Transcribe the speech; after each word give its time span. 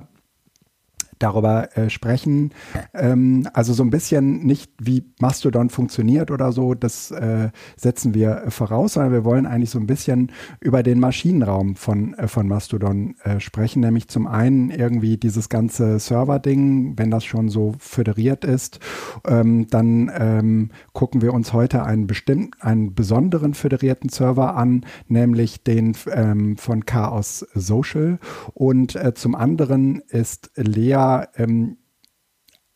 darüber 1.19 1.77
äh, 1.77 1.91
sprechen. 1.91 2.51
Ähm, 2.93 3.49
also 3.53 3.73
so 3.73 3.83
ein 3.83 3.91
bisschen 3.91 4.45
nicht, 4.45 4.73
wie 4.79 5.05
Mastodon 5.21 5.71
funktioniert 5.71 6.31
oder 6.31 6.53
so, 6.53 6.75
das 6.75 7.11
äh, 7.11 7.51
setzen 7.77 8.15
wir 8.15 8.45
voraus, 8.49 8.95
sondern 8.95 9.13
wir 9.13 9.25
wollen 9.25 9.47
eigentlich 9.47 9.71
so 9.71 9.79
ein 9.79 9.87
bisschen 9.87 10.33
über 10.61 10.83
den 10.83 11.01
Maschinenraum 11.01 11.77
von, 11.77 12.15
äh, 12.15 12.29
von 12.29 12.49
Mastodon 12.49 13.15
äh, 13.25 13.41
sprechen, 13.41 13.81
nämlich 13.81 14.09
zum 14.09 14.27
einen 14.27 14.71
irgendwie 14.71 15.17
dieses 15.17 15.49
ganze 15.49 15.99
Server-Ding, 15.99 16.95
wenn 16.97 17.11
das 17.11 17.25
schon 17.25 17.49
so 17.49 17.75
föderiert 17.79 18.45
ist, 18.45 18.81
ähm, 19.27 19.67
dann 19.69 20.11
ähm, 20.17 20.71
gucken 20.93 21.23
wir 21.23 21.33
uns 21.33 21.53
heute 21.53 21.85
einen 21.85 22.07
bestimmten, 22.07 22.51
einen 22.61 22.95
besonderen 22.95 23.55
föderierten 23.55 24.09
Server 24.09 24.57
an, 24.57 24.85
nämlich 25.09 25.63
den 25.63 25.97
ähm, 26.13 26.57
von 26.57 26.85
Chaos 26.87 27.47
Social. 27.55 28.19
Und 28.53 28.97
äh, 28.97 29.15
zum 29.15 29.35
anderen 29.35 30.01
ist 30.09 30.51
Lea 30.57 31.04
ähm, 31.37 31.79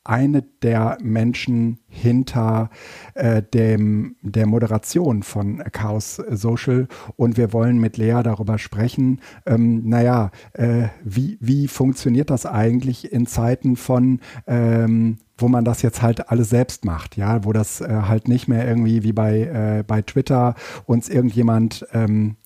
eine 0.08 0.42
der 0.62 0.96
Menschen 1.02 1.80
hinter 1.86 2.70
äh, 3.14 3.42
dem, 3.42 4.16
der 4.22 4.46
Moderation 4.46 5.22
von 5.22 5.62
Chaos 5.70 6.16
Social. 6.30 6.88
Und 7.16 7.36
wir 7.36 7.52
wollen 7.52 7.78
mit 7.78 7.98
Lea 7.98 8.22
darüber 8.24 8.58
sprechen, 8.58 9.20
ähm, 9.44 9.86
naja, 9.86 10.30
äh, 10.54 10.88
wie, 11.04 11.36
wie 11.40 11.68
funktioniert 11.68 12.30
das 12.30 12.46
eigentlich 12.46 13.12
in 13.12 13.26
Zeiten 13.26 13.76
von 13.76 14.20
ähm, 14.46 15.18
wo 15.40 15.46
man 15.46 15.64
das 15.64 15.82
jetzt 15.82 16.02
halt 16.02 16.30
alles 16.30 16.50
selbst 16.50 16.84
macht, 16.84 17.16
ja, 17.16 17.44
wo 17.44 17.52
das 17.52 17.80
äh, 17.80 17.88
halt 17.88 18.26
nicht 18.26 18.48
mehr 18.48 18.66
irgendwie 18.66 19.04
wie 19.04 19.12
bei, 19.12 19.78
äh, 19.78 19.84
bei 19.86 20.02
Twitter 20.02 20.56
uns 20.84 21.08
irgendjemand 21.08 21.86
ähm, 21.92 22.36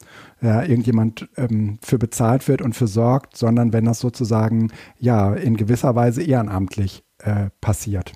ja, 0.43 0.63
irgendjemand 0.63 1.29
ähm, 1.37 1.79
für 1.83 1.99
bezahlt 1.99 2.49
wird 2.49 2.63
und 2.63 2.75
für 2.75 2.89
sorgt, 2.89 3.37
sondern 3.37 3.73
wenn 3.73 3.85
das 3.85 4.01
sozusagen 4.01 4.71
ja 4.99 5.33
in 5.35 5.57
gewisser 5.57 5.95
Weise 5.95 6.23
ehrenamtlich 6.23 7.05
äh, 7.19 7.51
passiert. 7.61 8.13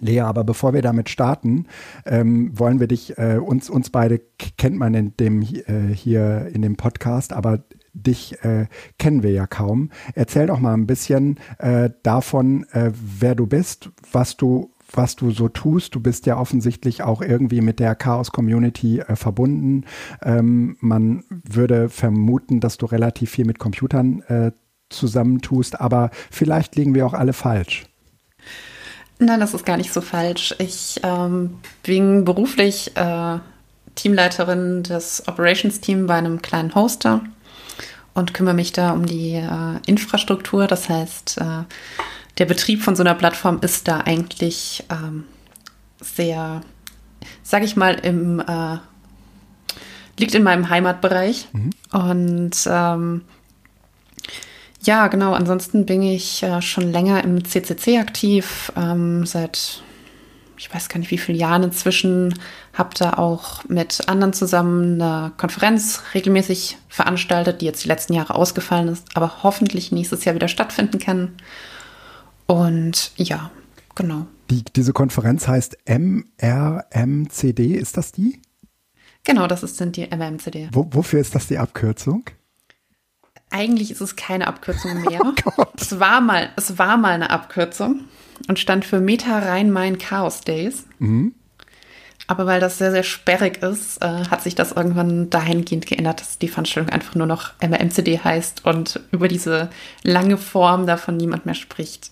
Lea, 0.00 0.20
aber 0.20 0.44
bevor 0.44 0.74
wir 0.74 0.82
damit 0.82 1.08
starten, 1.08 1.66
ähm, 2.04 2.50
wollen 2.58 2.80
wir 2.80 2.86
dich, 2.86 3.16
äh, 3.18 3.38
uns, 3.38 3.70
uns 3.70 3.88
beide 3.88 4.20
kennt 4.58 4.76
man 4.76 4.92
in 4.92 5.16
dem 5.16 5.40
äh, 5.40 5.94
hier 5.94 6.50
in 6.52 6.60
dem 6.62 6.76
Podcast, 6.76 7.32
aber 7.32 7.64
dich 7.94 8.44
äh, 8.44 8.66
kennen 8.98 9.22
wir 9.22 9.32
ja 9.32 9.46
kaum. 9.46 9.90
Erzähl 10.14 10.46
doch 10.46 10.60
mal 10.60 10.74
ein 10.74 10.86
bisschen 10.86 11.38
äh, 11.58 11.90
davon, 12.02 12.66
äh, 12.72 12.92
wer 12.94 13.34
du 13.34 13.46
bist, 13.46 13.90
was 14.12 14.36
du 14.36 14.70
was 14.92 15.16
du 15.16 15.30
so 15.30 15.48
tust. 15.48 15.94
Du 15.94 16.00
bist 16.00 16.26
ja 16.26 16.38
offensichtlich 16.38 17.02
auch 17.02 17.22
irgendwie 17.22 17.60
mit 17.60 17.80
der 17.80 17.94
Chaos-Community 17.94 19.00
äh, 19.00 19.16
verbunden. 19.16 19.84
Ähm, 20.22 20.76
man 20.80 21.24
würde 21.30 21.88
vermuten, 21.88 22.60
dass 22.60 22.76
du 22.76 22.86
relativ 22.86 23.30
viel 23.30 23.44
mit 23.44 23.58
Computern 23.58 24.22
äh, 24.22 24.52
zusammentust, 24.88 25.80
aber 25.80 26.10
vielleicht 26.30 26.76
liegen 26.76 26.94
wir 26.94 27.06
auch 27.06 27.14
alle 27.14 27.32
falsch. 27.32 27.86
Nein, 29.18 29.40
das 29.40 29.54
ist 29.54 29.64
gar 29.64 29.78
nicht 29.78 29.92
so 29.92 30.00
falsch. 30.00 30.54
Ich 30.58 31.00
ähm, 31.02 31.56
bin 31.82 32.24
beruflich 32.24 32.96
äh, 32.96 33.38
Teamleiterin 33.94 34.82
des 34.82 35.26
Operations-Teams 35.26 36.06
bei 36.06 36.14
einem 36.14 36.42
kleinen 36.42 36.74
Hoster 36.74 37.22
und 38.14 38.34
kümmere 38.34 38.54
mich 38.54 38.72
da 38.72 38.92
um 38.92 39.06
die 39.06 39.32
äh, 39.32 39.80
Infrastruktur. 39.86 40.66
Das 40.66 40.88
heißt, 40.88 41.38
äh, 41.38 41.64
der 42.38 42.44
Betrieb 42.44 42.82
von 42.82 42.96
so 42.96 43.02
einer 43.02 43.14
Plattform 43.14 43.60
ist 43.62 43.88
da 43.88 44.00
eigentlich 44.00 44.84
ähm, 44.90 45.24
sehr, 46.00 46.60
sag 47.42 47.62
ich 47.62 47.76
mal, 47.76 47.94
im 47.94 48.40
äh, 48.40 48.78
liegt 50.18 50.34
in 50.34 50.42
meinem 50.42 50.68
Heimatbereich. 50.68 51.48
Mhm. 51.52 51.70
Und 51.92 52.56
ähm, 52.66 53.22
ja, 54.82 55.08
genau. 55.08 55.34
Ansonsten 55.34 55.86
bin 55.86 56.02
ich 56.02 56.42
äh, 56.42 56.62
schon 56.62 56.90
länger 56.92 57.24
im 57.24 57.44
CCC 57.44 57.98
aktiv, 57.98 58.72
ähm, 58.76 59.26
seit 59.26 59.82
ich 60.58 60.74
weiß 60.74 60.88
gar 60.88 60.98
nicht 60.98 61.10
wie 61.10 61.18
viele 61.18 61.36
Jahren 61.36 61.64
inzwischen, 61.64 62.34
habe 62.72 62.90
da 62.98 63.14
auch 63.14 63.64
mit 63.64 64.08
anderen 64.08 64.32
zusammen 64.32 65.00
eine 65.00 65.32
Konferenz 65.36 66.02
regelmäßig 66.14 66.78
veranstaltet, 66.88 67.60
die 67.60 67.66
jetzt 67.66 67.84
die 67.84 67.88
letzten 67.88 68.14
Jahre 68.14 68.34
ausgefallen 68.34 68.88
ist, 68.88 69.06
aber 69.14 69.42
hoffentlich 69.42 69.92
nächstes 69.92 70.24
Jahr 70.24 70.34
wieder 70.34 70.48
stattfinden 70.48 70.98
kann. 70.98 71.32
Und 72.46 73.12
ja, 73.16 73.50
genau. 73.94 74.26
Die, 74.50 74.64
diese 74.64 74.92
Konferenz 74.92 75.48
heißt 75.48 75.78
MRMCD, 75.88 77.74
ist 77.74 77.96
das 77.96 78.12
die? 78.12 78.40
Genau, 79.24 79.48
das 79.48 79.64
ist, 79.64 79.76
sind 79.76 79.96
die 79.96 80.06
MRMCD. 80.06 80.68
Wo, 80.72 80.86
wofür 80.92 81.20
ist 81.20 81.34
das 81.34 81.48
die 81.48 81.58
Abkürzung? 81.58 82.24
Eigentlich 83.50 83.90
ist 83.90 84.00
es 84.00 84.14
keine 84.14 84.46
Abkürzung 84.46 85.02
mehr. 85.08 85.20
Oh 85.24 85.64
es, 85.76 85.98
war 85.98 86.20
mal, 86.20 86.50
es 86.56 86.78
war 86.78 86.96
mal 86.96 87.14
eine 87.14 87.30
Abkürzung 87.30 88.04
und 88.48 88.58
stand 88.58 88.84
für 88.84 89.00
Meta 89.00 89.40
Rhein-Main 89.40 89.98
Chaos 89.98 90.42
Days. 90.42 90.86
Mhm. 91.00 91.34
Aber 92.28 92.46
weil 92.46 92.60
das 92.60 92.78
sehr, 92.78 92.90
sehr 92.90 93.04
sperrig 93.04 93.62
ist, 93.62 94.02
äh, 94.02 94.24
hat 94.30 94.42
sich 94.42 94.54
das 94.56 94.72
irgendwann 94.72 95.30
dahingehend 95.30 95.86
geändert, 95.86 96.20
dass 96.20 96.38
die 96.38 96.48
Veranstaltung 96.48 96.92
einfach 96.92 97.14
nur 97.14 97.26
noch 97.26 97.52
MRMCD 97.60 98.18
heißt 98.18 98.64
und 98.64 99.00
über 99.12 99.28
diese 99.28 99.70
lange 100.02 100.36
Form 100.36 100.86
davon 100.86 101.16
niemand 101.16 101.46
mehr 101.46 101.54
spricht. 101.54 102.10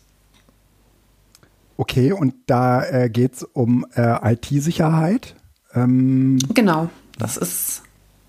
Okay, 1.77 2.13
und 2.13 2.35
da 2.47 2.85
äh, 2.85 3.11
geht 3.11 3.35
es 3.35 3.43
um 3.43 3.87
äh, 3.95 4.33
IT-Sicherheit. 4.33 5.35
Ähm 5.75 6.39
genau, 6.55 6.89
das 7.19 7.37
ist 7.37 7.83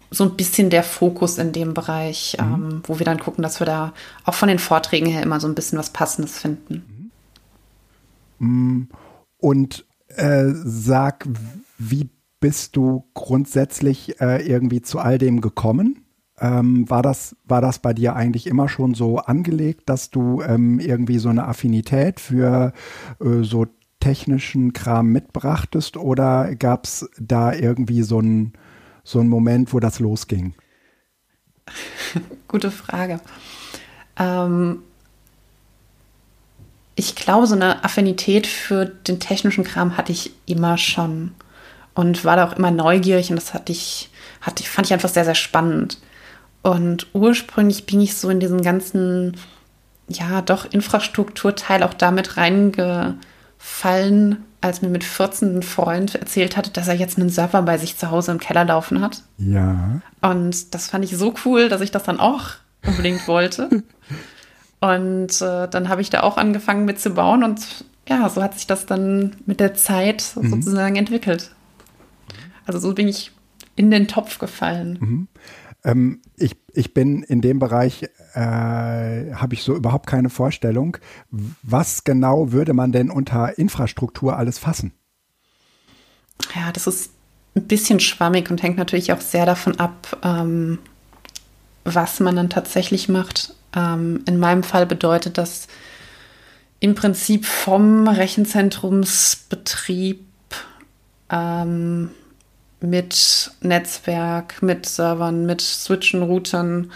so 0.10 0.24
ein 0.24 0.36
bisschen 0.36 0.70
der 0.70 0.84
Fokus 0.84 1.38
in 1.38 1.52
dem 1.52 1.74
Bereich, 1.74 2.38
mhm. 2.40 2.54
ähm, 2.54 2.82
wo 2.86 3.00
wir 3.00 3.06
dann 3.06 3.20
gucken, 3.20 3.44
dass 3.44 3.60
wir 3.60 3.66
da 3.66 3.94
auch 4.24 4.34
von 4.34 4.48
den 4.48 4.60
Vorträgen 4.60 5.08
her 5.08 5.22
immer 5.22 5.40
so 5.40 5.48
ein 5.48 5.56
bisschen 5.56 5.78
was 5.78 5.92
Passendes 5.92 6.40
finden. 6.40 7.12
Mhm. 8.40 8.90
Und 9.38 9.86
äh, 10.08 10.46
sag, 10.54 11.28
wie 11.78 12.10
bist 12.40 12.76
du 12.76 13.06
grundsätzlich 13.14 14.20
äh, 14.22 14.46
irgendwie 14.48 14.82
zu 14.82 15.00
all 15.00 15.18
dem 15.18 15.42
gekommen? 15.42 16.05
Ähm, 16.40 16.90
war, 16.90 17.02
das, 17.02 17.36
war 17.46 17.62
das 17.62 17.80
bei 17.80 17.94
dir 17.94 18.16
eigentlich 18.16 18.48
immer 18.48 18.68
schon 18.68 18.94
so 18.94 19.20
angelegt, 19.20 19.84
dass 19.86 20.10
du 20.10 20.42
ähm, 20.42 20.80
irgendwie 20.80 21.18
so 21.18 21.30
eine 21.30 21.48
Affinität 21.48 22.20
für 22.20 22.74
äh, 23.22 23.44
so 23.44 23.68
technischen 24.02 24.74
Kram 24.74 25.08
mitbrachtest 25.08 25.98
oder 25.98 26.54
gab 26.56 26.86
es 26.86 27.10
da 27.18 27.54
irgendwie 27.54 28.04
so 28.04 28.20
einen 28.20 28.54
so 29.04 29.24
Moment, 29.24 29.74
wo 29.74 29.80
das 29.80 30.00
losging? 30.00 30.54
Gute 32.48 32.70
Frage. 32.72 33.20
Ähm, 34.18 34.80
ich 36.96 37.16
glaube, 37.16 37.48
so 37.48 37.56
eine 37.56 37.84
Affinität 37.84 38.48
für 38.48 38.86
den 38.86 39.20
technischen 39.20 39.64
Kram 39.64 39.98
hatte 39.98 40.12
ich 40.12 40.32
immer 40.46 40.78
schon 40.78 41.32
und 41.94 42.24
war 42.26 42.36
da 42.36 42.48
auch 42.48 42.58
immer 42.58 42.72
neugierig 42.72 43.30
und 43.30 43.36
das 43.38 43.54
hatte 43.54 43.72
ich, 43.72 44.10
hatte, 44.42 44.64
fand 44.64 44.88
ich 44.88 44.94
einfach 44.94 45.10
sehr, 45.10 45.26
sehr 45.26 45.36
spannend. 45.36 46.00
Und 46.66 47.08
ursprünglich 47.14 47.86
bin 47.86 48.02
ich 48.02 48.16
so 48.16 48.28
in 48.28 48.40
diesen 48.40 48.64
ganzen, 48.64 49.38
ja, 50.08 50.42
doch 50.42 50.66
Infrastrukturteil 50.66 51.84
auch 51.84 51.94
damit 51.94 52.38
reingefallen, 52.38 53.18
als 54.62 54.82
mir 54.82 54.90
mit 54.90 55.04
14 55.04 55.60
ein 55.60 55.62
Freund 55.62 56.16
erzählt 56.16 56.58
hatte, 56.58 56.72
dass 56.72 56.88
er 56.88 56.96
jetzt 56.96 57.20
einen 57.20 57.30
Server 57.30 57.62
bei 57.62 57.78
sich 57.78 57.98
zu 57.98 58.10
Hause 58.10 58.32
im 58.32 58.40
Keller 58.40 58.66
laufen 58.66 59.02
hat. 59.02 59.22
Ja. 59.38 60.02
Und 60.24 60.74
das 60.74 60.88
fand 60.88 61.06
ich 61.06 61.16
so 61.16 61.36
cool, 61.46 61.70
dass 61.70 61.82
ich 61.82 61.92
das 61.92 62.02
dann 62.02 62.20
auch 62.20 62.54
unbedingt 62.84 63.28
wollte. 63.28 63.84
Und 64.80 65.42
äh, 65.42 65.68
dann 65.68 65.88
habe 65.88 66.02
ich 66.02 66.10
da 66.10 66.24
auch 66.24 66.38
angefangen 66.38 66.86
mitzubauen 66.86 67.44
und 67.44 67.86
ja, 68.10 68.28
so 68.28 68.42
hat 68.42 68.56
sich 68.56 68.66
das 68.66 68.88
dann 68.88 69.36
mit 69.46 69.60
der 69.60 69.76
Zeit 69.76 70.34
mhm. 70.36 70.50
sozusagen 70.50 70.96
entwickelt. 70.96 71.52
Also 72.66 72.80
so 72.80 72.96
bin 72.96 73.08
ich 73.08 73.34
in 73.76 73.92
den 73.92 74.08
Topf 74.08 74.40
gefallen. 74.40 74.98
Mhm. 75.00 75.28
Ähm, 75.86 76.22
ich, 76.36 76.58
ich 76.74 76.94
bin 76.94 77.24
in 77.24 77.40
dem 77.42 77.60
Bereich, 77.60 78.04
äh, 78.34 78.40
habe 78.40 79.54
ich 79.54 79.64
so 79.64 79.74
überhaupt 79.76 80.08
keine 80.08 80.30
Vorstellung. 80.30 80.98
Was 81.30 82.04
genau 82.04 82.52
würde 82.52 82.74
man 82.74 82.92
denn 82.92 83.10
unter 83.10 83.58
Infrastruktur 83.58 84.36
alles 84.36 84.58
fassen? 84.58 84.92
Ja, 86.54 86.74
das 86.74 86.88
ist 86.88 87.12
ein 87.56 87.68
bisschen 87.68 88.02
schwammig 88.02 88.52
und 88.52 88.62
hängt 88.64 88.78
natürlich 88.78 89.14
auch 89.14 89.22
sehr 89.22 89.46
davon 89.46 89.80
ab, 89.80 90.20
ähm, 90.24 90.80
was 91.86 92.20
man 92.20 92.36
dann 92.36 92.50
tatsächlich 92.50 93.08
macht. 93.08 93.56
Ähm, 93.76 94.24
in 94.26 94.40
meinem 94.40 94.64
Fall 94.64 94.88
bedeutet 94.88 95.38
das 95.38 95.68
im 96.80 96.96
Prinzip 96.96 97.46
vom 97.46 98.08
Rechenzentrumsbetrieb 98.08 100.26
ähm, 101.30 102.10
mit 102.82 103.52
Netzwerk, 103.62 104.62
mit 104.62 104.86
Servern, 104.86 105.46
mit 105.46 105.62
Switchen, 105.62 106.22
Routern, 106.22 106.92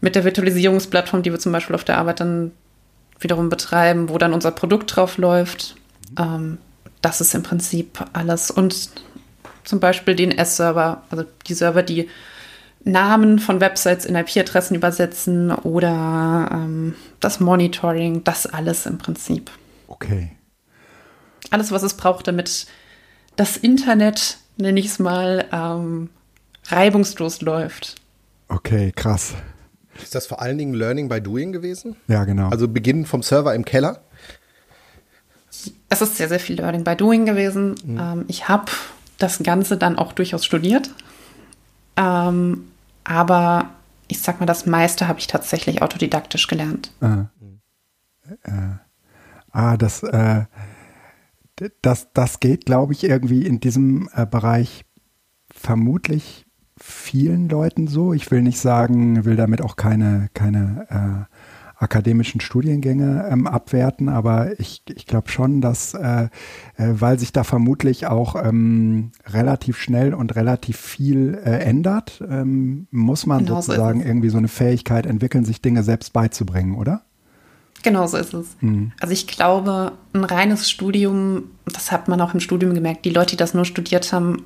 mit 0.00 0.14
der 0.14 0.24
Virtualisierungsplattform, 0.24 1.22
die 1.22 1.30
wir 1.30 1.38
zum 1.38 1.52
Beispiel 1.52 1.74
auf 1.74 1.84
der 1.84 1.98
Arbeit 1.98 2.20
dann 2.20 2.52
wiederum 3.20 3.48
betreiben, 3.48 4.08
wo 4.08 4.18
dann 4.18 4.34
unser 4.34 4.50
Produkt 4.50 4.96
drauf 4.96 5.16
läuft. 5.16 5.76
Ähm, 6.18 6.58
das 7.00 7.20
ist 7.20 7.34
im 7.34 7.42
Prinzip 7.42 8.04
alles. 8.12 8.50
Und 8.50 8.90
zum 9.64 9.80
Beispiel 9.80 10.14
den 10.14 10.32
S-Server, 10.32 11.02
also 11.10 11.24
die 11.46 11.54
Server, 11.54 11.82
die 11.82 12.08
Namen 12.84 13.38
von 13.38 13.60
Websites 13.60 14.04
in 14.04 14.16
IP-Adressen 14.16 14.74
übersetzen 14.74 15.52
oder 15.52 16.48
ähm, 16.52 16.94
das 17.20 17.38
Monitoring, 17.38 18.24
das 18.24 18.46
alles 18.46 18.86
im 18.86 18.98
Prinzip. 18.98 19.50
Okay. 19.86 20.32
Alles, 21.50 21.70
was 21.70 21.82
es 21.82 21.94
braucht, 21.94 22.26
damit 22.26 22.66
das 23.36 23.56
Internet, 23.56 24.38
nenne 24.62 24.80
ich 24.80 24.86
es 24.86 24.98
mal, 24.98 25.46
ähm, 25.52 26.10
reibungslos 26.66 27.40
läuft. 27.42 27.96
Okay, 28.48 28.92
krass. 28.94 29.34
Ist 30.02 30.14
das 30.14 30.26
vor 30.26 30.40
allen 30.40 30.58
Dingen 30.58 30.74
Learning 30.74 31.08
by 31.08 31.20
Doing 31.20 31.52
gewesen? 31.52 31.96
Ja, 32.08 32.24
genau. 32.24 32.48
Also 32.48 32.68
beginnen 32.68 33.04
vom 33.04 33.22
Server 33.22 33.54
im 33.54 33.64
Keller? 33.64 34.00
Es 35.88 36.00
ist 36.00 36.16
sehr, 36.16 36.28
sehr 36.28 36.40
viel 36.40 36.56
Learning 36.56 36.84
by 36.84 36.96
Doing 36.96 37.26
gewesen. 37.26 37.74
Mhm. 37.84 38.00
Ähm, 38.00 38.24
ich 38.28 38.48
habe 38.48 38.72
das 39.18 39.42
Ganze 39.42 39.76
dann 39.76 39.98
auch 39.98 40.12
durchaus 40.12 40.44
studiert. 40.44 40.90
Ähm, 41.96 42.68
aber 43.04 43.70
ich 44.08 44.20
sag 44.20 44.40
mal, 44.40 44.46
das 44.46 44.66
meiste 44.66 45.08
habe 45.08 45.18
ich 45.18 45.26
tatsächlich 45.26 45.82
autodidaktisch 45.82 46.46
gelernt. 46.46 46.92
Ah, 47.00 47.26
äh, 48.44 48.52
ah 49.52 49.76
das, 49.76 50.02
äh, 50.02 50.44
das, 51.82 52.12
das 52.12 52.40
geht, 52.40 52.66
glaube 52.66 52.92
ich, 52.92 53.04
irgendwie 53.04 53.46
in 53.46 53.60
diesem 53.60 54.08
äh, 54.14 54.26
Bereich 54.26 54.84
vermutlich 55.50 56.46
vielen 56.76 57.48
Leuten 57.48 57.86
so. 57.86 58.12
Ich 58.12 58.30
will 58.30 58.42
nicht 58.42 58.58
sagen, 58.58 59.24
will 59.24 59.36
damit 59.36 59.62
auch 59.62 59.76
keine, 59.76 60.28
keine 60.34 61.28
äh, 61.28 61.36
akademischen 61.82 62.40
Studiengänge 62.40 63.28
ähm, 63.28 63.46
abwerten, 63.46 64.08
aber 64.08 64.58
ich, 64.60 64.82
ich 64.94 65.06
glaube 65.06 65.30
schon, 65.30 65.60
dass, 65.60 65.94
äh, 65.94 66.24
äh, 66.24 66.28
weil 66.76 67.18
sich 67.18 67.32
da 67.32 67.42
vermutlich 67.42 68.06
auch 68.06 68.36
ähm, 68.42 69.10
relativ 69.26 69.78
schnell 69.78 70.14
und 70.14 70.36
relativ 70.36 70.76
viel 70.76 71.40
äh, 71.44 71.58
ändert, 71.58 72.22
ähm, 72.28 72.86
muss 72.92 73.26
man 73.26 73.44
genau 73.44 73.60
sozusagen 73.60 74.00
so 74.00 74.06
irgendwie 74.06 74.28
so 74.28 74.38
eine 74.38 74.48
Fähigkeit 74.48 75.06
entwickeln, 75.06 75.44
sich 75.44 75.60
Dinge 75.60 75.82
selbst 75.82 76.12
beizubringen, 76.12 76.76
oder? 76.76 77.02
Genau 77.82 78.06
so 78.06 78.16
ist 78.16 78.34
es. 78.34 78.56
Mhm. 78.60 78.92
Also 79.00 79.12
ich 79.12 79.26
glaube, 79.26 79.92
ein 80.12 80.24
reines 80.24 80.70
Studium, 80.70 81.50
das 81.66 81.90
hat 81.92 82.08
man 82.08 82.20
auch 82.20 82.34
im 82.34 82.40
Studium 82.40 82.74
gemerkt, 82.74 83.04
die 83.04 83.10
Leute, 83.10 83.32
die 83.32 83.36
das 83.36 83.54
nur 83.54 83.64
studiert 83.64 84.12
haben, 84.12 84.44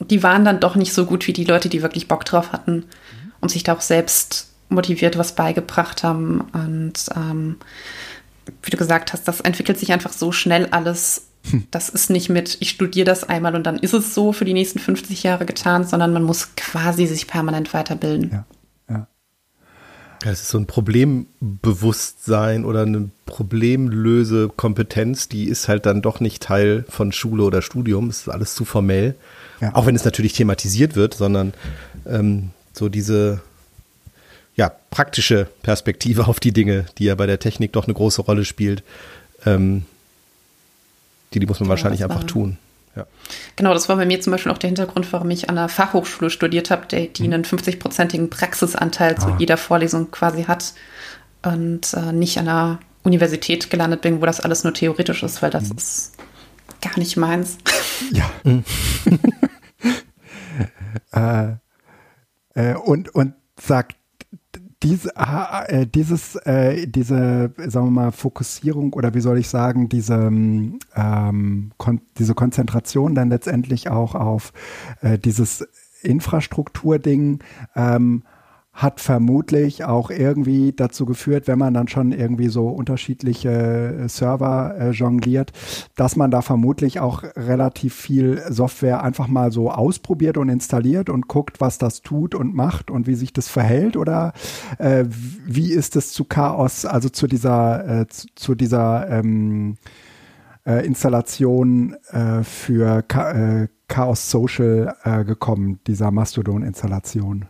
die 0.00 0.22
waren 0.22 0.44
dann 0.44 0.60
doch 0.60 0.76
nicht 0.76 0.92
so 0.92 1.06
gut 1.06 1.26
wie 1.26 1.32
die 1.32 1.44
Leute, 1.44 1.68
die 1.68 1.82
wirklich 1.82 2.08
Bock 2.08 2.24
drauf 2.24 2.52
hatten 2.52 2.76
mhm. 2.76 3.32
und 3.40 3.50
sich 3.50 3.62
da 3.62 3.74
auch 3.74 3.80
selbst 3.80 4.48
motiviert 4.68 5.18
was 5.18 5.34
beigebracht 5.34 6.02
haben. 6.02 6.42
Und 6.52 7.06
ähm, 7.16 7.56
wie 8.62 8.70
du 8.70 8.76
gesagt 8.76 9.12
hast, 9.12 9.26
das 9.26 9.40
entwickelt 9.40 9.78
sich 9.78 9.92
einfach 9.92 10.12
so 10.12 10.32
schnell 10.32 10.66
alles. 10.70 11.28
Hm. 11.50 11.64
Das 11.70 11.88
ist 11.88 12.10
nicht 12.10 12.28
mit, 12.28 12.58
ich 12.60 12.70
studiere 12.70 13.06
das 13.06 13.24
einmal 13.24 13.54
und 13.54 13.64
dann 13.64 13.78
ist 13.78 13.94
es 13.94 14.14
so 14.14 14.32
für 14.32 14.44
die 14.44 14.52
nächsten 14.52 14.78
50 14.78 15.22
Jahre 15.22 15.46
getan, 15.46 15.84
sondern 15.84 16.12
man 16.12 16.24
muss 16.24 16.54
quasi 16.56 17.06
sich 17.06 17.26
permanent 17.26 17.72
weiterbilden. 17.72 18.30
Ja. 18.30 18.44
Das 20.20 20.40
ist 20.40 20.48
so 20.48 20.58
ein 20.58 20.66
Problembewusstsein 20.66 22.64
oder 22.64 22.82
eine 22.82 23.10
Problemlösekompetenz, 23.26 25.28
die 25.28 25.44
ist 25.44 25.68
halt 25.68 25.86
dann 25.86 26.02
doch 26.02 26.20
nicht 26.20 26.42
Teil 26.42 26.84
von 26.88 27.12
Schule 27.12 27.44
oder 27.44 27.62
Studium. 27.62 28.08
Es 28.08 28.22
ist 28.22 28.28
alles 28.28 28.54
zu 28.54 28.64
formell. 28.64 29.14
Ja. 29.60 29.74
Auch 29.74 29.86
wenn 29.86 29.94
es 29.94 30.04
natürlich 30.04 30.32
thematisiert 30.32 30.96
wird, 30.96 31.14
sondern 31.14 31.54
ähm, 32.06 32.50
so 32.72 32.88
diese 32.88 33.40
ja, 34.56 34.72
praktische 34.90 35.46
Perspektive 35.62 36.26
auf 36.26 36.40
die 36.40 36.52
Dinge, 36.52 36.86
die 36.98 37.04
ja 37.04 37.14
bei 37.14 37.26
der 37.26 37.38
Technik 37.38 37.72
doch 37.72 37.84
eine 37.84 37.94
große 37.94 38.22
Rolle 38.22 38.44
spielt, 38.44 38.82
ähm, 39.46 39.84
die, 41.32 41.38
die 41.38 41.46
muss 41.46 41.60
man 41.60 41.66
genau, 41.66 41.70
wahrscheinlich 41.70 42.02
einfach 42.02 42.24
tun. 42.24 42.58
Ja. 42.98 43.06
Genau, 43.56 43.72
das 43.74 43.88
war 43.88 43.96
bei 43.96 44.06
mir 44.06 44.20
zum 44.20 44.32
Beispiel 44.32 44.50
auch 44.50 44.58
der 44.58 44.68
Hintergrund, 44.68 45.12
warum 45.12 45.30
ich 45.30 45.48
an 45.48 45.54
der 45.54 45.68
Fachhochschule 45.68 46.30
studiert 46.30 46.70
habe, 46.70 46.86
die, 46.86 47.12
die 47.12 47.28
mhm. 47.28 47.34
einen 47.34 47.44
50-prozentigen 47.44 48.28
Praxisanteil 48.28 49.14
ah. 49.16 49.20
zu 49.20 49.36
jeder 49.38 49.56
Vorlesung 49.56 50.10
quasi 50.10 50.44
hat 50.44 50.74
und 51.42 51.94
äh, 51.94 52.12
nicht 52.12 52.38
an 52.38 52.46
der 52.46 52.78
Universität 53.04 53.70
gelandet 53.70 54.00
bin, 54.00 54.20
wo 54.20 54.26
das 54.26 54.40
alles 54.40 54.64
nur 54.64 54.74
theoretisch 54.74 55.22
ist, 55.22 55.40
weil 55.42 55.50
das 55.50 55.70
mhm. 55.70 55.76
ist 55.76 56.16
gar 56.82 56.98
nicht 56.98 57.16
meins. 57.16 57.58
Ja. 58.12 58.28
Mhm. 58.44 58.64
äh, 61.12 61.52
äh, 62.54 62.74
und, 62.74 63.14
und 63.14 63.34
sagt 63.60 63.96
diese, 64.82 65.10
äh, 65.16 65.86
dieses, 65.86 66.36
äh, 66.36 66.86
diese, 66.86 67.52
sagen 67.56 67.86
wir 67.86 67.90
mal, 67.90 68.12
Fokussierung 68.12 68.92
oder 68.92 69.14
wie 69.14 69.20
soll 69.20 69.38
ich 69.38 69.48
sagen, 69.48 69.88
diese, 69.88 70.14
ähm, 70.14 71.70
kon 71.76 72.00
diese 72.18 72.34
Konzentration 72.34 73.14
dann 73.14 73.30
letztendlich 73.30 73.90
auch 73.90 74.14
auf 74.14 74.52
äh, 75.00 75.18
dieses 75.18 75.66
Infrastrukturding, 76.02 77.40
ähm, 77.74 78.22
hat 78.78 79.00
vermutlich 79.00 79.84
auch 79.84 80.08
irgendwie 80.08 80.72
dazu 80.72 81.04
geführt, 81.04 81.48
wenn 81.48 81.58
man 81.58 81.74
dann 81.74 81.88
schon 81.88 82.12
irgendwie 82.12 82.46
so 82.46 82.68
unterschiedliche 82.68 83.50
äh, 83.50 84.08
Server 84.08 84.76
äh, 84.78 84.90
jongliert, 84.90 85.50
dass 85.96 86.14
man 86.14 86.30
da 86.30 86.42
vermutlich 86.42 87.00
auch 87.00 87.24
relativ 87.24 87.92
viel 87.92 88.40
Software 88.48 89.02
einfach 89.02 89.26
mal 89.26 89.50
so 89.50 89.72
ausprobiert 89.72 90.38
und 90.38 90.48
installiert 90.48 91.10
und 91.10 91.26
guckt, 91.26 91.60
was 91.60 91.78
das 91.78 92.02
tut 92.02 92.36
und 92.36 92.54
macht 92.54 92.88
und 92.88 93.08
wie 93.08 93.16
sich 93.16 93.32
das 93.32 93.48
verhält 93.48 93.96
oder 93.96 94.32
äh, 94.78 95.04
wie 95.08 95.72
ist 95.72 95.96
es 95.96 96.12
zu 96.12 96.24
Chaos, 96.24 96.84
also 96.84 97.08
zu 97.08 97.26
dieser, 97.26 98.02
äh, 98.02 98.06
zu, 98.06 98.54
dieser 98.54 99.10
ähm, 99.10 99.76
äh, 100.64 100.86
Installation 100.86 101.96
für 102.42 103.04
Cha 103.08 103.66
Chaos 103.88 104.30
Social 104.30 104.94
gekommen, 105.24 105.80
dieser 105.86 106.10
Mastodon-Installation? 106.10 107.46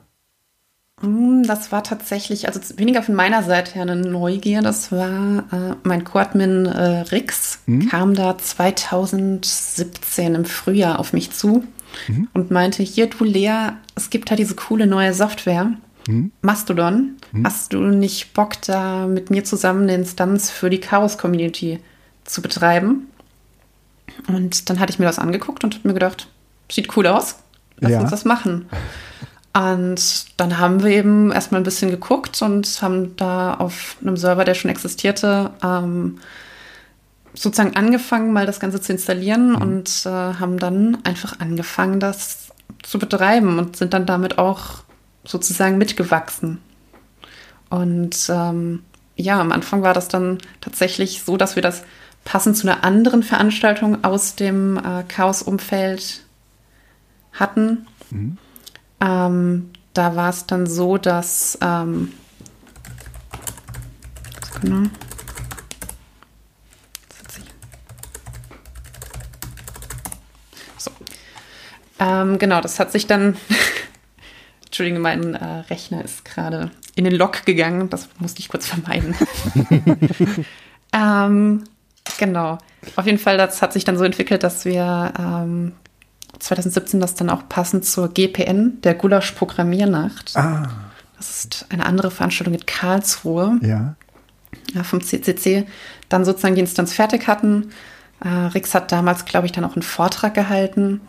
Hm, 1.01 1.45
das 1.47 1.71
war 1.71 1.85
tatsächlich, 1.85 2.49
also 2.49 2.61
weniger 2.77 3.03
von 3.03 3.15
meiner 3.15 3.43
Seite 3.43 3.75
her 3.75 3.83
eine 3.83 3.97
Neugier. 3.97 4.63
Das 4.63 4.91
war 4.91 5.45
äh, 5.53 5.75
mein 5.85 6.05
Co-Admin 6.05 6.67
äh, 6.67 7.01
Rix, 7.13 7.61
mhm. 7.67 7.89
kam 7.89 8.15
da 8.15 8.37
2017 8.37 10.35
im 10.35 10.45
Frühjahr 10.45 10.99
auf 10.99 11.13
mich 11.13 11.31
zu 11.31 11.65
mhm. 12.09 12.29
und 12.35 12.51
meinte, 12.51 12.83
hier 12.83 13.09
du 13.09 13.25
Lea, 13.25 13.71
es 13.95 14.11
gibt 14.11 14.31
da 14.31 14.37
diese 14.37 14.57
coole 14.57 14.87
neue 14.87 15.15
Software, 15.15 15.73
mhm. 16.09 16.33
Mastodon. 16.43 17.17
Mhm. 17.33 17.47
Hast 17.47 17.73
du 17.73 17.81
nicht 17.81 18.35
Bock, 18.35 18.61
da 18.63 19.07
mit 19.07 19.31
mir 19.31 19.45
zusammen 19.45 19.85
eine 19.85 19.95
Instanz 19.95 20.51
für 20.51 20.71
die 20.71 20.81
Chaos-Community 20.81 21.79
zu 22.25 22.43
betreiben? 22.43 23.07
Und 24.27 24.69
dann 24.69 24.81
hatte 24.81 24.93
ich 24.93 24.99
mir 24.99 25.05
das 25.05 25.21
angeguckt 25.21 25.63
und 25.63 25.85
mir 25.85 25.95
gedacht, 25.95 26.29
sieht 26.71 26.97
cool 26.97 27.07
aus, 27.07 27.37
lass 27.79 27.93
ja. 27.93 28.01
uns 28.01 28.11
das 28.11 28.25
machen. 28.25 28.69
Und 29.59 30.39
dann 30.39 30.59
haben 30.59 30.85
wir 30.85 30.91
eben 30.91 31.33
erstmal 31.33 31.61
ein 31.61 31.65
bisschen 31.65 31.91
geguckt 31.91 32.41
und 32.43 32.81
haben 32.81 33.17
da 33.17 33.55
auf 33.55 33.97
einem 34.01 34.17
Server, 34.17 34.45
der 34.45 34.55
schon 34.55 34.71
existierte, 34.71 35.51
ähm, 35.65 36.21
sozusagen 37.35 37.75
angefangen, 37.75 38.33
mal 38.33 38.47
das 38.47 38.61
Ganze 38.61 38.81
zu 38.81 38.93
installieren 38.93 39.51
mhm. 39.51 39.57
und 39.57 40.07
äh, 40.07 40.11
haben 40.11 40.61
dann 40.61 40.99
einfach 41.03 41.41
angefangen, 41.41 41.99
das 41.99 42.53
zu 42.85 43.01
betreiben 43.01 43.59
und 43.59 43.77
sind 43.77 43.95
dann 43.95 44.07
damit 44.07 44.39
auch 44.39 44.85
sozusagen 45.25 45.77
mitgewachsen. 45.77 46.59
Und 47.69 48.29
ähm, 48.29 48.85
ja, 49.17 49.41
am 49.41 49.51
Anfang 49.51 49.83
war 49.83 49.93
das 49.93 50.07
dann 50.07 50.39
tatsächlich 50.61 51.25
so, 51.25 51.37
dass 51.37 51.57
wir 51.57 51.65
das 51.65 51.83
passend 52.25 52.57
zu 52.57 52.71
einer 52.71 52.85
anderen 52.85 53.25
Veranstaltung 53.25 54.05
aus 54.05 54.37
dem 54.37 54.77
äh, 54.77 55.03
Chaos-Umfeld 55.09 56.23
hatten. 57.33 57.89
Mhm. 58.11 58.39
Ähm, 59.01 59.71
da 59.95 60.17
war 60.17 60.31
es 60.31 60.47
dann 60.47 60.67
so, 60.67 60.99
dass 60.99 61.59
ähm, 61.61 62.13
Genau. 64.61 64.89
So. 70.77 70.91
Ähm, 71.99 72.39
genau, 72.39 72.61
das 72.61 72.81
hat 72.81 72.93
sich 72.93 73.07
dann. 73.07 73.37
Entschuldigung, 74.67 75.01
mein 75.01 75.35
äh, 75.35 75.45
Rechner 75.71 76.05
ist 76.05 76.25
gerade 76.25 76.71
in 76.95 77.05
den 77.05 77.15
Log 77.15 77.45
gegangen. 77.47 77.89
Das 77.91 78.09
musste 78.19 78.41
ich 78.41 78.49
kurz 78.49 78.67
vermeiden. 78.67 79.17
ähm, 80.93 81.65
genau. 82.19 82.59
Auf 82.97 83.07
jeden 83.07 83.19
Fall, 83.19 83.39
das 83.39 83.63
hat 83.63 83.73
sich 83.73 83.85
dann 83.85 83.97
so 83.99 84.05
entwickelt, 84.05 84.43
dass 84.43 84.65
wir 84.65 85.13
ähm, 85.19 85.73
2017 86.39 87.01
das 87.01 87.15
dann 87.15 87.31
auch 87.31 87.49
passend 87.49 87.85
zur 87.85 88.09
GPN, 88.09 88.81
der 88.83 88.95
Gulasch 88.95 89.33
Programmiernacht. 89.33 90.37
Ah. 90.37 90.69
Das 91.17 91.45
ist 91.45 91.67
eine 91.71 91.85
andere 91.85 92.11
Veranstaltung 92.11 92.55
in 92.55 92.67
Karlsruhe. 92.67 93.59
Ja. 93.63 93.97
ja 94.73 94.83
vom 94.85 95.01
CCC. 95.01 95.67
Dann 96.09 96.25
sozusagen 96.25 96.55
die 96.55 96.61
Instanz 96.61 96.93
fertig 96.93 97.27
hatten. 97.27 97.71
Äh, 98.21 98.29
Rix 98.29 98.75
hat 98.75 98.93
damals, 98.93 99.25
glaube 99.25 99.47
ich, 99.47 99.53
dann 99.53 99.65
auch 99.65 99.75
einen 99.75 99.83
Vortrag 99.83 100.35
gehalten. 100.35 101.01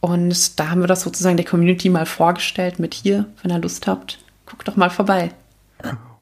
Und 0.00 0.60
da 0.60 0.70
haben 0.70 0.80
wir 0.80 0.86
das 0.86 1.02
sozusagen 1.02 1.36
der 1.36 1.46
Community 1.46 1.88
mal 1.88 2.06
vorgestellt 2.06 2.78
mit 2.78 2.94
hier, 2.94 3.26
wenn 3.42 3.50
ihr 3.50 3.58
Lust 3.58 3.86
habt, 3.86 4.18
guckt 4.46 4.68
doch 4.68 4.76
mal 4.76 4.90
vorbei. 4.90 5.30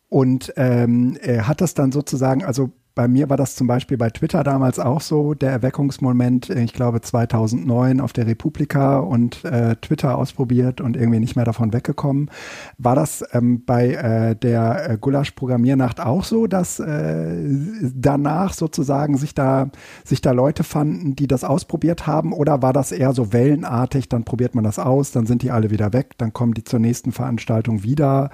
Und 0.08 0.52
ähm, 0.56 1.18
hat 1.42 1.60
das 1.60 1.74
dann 1.74 1.92
sozusagen, 1.92 2.44
also 2.44 2.70
bei 2.96 3.08
mir 3.08 3.28
war 3.28 3.36
das 3.36 3.54
zum 3.54 3.66
Beispiel 3.66 3.98
bei 3.98 4.08
Twitter 4.08 4.42
damals 4.42 4.78
auch 4.78 5.02
so, 5.02 5.34
der 5.34 5.50
Erweckungsmoment, 5.50 6.48
ich 6.48 6.72
glaube 6.72 7.02
2009 7.02 8.00
auf 8.00 8.14
der 8.14 8.26
Republika 8.26 8.98
und 9.00 9.44
äh, 9.44 9.76
Twitter 9.76 10.16
ausprobiert 10.16 10.80
und 10.80 10.96
irgendwie 10.96 11.20
nicht 11.20 11.36
mehr 11.36 11.44
davon 11.44 11.74
weggekommen. 11.74 12.30
War 12.78 12.94
das 12.94 13.22
ähm, 13.32 13.62
bei 13.66 13.92
äh, 13.92 14.34
der 14.34 14.90
äh, 14.90 14.98
Gulasch-Programmiernacht 14.98 16.00
auch 16.00 16.24
so, 16.24 16.46
dass 16.46 16.80
äh, 16.80 17.36
danach 17.94 18.54
sozusagen 18.54 19.18
sich 19.18 19.34
da, 19.34 19.68
sich 20.02 20.22
da 20.22 20.30
Leute 20.30 20.64
fanden, 20.64 21.14
die 21.14 21.26
das 21.26 21.44
ausprobiert 21.44 22.06
haben 22.06 22.32
oder 22.32 22.62
war 22.62 22.72
das 22.72 22.92
eher 22.92 23.12
so 23.12 23.30
wellenartig, 23.30 24.08
dann 24.08 24.24
probiert 24.24 24.54
man 24.54 24.64
das 24.64 24.78
aus, 24.78 25.12
dann 25.12 25.26
sind 25.26 25.42
die 25.42 25.50
alle 25.50 25.68
wieder 25.68 25.92
weg, 25.92 26.12
dann 26.16 26.32
kommen 26.32 26.54
die 26.54 26.64
zur 26.64 26.78
nächsten 26.78 27.12
Veranstaltung 27.12 27.82
wieder. 27.82 28.30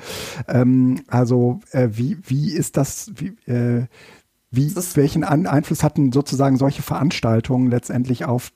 Ähm, 0.47 1.00
also 1.09 1.59
äh, 1.73 1.88
wie, 1.90 2.19
wie 2.23 2.52
ist 2.52 2.76
das, 2.76 3.11
wie, 3.16 3.35
äh, 3.50 3.87
wie, 4.52 4.75
welchen 4.76 5.25
An 5.25 5.47
Einfluss 5.47 5.82
hatten 5.82 6.12
sozusagen 6.12 6.59
solche 6.59 6.82
Veranstaltungen 6.82 7.71
letztendlich 7.71 8.26
auf 8.26 8.52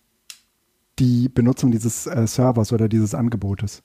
die 0.98 1.28
Benutzung 1.28 1.70
dieses 1.70 2.06
äh, 2.06 2.26
Servers 2.26 2.72
oder 2.72 2.88
dieses 2.88 3.14
Angebotes? 3.14 3.82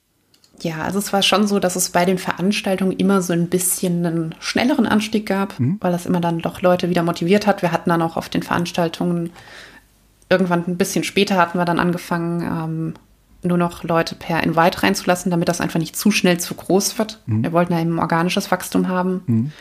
Ja, 0.60 0.82
also 0.82 0.98
es 0.98 1.12
war 1.12 1.22
schon 1.22 1.46
so, 1.46 1.58
dass 1.58 1.74
es 1.74 1.90
bei 1.90 2.04
den 2.04 2.18
Veranstaltungen 2.18 2.92
immer 2.92 3.22
so 3.22 3.32
ein 3.32 3.48
bisschen 3.48 4.04
einen 4.06 4.34
schnelleren 4.38 4.86
Anstieg 4.86 5.26
gab, 5.26 5.58
mhm. 5.58 5.78
weil 5.80 5.90
das 5.90 6.06
immer 6.06 6.20
dann 6.20 6.38
doch 6.38 6.60
Leute 6.60 6.90
wieder 6.90 7.02
motiviert 7.02 7.46
hat. 7.46 7.62
Wir 7.62 7.72
hatten 7.72 7.90
dann 7.90 8.02
auch 8.02 8.16
auf 8.16 8.28
den 8.28 8.42
Veranstaltungen 8.42 9.30
irgendwann 10.28 10.64
ein 10.66 10.76
bisschen 10.76 11.04
später 11.04 11.36
hatten 11.36 11.58
wir 11.58 11.64
dann 11.64 11.78
angefangen, 11.78 12.42
ähm, 12.42 12.94
nur 13.42 13.58
noch 13.58 13.82
Leute 13.84 14.14
per 14.14 14.42
Invite 14.42 14.82
reinzulassen, 14.82 15.30
damit 15.30 15.48
das 15.48 15.60
einfach 15.60 15.80
nicht 15.80 15.96
zu 15.96 16.10
schnell 16.10 16.38
zu 16.38 16.54
groß 16.54 16.98
wird. 16.98 17.20
Mhm. 17.26 17.42
Wir 17.42 17.52
wollten 17.52 17.72
ja 17.72 17.80
eben 17.80 17.98
organisches 17.98 18.50
Wachstum 18.50 18.88
haben. 18.88 19.22
Mhm. 19.26 19.52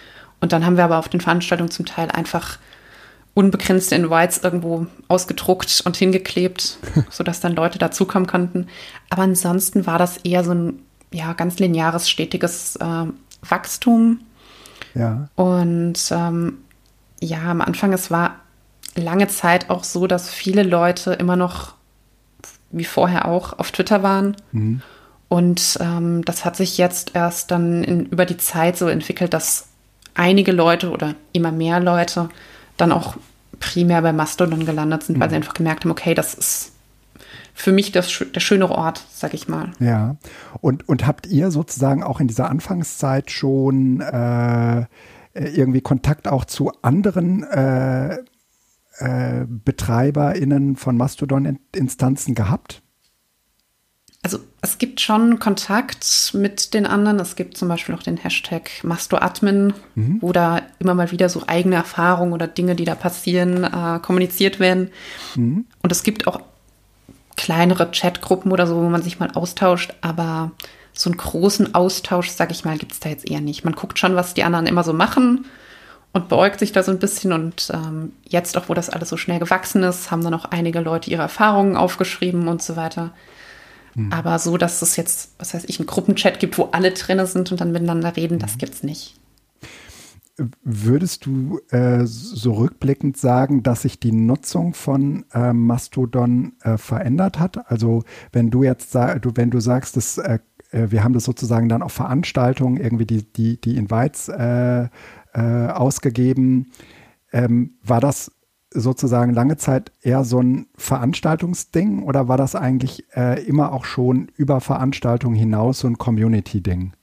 Und 0.41 0.51
dann 0.51 0.65
haben 0.65 0.75
wir 0.75 0.83
aber 0.83 0.97
auf 0.97 1.07
den 1.07 1.21
Veranstaltungen 1.21 1.71
zum 1.71 1.85
Teil 1.85 2.11
einfach 2.11 2.57
unbegrenzte 3.33 3.95
Invites 3.95 4.39
irgendwo 4.39 4.87
ausgedruckt 5.07 5.81
und 5.85 5.95
hingeklebt, 5.95 6.77
sodass 7.09 7.39
dann 7.39 7.55
Leute 7.55 7.79
dazukommen 7.79 8.27
konnten. 8.27 8.67
Aber 9.09 9.21
ansonsten 9.21 9.85
war 9.85 9.97
das 9.97 10.17
eher 10.17 10.43
so 10.43 10.53
ein 10.53 10.79
ja, 11.13 11.33
ganz 11.33 11.59
lineares, 11.59 12.09
stetiges 12.09 12.75
äh, 12.77 13.05
Wachstum. 13.47 14.21
Ja. 14.93 15.29
Und 15.35 15.99
ähm, 16.11 16.57
ja, 17.21 17.43
am 17.43 17.61
Anfang, 17.61 17.93
es 17.93 18.11
war 18.11 18.37
lange 18.95 19.27
Zeit 19.27 19.69
auch 19.69 19.83
so, 19.83 20.07
dass 20.07 20.29
viele 20.29 20.63
Leute 20.63 21.13
immer 21.13 21.35
noch, 21.35 21.75
wie 22.71 22.85
vorher 22.85 23.27
auch, 23.27 23.57
auf 23.59 23.71
Twitter 23.71 24.03
waren. 24.03 24.35
Mhm. 24.51 24.81
Und 25.29 25.77
ähm, 25.79 26.25
das 26.25 26.43
hat 26.43 26.57
sich 26.57 26.77
jetzt 26.77 27.15
erst 27.15 27.51
dann 27.51 27.83
in, 27.85 28.05
über 28.07 28.25
die 28.25 28.37
Zeit 28.37 28.77
so 28.77 28.89
entwickelt, 28.89 29.33
dass 29.33 29.69
einige 30.13 30.51
Leute 30.51 30.91
oder 30.91 31.15
immer 31.31 31.51
mehr 31.51 31.79
Leute 31.79 32.29
dann 32.77 32.91
auch 32.91 33.15
primär 33.59 34.01
bei 34.01 34.13
Mastodon 34.13 34.65
gelandet 34.65 35.03
sind, 35.03 35.17
mhm. 35.17 35.21
weil 35.21 35.29
sie 35.29 35.35
einfach 35.35 35.53
gemerkt 35.53 35.83
haben, 35.83 35.91
okay, 35.91 36.13
das 36.13 36.33
ist 36.33 36.71
für 37.53 37.71
mich 37.71 37.91
das, 37.91 38.23
der 38.33 38.39
schönere 38.39 38.73
Ort, 38.73 39.05
sag 39.13 39.33
ich 39.33 39.47
mal. 39.47 39.71
Ja. 39.79 40.15
Und, 40.61 40.87
und 40.89 41.05
habt 41.05 41.27
ihr 41.27 41.51
sozusagen 41.51 42.03
auch 42.03 42.19
in 42.19 42.27
dieser 42.27 42.49
Anfangszeit 42.49 43.29
schon 43.29 44.01
äh, 44.01 44.85
irgendwie 45.33 45.81
Kontakt 45.81 46.27
auch 46.27 46.45
zu 46.45 46.71
anderen 46.81 47.43
äh, 47.43 48.15
äh, 48.97 49.45
BetreiberInnen 49.47 50.75
von 50.75 50.97
Mastodon-Instanzen 50.97 52.35
gehabt? 52.35 52.80
Also 54.23 54.39
es 54.61 54.77
gibt 54.77 55.01
schon 55.01 55.39
Kontakt 55.39 56.31
mit 56.35 56.75
den 56.75 56.85
anderen. 56.85 57.19
Es 57.19 57.35
gibt 57.35 57.57
zum 57.57 57.67
Beispiel 57.67 57.95
auch 57.95 58.03
den 58.03 58.17
Hashtag 58.17 58.69
MastoAdmin, 58.83 59.73
mhm. 59.95 60.17
wo 60.21 60.31
da 60.31 60.61
immer 60.77 60.93
mal 60.93 61.11
wieder 61.11 61.27
so 61.27 61.43
eigene 61.47 61.75
Erfahrungen 61.75 62.33
oder 62.33 62.47
Dinge, 62.47 62.75
die 62.75 62.85
da 62.85 62.93
passieren, 62.93 63.63
äh, 63.63 63.99
kommuniziert 63.99 64.59
werden. 64.59 64.91
Mhm. 65.35 65.65
Und 65.81 65.91
es 65.91 66.03
gibt 66.03 66.27
auch 66.27 66.39
kleinere 67.35 67.89
Chatgruppen 67.89 68.51
oder 68.51 68.67
so, 68.67 68.75
wo 68.75 68.89
man 68.89 69.01
sich 69.01 69.19
mal 69.19 69.31
austauscht, 69.31 69.95
aber 70.01 70.51
so 70.93 71.09
einen 71.09 71.17
großen 71.17 71.73
Austausch, 71.73 72.29
sag 72.29 72.51
ich 72.51 72.63
mal, 72.63 72.77
gibt 72.77 72.91
es 72.91 72.99
da 72.99 73.09
jetzt 73.09 73.27
eher 73.27 73.41
nicht. 73.41 73.63
Man 73.63 73.73
guckt 73.73 73.97
schon, 73.97 74.15
was 74.15 74.35
die 74.35 74.43
anderen 74.43 74.67
immer 74.67 74.83
so 74.83 74.93
machen 74.93 75.45
und 76.13 76.29
beäugt 76.29 76.59
sich 76.59 76.71
da 76.71 76.83
so 76.83 76.91
ein 76.91 76.99
bisschen. 76.99 77.33
Und 77.33 77.71
ähm, 77.73 78.13
jetzt, 78.27 78.55
auch 78.57 78.69
wo 78.69 78.75
das 78.75 78.91
alles 78.91 79.09
so 79.09 79.17
schnell 79.17 79.39
gewachsen 79.39 79.81
ist, 79.81 80.11
haben 80.11 80.23
dann 80.23 80.35
auch 80.35 80.45
einige 80.45 80.81
Leute 80.81 81.09
ihre 81.09 81.23
Erfahrungen 81.23 81.75
aufgeschrieben 81.75 82.47
und 82.47 82.61
so 82.61 82.75
weiter. 82.75 83.11
Mhm. 83.95 84.11
Aber 84.11 84.39
so, 84.39 84.57
dass 84.57 84.81
es 84.81 84.95
jetzt, 84.95 85.35
was 85.39 85.53
weiß 85.53 85.65
ich, 85.65 85.79
einen 85.79 85.87
Gruppenchat 85.87 86.39
gibt, 86.39 86.57
wo 86.57 86.69
alle 86.71 86.91
drin 86.91 87.25
sind 87.25 87.51
und 87.51 87.61
dann 87.61 87.71
miteinander 87.71 88.15
reden, 88.15 88.39
das 88.39 88.55
mhm. 88.55 88.67
es 88.71 88.83
nicht. 88.83 89.15
Würdest 90.63 91.25
du 91.25 91.59
äh, 91.69 92.05
so 92.05 92.53
rückblickend 92.53 93.17
sagen, 93.17 93.63
dass 93.63 93.83
sich 93.83 93.99
die 93.99 94.13
Nutzung 94.13 94.73
von 94.73 95.25
äh, 95.33 95.53
Mastodon 95.53 96.53
äh, 96.63 96.77
verändert 96.77 97.37
hat? 97.37 97.69
Also 97.69 98.03
wenn 98.31 98.49
du 98.49 98.63
jetzt 98.63 98.95
du, 98.95 99.31
wenn 99.35 99.51
du 99.51 99.59
sagst, 99.59 99.97
dass 99.97 100.17
äh, 100.17 100.39
äh, 100.71 100.87
wir 100.89 101.03
haben 101.03 101.13
das 101.13 101.25
sozusagen 101.25 101.69
dann 101.69 101.83
auf 101.83 101.93
Veranstaltungen 101.93 102.77
irgendwie 102.77 103.05
die, 103.05 103.23
die, 103.23 103.61
die 103.61 103.77
Invites 103.77 104.29
äh, 104.29 104.89
ausgegeben, 105.33 106.71
ähm, 107.31 107.75
war 107.83 108.01
das 108.01 108.31
sozusagen 108.73 109.33
lange 109.33 109.57
Zeit 109.57 109.91
eher 110.01 110.23
so 110.23 110.41
ein 110.41 110.67
Veranstaltungsding 110.77 112.03
oder 112.03 112.27
war 112.27 112.37
das 112.37 112.55
eigentlich 112.55 113.05
äh, 113.15 113.43
immer 113.43 113.73
auch 113.73 113.85
schon 113.85 114.29
über 114.37 114.61
Veranstaltungen 114.61 115.35
hinaus 115.35 115.79
so 115.79 115.87
ein 115.87 115.97
Community-Ding? 115.97 116.93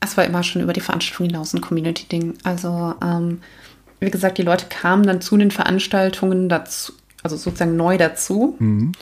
Es 0.00 0.16
war 0.16 0.24
immer 0.24 0.42
schon 0.42 0.62
über 0.62 0.72
die 0.72 0.80
Veranstaltung 0.80 1.26
hinaus 1.26 1.54
ein 1.54 1.60
Community-Ding. 1.60 2.34
Also 2.42 2.94
ähm, 3.02 3.40
wie 4.00 4.10
gesagt, 4.10 4.38
die 4.38 4.42
Leute 4.42 4.66
kamen 4.68 5.06
dann 5.06 5.20
zu 5.20 5.36
den 5.36 5.50
Veranstaltungen 5.50 6.48
dazu, 6.48 6.92
also 7.22 7.36
sozusagen 7.36 7.76
neu 7.76 7.96
dazu. 7.96 8.56
Mhm. 8.58 8.92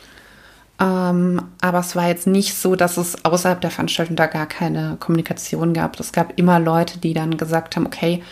Ähm, 0.79 1.43
aber 1.61 1.79
es 1.81 1.97
war 1.97 2.09
jetzt 2.09 2.27
nicht 2.27 2.55
so, 2.55 2.77
dass 2.77 2.97
es 2.97 3.25
außerhalb 3.25 3.61
der 3.61 3.71
Veranstaltung 3.71 4.17
da 4.17 4.27
gar 4.27 4.47
keine 4.47 4.97
Kommunikation 5.01 5.75
gab. 5.75 5.99
Es 6.01 6.13
gab 6.13 6.39
immer 6.39 6.61
Leute, 6.61 6.99
die 6.99 7.15
dann 7.15 7.37
gesagt 7.37 7.77
haben, 7.77 7.87
okay, 7.87 8.23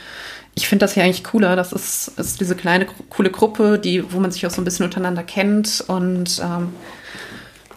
ich 0.61 0.69
finde 0.69 0.85
das 0.85 0.93
hier 0.93 1.05
eigentlich 1.05 1.25
cooler. 1.25 1.57
Das 1.57 1.73
ist, 1.73 2.09
ist 2.19 2.39
diese 2.39 2.55
kleine, 2.55 2.87
coole 3.09 3.31
Gruppe, 3.31 3.79
die, 3.79 4.13
wo 4.13 4.21
man 4.21 4.31
sich 4.31 4.47
auch 4.47 4.51
so 4.51 4.61
ein 4.61 4.65
bisschen 4.65 4.85
untereinander 4.85 5.23
kennt. 5.23 5.83
Und 5.89 6.41
ähm, 6.45 6.75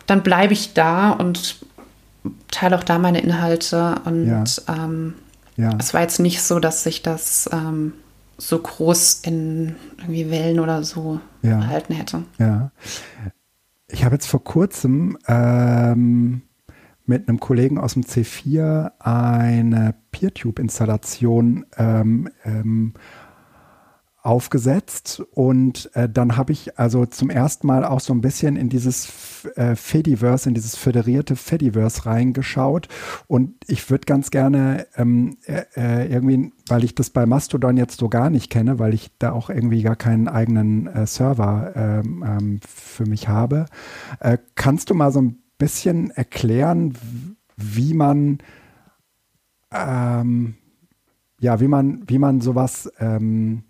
dann 0.05 0.21
bleibe 0.21 0.51
ich 0.51 0.73
da 0.73 1.11
und 1.11 1.59
teile 2.51 2.77
auch 2.77 2.83
da 2.83 2.99
meine 2.99 3.21
Inhalte. 3.21 3.95
Und 4.03 4.27
ja. 4.27 4.43
Ähm, 4.67 5.13
ja. 5.55 5.77
es 5.79 5.93
war 5.93 6.01
jetzt 6.01 6.19
nicht 6.19 6.43
so, 6.43 6.59
dass 6.59 6.83
sich 6.83 7.01
das 7.01 7.49
ähm, 7.53 7.93
so 8.37 8.59
groß 8.59 9.21
in 9.23 9.75
irgendwie 9.99 10.29
Wellen 10.29 10.59
oder 10.59 10.83
so 10.83 11.21
ja. 11.41 11.51
erhalten 11.51 11.93
hätte. 11.93 12.23
Ja. 12.37 12.71
Ich 13.87 14.03
habe 14.03 14.15
jetzt 14.15 14.27
vor 14.27 14.43
kurzem 14.43 15.17
ähm, 15.29 16.41
mit 17.05 17.27
einem 17.27 17.39
Kollegen 17.39 17.77
aus 17.77 17.93
dem 17.93 18.03
C4 18.03 18.91
eine 18.99 19.95
PeerTube-Installation 20.11 21.65
ähm, 21.77 22.29
ähm, 22.45 22.93
aufgesetzt. 24.23 25.21
Und 25.33 25.93
äh, 25.95 26.07
dann 26.07 26.37
habe 26.37 26.53
ich 26.53 26.79
also 26.79 27.05
zum 27.05 27.29
ersten 27.29 27.67
Mal 27.67 27.83
auch 27.83 27.99
so 27.99 28.13
ein 28.13 28.21
bisschen 28.21 28.55
in 28.55 28.69
dieses 28.69 29.45
äh, 29.55 29.75
Fediverse, 29.75 30.47
in 30.47 30.55
dieses 30.55 30.77
föderierte 30.77 31.35
Fediverse 31.35 32.05
reingeschaut. 32.05 32.87
Und 33.27 33.55
ich 33.67 33.89
würde 33.89 34.05
ganz 34.05 34.31
gerne 34.31 34.87
ähm, 34.95 35.37
äh, 35.45 35.63
äh, 35.75 36.11
irgendwie, 36.11 36.53
weil 36.69 36.85
ich 36.85 36.95
das 36.95 37.09
bei 37.09 37.25
Mastodon 37.25 37.75
jetzt 37.75 37.99
so 37.99 38.07
gar 38.07 38.29
nicht 38.29 38.49
kenne, 38.49 38.79
weil 38.79 38.93
ich 38.93 39.11
da 39.19 39.33
auch 39.33 39.49
irgendwie 39.49 39.83
gar 39.83 39.97
keinen 39.97 40.29
eigenen 40.29 40.87
äh, 40.87 41.05
Server 41.05 41.73
ähm, 41.75 42.23
ähm, 42.25 42.59
für 42.65 43.05
mich 43.05 43.27
habe, 43.27 43.65
äh, 44.21 44.37
kannst 44.55 44.89
du 44.89 44.93
mal 44.93 45.11
so 45.11 45.21
ein 45.21 45.42
bisschen 45.63 46.11
erklären, 46.11 46.97
wie 47.55 47.93
man 47.93 48.39
ähm, 49.71 50.55
ja, 51.43 51.59
wie 51.59 51.67
man, 51.67 52.03
wie 52.07 52.19
man 52.19 52.39
sowas 52.39 52.89
ähm, 52.99 53.63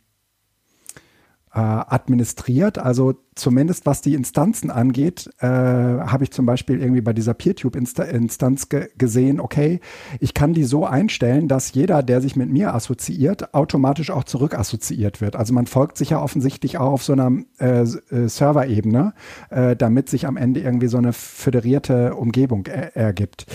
äh, 1.51 1.59
administriert. 1.59 2.77
Also 2.77 3.22
zumindest 3.35 3.85
was 3.85 4.01
die 4.01 4.13
Instanzen 4.13 4.71
angeht, 4.71 5.29
äh, 5.39 5.47
habe 5.47 6.23
ich 6.23 6.31
zum 6.31 6.45
Beispiel 6.45 6.79
irgendwie 6.79 7.01
bei 7.01 7.13
dieser 7.13 7.33
PeerTube-Instanz 7.33 8.69
ge 8.69 8.89
gesehen, 8.97 9.39
okay, 9.39 9.79
ich 10.19 10.33
kann 10.33 10.53
die 10.53 10.63
so 10.63 10.85
einstellen, 10.85 11.47
dass 11.47 11.73
jeder, 11.73 12.03
der 12.03 12.21
sich 12.21 12.35
mit 12.35 12.49
mir 12.49 12.73
assoziiert, 12.73 13.53
automatisch 13.53 14.11
auch 14.11 14.23
zurück 14.23 14.57
assoziiert 14.57 15.21
wird. 15.21 15.35
Also 15.35 15.53
man 15.53 15.65
folgt 15.65 15.97
sich 15.97 16.11
ja 16.11 16.21
offensichtlich 16.21 16.77
auch 16.77 16.91
auf 16.91 17.03
so 17.03 17.13
einer 17.13 17.31
äh, 17.59 17.81
äh 17.81 18.27
Server-Ebene, 18.27 19.13
äh, 19.49 19.75
damit 19.75 20.09
sich 20.09 20.27
am 20.27 20.37
Ende 20.37 20.61
irgendwie 20.61 20.87
so 20.87 20.97
eine 20.97 21.13
föderierte 21.13 22.15
Umgebung 22.15 22.65
er 22.67 22.95
ergibt. 22.95 23.45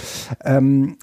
Ähm, 0.45 0.97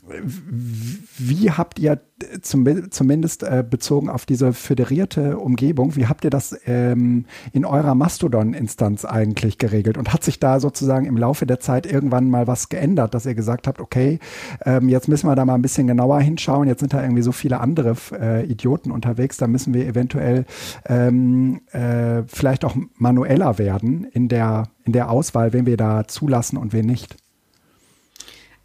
wie 1.17 1.51
habt 1.51 1.79
ihr 1.79 2.01
zum, 2.41 2.91
zumindest 2.91 3.43
äh, 3.43 3.63
bezogen 3.67 4.09
auf 4.09 4.25
diese 4.25 4.53
föderierte 4.53 5.37
Umgebung, 5.37 5.95
wie 5.95 6.07
habt 6.07 6.23
ihr 6.23 6.29
das 6.29 6.57
ähm, 6.65 7.25
in 7.51 7.65
eurer 7.65 7.93
Mastodon 7.93 8.53
Instanz 8.65 9.05
eigentlich 9.05 9.59
geregelt? 9.59 9.97
Und 9.97 10.11
hat 10.11 10.23
sich 10.23 10.39
da 10.39 10.59
sozusagen 10.59 11.05
im 11.05 11.17
Laufe 11.17 11.45
der 11.45 11.59
Zeit 11.59 11.85
irgendwann 11.85 12.31
mal 12.31 12.47
was 12.47 12.69
geändert, 12.69 13.13
dass 13.13 13.27
ihr 13.27 13.35
gesagt 13.35 13.67
habt, 13.67 13.79
okay, 13.79 14.19
ähm, 14.65 14.89
jetzt 14.89 15.07
müssen 15.07 15.27
wir 15.27 15.35
da 15.35 15.45
mal 15.45 15.53
ein 15.53 15.61
bisschen 15.61 15.85
genauer 15.85 16.19
hinschauen, 16.19 16.67
jetzt 16.67 16.79
sind 16.79 16.93
da 16.93 17.01
irgendwie 17.03 17.21
so 17.21 17.31
viele 17.31 17.59
andere 17.59 17.95
äh, 18.11 18.45
Idioten 18.45 18.89
unterwegs, 18.89 19.37
da 19.37 19.45
müssen 19.45 19.75
wir 19.75 19.85
eventuell 19.85 20.45
ähm, 20.87 21.61
äh, 21.71 22.23
vielleicht 22.25 22.65
auch 22.65 22.75
manueller 22.97 23.59
werden 23.59 24.05
in 24.05 24.27
der, 24.29 24.69
in 24.83 24.93
der 24.93 25.11
Auswahl, 25.11 25.53
wen 25.53 25.67
wir 25.67 25.77
da 25.77 26.07
zulassen 26.07 26.57
und 26.57 26.73
wen 26.73 26.87
nicht? 26.87 27.15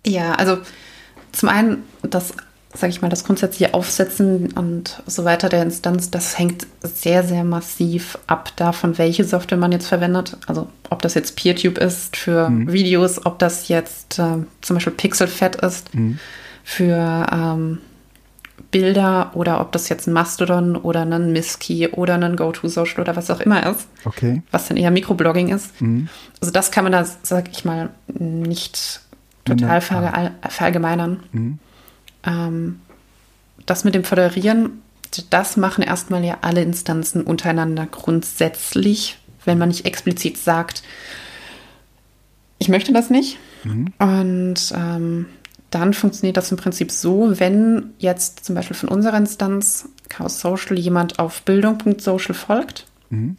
Ja, 0.07 0.33
also 0.33 0.59
zum 1.33 1.51
einen, 1.51 1.83
das 2.03 2.33
sage 2.73 2.91
ich 2.91 3.03
mal, 3.03 3.09
das 3.09 3.25
grundsätzliche 3.25 3.75
Aufsetzen 3.75 4.53
und 4.53 5.03
so 5.07 5.25
weiter 5.25 5.49
der 5.49 5.63
Instanz, 5.63 6.11
das 6.11 6.39
hängt 6.39 6.67
sehr, 6.83 7.25
sehr 7.25 7.43
massiv 7.43 8.17
ab 8.29 8.53
davon, 8.57 8.97
welche 8.97 9.25
Software 9.25 9.59
man 9.59 9.73
jetzt 9.73 9.89
verwendet. 9.89 10.37
Also 10.47 10.69
ob 10.89 11.03
das 11.03 11.15
jetzt 11.15 11.37
PeerTube 11.37 11.79
ist 11.79 12.17
für 12.17 12.49
mhm. 12.49 12.73
Videos, 12.73 13.27
ob 13.27 13.41
das 13.41 13.69
jetzt 13.69 14.21
äh, 14.21 14.45
zum 14.61 14.77
Beispiel 14.77 14.93
PixelFed 14.93 15.57
ist 15.57 15.93
mhm. 15.95 16.19
für 16.63 17.27
ähm, 17.33 17.79
Bilder 18.71 19.33
oder 19.35 19.61
ob 19.61 19.73
das 19.73 19.89
jetzt 19.89 20.07
ein 20.07 20.13
Mastodon 20.13 20.77
oder 20.77 21.01
ein 21.03 21.33
Miski 21.33 21.89
oder 21.89 22.15
ein 22.15 22.37
GoToSocial 22.37 23.01
oder 23.03 23.17
was 23.17 23.33
auch 23.33 23.41
immer 23.41 23.67
ist. 23.69 23.89
Okay. 24.05 24.43
Was 24.53 24.69
dann 24.69 24.77
eher 24.77 24.93
Mikroblogging 24.93 25.49
ist. 25.49 25.81
Mhm. 25.83 26.09
Also 26.41 26.53
das 26.53 26.71
kann 26.71 26.85
man 26.85 26.93
da, 26.93 27.05
sag 27.25 27.51
ich 27.51 27.65
mal, 27.65 27.91
nicht 28.07 29.01
total 29.45 29.81
verallgemeinern. 29.81 31.25
Ähm, 32.25 32.81
das 33.67 33.85
mit 33.85 33.95
dem 33.95 34.05
Föderieren, 34.05 34.83
das 35.31 35.57
machen 35.57 35.83
erstmal 35.83 36.25
ja 36.25 36.39
alle 36.43 36.63
Instanzen 36.63 37.23
untereinander 37.23 37.87
grundsätzlich, 37.87 39.19
wenn 39.45 39.59
man 39.59 39.69
nicht 39.69 39.87
explizit 39.87 40.39
sagt, 40.39 40.83
ich 42.59 42.69
möchte 42.69 42.93
das 42.93 43.11
nicht. 43.11 43.39
Mhm. 43.65 43.93
Und 43.99 44.73
ähm, 44.75 45.27
dann 45.71 45.95
funktioniert 45.95 46.37
das 46.37 46.51
im 46.51 46.57
Prinzip 46.57 46.91
so, 46.91 47.39
wenn 47.39 47.91
jetzt 47.99 48.45
zum 48.45 48.55
Beispiel 48.55 48.77
von 48.77 48.89
unserer 48.89 49.17
Instanz 49.17 49.89
Chaos 50.09 50.41
Social 50.41 50.79
jemand 50.79 51.19
auf 51.19 51.43
bildung.social 51.43 52.35
folgt, 52.35 52.87
mhm. 53.11 53.37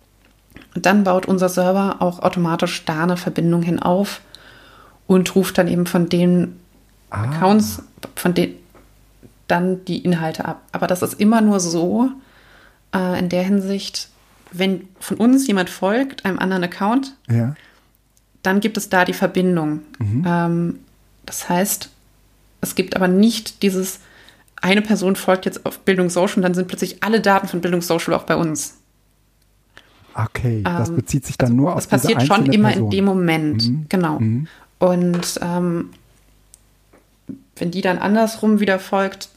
dann 0.75 1.03
baut 1.03 1.25
unser 1.25 1.49
Server 1.49 1.97
auch 1.99 2.19
automatisch 2.19 2.85
da 2.85 3.03
eine 3.03 3.17
Verbindung 3.17 3.61
hin 3.61 3.79
auf 3.79 4.21
und 5.07 5.35
ruft 5.35 5.57
dann 5.57 5.67
eben 5.67 5.85
von 5.85 6.07
den 6.07 6.55
ah. 7.09 7.23
Accounts, 7.23 7.83
von 8.15 8.33
den, 8.33 8.55
dann 9.47 9.83
die 9.85 9.99
Inhalte 9.99 10.45
ab. 10.45 10.63
Aber 10.71 10.87
das 10.87 11.01
ist 11.01 11.19
immer 11.19 11.41
nur 11.41 11.59
so 11.59 12.09
äh, 12.93 13.19
in 13.19 13.29
der 13.29 13.43
Hinsicht, 13.43 14.09
wenn 14.51 14.87
von 14.99 15.17
uns 15.17 15.47
jemand 15.47 15.69
folgt, 15.69 16.25
einem 16.25 16.39
anderen 16.39 16.63
Account, 16.63 17.15
ja. 17.29 17.55
dann 18.43 18.59
gibt 18.59 18.77
es 18.77 18.89
da 18.89 19.05
die 19.05 19.13
Verbindung. 19.13 19.81
Mhm. 19.99 20.25
Ähm, 20.27 20.79
das 21.25 21.49
heißt, 21.49 21.89
es 22.61 22.75
gibt 22.75 22.95
aber 22.95 23.07
nicht 23.07 23.63
dieses, 23.63 23.99
eine 24.61 24.81
Person 24.81 25.15
folgt 25.15 25.45
jetzt 25.45 25.65
auf 25.65 25.79
Bildung 25.79 26.09
Social 26.09 26.37
und 26.37 26.43
dann 26.43 26.53
sind 26.53 26.67
plötzlich 26.67 27.03
alle 27.03 27.21
Daten 27.21 27.47
von 27.47 27.61
Bildung 27.61 27.81
Social 27.81 28.13
auch 28.13 28.23
bei 28.23 28.35
uns. 28.35 28.77
Okay, 30.13 30.61
das 30.63 30.89
ähm, 30.89 30.97
bezieht 30.97 31.25
sich 31.25 31.37
dann 31.37 31.47
also 31.47 31.55
nur 31.55 31.69
auf 31.69 31.75
Das 31.75 31.87
passiert 31.87 32.23
schon 32.23 32.47
immer 32.47 32.69
Person. 32.69 32.85
in 32.85 32.89
dem 32.89 33.05
Moment, 33.05 33.69
mhm. 33.69 33.85
genau. 33.87 34.19
Mhm. 34.19 34.47
Und 34.79 35.39
ähm, 35.41 35.89
wenn 37.55 37.71
die 37.71 37.81
dann 37.81 37.97
andersrum 37.97 38.59
wieder 38.59 38.79
folgt, 38.79 39.29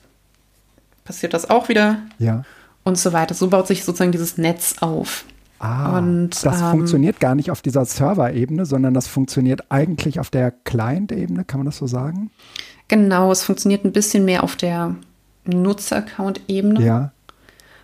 passiert 1.05 1.35
das 1.35 1.50
auch 1.50 1.68
wieder. 1.68 1.98
Ja. 2.18 2.44
Und 2.85 2.98
so 2.98 3.12
weiter. 3.12 3.35
So 3.35 3.48
baut 3.48 3.66
sich 3.66 3.85
sozusagen 3.85 4.12
dieses 4.12 4.38
Netz 4.38 4.77
auf. 4.81 5.24
Ah, 5.59 5.98
und, 5.98 6.44
das 6.44 6.61
ähm, 6.61 6.70
funktioniert 6.70 7.20
gar 7.20 7.35
nicht 7.35 7.50
auf 7.50 7.62
dieser 7.62 7.85
Server-Ebene, 7.85 8.66
sondern 8.66 8.92
das 8.92 9.07
funktioniert 9.07 9.70
eigentlich 9.70 10.20
auf 10.20 10.29
der 10.29 10.50
Client-Ebene, 10.50 11.44
kann 11.44 11.61
man 11.61 11.66
das 11.66 11.79
so 11.79 11.87
sagen? 11.87 12.31
Genau, 12.88 13.33
es 13.33 13.44
funktioniert 13.44 13.85
ein 13.85 13.92
bisschen 13.92 14.27
mehr 14.27 14.44
auf 14.44 14.57
der 14.57 14.94
Nutzer-Account-Ebene. 15.46 16.85
Ja. 16.85 17.12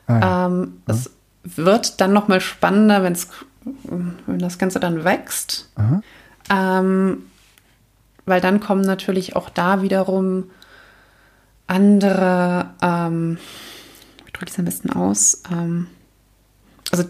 Ah, 0.06 0.18
ja. 0.18 0.46
Ähm, 0.46 0.74
ja. 0.86 0.94
Es 0.94 1.10
wird 1.44 2.00
dann 2.02 2.12
nochmal 2.12 2.40
spannender, 2.40 3.02
wenn 3.02 3.16
das 4.38 4.58
Ganze 4.58 4.78
dann 4.80 5.04
wächst. 5.04 5.70
Ähm, 6.50 7.22
weil 8.26 8.40
dann 8.40 8.60
kommen 8.60 8.82
natürlich 8.82 9.36
auch 9.36 9.48
da 9.48 9.82
wiederum 9.82 10.50
andere, 11.66 12.70
ähm, 12.82 13.38
wie 14.24 14.32
drücke 14.32 14.46
ich 14.46 14.52
es 14.52 14.58
am 14.58 14.64
besten 14.64 14.90
aus? 14.90 15.42
Ähm, 15.52 15.86
also, 16.90 17.04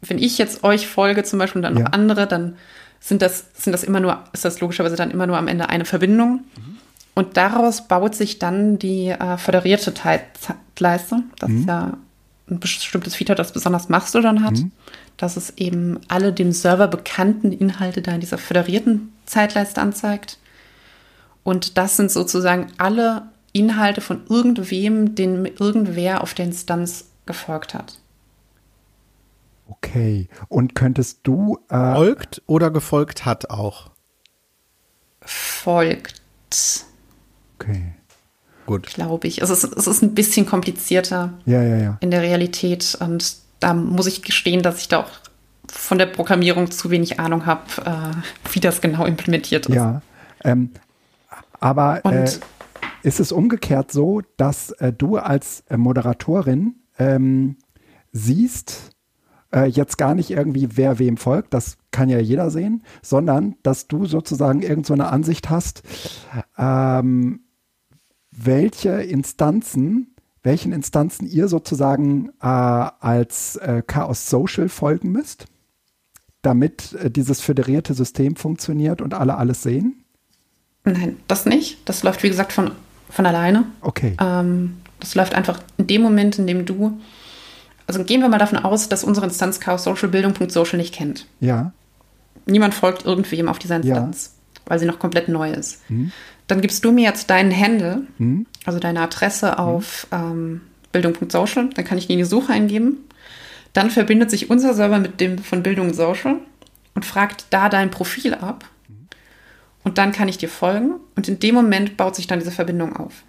wenn 0.00 0.18
ich 0.18 0.38
jetzt 0.38 0.62
euch 0.62 0.86
folge 0.86 1.24
zum 1.24 1.38
Beispiel 1.38 1.58
und 1.58 1.64
dann 1.64 1.76
ja. 1.76 1.84
noch 1.84 1.92
andere, 1.92 2.26
dann 2.26 2.56
sind 3.00 3.20
das, 3.20 3.46
sind 3.54 3.72
das 3.72 3.84
immer 3.84 4.00
nur, 4.00 4.22
ist 4.32 4.44
das 4.44 4.60
logischerweise 4.60 4.96
dann 4.96 5.10
immer 5.10 5.26
nur 5.26 5.36
am 5.36 5.48
Ende 5.48 5.68
eine 5.68 5.84
Verbindung. 5.84 6.44
Mhm. 6.56 6.78
Und 7.14 7.36
daraus 7.36 7.86
baut 7.86 8.14
sich 8.14 8.38
dann 8.38 8.78
die 8.78 9.08
äh, 9.08 9.36
föderierte 9.36 9.94
Zeitleiste. 9.94 11.22
Das 11.38 11.48
mhm. 11.48 11.60
ist 11.60 11.66
ja 11.66 11.96
ein 12.50 12.60
bestimmtes 12.60 13.14
Feature, 13.14 13.36
das 13.36 13.52
besonders 13.52 13.88
Mastodon 13.88 14.44
hat, 14.44 14.54
mhm. 14.54 14.72
Dass 15.16 15.36
es 15.36 15.56
eben 15.56 16.00
alle 16.08 16.32
dem 16.32 16.52
Server 16.52 16.88
bekannten 16.88 17.52
Inhalte 17.52 18.02
da 18.02 18.12
in 18.12 18.20
dieser 18.20 18.38
föderierten 18.38 19.12
Zeitleiste 19.26 19.80
anzeigt. 19.80 20.38
Und 21.42 21.78
das 21.78 21.96
sind 21.96 22.10
sozusagen 22.10 22.68
alle 22.78 23.28
Inhalte 23.52 24.00
von 24.00 24.22
irgendwem, 24.28 25.14
den 25.14 25.46
irgendwer 25.46 26.22
auf 26.22 26.34
der 26.34 26.46
Instanz 26.46 27.06
gefolgt 27.26 27.74
hat. 27.74 27.98
Okay. 29.68 30.28
Und 30.48 30.74
könntest 30.74 31.20
du. 31.22 31.58
Äh 31.68 31.94
folgt 31.94 32.42
oder 32.46 32.70
gefolgt 32.70 33.24
hat 33.24 33.50
auch? 33.50 33.90
Folgt. 35.20 36.20
Okay. 37.58 37.94
Gut. 38.66 38.86
Glaube 38.86 39.28
ich. 39.28 39.42
Also 39.42 39.52
es, 39.52 39.64
es, 39.64 39.86
ist 39.86 40.02
ein 40.02 40.14
bisschen 40.14 40.46
komplizierter 40.46 41.34
ja, 41.44 41.62
ja, 41.62 41.76
ja. 41.76 41.96
in 42.00 42.10
der 42.10 42.22
Realität. 42.22 42.96
Und 43.00 43.36
da 43.64 43.72
muss 43.72 44.06
ich 44.06 44.20
gestehen, 44.20 44.62
dass 44.62 44.78
ich 44.78 44.88
da 44.88 45.00
auch 45.00 45.10
von 45.66 45.96
der 45.96 46.04
Programmierung 46.04 46.70
zu 46.70 46.90
wenig 46.90 47.18
Ahnung 47.18 47.46
habe, 47.46 47.62
äh, 47.86 48.52
wie 48.52 48.60
das 48.60 48.82
genau 48.82 49.06
implementiert 49.06 49.66
ist. 49.66 49.74
Ja. 49.74 50.02
Ähm, 50.44 50.70
aber 51.60 52.04
äh, 52.04 52.30
ist 53.02 53.20
es 53.20 53.32
umgekehrt 53.32 53.90
so, 53.90 54.20
dass 54.36 54.70
äh, 54.72 54.92
du 54.92 55.16
als 55.16 55.64
äh, 55.70 55.78
Moderatorin 55.78 56.74
ähm, 56.98 57.56
siehst, 58.12 58.90
äh, 59.50 59.64
jetzt 59.64 59.96
gar 59.96 60.14
nicht 60.14 60.30
irgendwie, 60.30 60.76
wer 60.76 60.98
wem 60.98 61.16
folgt, 61.16 61.54
das 61.54 61.78
kann 61.90 62.10
ja 62.10 62.18
jeder 62.18 62.50
sehen, 62.50 62.82
sondern 63.00 63.54
dass 63.62 63.88
du 63.88 64.04
sozusagen 64.04 64.60
irgendeine 64.60 65.04
so 65.04 65.08
Ansicht 65.08 65.48
hast, 65.48 65.82
ähm, 66.58 67.40
welche 68.30 68.90
Instanzen, 68.90 70.13
welchen 70.44 70.72
Instanzen 70.72 71.26
ihr 71.26 71.48
sozusagen 71.48 72.28
äh, 72.40 72.46
als 72.46 73.56
äh, 73.56 73.82
Chaos 73.84 74.30
Social 74.30 74.68
folgen 74.68 75.10
müsst, 75.10 75.46
damit 76.42 76.96
dieses 77.16 77.40
föderierte 77.40 77.94
System 77.94 78.36
funktioniert 78.36 79.00
und 79.02 79.14
alle 79.14 79.36
alles 79.36 79.62
sehen? 79.62 80.04
Nein, 80.84 81.16
das 81.26 81.46
nicht. 81.46 81.88
Das 81.88 82.02
läuft, 82.02 82.22
wie 82.22 82.28
gesagt, 82.28 82.52
von, 82.52 82.72
von 83.08 83.26
alleine. 83.26 83.64
Okay. 83.80 84.16
Ähm, 84.20 84.76
das 85.00 85.14
läuft 85.14 85.34
einfach 85.34 85.60
in 85.78 85.86
dem 85.86 86.02
Moment, 86.02 86.38
in 86.38 86.46
dem 86.46 86.66
du. 86.66 87.00
Also 87.86 88.04
gehen 88.04 88.20
wir 88.20 88.28
mal 88.28 88.38
davon 88.38 88.58
aus, 88.58 88.88
dass 88.88 89.04
unsere 89.04 89.26
Instanz 89.26 89.60
Chaos 89.60 89.84
Social 89.84 90.08
Bildung.social 90.08 90.78
nicht 90.78 90.94
kennt. 90.94 91.26
Ja. 91.40 91.72
Niemand 92.46 92.74
folgt 92.74 93.06
irgendwem 93.06 93.48
auf 93.48 93.58
dieser 93.58 93.76
Instanz, 93.76 94.26
ja. 94.26 94.33
Weil 94.66 94.78
sie 94.78 94.86
noch 94.86 94.98
komplett 94.98 95.28
neu 95.28 95.50
ist. 95.50 95.88
Mhm. 95.90 96.12
Dann 96.46 96.60
gibst 96.60 96.84
du 96.84 96.92
mir 96.92 97.04
jetzt 97.04 97.30
deinen 97.30 97.58
Handle, 97.58 98.06
mhm. 98.18 98.46
also 98.64 98.78
deine 98.78 99.00
Adresse 99.00 99.52
mhm. 99.52 99.58
auf 99.58 100.06
ähm, 100.12 100.60
Bildung.social. 100.92 101.70
Dann 101.74 101.84
kann 101.84 101.98
ich 101.98 102.06
die 102.06 102.14
in 102.14 102.18
die 102.18 102.24
Suche 102.24 102.52
eingeben. 102.52 102.98
Dann 103.72 103.90
verbindet 103.90 104.30
sich 104.30 104.50
unser 104.50 104.74
Server 104.74 104.98
mit 104.98 105.20
dem 105.20 105.38
von 105.38 105.62
Bildung 105.62 105.92
Social 105.92 106.36
und 106.94 107.04
fragt 107.04 107.46
da 107.50 107.68
dein 107.68 107.90
Profil 107.90 108.34
ab 108.34 108.64
und 109.84 109.98
dann 109.98 110.12
kann 110.12 110.28
ich 110.28 110.38
dir 110.38 110.48
folgen 110.48 110.94
und 111.14 111.28
in 111.28 111.38
dem 111.38 111.54
Moment 111.54 111.96
baut 111.96 112.16
sich 112.16 112.26
dann 112.26 112.38
diese 112.38 112.50
Verbindung 112.50 112.96
auf. 112.96 113.22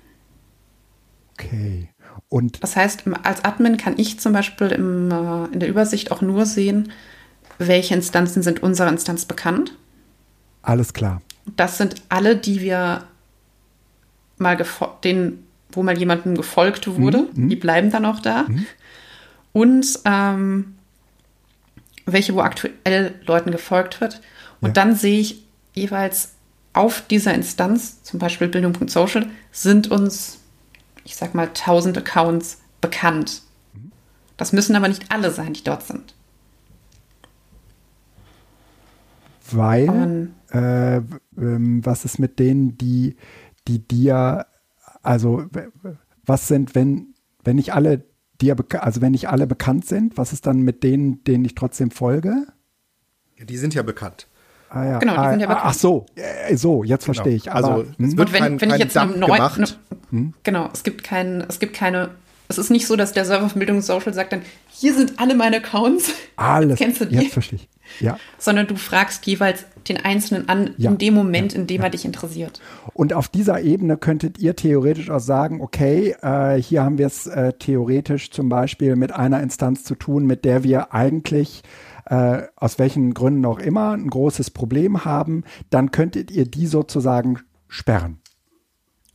Okay. 1.34 1.90
Und 2.30 2.64
das 2.64 2.76
heißt, 2.76 3.04
als 3.24 3.44
Admin 3.44 3.78
kann 3.78 3.96
ich 3.98 4.20
zum 4.20 4.34
Beispiel 4.34 4.68
im, 4.68 5.12
äh, 5.12 5.46
in 5.54 5.60
der 5.60 5.70
Übersicht 5.70 6.12
auch 6.12 6.22
nur 6.22 6.46
sehen, 6.46 6.92
welche 7.58 7.94
Instanzen 7.94 8.42
sind 8.42 8.64
unserer 8.64 8.90
Instanz 8.90 9.26
bekannt. 9.26 9.76
Alles 10.66 10.94
klar. 10.94 11.22
Das 11.56 11.78
sind 11.78 12.02
alle, 12.10 12.36
die 12.36 12.60
wir 12.60 13.04
mal 14.38 14.58
den, 15.04 15.46
wo 15.70 15.84
mal 15.84 15.98
jemandem 15.98 16.36
gefolgt 16.36 16.88
wurde. 16.88 17.28
Mhm. 17.34 17.50
Die 17.50 17.56
bleiben 17.56 17.92
dann 17.92 18.06
auch 18.06 18.20
da. 18.20 18.44
Mhm. 18.48 18.66
Und 19.54 20.00
ähm, 20.06 20.76
welche, 22.08 22.34
wo 22.34 22.42
aktuell 22.42 23.14
Leuten 23.26 23.52
gefolgt 23.52 24.02
wird. 24.02 24.22
Und 24.60 24.70
ja. 24.70 24.74
dann 24.74 24.96
sehe 24.96 25.20
ich 25.20 25.44
jeweils 25.74 26.32
auf 26.74 27.02
dieser 27.02 27.34
Instanz, 27.34 28.02
zum 28.02 28.20
Beispiel 28.20 28.48
Bildung.social, 28.48 29.28
sind 29.52 29.92
uns, 29.92 30.40
ich 31.04 31.16
sag 31.16 31.36
mal, 31.36 31.48
1000 31.48 32.00
Accounts 32.00 32.60
bekannt. 32.82 33.44
Das 34.36 34.52
müssen 34.52 34.76
aber 34.76 34.88
nicht 34.88 35.12
alle 35.12 35.32
sein, 35.32 35.54
die 35.54 35.64
dort 35.64 35.84
sind. 35.84 36.15
Weil, 39.52 40.32
äh, 40.52 40.98
ähm, 40.98 41.86
was 41.86 42.06
ist 42.06 42.20
mit 42.20 42.40
denen, 42.40 42.78
die, 42.78 43.16
die 43.68 43.80
dir, 43.80 44.48
also 45.04 45.46
was 46.26 46.48
sind, 46.48 46.74
wenn, 46.76 47.14
wenn 47.44 47.58
nicht 47.58 47.74
alle 47.74 48.06
dir, 48.42 48.56
also 48.80 49.02
wenn 49.02 49.12
nicht 49.12 49.30
alle 49.30 49.48
bekannt 49.48 49.86
sind, 49.86 50.18
was 50.18 50.34
ist 50.34 50.46
dann 50.46 50.62
mit 50.62 50.84
denen, 50.84 51.24
denen 51.24 51.46
ich 51.46 51.56
trotzdem 51.56 51.92
folge? 51.92 52.48
Ja, 53.38 53.46
die 53.46 53.58
sind 53.58 53.74
ja 53.74 53.84
bekannt. 53.84 54.28
Ah, 54.70 54.84
ja. 54.84 55.00
Genau, 55.00 55.14
die 55.14 55.20
ah, 55.20 55.30
sind 55.32 55.40
ja 55.42 55.48
bekannt. 55.48 55.66
Ach 55.68 55.74
so, 55.74 56.06
äh, 56.16 56.56
so, 56.56 56.84
jetzt 56.84 57.06
genau. 57.06 57.14
verstehe 57.14 57.36
ich. 57.36 57.52
Aber, 57.52 57.76
also 57.76 57.92
es 58.00 58.18
wird 58.18 58.34
wenn, 58.34 58.42
kein, 58.42 58.62
wenn 58.62 58.70
ich 58.72 58.78
jetzt 58.78 58.98
eine 58.98 59.16
neue, 59.18 59.40
ne, 59.40 59.68
hm? 60.10 60.34
genau, 60.44 60.70
es 60.74 60.84
gibt 60.84 61.04
keinen, 61.04 61.42
es 61.42 61.60
gibt 61.60 61.76
keine, 61.76 62.10
es 62.48 62.58
ist 62.58 62.70
nicht 62.70 62.88
so, 62.88 62.96
dass 62.96 63.14
der 63.14 63.26
Server 63.26 63.50
von 63.50 63.60
Bildung 63.60 63.82
Social 63.82 64.14
sagt 64.14 64.34
dann, 64.34 64.42
hier 64.70 64.94
sind 64.94 65.20
alle 65.20 65.36
meine 65.36 65.58
Accounts. 65.58 66.12
Alles. 66.36 66.78
Kennst 66.80 67.02
du 67.02 67.06
die? 67.06 67.16
Jetzt 67.16 67.34
verstehe 67.34 67.60
ich. 67.60 67.70
Ja. 68.00 68.18
Sondern 68.38 68.68
du 68.68 68.76
fragst 68.76 69.26
jeweils 69.26 69.66
den 69.88 70.04
Einzelnen 70.04 70.50
an, 70.50 70.74
ja. 70.78 70.90
in 70.90 70.98
dem 70.98 71.14
Moment, 71.14 71.54
in 71.54 71.68
dem 71.68 71.82
er 71.82 71.90
dich 71.90 72.06
interessiert. 72.06 72.60
Und 72.94 73.14
auf 73.14 73.28
dieser 73.28 73.62
Ebene 73.62 73.98
könntet 73.98 74.40
ihr 74.40 74.56
theoretisch 74.56 75.10
auch 75.10 75.20
sagen, 75.20 75.62
okay, 75.62 76.16
äh, 76.22 76.60
hier 76.60 76.84
haben 76.84 76.98
wir 76.98 77.08
es 77.08 77.28
äh, 77.28 77.54
theoretisch 77.54 78.32
zum 78.32 78.50
Beispiel 78.50 78.96
mit 78.96 79.12
einer 79.12 79.42
Instanz 79.42 79.84
zu 79.84 79.96
tun, 79.96 80.26
mit 80.26 80.46
der 80.46 80.64
wir 80.64 80.94
eigentlich 80.94 81.62
äh, 82.06 82.44
aus 82.56 82.80
welchen 82.80 83.14
Gründen 83.14 83.46
auch 83.46 83.60
immer 83.60 83.92
ein 83.92 84.10
großes 84.10 84.52
Problem 84.52 85.06
haben, 85.06 85.44
dann 85.70 85.92
könntet 85.92 86.32
ihr 86.32 86.46
die 86.46 86.68
sozusagen 86.68 87.40
sperren. 87.68 88.20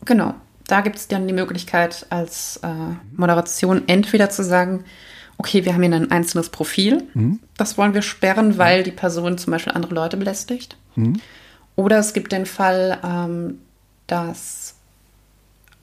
Genau. 0.05 0.35
Da 0.71 0.83
gibt 0.83 0.97
es 0.97 1.09
dann 1.09 1.27
die 1.27 1.35
Möglichkeit 1.35 2.07
als 2.11 2.61
äh, 2.63 2.69
Moderation 3.17 3.89
entweder 3.89 4.31
zu 4.31 4.45
sagen, 4.45 4.85
okay, 5.37 5.65
wir 5.65 5.75
haben 5.75 5.83
hier 5.83 5.93
ein 5.93 6.13
einzelnes 6.13 6.49
Profil, 6.49 7.09
mhm. 7.13 7.41
das 7.57 7.77
wollen 7.77 7.93
wir 7.93 8.03
sperren, 8.03 8.57
weil 8.57 8.85
die 8.85 8.93
Person 8.93 9.37
zum 9.37 9.51
Beispiel 9.51 9.73
andere 9.73 9.95
Leute 9.95 10.17
belästigt. 10.17 10.77
Mhm. 10.95 11.21
Oder 11.75 11.99
es 11.99 12.13
gibt 12.13 12.31
den 12.31 12.47
Fall, 12.47 13.01
ähm, 13.03 13.59
dass 14.07 14.77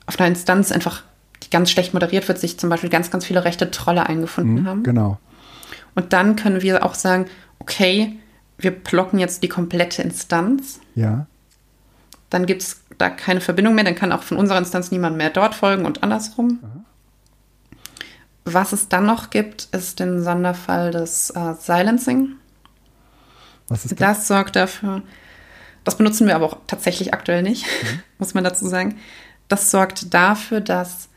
auf 0.05 0.17
einer 0.19 0.29
Instanz 0.29 0.71
einfach, 0.71 1.03
die 1.43 1.49
ganz 1.49 1.69
schlecht 1.69 1.93
moderiert 1.93 2.25
wird, 2.29 2.39
sich 2.39 2.57
zum 2.57 2.69
Beispiel 2.69 2.89
ganz, 2.89 3.11
ganz 3.11 3.25
viele 3.25 3.43
rechte 3.43 3.69
Trolle 3.71 4.05
eingefunden 4.05 4.61
mhm, 4.61 4.67
haben. 4.67 4.83
Genau. 4.83 5.17
Und 5.95 6.13
dann 6.13 6.37
können 6.37 6.61
wir 6.61 6.85
auch 6.85 6.93
sagen, 6.93 7.25
okay, 7.59 8.17
wir 8.57 8.71
blocken 8.71 9.19
jetzt 9.19 9.43
die 9.43 9.49
komplette 9.49 10.01
Instanz. 10.01 10.79
Ja. 10.95 11.25
Dann 12.29 12.45
gibt 12.45 12.61
es 12.61 12.81
da 12.97 13.09
keine 13.09 13.41
Verbindung 13.41 13.75
mehr, 13.75 13.83
dann 13.83 13.95
kann 13.95 14.11
auch 14.11 14.23
von 14.23 14.37
unserer 14.37 14.57
Instanz 14.57 14.91
niemand 14.91 15.17
mehr 15.17 15.29
dort 15.29 15.55
folgen 15.55 15.85
und 15.85 16.03
andersrum. 16.03 16.59
Aha. 16.63 16.83
Was 18.45 18.71
es 18.71 18.87
dann 18.87 19.05
noch 19.05 19.29
gibt, 19.29 19.67
ist 19.73 19.99
den 19.99 20.23
Sonderfall 20.23 20.91
des 20.91 21.31
äh, 21.31 21.53
Silencing. 21.59 22.35
Was 23.67 23.85
ist 23.85 23.91
das? 23.91 23.99
Das 23.99 24.27
sorgt 24.27 24.55
dafür, 24.55 25.01
das 25.83 25.97
benutzen 25.97 26.27
wir 26.27 26.35
aber 26.35 26.45
auch 26.45 26.57
tatsächlich 26.67 27.13
aktuell 27.13 27.43
nicht, 27.43 27.65
mhm. 27.65 27.99
muss 28.19 28.33
man 28.33 28.43
dazu 28.43 28.67
sagen. 28.67 28.97
Das 29.47 29.71
sorgt 29.71 30.13
dafür, 30.13 30.61
dass 30.61 31.09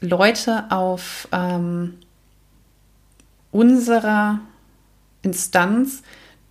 Leute 0.00 0.64
auf 0.70 1.28
ähm, 1.32 1.98
unserer 3.50 4.40
Instanz 5.22 6.02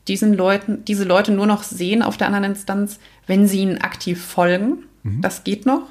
diesen 0.08 0.34
Leuten, 0.34 0.84
diese 0.86 1.04
Leute 1.04 1.32
nur 1.32 1.46
noch 1.46 1.64
sehen 1.64 2.02
auf 2.02 2.18
der 2.18 2.28
anderen 2.28 2.46
Instanz, 2.46 3.00
wenn 3.28 3.48
sie 3.48 3.60
ihnen 3.60 3.80
aktiv 3.80 4.24
folgen. 4.24 4.86
Mhm. 5.04 5.22
Das 5.22 5.44
geht 5.44 5.66
noch. 5.66 5.84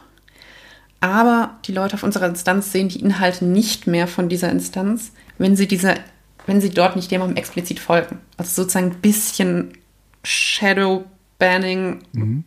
Aber 1.00 1.58
die 1.64 1.72
Leute 1.72 1.94
auf 1.94 2.02
unserer 2.02 2.26
Instanz 2.26 2.70
sehen 2.70 2.88
die 2.88 3.00
Inhalte 3.00 3.44
nicht 3.44 3.86
mehr 3.86 4.06
von 4.06 4.28
dieser 4.28 4.50
Instanz, 4.50 5.12
wenn 5.38 5.56
sie 5.56 5.66
dieser, 5.66 5.96
wenn 6.46 6.60
sie 6.60 6.70
dort 6.70 6.94
nicht 6.94 7.10
jemandem 7.10 7.36
explizit 7.36 7.80
folgen. 7.80 8.20
Also 8.36 8.62
sozusagen 8.62 8.92
ein 8.92 9.00
bisschen 9.00 9.72
Shadow 10.22 11.04
Banning. 11.38 12.04
Mhm. 12.12 12.44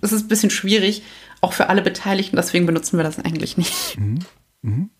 Es 0.00 0.12
ist 0.12 0.24
ein 0.24 0.28
bisschen 0.28 0.50
schwierig, 0.50 1.02
auch 1.42 1.52
für 1.52 1.68
alle 1.68 1.82
Beteiligten, 1.82 2.36
deswegen 2.36 2.64
benutzen 2.64 2.96
wir 2.96 3.04
das 3.04 3.18
eigentlich 3.18 3.58
nicht. 3.58 3.98
Mhm. 3.98 4.20
Mhm. 4.62 4.90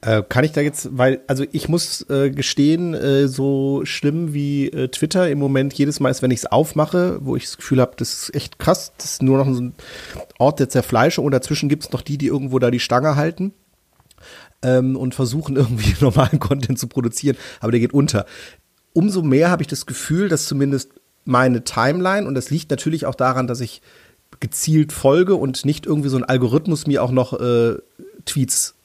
Äh, 0.00 0.22
kann 0.28 0.44
ich 0.44 0.52
da 0.52 0.60
jetzt, 0.60 0.90
weil, 0.92 1.20
also 1.26 1.44
ich 1.50 1.68
muss 1.68 2.08
äh, 2.08 2.30
gestehen, 2.30 2.94
äh, 2.94 3.26
so 3.26 3.80
schlimm 3.84 4.32
wie 4.32 4.68
äh, 4.68 4.88
Twitter 4.88 5.28
im 5.28 5.40
Moment 5.40 5.74
jedes 5.74 5.98
Mal 5.98 6.10
ist, 6.10 6.22
wenn 6.22 6.30
ich 6.30 6.38
es 6.38 6.46
aufmache, 6.46 7.18
wo 7.20 7.34
ich 7.34 7.44
das 7.44 7.56
Gefühl 7.56 7.80
habe, 7.80 7.94
das 7.96 8.14
ist 8.14 8.34
echt 8.34 8.60
krass, 8.60 8.92
das 8.96 9.12
ist 9.12 9.22
nur 9.24 9.38
noch 9.38 9.52
so 9.52 9.60
ein 9.60 9.74
Ort 10.38 10.60
der 10.60 10.68
Zerfleischung 10.68 11.24
und 11.24 11.32
dazwischen 11.32 11.68
gibt 11.68 11.84
es 11.84 11.90
noch 11.90 12.02
die, 12.02 12.16
die 12.16 12.28
irgendwo 12.28 12.60
da 12.60 12.70
die 12.70 12.78
Stange 12.78 13.16
halten 13.16 13.52
ähm, 14.62 14.96
und 14.96 15.16
versuchen 15.16 15.56
irgendwie 15.56 15.96
normalen 16.00 16.38
Content 16.38 16.78
zu 16.78 16.86
produzieren, 16.86 17.36
aber 17.58 17.72
der 17.72 17.80
geht 17.80 17.92
unter. 17.92 18.24
Umso 18.92 19.22
mehr 19.22 19.50
habe 19.50 19.62
ich 19.62 19.68
das 19.68 19.84
Gefühl, 19.84 20.28
dass 20.28 20.46
zumindest 20.46 20.92
meine 21.24 21.64
Timeline, 21.64 22.26
und 22.28 22.36
das 22.36 22.50
liegt 22.50 22.70
natürlich 22.70 23.04
auch 23.04 23.16
daran, 23.16 23.48
dass 23.48 23.60
ich 23.60 23.82
gezielt 24.38 24.92
folge 24.92 25.34
und 25.34 25.64
nicht 25.64 25.86
irgendwie 25.86 26.08
so 26.08 26.16
ein 26.16 26.24
Algorithmus 26.24 26.86
mir 26.86 27.02
auch 27.02 27.10
noch 27.10 27.32
äh, 27.40 27.78
Tweets 28.24 28.77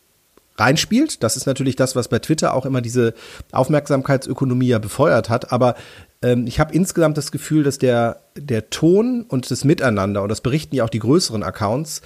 reinspielt. 0.58 1.24
Das 1.24 1.36
ist 1.38 1.46
natürlich 1.46 1.76
das, 1.76 1.96
was 1.96 2.08
bei 2.08 2.20
Twitter 2.20 2.54
auch 2.54 2.66
immer 2.66 2.82
diese 2.82 3.14
Aufmerksamkeitsökonomie 3.52 4.68
ja 4.68 4.80
befeuert 4.80 5.30
hat. 5.30 5.52
Aber 5.52 5.76
ähm, 6.22 6.48
ich 6.48 6.60
habe 6.60 6.74
insgesamt 6.74 7.18
das 7.18 7.32
Gefühl, 7.32 7.64
dass 7.64 7.78
der, 7.78 8.22
der 8.36 8.70
Ton 8.70 9.26
und 9.28 9.50
das 9.50 9.64
Miteinander, 9.64 10.24
und 10.24 10.30
das 10.30 10.42
berichten 10.42 10.76
ja 10.76 10.84
auch 10.84 10.90
die 10.90 11.00
größeren 11.00 11.44
Accounts, 11.44 12.02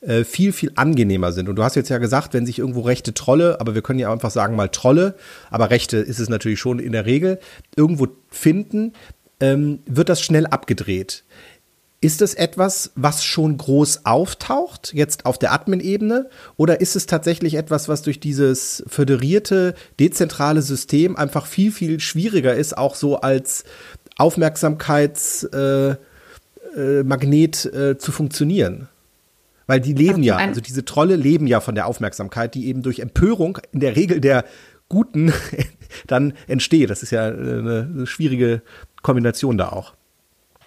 äh, 0.00 0.24
viel, 0.24 0.52
viel 0.52 0.72
angenehmer 0.74 1.32
sind. 1.32 1.48
Und 1.48 1.56
du 1.56 1.62
hast 1.62 1.76
jetzt 1.76 1.88
ja 1.88 1.98
gesagt, 1.98 2.34
wenn 2.34 2.46
sich 2.46 2.58
irgendwo 2.58 2.82
rechte 2.82 3.14
Trolle, 3.14 3.60
aber 3.60 3.74
wir 3.74 3.82
können 3.82 3.98
ja 3.98 4.12
einfach 4.12 4.30
sagen 4.30 4.56
mal 4.56 4.68
Trolle, 4.68 5.14
aber 5.50 5.70
rechte 5.70 5.96
ist 5.96 6.20
es 6.20 6.28
natürlich 6.28 6.60
schon 6.60 6.78
in 6.78 6.92
der 6.92 7.06
Regel, 7.06 7.38
irgendwo 7.76 8.08
finden, 8.28 8.92
ähm, 9.40 9.80
wird 9.86 10.08
das 10.08 10.20
schnell 10.20 10.46
abgedreht. 10.46 11.24
Ist 12.04 12.20
es 12.20 12.34
etwas, 12.34 12.92
was 12.96 13.24
schon 13.24 13.56
groß 13.56 14.04
auftaucht, 14.04 14.92
jetzt 14.92 15.24
auf 15.24 15.38
der 15.38 15.54
Admin-Ebene? 15.54 16.28
Oder 16.58 16.82
ist 16.82 16.96
es 16.96 17.06
tatsächlich 17.06 17.54
etwas, 17.54 17.88
was 17.88 18.02
durch 18.02 18.20
dieses 18.20 18.84
föderierte, 18.86 19.74
dezentrale 19.98 20.60
System 20.60 21.16
einfach 21.16 21.46
viel, 21.46 21.72
viel 21.72 22.00
schwieriger 22.00 22.54
ist, 22.54 22.76
auch 22.76 22.94
so 22.94 23.20
als 23.20 23.64
Aufmerksamkeitsmagnet 24.18 26.04
äh, 26.74 27.68
äh, 27.68 27.90
äh, 27.90 27.96
zu 27.96 28.12
funktionieren? 28.12 28.88
Weil 29.66 29.80
die 29.80 29.94
leben 29.94 30.22
ja, 30.22 30.36
also 30.36 30.60
diese 30.60 30.84
Trolle 30.84 31.16
leben 31.16 31.46
ja 31.46 31.60
von 31.60 31.74
der 31.74 31.86
Aufmerksamkeit, 31.86 32.54
die 32.54 32.66
eben 32.66 32.82
durch 32.82 32.98
Empörung 32.98 33.56
in 33.72 33.80
der 33.80 33.96
Regel 33.96 34.20
der 34.20 34.44
Guten 34.90 35.32
dann 36.06 36.34
entsteht. 36.48 36.90
Das 36.90 37.02
ist 37.02 37.12
ja 37.12 37.28
eine, 37.28 37.88
eine 37.90 38.06
schwierige 38.06 38.60
Kombination 39.00 39.56
da 39.56 39.70
auch. 39.70 39.94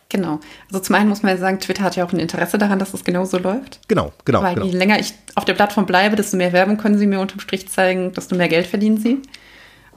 Genau. 0.10 0.40
Also 0.68 0.80
zum 0.80 0.96
einen 0.96 1.10
muss 1.10 1.22
man 1.22 1.34
ja 1.34 1.38
sagen, 1.38 1.60
Twitter 1.60 1.84
hat 1.84 1.96
ja 1.98 2.06
auch 2.06 2.14
ein 2.14 2.20
Interesse 2.20 2.58
daran, 2.58 2.80
dass 2.80 2.94
es 2.94 3.04
genauso 3.04 3.38
läuft. 3.38 3.82
Genau, 3.88 4.14
genau. 4.24 4.42
Weil 4.42 4.56
genau. 4.56 4.68
je 4.68 4.72
länger 4.72 5.00
ich 5.00 5.14
auf 5.36 5.44
der 5.44 5.54
Plattform 5.54 5.86
bleibe, 5.86 6.16
desto 6.16 6.38
mehr 6.38 6.54
Werbung 6.54 6.78
können 6.78 6.98
sie 6.98 7.08
mir 7.08 7.20
unterm 7.20 7.42
Strich 7.42 7.68
zeigen, 7.70 8.14
desto 8.14 8.36
mehr 8.36 8.48
Geld 8.48 8.68
verdienen 8.68 8.98
sie. 8.98 9.22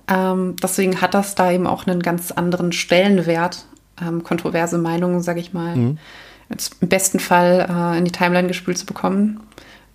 Ähm, 0.08 0.56
deswegen 0.60 1.00
hat 1.00 1.14
das 1.14 1.36
da 1.36 1.52
eben 1.52 1.66
auch 1.66 1.86
einen 1.86 2.02
ganz 2.02 2.32
anderen 2.32 2.72
Stellenwert, 2.72 3.64
ähm, 4.02 4.24
kontroverse 4.24 4.78
Meinungen, 4.78 5.22
sage 5.22 5.38
ich 5.38 5.52
mal, 5.52 5.76
mhm. 5.76 5.98
im 6.80 6.88
besten 6.88 7.20
Fall 7.20 7.66
äh, 7.70 7.98
in 7.98 8.04
die 8.04 8.12
Timeline 8.12 8.48
gespült 8.48 8.78
zu 8.78 8.86
bekommen. 8.86 9.40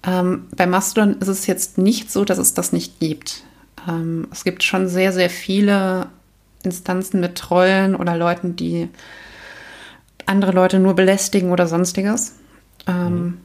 Ähm, 0.08 0.48
bei 0.56 0.66
Mastodon 0.66 1.18
ist 1.20 1.28
es 1.28 1.48
jetzt 1.48 1.78
nicht 1.78 2.10
so, 2.10 2.24
dass 2.24 2.38
es 2.38 2.54
das 2.54 2.72
nicht 2.72 3.02
gibt. 3.02 3.44
Ähm, 3.90 4.28
es 4.32 4.46
gibt 4.46 4.64
schon 4.64 4.88
sehr, 4.88 5.12
sehr 5.12 5.30
viele 5.30 6.08
Instanzen 6.64 7.20
mit 7.20 7.36
Trollen 7.36 7.96
oder 7.96 8.16
Leuten, 8.16 8.56
die 8.56 8.90
andere 10.26 10.52
Leute 10.52 10.80
nur 10.80 10.96
belästigen 10.96 11.52
oder 11.52 11.68
sonstiges. 11.68 12.34
Ähm, 12.88 13.14
mhm. 13.14 13.38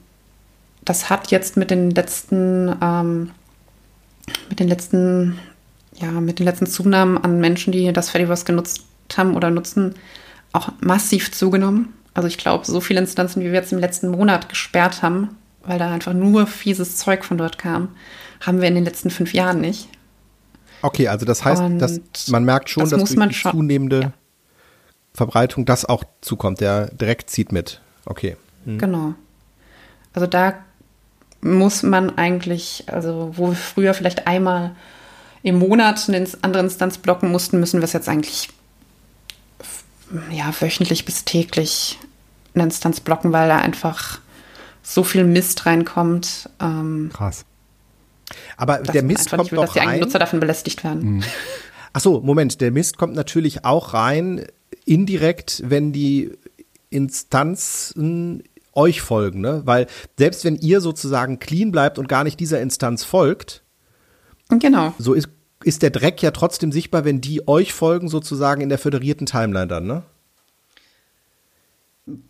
Das 0.84 1.10
hat 1.10 1.30
jetzt 1.30 1.56
mit 1.56 1.70
den 1.70 1.90
letzten, 1.90 2.74
ähm, 2.80 3.30
mit 4.48 4.60
den 4.60 4.68
letzten, 4.68 5.38
ja, 5.96 6.10
mit 6.10 6.38
den 6.38 6.46
letzten 6.46 6.66
Zunahmen 6.66 7.18
an 7.18 7.40
Menschen, 7.40 7.72
die 7.72 7.92
das 7.92 8.10
Fediverse 8.10 8.44
genutzt 8.44 8.84
haben 9.16 9.34
oder 9.36 9.50
nutzen, 9.50 9.94
auch 10.52 10.70
massiv 10.80 11.32
zugenommen. 11.32 11.92
Also 12.14 12.28
ich 12.28 12.38
glaube, 12.38 12.64
so 12.66 12.80
viele 12.80 13.00
Instanzen, 13.00 13.40
wie 13.40 13.46
wir 13.46 13.54
jetzt 13.54 13.72
im 13.72 13.78
letzten 13.78 14.08
Monat 14.08 14.48
gesperrt 14.48 15.02
haben, 15.02 15.36
weil 15.64 15.78
da 15.78 15.90
einfach 15.92 16.12
nur 16.12 16.46
fieses 16.46 16.96
Zeug 16.96 17.24
von 17.24 17.38
dort 17.38 17.58
kam, 17.58 17.88
haben 18.40 18.60
wir 18.60 18.68
in 18.68 18.74
den 18.74 18.84
letzten 18.84 19.10
fünf 19.10 19.34
Jahren 19.34 19.60
nicht. 19.60 19.88
Okay, 20.82 21.08
also 21.08 21.26
das 21.26 21.44
heißt, 21.44 21.62
dass 21.78 22.28
man 22.28 22.44
merkt 22.44 22.70
schon, 22.70 22.82
das 22.82 22.90
dass 22.90 23.14
durch 23.14 23.28
die 23.28 23.34
schon, 23.34 23.52
zunehmende 23.52 24.00
ja. 24.00 24.12
Verbreitung 25.14 25.64
das 25.64 25.84
auch 25.84 26.04
zukommt. 26.20 26.60
Der 26.60 26.86
direkt 26.88 27.30
zieht 27.30 27.52
mit. 27.52 27.80
Okay. 28.06 28.36
Hm. 28.64 28.78
Genau. 28.78 29.14
Also 30.12 30.26
da 30.26 30.54
muss 31.40 31.82
man 31.82 32.18
eigentlich, 32.18 32.84
also 32.88 33.32
wo 33.36 33.48
wir 33.48 33.56
früher 33.56 33.94
vielleicht 33.94 34.26
einmal 34.26 34.74
im 35.42 35.58
Monat 35.58 36.08
eine 36.08 36.26
andere 36.42 36.62
Instanz 36.62 36.98
blocken 36.98 37.30
mussten, 37.30 37.60
müssen 37.60 37.80
wir 37.80 37.84
es 37.84 37.92
jetzt 37.92 38.08
eigentlich 38.08 38.50
ja, 40.30 40.52
wöchentlich 40.60 41.04
bis 41.04 41.24
täglich 41.24 41.98
eine 42.54 42.64
Instanz 42.64 43.00
blocken, 43.00 43.32
weil 43.32 43.48
da 43.48 43.58
einfach 43.58 44.18
so 44.82 45.04
viel 45.04 45.24
Mist 45.24 45.66
reinkommt. 45.66 46.50
Ähm, 46.60 47.10
Krass. 47.12 47.44
Aber 48.56 48.78
der 48.78 49.02
Mist 49.02 49.30
kommt 49.30 49.50
will, 49.50 49.56
doch 49.56 49.66
dass 49.66 49.72
die 49.74 49.78
rein. 49.80 50.00
Nutzer 50.00 50.18
davon 50.18 50.40
belästigt 50.40 50.84
werden. 50.84 51.16
Mhm. 51.16 51.24
Ach 51.92 52.00
so, 52.00 52.20
Moment, 52.20 52.60
der 52.60 52.70
Mist 52.70 52.98
kommt 52.98 53.14
natürlich 53.14 53.64
auch 53.64 53.94
rein 53.94 54.46
indirekt, 54.90 55.62
wenn 55.64 55.92
die 55.92 56.32
Instanzen 56.90 58.42
euch 58.72 59.00
folgen, 59.00 59.40
ne? 59.40 59.62
Weil 59.64 59.86
selbst 60.18 60.44
wenn 60.44 60.56
ihr 60.56 60.80
sozusagen 60.80 61.38
clean 61.38 61.70
bleibt 61.70 61.98
und 61.98 62.08
gar 62.08 62.24
nicht 62.24 62.40
dieser 62.40 62.60
Instanz 62.60 63.04
folgt, 63.04 63.62
genau. 64.48 64.94
So 64.98 65.14
ist 65.14 65.28
ist 65.62 65.82
der 65.82 65.90
Dreck 65.90 66.22
ja 66.22 66.30
trotzdem 66.30 66.72
sichtbar, 66.72 67.04
wenn 67.04 67.20
die 67.20 67.46
euch 67.46 67.74
folgen, 67.74 68.08
sozusagen 68.08 68.62
in 68.62 68.70
der 68.70 68.78
föderierten 68.78 69.26
Timeline 69.26 69.66
dann, 69.66 69.86
ne? 69.86 70.02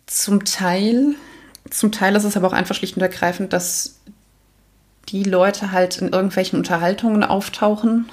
Zum 0.05 0.43
Teil, 0.43 1.15
zum 1.69 1.91
Teil 1.91 2.15
ist 2.15 2.25
es 2.25 2.35
aber 2.35 2.47
auch 2.47 2.53
einfach 2.53 2.75
schlicht 2.75 2.97
und 2.97 3.01
ergreifend, 3.01 3.53
dass 3.53 4.01
die 5.09 5.23
Leute 5.23 5.71
halt 5.71 5.97
in 5.99 6.09
irgendwelchen 6.09 6.59
Unterhaltungen 6.59 7.23
auftauchen. 7.23 8.09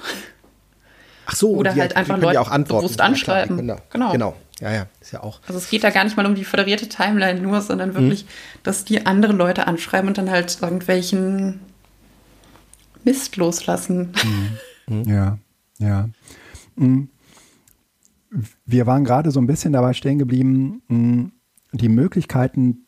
Ach 1.31 1.35
so, 1.35 1.51
oder 1.51 1.75
halt 1.75 1.95
einfach 1.95 2.17
Leute 2.17 2.35
ja 2.35 2.41
auch 2.41 2.49
antworten. 2.49 2.85
bewusst 2.85 3.01
anschreiben. 3.01 3.67
Ja, 3.67 3.77
genau. 3.91 4.11
genau. 4.11 4.35
Ja, 4.59 4.73
ja, 4.73 4.87
ist 4.99 5.11
ja 5.11 5.23
auch. 5.23 5.39
Also 5.47 5.57
es 5.57 5.69
geht 5.69 5.83
da 5.83 5.89
gar 5.89 6.03
nicht 6.03 6.17
mal 6.17 6.25
um 6.25 6.35
die 6.35 6.43
föderierte 6.43 6.89
Timeline 6.89 7.39
nur, 7.39 7.61
sondern 7.61 7.93
wirklich, 7.93 8.25
mhm. 8.25 8.29
dass 8.63 8.83
die 8.83 9.05
andere 9.05 9.33
Leute 9.33 9.67
anschreiben 9.67 10.07
und 10.07 10.17
dann 10.17 10.29
halt 10.29 10.57
irgendwelchen 10.61 11.61
Mist 13.03 13.37
loslassen. 13.37 14.11
Mhm. 14.87 15.03
Ja, 15.07 15.37
ja. 15.77 16.09
Mhm. 16.75 17.09
Wir 18.65 18.85
waren 18.85 19.05
gerade 19.05 19.31
so 19.31 19.39
ein 19.39 19.47
bisschen 19.47 19.73
dabei 19.73 19.93
stehen 19.93 20.19
geblieben, 20.19 20.81
mhm, 20.87 21.31
die 21.71 21.89
Möglichkeiten 21.89 22.85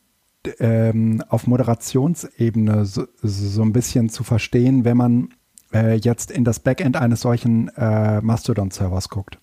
ähm, 0.58 1.22
auf 1.28 1.46
Moderationsebene 1.46 2.84
so, 2.84 3.06
so, 3.22 3.62
ein 3.62 3.72
bisschen 3.72 4.08
zu 4.08 4.24
verstehen, 4.24 4.84
wenn 4.84 4.96
man 4.96 5.34
äh, 5.72 5.94
jetzt 5.94 6.30
in 6.30 6.44
das 6.44 6.60
Backend 6.60 6.96
eines 6.96 7.20
solchen 7.20 7.68
äh, 7.76 8.20
Mastodon-Servers 8.20 9.08
guckt. 9.08 9.38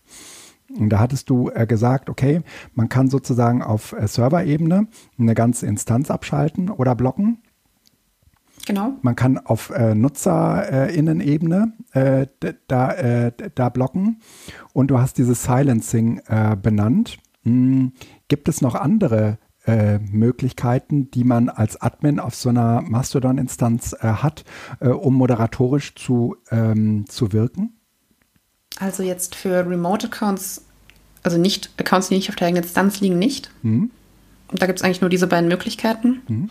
Und 0.77 0.89
da 0.89 0.99
hattest 0.99 1.29
du 1.29 1.49
äh, 1.49 1.65
gesagt, 1.65 2.09
okay, 2.09 2.41
man 2.75 2.89
kann 2.89 3.09
sozusagen 3.09 3.63
auf 3.63 3.93
äh, 3.93 4.07
Serverebene 4.07 4.87
eine 5.17 5.33
ganze 5.33 5.65
Instanz 5.65 6.11
abschalten 6.11 6.69
oder 6.69 6.95
blocken. 6.95 7.39
Genau. 8.67 8.93
Man 9.01 9.15
kann 9.15 9.39
auf 9.39 9.71
äh, 9.71 9.95
NutzerInnen-Ebene 9.95 11.73
äh, 11.93 12.27
da, 12.67 12.91
äh, 12.91 13.31
da 13.55 13.69
blocken. 13.69 14.19
Und 14.73 14.91
du 14.91 14.99
hast 14.99 15.17
dieses 15.17 15.43
Silencing 15.43 16.21
äh, 16.27 16.55
benannt. 16.55 17.17
Hm, 17.43 17.93
gibt 18.27 18.47
es 18.47 18.61
noch 18.61 18.75
andere 18.75 19.39
äh, 19.69 19.99
Möglichkeiten, 19.99 21.11
die 21.11 21.23
man 21.23 21.47
als 21.47 21.79
Admin 21.79 22.19
auf 22.19 22.33
so 22.33 22.49
einer 22.49 22.81
Mastodon-Instanz 22.81 23.95
äh, 24.01 24.07
hat, 24.07 24.43
äh, 24.79 24.87
um 24.87 25.13
moderatorisch 25.13 25.93
zu, 25.93 26.37
ähm, 26.49 27.05
zu 27.07 27.31
wirken? 27.33 27.73
Also 28.79 29.03
jetzt 29.03 29.35
für 29.35 29.69
Remote-Accounts, 29.69 30.63
also 31.21 31.37
nicht 31.37 31.69
Accounts, 31.77 32.07
die 32.07 32.15
nicht 32.15 32.29
auf 32.29 32.35
der 32.35 32.47
eigenen 32.47 32.63
Instanz 32.63 32.99
liegen, 32.99 33.19
nicht. 33.19 33.51
Mhm. 33.61 33.91
Da 34.51 34.65
gibt 34.65 34.79
es 34.79 34.83
eigentlich 34.83 35.01
nur 35.01 35.11
diese 35.11 35.27
beiden 35.27 35.49
Möglichkeiten. 35.49 36.21
Mhm. 36.27 36.49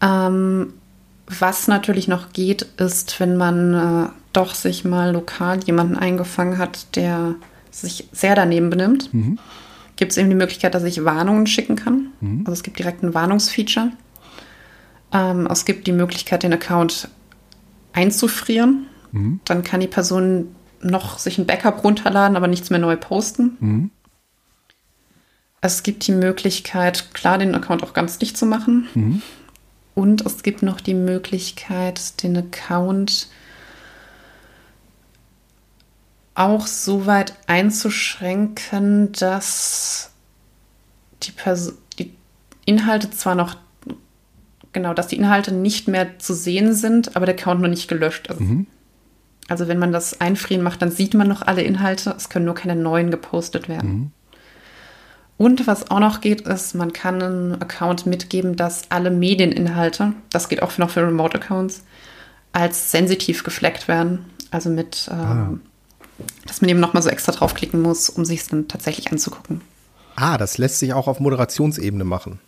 Ähm, 0.00 0.74
was 1.26 1.66
natürlich 1.66 2.06
noch 2.06 2.32
geht, 2.32 2.62
ist, 2.76 3.18
wenn 3.18 3.36
man 3.36 3.74
äh, 3.74 4.08
doch 4.32 4.54
sich 4.54 4.84
mal 4.84 5.12
lokal 5.12 5.64
jemanden 5.64 5.96
eingefangen 5.96 6.58
hat, 6.58 6.94
der 6.94 7.34
sich 7.72 8.08
sehr 8.12 8.36
daneben 8.36 8.70
benimmt. 8.70 9.12
Mhm 9.12 9.38
gibt 9.98 10.12
es 10.12 10.18
eben 10.18 10.30
die 10.30 10.36
Möglichkeit, 10.36 10.74
dass 10.74 10.84
ich 10.84 11.04
Warnungen 11.04 11.46
schicken 11.46 11.76
kann. 11.76 12.12
Mhm. 12.20 12.40
Also 12.40 12.52
es 12.52 12.62
gibt 12.62 12.78
direkt 12.78 13.02
ein 13.02 13.12
Warnungsfeature. 13.12 13.90
Ähm, 15.12 15.46
es 15.50 15.64
gibt 15.64 15.86
die 15.86 15.92
Möglichkeit, 15.92 16.42
den 16.42 16.52
Account 16.54 17.08
einzufrieren. 17.92 18.86
Mhm. 19.12 19.40
Dann 19.44 19.62
kann 19.62 19.80
die 19.80 19.88
Person 19.88 20.54
noch 20.80 21.18
sich 21.18 21.38
ein 21.38 21.46
Backup 21.46 21.84
runterladen, 21.84 22.36
aber 22.36 22.46
nichts 22.46 22.70
mehr 22.70 22.78
neu 22.78 22.96
posten. 22.96 23.56
Mhm. 23.60 23.90
Es 25.60 25.82
gibt 25.82 26.06
die 26.06 26.12
Möglichkeit, 26.12 27.12
klar, 27.14 27.36
den 27.36 27.54
Account 27.54 27.82
auch 27.82 27.92
ganz 27.92 28.18
dicht 28.18 28.36
zu 28.36 28.46
machen. 28.46 28.88
Mhm. 28.94 29.22
Und 29.94 30.24
es 30.24 30.44
gibt 30.44 30.62
noch 30.62 30.80
die 30.80 30.94
Möglichkeit, 30.94 32.22
den 32.22 32.36
Account 32.36 33.28
auch 36.38 36.68
so 36.68 37.06
weit 37.06 37.34
einzuschränken, 37.48 39.10
dass 39.12 40.12
die, 41.24 41.32
Pers 41.32 41.74
die 41.98 42.14
Inhalte 42.64 43.10
zwar 43.10 43.34
noch, 43.34 43.56
genau, 44.72 44.94
dass 44.94 45.08
die 45.08 45.16
Inhalte 45.16 45.52
nicht 45.52 45.88
mehr 45.88 46.18
zu 46.20 46.34
sehen 46.34 46.74
sind, 46.74 47.16
aber 47.16 47.26
der 47.26 47.34
Account 47.34 47.60
noch 47.60 47.68
nicht 47.68 47.88
gelöscht 47.88 48.28
ist. 48.28 48.40
Mhm. 48.40 48.68
Also 49.48 49.66
wenn 49.66 49.80
man 49.80 49.92
das 49.92 50.20
einfrieren 50.20 50.62
macht, 50.62 50.80
dann 50.80 50.92
sieht 50.92 51.14
man 51.14 51.26
noch 51.26 51.42
alle 51.42 51.62
Inhalte, 51.62 52.14
es 52.16 52.28
können 52.28 52.44
nur 52.44 52.54
keine 52.54 52.76
neuen 52.76 53.10
gepostet 53.10 53.68
werden. 53.68 53.90
Mhm. 53.90 54.10
Und 55.38 55.66
was 55.66 55.90
auch 55.90 56.00
noch 56.00 56.20
geht, 56.20 56.42
ist, 56.42 56.74
man 56.74 56.92
kann 56.92 57.22
einem 57.22 57.52
Account 57.54 58.06
mitgeben, 58.06 58.54
dass 58.54 58.90
alle 58.90 59.10
Medieninhalte, 59.10 60.12
das 60.30 60.48
geht 60.48 60.62
auch 60.62 60.76
noch 60.78 60.90
für 60.90 61.04
Remote-Accounts, 61.04 61.84
als 62.52 62.92
sensitiv 62.92 63.42
gefleckt 63.42 63.88
werden. 63.88 64.24
Also 64.50 64.70
mit 64.70 65.08
ähm, 65.12 65.18
ah 65.18 65.58
dass 66.46 66.60
man 66.60 66.70
eben 66.70 66.80
nochmal 66.80 67.02
so 67.02 67.08
extra 67.08 67.32
draufklicken 67.32 67.80
muss, 67.80 68.08
um 68.08 68.24
sich 68.24 68.40
es 68.40 68.48
dann 68.48 68.68
tatsächlich 68.68 69.10
anzugucken. 69.12 69.60
Ah, 70.16 70.38
das 70.38 70.58
lässt 70.58 70.80
sich 70.80 70.92
auch 70.92 71.06
auf 71.06 71.20
Moderationsebene 71.20 72.04
machen. 72.04 72.40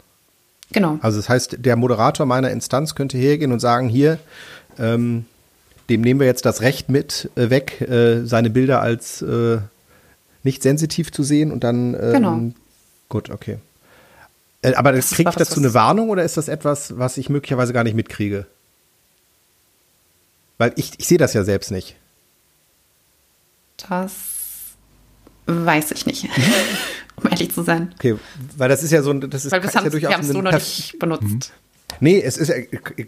Genau. 0.73 0.99
Also 1.03 1.19
das 1.19 1.29
heißt, 1.29 1.57
der 1.59 1.77
Moderator 1.77 2.27
meiner 2.27 2.51
Instanz 2.51 2.95
könnte 2.95 3.19
hergehen 3.19 3.53
und 3.53 3.61
sagen, 3.61 3.89
hier, 3.89 4.19
ähm, 4.79 5.25
dem 5.89 6.01
nehmen 6.01 6.21
wir 6.21 6.27
jetzt 6.27 6.45
das 6.45 6.61
Recht 6.61 6.89
mit 6.89 7.31
äh, 7.35 7.51
weg, 7.51 7.81
äh, 7.81 8.25
seine 8.25 8.51
Bilder 8.51 8.81
als 8.81 9.23
äh, 9.23 9.59
nicht 10.43 10.63
sensitiv 10.63 11.13
zu 11.13 11.23
sehen 11.23 11.53
und 11.53 11.65
dann 11.65 11.95
ähm, 11.95 12.13
genau. 12.13 12.41
gut, 13.09 13.31
okay. 13.31 13.59
Äh, 14.63 14.75
aber 14.75 14.93
kriege 14.93 15.31
ich 15.31 15.37
dazu 15.37 15.59
eine 15.59 15.75
Warnung 15.75 16.11
oder 16.11 16.23
ist 16.23 16.37
das 16.37 16.49
etwas, 16.49 16.99
was 16.99 17.17
ich 17.17 17.29
möglicherweise 17.29 17.73
gar 17.73 17.85
nicht 17.85 17.95
mitkriege? 17.95 18.47
Weil 20.59 20.73
ich, 20.77 20.93
ich 20.99 21.07
sehe 21.07 21.19
das 21.19 21.35
ja 21.35 21.43
selbst 21.43 21.71
nicht. 21.71 21.97
Das 23.89 24.13
weiß 25.47 25.93
ich 25.93 26.07
nicht, 26.07 26.29
um 27.17 27.31
ehrlich 27.31 27.53
zu 27.53 27.63
sein. 27.63 27.93
Okay, 27.97 28.17
weil 28.57 28.69
das 28.69 28.83
ist 28.83 28.93
ja 28.93 29.03
so 29.03 29.13
das 29.13 29.45
ist, 29.45 29.53
weil 29.53 29.63
wir 29.63 29.71
ja 29.71 29.89
durchaus 29.89 30.27
wir 30.29 30.33
so 30.33 30.43
noch 30.43 30.53
nicht 30.53 30.99
benutzt. 30.99 31.25
Mhm. 31.25 31.41
Nee, 31.99 32.23
es 32.23 32.37
ist 32.37 32.49
ja 32.49 32.55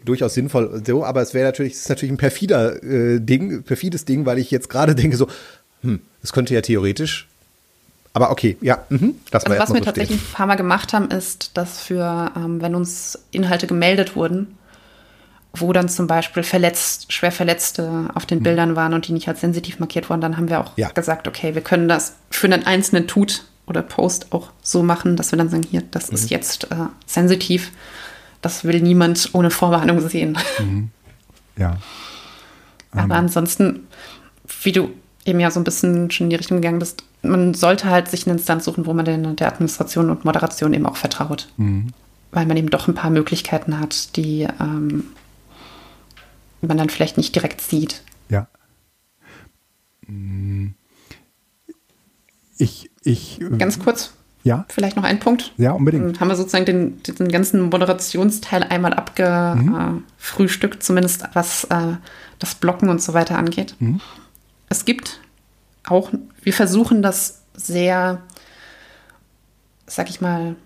durchaus 0.05 0.35
sinnvoll 0.35 0.83
so, 0.85 1.05
aber 1.05 1.23
es 1.23 1.35
wäre 1.35 1.47
natürlich, 1.47 1.75
es 1.75 1.81
ist 1.81 1.89
natürlich 1.89 2.13
ein 2.13 2.17
perfider 2.17 2.83
äh, 2.83 3.21
Ding, 3.21 3.63
perfides 3.63 4.05
Ding, 4.05 4.27
weil 4.27 4.39
ich 4.39 4.51
jetzt 4.51 4.69
gerade 4.69 4.95
denke 4.95 5.17
so, 5.17 5.29
hm, 5.83 6.01
es 6.23 6.33
könnte 6.33 6.53
ja 6.53 6.61
theoretisch, 6.63 7.29
aber 8.15 8.31
okay, 8.31 8.57
ja, 8.61 8.85
mh, 8.89 9.15
das 9.31 9.45
war 9.45 9.53
also 9.53 9.63
Was 9.63 9.73
wir 9.73 9.79
so 9.79 9.85
tatsächlich 9.85 10.21
ein 10.21 10.33
paar 10.33 10.47
Mal 10.47 10.57
gemacht 10.57 10.93
haben, 10.93 11.11
ist, 11.11 11.57
dass 11.57 11.81
für, 11.81 12.33
ähm, 12.37 12.61
wenn 12.61 12.75
uns 12.75 13.19
Inhalte 13.31 13.67
gemeldet 13.67 14.17
wurden, 14.17 14.59
wo 15.55 15.73
dann 15.73 15.89
zum 15.89 16.07
Beispiel 16.07 16.43
verletzt, 16.43 17.13
schwer 17.13 17.33
Verletzte 17.33 18.09
auf 18.15 18.27
den 18.27 18.39
mhm. 18.39 18.43
Bildern 18.43 18.77
waren 18.77 18.95
und 18.95 19.07
die 19.07 19.13
nicht 19.13 19.29
als 19.29 19.41
sensitiv 19.41 19.79
markiert 19.79 20.09
wurden, 20.09 20.21
dann 20.21 20.37
haben 20.37 20.49
wir 20.49 20.61
auch 20.61 20.77
ja. 20.77 20.89
gesagt, 20.91 21.29
okay, 21.29 21.55
wir 21.55 21.63
können 21.63 21.89
das 21.89 22.17
für 22.31 22.47
einen 22.47 22.65
einzelnen 22.65 23.07
Tut 23.07 23.45
oder 23.67 23.83
Post 23.83 24.33
auch 24.33 24.51
so 24.63 24.83
machen, 24.83 25.17
dass 25.17 25.33
wir 25.33 25.37
dann 25.37 25.49
sagen, 25.49 25.65
hier, 25.69 25.83
das 25.91 26.09
mhm. 26.09 26.15
ist 26.15 26.31
jetzt 26.31 26.65
äh, 26.71 26.77
sensitiv. 27.07 27.71
Das 28.41 28.65
will 28.65 28.81
niemand 28.81 29.31
ohne 29.35 29.51
Vorwarnung 29.51 30.01
sehen. 30.09 30.39
Mhm. 30.59 30.91
Ja. 31.59 31.77
Aber 32.93 33.03
um. 33.03 33.11
Ähm. 33.11 33.17
ansonsten, 33.19 33.87
wie 34.63 34.73
du 34.73 34.89
eben 35.27 35.39
ja 35.39 35.51
so 35.51 35.61
ein 35.61 35.65
bisschen 35.65 36.11
schon 36.11 36.27
in 36.27 36.31
die 36.31 36.37
Richtung 36.37 36.63
gegangen 36.63 36.79
bist, 36.79 37.05
man 37.21 37.53
sollte 37.53 37.91
halt 37.91 38.09
sich 38.09 38.27
eine 38.27 38.37
Instanz 38.37 38.65
suchen, 38.65 38.87
wo 38.87 38.95
man 38.95 39.05
den, 39.05 39.37
der 39.37 39.49
Administration 39.49 40.09
und 40.09 40.25
Moderation 40.25 40.73
eben 40.73 40.87
auch 40.87 40.97
vertraut. 40.97 41.49
Mhm. 41.59 41.89
Weil 42.31 42.47
man 42.47 42.57
eben 42.57 42.71
doch 42.71 42.89
ein 42.89 42.95
paar 42.95 43.11
Möglichkeiten 43.11 43.79
hat, 43.79 44.17
die 44.17 44.49
ähm, 44.61 45.05
man 46.69 46.79
dann 46.79 46.91
vielleicht 46.91 47.17
nicht 47.17 47.35
direkt 47.35 47.61
sieht. 47.61 48.03
Ja. 48.29 48.49
Mm. 50.07 50.69
Ich, 52.59 52.91
ich. 53.03 53.41
Ganz 53.59 53.79
kurz 53.79 54.13
Ja. 54.45 54.67
Vielleicht 54.69 54.97
noch 54.97 55.05
ein 55.05 55.19
Punkt. 55.19 55.53
Ja, 55.57 55.73
unbedingt. 55.73 56.21
Haben 56.21 56.29
wir 56.29 56.37
sozusagen 56.37 56.65
den, 56.65 57.03
den 57.03 57.29
ganzen 57.29 57.63
Moderationsteil 57.63 58.65
einmal 58.65 58.95
abgefrühstückt, 58.95 60.75
mhm. 60.75 60.79
äh, 60.79 60.83
zumindest 60.83 61.25
was 61.33 61.65
äh, 61.65 61.97
das 62.39 62.55
Blocken 62.55 62.89
und 62.89 63.01
so 63.03 63.15
weiter 63.15 63.39
angeht. 63.39 63.77
Mhm. 63.79 64.01
Es 64.69 64.85
gibt 64.85 65.21
auch, 65.89 66.11
wir 66.43 66.53
versuchen 66.53 67.03
das 67.03 67.43
sehr, 67.55 68.23
sag 69.87 70.09
ich 70.09 70.21
mal, 70.21 70.57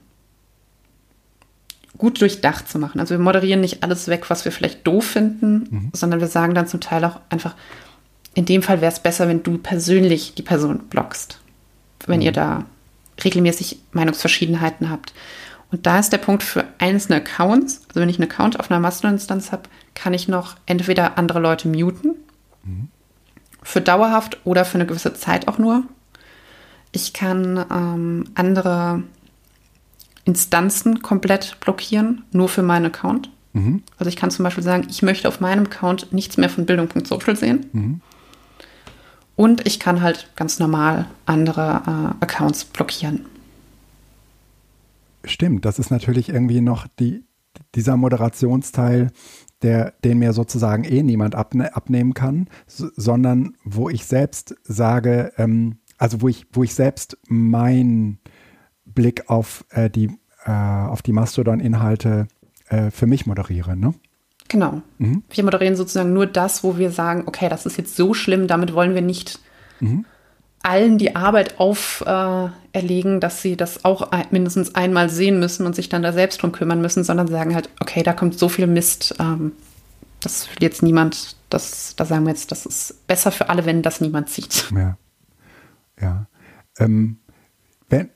gut 1.98 2.20
durchdacht 2.20 2.68
zu 2.68 2.78
machen. 2.78 3.00
Also 3.00 3.14
wir 3.14 3.18
moderieren 3.18 3.60
nicht 3.60 3.82
alles 3.82 4.08
weg, 4.08 4.28
was 4.28 4.44
wir 4.44 4.52
vielleicht 4.52 4.86
doof 4.86 5.04
finden, 5.04 5.68
mhm. 5.70 5.90
sondern 5.92 6.20
wir 6.20 6.28
sagen 6.28 6.54
dann 6.54 6.66
zum 6.66 6.80
Teil 6.80 7.04
auch 7.04 7.20
einfach, 7.30 7.54
in 8.34 8.44
dem 8.44 8.62
Fall 8.62 8.80
wäre 8.80 8.92
es 8.92 9.00
besser, 9.00 9.28
wenn 9.28 9.42
du 9.42 9.58
persönlich 9.58 10.34
die 10.34 10.42
Person 10.42 10.80
blockst, 10.90 11.40
wenn 12.06 12.20
mhm. 12.20 12.26
ihr 12.26 12.32
da 12.32 12.66
regelmäßig 13.24 13.78
Meinungsverschiedenheiten 13.92 14.90
habt. 14.90 15.14
Und 15.72 15.86
da 15.86 15.98
ist 15.98 16.12
der 16.12 16.18
Punkt 16.18 16.42
für 16.42 16.64
einzelne 16.78 17.16
Accounts, 17.16 17.82
also 17.88 18.00
wenn 18.00 18.08
ich 18.08 18.20
einen 18.20 18.30
Account 18.30 18.60
auf 18.60 18.70
einer 18.70 18.78
Mastodon-Instanz 18.78 19.52
habe, 19.52 19.64
kann 19.94 20.14
ich 20.14 20.28
noch 20.28 20.56
entweder 20.66 21.18
andere 21.18 21.40
Leute 21.40 21.68
muten, 21.68 22.14
mhm. 22.64 22.88
für 23.62 23.80
dauerhaft 23.80 24.38
oder 24.44 24.64
für 24.64 24.76
eine 24.76 24.86
gewisse 24.86 25.14
Zeit 25.14 25.48
auch 25.48 25.58
nur. 25.58 25.84
Ich 26.92 27.12
kann 27.12 27.64
ähm, 27.70 28.24
andere 28.34 29.02
Instanzen 30.26 31.02
komplett 31.02 31.58
blockieren, 31.60 32.24
nur 32.32 32.48
für 32.48 32.62
meinen 32.62 32.86
Account. 32.86 33.30
Mhm. 33.54 33.82
Also 33.96 34.08
ich 34.08 34.16
kann 34.16 34.30
zum 34.30 34.42
Beispiel 34.42 34.64
sagen, 34.64 34.86
ich 34.90 35.00
möchte 35.02 35.28
auf 35.28 35.40
meinem 35.40 35.64
Account 35.64 36.12
nichts 36.12 36.36
mehr 36.36 36.50
von 36.50 36.66
Bildung.social 36.66 37.36
sehen. 37.36 37.66
Mhm. 37.72 38.00
Und 39.36 39.66
ich 39.66 39.78
kann 39.80 40.02
halt 40.02 40.30
ganz 40.34 40.58
normal 40.58 41.06
andere 41.26 42.16
äh, 42.20 42.24
Accounts 42.24 42.64
blockieren. 42.64 43.26
Stimmt, 45.24 45.64
das 45.64 45.78
ist 45.78 45.90
natürlich 45.90 46.28
irgendwie 46.28 46.60
noch 46.60 46.86
die, 46.98 47.24
dieser 47.74 47.96
Moderationsteil, 47.96 49.12
der, 49.62 49.92
den 50.04 50.18
mir 50.18 50.32
sozusagen 50.32 50.84
eh 50.84 51.02
niemand 51.02 51.34
abne 51.34 51.74
abnehmen 51.76 52.14
kann, 52.14 52.48
sondern 52.66 53.54
wo 53.64 53.88
ich 53.88 54.06
selbst 54.06 54.56
sage, 54.64 55.32
ähm, 55.36 55.78
also 55.98 56.20
wo 56.20 56.28
ich, 56.28 56.46
wo 56.52 56.62
ich 56.64 56.74
selbst 56.74 57.16
mein 57.28 58.18
Blick 58.86 59.28
auf 59.28 59.64
äh, 59.70 59.90
die, 59.90 60.10
äh, 60.44 60.50
auf 60.50 61.02
die 61.02 61.12
Mastodon-Inhalte 61.12 62.28
äh, 62.68 62.90
für 62.90 63.06
mich 63.06 63.26
moderiere, 63.26 63.76
ne? 63.76 63.94
Genau. 64.48 64.82
Mhm. 64.98 65.24
Wir 65.30 65.44
moderieren 65.44 65.76
sozusagen 65.76 66.12
nur 66.12 66.26
das, 66.26 66.62
wo 66.62 66.78
wir 66.78 66.90
sagen, 66.90 67.24
okay, 67.26 67.48
das 67.48 67.66
ist 67.66 67.78
jetzt 67.78 67.96
so 67.96 68.14
schlimm, 68.14 68.46
damit 68.46 68.74
wollen 68.74 68.94
wir 68.94 69.02
nicht 69.02 69.40
mhm. 69.80 70.04
allen 70.62 70.98
die 70.98 71.16
Arbeit 71.16 71.58
auferlegen, 71.58 73.16
äh, 73.16 73.20
dass 73.20 73.42
sie 73.42 73.56
das 73.56 73.84
auch 73.84 74.10
mindestens 74.30 74.74
einmal 74.74 75.08
sehen 75.10 75.40
müssen 75.40 75.66
und 75.66 75.74
sich 75.74 75.88
dann 75.88 76.02
da 76.02 76.12
selbst 76.12 76.42
drum 76.42 76.52
kümmern 76.52 76.80
müssen, 76.80 77.02
sondern 77.02 77.26
sagen 77.26 77.54
halt, 77.54 77.70
okay, 77.80 78.04
da 78.04 78.12
kommt 78.12 78.38
so 78.38 78.48
viel 78.48 78.68
Mist, 78.68 79.16
ähm, 79.18 79.52
das 80.20 80.48
will 80.48 80.58
jetzt 80.60 80.82
niemand, 80.82 81.36
das, 81.50 81.94
da 81.96 82.04
sagen 82.04 82.24
wir 82.24 82.30
jetzt, 82.30 82.52
das 82.52 82.66
ist 82.66 83.06
besser 83.06 83.32
für 83.32 83.48
alle, 83.48 83.66
wenn 83.66 83.82
das 83.82 84.00
niemand 84.00 84.30
sieht. 84.30 84.70
Ja. 84.74 84.96
Ja. 86.00 86.26
Ähm, 86.78 87.18
wenn, 87.88 88.10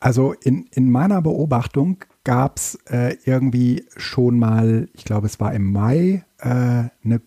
also 0.00 0.32
in, 0.32 0.66
in 0.72 0.90
meiner 0.90 1.22
Beobachtung 1.22 2.04
gab 2.24 2.58
es 2.58 2.78
äh, 2.90 3.16
irgendwie 3.24 3.86
schon 3.96 4.38
mal, 4.38 4.88
ich 4.92 5.04
glaube, 5.04 5.26
es 5.26 5.40
war 5.40 5.52
im 5.54 5.72
Mai, 5.72 6.24
äh, 6.38 6.88
eine 7.04 7.20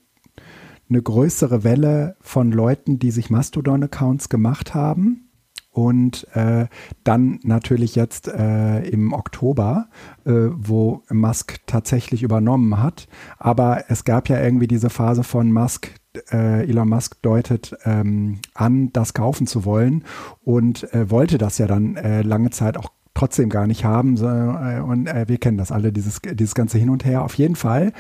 eine 0.92 1.02
größere 1.02 1.64
Welle 1.64 2.18
von 2.20 2.52
Leuten, 2.52 3.00
die 3.00 3.12
sich 3.12 3.30
Mastodon-Accounts 3.30 4.30
gemacht 4.30 4.76
haben. 4.76 5.30
Und 5.74 6.28
äh, 6.36 6.68
dann 7.06 7.40
natürlich 7.44 7.96
jetzt 7.96 8.28
äh, 8.28 8.82
im 8.82 9.14
Oktober, 9.14 9.88
äh, 10.26 10.32
wo 10.52 11.02
Musk 11.10 11.66
tatsächlich 11.66 12.24
übernommen 12.24 12.84
hat. 12.84 13.08
Aber 13.38 13.86
es 13.88 14.04
gab 14.04 14.28
ja 14.28 14.42
irgendwie 14.42 14.68
diese 14.68 14.90
Phase 14.90 15.24
von 15.24 15.50
Musk, 15.50 15.94
äh, 16.32 16.68
Elon 16.68 16.90
Musk 16.90 17.22
deutet 17.22 17.76
ähm, 17.86 18.40
an, 18.54 18.92
das 18.94 19.14
kaufen 19.14 19.48
zu 19.48 19.66
wollen 19.66 20.04
und 20.44 20.94
äh, 20.94 21.10
wollte 21.10 21.38
das 21.38 21.58
ja 21.58 21.68
dann 21.68 21.96
äh, 21.96 22.22
lange 22.22 22.50
Zeit 22.50 22.78
auch 22.78 22.90
trotzdem 23.14 23.50
gar 23.50 23.68
nicht 23.68 23.84
haben. 23.84 24.18
So, 24.18 24.28
äh, 24.28 24.82
und 24.82 25.08
äh, 25.08 25.28
wir 25.28 25.38
kennen 25.38 25.58
das 25.58 25.72
alle, 25.72 25.92
dieses, 25.92 26.22
dieses 26.22 26.56
ganze 26.56 26.78
Hin 26.78 26.90
und 26.90 27.06
Her. 27.06 27.24
Auf 27.24 27.36
jeden 27.36 27.56
Fall 27.56 27.94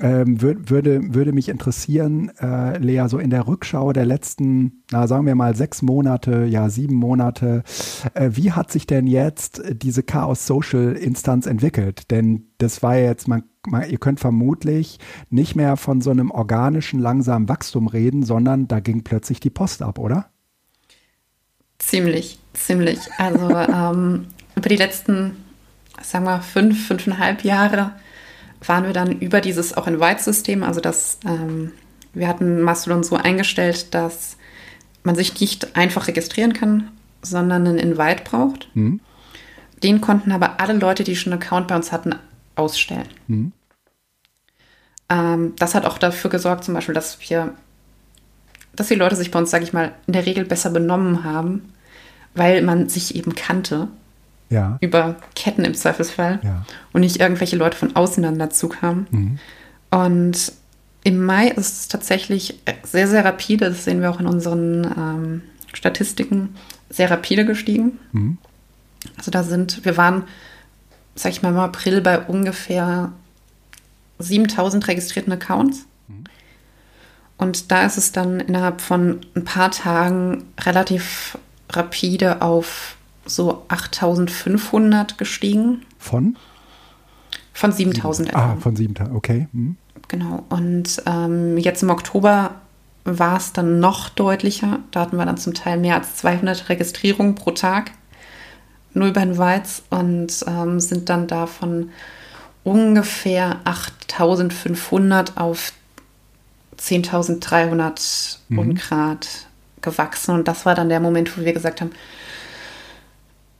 ähm, 0.00 0.42
würd, 0.42 0.70
würde, 0.70 1.14
würde 1.14 1.32
mich 1.32 1.48
interessieren, 1.48 2.30
äh, 2.40 2.78
Lea, 2.78 3.06
so 3.08 3.18
in 3.18 3.30
der 3.30 3.46
Rückschau 3.46 3.92
der 3.92 4.04
letzten, 4.04 4.82
na, 4.90 5.06
sagen 5.06 5.26
wir 5.26 5.34
mal 5.34 5.54
sechs 5.54 5.82
Monate, 5.82 6.44
ja, 6.46 6.68
sieben 6.68 6.96
Monate, 6.96 7.62
äh, 8.14 8.30
wie 8.32 8.52
hat 8.52 8.72
sich 8.72 8.86
denn 8.86 9.06
jetzt 9.06 9.62
diese 9.70 10.02
Chaos 10.02 10.46
Social 10.46 10.92
Instanz 10.92 11.46
entwickelt? 11.46 12.10
Denn 12.10 12.48
das 12.58 12.82
war 12.82 12.96
jetzt, 12.96 13.28
man, 13.28 13.44
man, 13.66 13.88
ihr 13.88 13.98
könnt 13.98 14.18
vermutlich 14.18 14.98
nicht 15.30 15.54
mehr 15.54 15.76
von 15.76 16.00
so 16.00 16.10
einem 16.10 16.30
organischen, 16.30 16.98
langsamen 16.98 17.48
Wachstum 17.48 17.86
reden, 17.86 18.24
sondern 18.24 18.66
da 18.66 18.80
ging 18.80 19.04
plötzlich 19.04 19.38
die 19.38 19.50
Post 19.50 19.82
ab, 19.82 19.98
oder? 19.98 20.30
Ziemlich, 21.78 22.40
ziemlich. 22.52 22.98
Also 23.18 23.48
ähm, 23.48 24.26
über 24.56 24.68
die 24.68 24.76
letzten, 24.76 25.36
sagen 26.02 26.24
wir, 26.24 26.40
fünf, 26.40 26.86
fünfeinhalb 26.86 27.44
Jahre 27.44 27.92
waren 28.66 28.84
wir 28.84 28.92
dann 28.92 29.20
über 29.20 29.40
dieses 29.40 29.76
auch 29.76 29.86
Invite-System, 29.86 30.62
also 30.62 30.80
das, 30.80 31.18
ähm, 31.26 31.72
wir 32.12 32.28
hatten 32.28 32.62
Mastodon 32.62 33.02
so 33.02 33.16
eingestellt, 33.16 33.94
dass 33.94 34.36
man 35.02 35.16
sich 35.16 35.38
nicht 35.40 35.76
einfach 35.76 36.08
registrieren 36.08 36.52
kann, 36.52 36.90
sondern 37.22 37.66
einen 37.66 37.78
Invite 37.78 38.24
braucht. 38.24 38.68
Mhm. 38.74 39.00
Den 39.82 40.00
konnten 40.00 40.32
aber 40.32 40.60
alle 40.60 40.74
Leute, 40.74 41.04
die 41.04 41.16
schon 41.16 41.32
einen 41.32 41.42
Account 41.42 41.68
bei 41.68 41.76
uns 41.76 41.92
hatten, 41.92 42.14
ausstellen. 42.56 43.08
Mhm. 43.26 43.52
Ähm, 45.10 45.52
das 45.58 45.74
hat 45.74 45.84
auch 45.84 45.98
dafür 45.98 46.30
gesorgt, 46.30 46.64
zum 46.64 46.74
Beispiel, 46.74 46.94
dass 46.94 47.18
wir, 47.28 47.54
dass 48.74 48.88
die 48.88 48.94
Leute 48.94 49.16
sich 49.16 49.30
bei 49.30 49.38
uns, 49.38 49.50
sage 49.50 49.64
ich 49.64 49.72
mal, 49.72 49.92
in 50.06 50.14
der 50.14 50.26
Regel 50.26 50.44
besser 50.44 50.70
benommen 50.70 51.24
haben, 51.24 51.72
weil 52.34 52.62
man 52.62 52.88
sich 52.88 53.14
eben 53.14 53.34
kannte 53.34 53.88
ja. 54.54 54.78
über 54.80 55.16
Ketten 55.34 55.64
im 55.64 55.74
Zweifelsfall 55.74 56.40
ja. 56.42 56.64
und 56.92 57.00
nicht 57.00 57.20
irgendwelche 57.20 57.56
Leute 57.56 57.76
von 57.76 57.94
außen 57.94 58.22
dann 58.22 58.38
dazu 58.38 58.68
kamen. 58.68 59.06
Mhm. 59.10 59.38
Und 59.90 60.52
im 61.04 61.24
Mai 61.24 61.48
ist 61.48 61.80
es 61.80 61.88
tatsächlich 61.88 62.58
sehr, 62.82 63.08
sehr 63.08 63.24
rapide, 63.24 63.68
das 63.68 63.84
sehen 63.84 64.00
wir 64.00 64.10
auch 64.10 64.20
in 64.20 64.26
unseren 64.26 64.84
ähm, 64.84 65.42
Statistiken, 65.72 66.54
sehr 66.88 67.10
rapide 67.10 67.44
gestiegen. 67.44 67.98
Mhm. 68.12 68.38
Also 69.18 69.30
da 69.30 69.42
sind, 69.42 69.84
wir 69.84 69.96
waren, 69.96 70.24
sag 71.14 71.32
ich 71.32 71.42
mal, 71.42 71.50
im 71.50 71.58
April 71.58 72.00
bei 72.00 72.20
ungefähr 72.20 73.12
7000 74.18 74.88
registrierten 74.88 75.32
Accounts. 75.32 75.86
Mhm. 76.08 76.24
Und 77.36 77.70
da 77.70 77.84
ist 77.84 77.98
es 77.98 78.12
dann 78.12 78.40
innerhalb 78.40 78.80
von 78.80 79.20
ein 79.34 79.44
paar 79.44 79.70
Tagen 79.70 80.44
relativ 80.60 81.36
rapide 81.70 82.40
auf 82.42 82.96
so 83.26 83.64
8500 83.68 85.18
gestiegen. 85.18 85.82
Von? 85.98 86.36
Von 87.52 87.72
7000 87.72 88.30
etwa. 88.30 88.38
Ah, 88.38 88.56
von 88.60 88.76
7000, 88.76 89.16
okay. 89.16 89.48
Hm. 89.52 89.76
Genau. 90.08 90.44
Und 90.48 91.02
ähm, 91.06 91.56
jetzt 91.58 91.82
im 91.82 91.90
Oktober 91.90 92.56
war 93.04 93.36
es 93.36 93.52
dann 93.52 93.80
noch 93.80 94.08
deutlicher. 94.08 94.80
Da 94.90 95.00
hatten 95.00 95.16
wir 95.16 95.26
dann 95.26 95.36
zum 95.36 95.54
Teil 95.54 95.78
mehr 95.78 95.96
als 95.96 96.16
200 96.16 96.68
Registrierungen 96.68 97.34
pro 97.34 97.52
Tag. 97.52 97.92
Nur 98.92 99.08
über 99.08 99.20
den 99.20 99.38
Weiz 99.38 99.82
und 99.90 100.44
ähm, 100.46 100.80
sind 100.80 101.08
dann 101.08 101.26
davon 101.26 101.90
ungefähr 102.62 103.60
8500 103.64 105.36
auf 105.36 105.72
10.300 106.78 108.38
mhm. 108.48 108.58
Ungrad 108.58 109.28
gewachsen. 109.82 110.34
Und 110.34 110.48
das 110.48 110.64
war 110.64 110.74
dann 110.74 110.88
der 110.88 111.00
Moment, 111.00 111.36
wo 111.36 111.44
wir 111.44 111.52
gesagt 111.52 111.80
haben, 111.80 111.90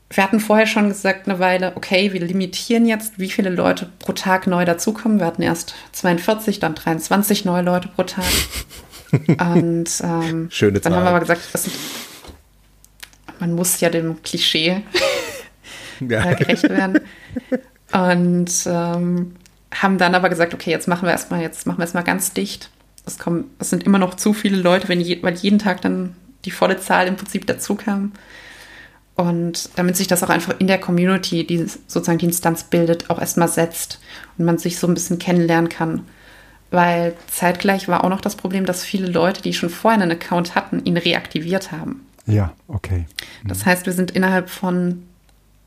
wir 0.09 0.23
hatten 0.23 0.39
vorher 0.39 0.67
schon 0.67 0.89
gesagt, 0.89 1.27
eine 1.27 1.39
Weile, 1.39 1.73
okay, 1.75 2.13
wir 2.13 2.21
limitieren 2.21 2.85
jetzt, 2.85 3.17
wie 3.17 3.29
viele 3.29 3.49
Leute 3.49 3.89
pro 3.99 4.13
Tag 4.13 4.45
neu 4.47 4.63
dazukommen. 4.63 5.19
Wir 5.19 5.25
hatten 5.25 5.41
erst 5.41 5.73
42, 5.93 6.59
dann 6.59 6.75
23 6.75 7.45
neue 7.45 7.63
Leute 7.63 7.87
pro 7.87 8.03
Tag. 8.03 8.25
Und 9.27 9.89
ähm, 10.03 10.47
Schöne 10.51 10.79
dann 10.79 10.93
haben 10.93 11.03
wir 11.03 11.09
aber 11.09 11.19
gesagt, 11.21 11.41
sind, 11.53 11.73
man 13.39 13.53
muss 13.53 13.79
ja 13.79 13.89
dem 13.89 14.21
Klischee 14.21 14.83
ja. 15.99 16.31
Äh, 16.31 16.35
gerecht 16.35 16.69
werden. 16.69 16.99
Und 17.91 18.51
ähm, 18.65 19.35
haben 19.73 19.97
dann 19.97 20.15
aber 20.15 20.29
gesagt, 20.29 20.53
okay, 20.53 20.69
jetzt 20.69 20.87
machen 20.87 21.05
wir 21.05 21.11
erstmal, 21.11 21.41
jetzt 21.41 21.65
machen 21.65 21.79
wir 21.79 21.83
erstmal 21.83 22.03
ganz 22.03 22.33
dicht. 22.33 22.69
Es, 23.05 23.17
kommen, 23.17 23.51
es 23.59 23.69
sind 23.69 23.83
immer 23.83 23.99
noch 23.99 24.15
zu 24.15 24.33
viele 24.33 24.57
Leute, 24.57 24.87
wenn 24.87 25.01
je, 25.01 25.21
weil 25.23 25.35
jeden 25.35 25.59
Tag 25.59 25.81
dann 25.81 26.15
die 26.45 26.51
volle 26.51 26.79
Zahl 26.79 27.07
im 27.07 27.15
Prinzip 27.15 27.47
dazu 27.47 27.75
kam. 27.75 28.13
Und 29.15 29.69
damit 29.75 29.95
sich 29.95 30.07
das 30.07 30.23
auch 30.23 30.29
einfach 30.29 30.55
in 30.59 30.67
der 30.67 30.77
Community, 30.77 31.47
die 31.47 31.65
sozusagen 31.87 32.17
die 32.17 32.25
Instanz 32.25 32.65
bildet, 32.65 33.09
auch 33.09 33.19
erstmal 33.19 33.47
setzt 33.47 33.99
und 34.37 34.45
man 34.45 34.57
sich 34.57 34.77
so 34.77 34.87
ein 34.87 34.93
bisschen 34.93 35.19
kennenlernen 35.19 35.69
kann. 35.69 36.05
Weil 36.69 37.15
zeitgleich 37.27 37.87
war 37.87 38.03
auch 38.03 38.09
noch 38.09 38.19
das 38.19 38.35
Problem, 38.35 38.65
dass 38.65 38.83
viele 38.83 39.07
Leute, 39.07 39.41
die 39.41 39.53
schon 39.53 39.69
vorher 39.69 40.01
einen 40.01 40.11
Account 40.11 40.55
hatten, 40.55 40.83
ihn 40.83 40.97
reaktiviert 40.97 41.71
haben. 41.71 42.05
Ja, 42.25 42.53
okay. 42.67 43.05
Mhm. 43.43 43.47
Das 43.47 43.65
heißt, 43.65 43.85
wir 43.85 43.93
sind 43.93 44.11
innerhalb 44.11 44.49
von 44.49 45.03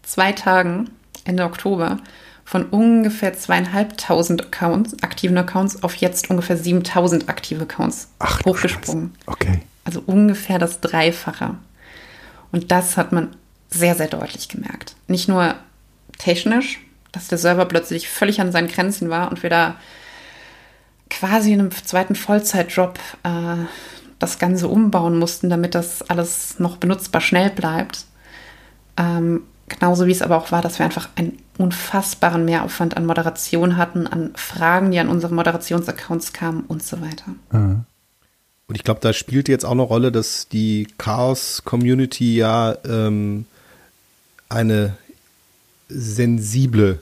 zwei 0.03 0.33
Tagen, 0.33 0.91
Ende 1.25 1.45
Oktober, 1.45 1.99
von 2.45 2.65
ungefähr 2.67 3.35
zweieinhalbtausend 3.35 4.43
Accounts, 4.47 5.03
aktiven 5.03 5.37
Accounts 5.39 5.83
auf 5.83 5.95
jetzt 5.97 6.31
ungefähr 6.31 6.57
7000 6.57 7.29
aktive 7.29 7.63
Accounts 7.63 8.09
Ach, 8.19 8.45
hochgesprungen. 8.45 9.15
Okay. 9.27 9.61
Also 9.85 10.03
ungefähr 10.05 10.59
das 10.59 10.81
Dreifache. 10.81 11.57
Und 12.53 12.71
das 12.71 12.97
hat 12.97 13.13
man 13.13 13.37
sehr, 13.71 13.95
sehr 13.95 14.09
deutlich 14.09 14.49
gemerkt. 14.49 14.97
Nicht 15.07 15.29
nur 15.29 15.55
technisch, 16.19 16.81
dass 17.13 17.29
der 17.29 17.39
Server 17.39 17.67
plötzlich 17.67 18.09
völlig 18.09 18.41
an 18.41 18.53
seinen 18.53 18.69
Grenzen 18.69 19.11
war 19.11 19.31
und 19.31 19.43
wir 19.43 19.51
da 19.51 19.77
quasi 21.11 21.53
in 21.53 21.61
einem 21.61 21.71
zweiten 21.71 22.15
Vollzeitjob 22.15 22.99
äh, 23.23 23.65
das 24.19 24.39
Ganze 24.39 24.69
umbauen 24.69 25.19
mussten, 25.19 25.49
damit 25.49 25.75
das 25.75 26.03
alles 26.09 26.59
noch 26.59 26.77
benutzbar 26.77 27.21
schnell 27.21 27.51
bleibt. 27.51 28.05
Ähm, 28.97 29.43
genauso 29.69 30.07
wie 30.07 30.13
es 30.13 30.23
aber 30.23 30.37
auch 30.37 30.51
war, 30.51 30.61
dass 30.61 30.79
wir 30.79 30.87
einfach 30.87 31.09
einen 31.17 31.39
unfassbaren 31.57 32.45
Mehraufwand 32.45 32.97
an 32.97 33.07
Moderation 33.07 33.77
hatten, 33.77 34.07
an 34.07 34.33
Fragen, 34.35 34.91
die 34.91 34.99
an 34.99 35.09
unsere 35.09 35.35
Moderationsaccounts 35.35 36.33
kamen 36.33 36.65
und 36.67 36.83
so 36.83 37.01
weiter. 37.01 37.35
Mhm. 37.53 37.85
Und 38.69 38.75
ich 38.75 38.85
glaube, 38.85 39.01
da 39.01 39.15
spielt 39.15 39.49
jetzt 39.49 39.65
auch 39.65 39.73
eine 39.73 39.83
Rolle, 39.83 40.13
dass 40.13 40.47
die 40.49 40.87
Chaos-Community 40.99 42.37
ja 42.37 42.77
ähm, 42.85 43.47
eine 44.51 44.97
sensible 45.89 47.01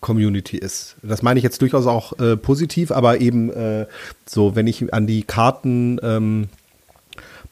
Community 0.00 0.56
ist. 0.56 0.96
Das 1.02 1.22
meine 1.22 1.38
ich 1.38 1.44
jetzt 1.44 1.60
durchaus 1.60 1.86
auch 1.86 2.18
äh, 2.18 2.36
positiv, 2.36 2.90
aber 2.90 3.20
eben 3.20 3.50
äh, 3.50 3.86
so, 4.26 4.56
wenn 4.56 4.66
ich 4.66 4.92
an 4.94 5.06
die 5.06 5.22
Karten 5.22 5.98
ähm, 6.02 6.48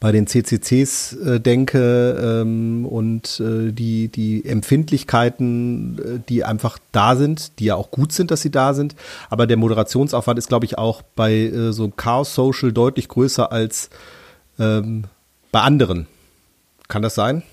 bei 0.02 0.10
den 0.10 0.26
CCCs 0.26 1.12
äh, 1.12 1.40
denke 1.40 2.40
ähm, 2.42 2.84
und 2.86 3.38
äh, 3.38 3.70
die, 3.70 4.08
die 4.08 4.44
Empfindlichkeiten, 4.44 5.96
äh, 5.98 6.20
die 6.28 6.42
einfach 6.42 6.78
da 6.90 7.14
sind, 7.14 7.60
die 7.60 7.66
ja 7.66 7.76
auch 7.76 7.92
gut 7.92 8.12
sind, 8.12 8.32
dass 8.32 8.42
sie 8.42 8.50
da 8.50 8.74
sind. 8.74 8.96
Aber 9.30 9.46
der 9.46 9.56
Moderationsaufwand 9.56 10.40
ist, 10.40 10.48
glaube 10.48 10.64
ich, 10.64 10.76
auch 10.76 11.02
bei 11.14 11.32
äh, 11.32 11.72
so 11.72 11.88
Chaos 11.88 12.34
Social 12.34 12.72
deutlich 12.72 13.06
größer 13.06 13.52
als 13.52 13.90
ähm, 14.58 15.04
bei 15.52 15.60
anderen. 15.60 16.08
Kann 16.88 17.02
das 17.02 17.14
sein? 17.14 17.44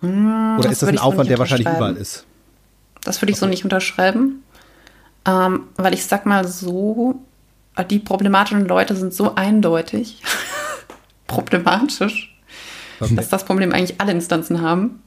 Hm, 0.00 0.58
Oder 0.58 0.70
ist 0.70 0.82
das 0.82 0.90
ein 0.90 0.98
Aufwand, 0.98 1.30
der 1.30 1.38
wahrscheinlich 1.38 1.66
überall 1.66 1.96
ist? 1.96 2.26
Das 3.04 3.22
würde 3.22 3.32
ich 3.32 3.38
okay. 3.38 3.46
so 3.46 3.48
nicht 3.48 3.64
unterschreiben. 3.64 4.42
Ähm, 5.26 5.62
weil 5.78 5.94
ich 5.94 6.04
sag 6.04 6.26
mal 6.26 6.46
so, 6.46 7.22
die 7.90 7.98
problematischen 7.98 8.66
Leute 8.66 8.94
sind 8.96 9.14
so 9.14 9.34
eindeutig 9.34 10.22
problematisch, 11.26 12.36
okay. 13.00 13.14
dass 13.14 13.28
das 13.28 13.44
Problem 13.44 13.72
eigentlich 13.72 14.00
alle 14.00 14.12
Instanzen 14.12 14.60
haben. 14.60 15.02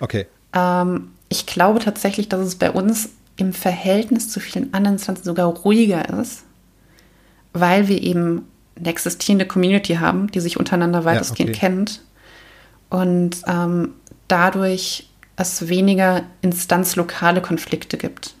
Okay. 0.00 0.26
Ähm, 0.52 1.12
ich 1.28 1.46
glaube 1.46 1.80
tatsächlich, 1.80 2.28
dass 2.28 2.40
es 2.40 2.56
bei 2.56 2.70
uns 2.70 3.10
im 3.36 3.52
Verhältnis 3.52 4.30
zu 4.30 4.40
vielen 4.40 4.72
anderen 4.72 4.96
Instanzen 4.96 5.24
sogar 5.24 5.46
ruhiger 5.46 6.08
ist, 6.20 6.44
weil 7.52 7.88
wir 7.88 8.02
eben 8.02 8.46
eine 8.78 8.88
existierende 8.88 9.46
Community 9.46 9.94
haben, 9.94 10.30
die 10.30 10.40
sich 10.40 10.58
untereinander 10.58 11.04
weitestgehend 11.04 11.50
ja, 11.50 11.56
okay. 11.56 11.66
kennt 11.66 12.02
und 12.88 13.42
ähm, 13.46 13.94
dadurch 14.28 15.08
es 15.36 15.68
weniger 15.68 16.22
instanzlokale 16.40 17.42
Konflikte 17.42 17.98
gibt. 17.98 18.35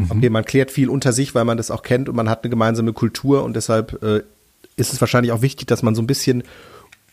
Mhm. 0.00 0.10
Okay, 0.10 0.30
man 0.30 0.44
klärt 0.44 0.70
viel 0.70 0.88
unter 0.88 1.12
sich, 1.12 1.34
weil 1.34 1.44
man 1.44 1.56
das 1.56 1.70
auch 1.70 1.82
kennt 1.82 2.08
und 2.08 2.16
man 2.16 2.28
hat 2.28 2.44
eine 2.44 2.50
gemeinsame 2.50 2.92
Kultur 2.92 3.44
und 3.44 3.54
deshalb 3.54 4.02
äh, 4.02 4.22
ist 4.76 4.92
es 4.92 5.00
wahrscheinlich 5.00 5.32
auch 5.32 5.42
wichtig, 5.42 5.66
dass 5.66 5.82
man 5.82 5.94
so 5.94 6.02
ein 6.02 6.06
bisschen 6.06 6.42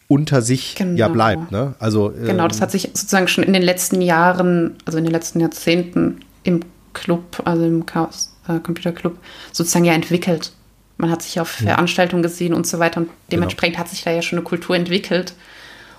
unter 0.08 0.42
sich 0.42 0.76
genau. 0.76 0.98
ja 0.98 1.08
bleibt. 1.10 1.52
Ne? 1.52 1.76
Also, 1.80 2.14
ähm, 2.14 2.26
genau, 2.26 2.48
das 2.48 2.62
hat 2.62 2.72
sich 2.72 2.84
sozusagen 2.84 3.28
schon 3.28 3.44
in 3.44 3.54
den 3.54 3.62
letzten 3.62 4.02
Jahren, 4.02 4.76
also 4.86 4.98
in 4.98 5.04
den 5.04 5.12
letzten 5.12 5.42
Jahrzehnten 5.42 6.22
im 6.44 6.62
Club, 6.94 7.42
also 7.44 7.66
im 7.66 7.86
Chaos 7.86 8.34
äh, 8.48 8.60
Computer 8.60 8.94
Club, 8.94 9.18
sozusagen 9.52 9.86
ja 9.86 9.94
entwickelt. 9.94 10.54
Man 10.98 11.12
hat 11.12 11.22
sich 11.22 11.40
auf 11.40 11.60
ja. 11.60 11.68
Veranstaltungen 11.68 12.24
gesehen 12.24 12.54
und 12.54 12.66
so 12.66 12.80
weiter 12.80 13.02
und 13.02 13.08
genau. 13.08 13.16
dementsprechend 13.32 13.76
genau. 13.76 13.86
hat 13.86 13.90
sich 13.90 14.04
da 14.04 14.12
ja 14.12 14.22
schon 14.22 14.40
eine 14.40 14.46
Kultur 14.46 14.76
entwickelt. 14.76 15.34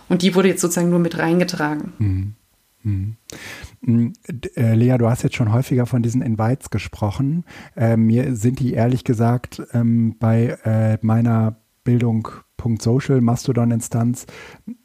Und 0.08 0.22
die 0.22 0.34
wurde 0.34 0.48
jetzt 0.48 0.62
sozusagen 0.62 0.88
nur 0.88 0.98
mit 0.98 1.18
reingetragen. 1.18 1.92
Mhm. 1.98 2.34
Mhm. 2.82 3.16
Mhm. 3.80 4.12
Äh, 4.56 4.74
Lea, 4.74 4.96
du 4.98 5.08
hast 5.08 5.22
jetzt 5.22 5.36
schon 5.36 5.52
häufiger 5.52 5.86
von 5.86 6.02
diesen 6.02 6.22
Invites 6.22 6.70
gesprochen. 6.70 7.44
Äh, 7.76 7.96
mir 7.96 8.36
sind 8.36 8.60
die 8.60 8.72
ehrlich 8.72 9.04
gesagt 9.04 9.62
ähm, 9.72 10.16
bei 10.18 10.58
äh, 10.64 10.98
meiner 11.02 11.56
Bildung.social 11.88 13.22
Mastodon-Instanz 13.22 14.26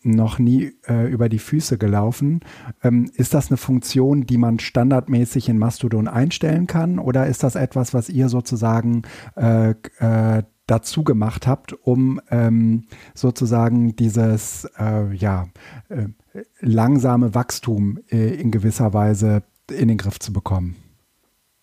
noch 0.04 0.40
nie 0.40 0.72
äh, 0.88 1.12
über 1.12 1.28
die 1.28 1.40
Füße 1.40 1.78
gelaufen. 1.78 2.40
Ähm, 2.82 3.12
ist 3.14 3.34
das 3.34 3.50
eine 3.50 3.58
Funktion, 3.58 4.26
die 4.26 4.38
man 4.38 4.60
standardmäßig 4.60 5.50
in 5.50 5.58
Mastodon 5.58 6.08
einstellen 6.08 6.66
kann 6.66 7.00
oder 7.00 7.28
ist 7.28 7.44
das 7.44 7.56
etwas, 7.56 7.94
was 7.94 8.08
ihr 8.08 8.30
sozusagen 8.30 9.02
äh, 9.36 9.72
äh, 10.00 10.44
dazu 10.68 11.04
gemacht 11.04 11.48
habt, 11.48 11.74
um 11.74 12.22
ähm, 12.30 12.86
sozusagen 13.14 13.96
dieses 13.96 14.66
äh, 14.80 15.14
ja, 15.14 15.48
äh, 15.90 16.08
langsame 16.60 17.36
Wachstum 17.36 18.00
äh, 18.10 18.36
in 18.36 18.52
gewisser 18.52 18.94
Weise 18.94 19.44
in 19.70 19.88
den 19.88 19.98
Griff 19.98 20.20
zu 20.20 20.32
bekommen? 20.32 20.76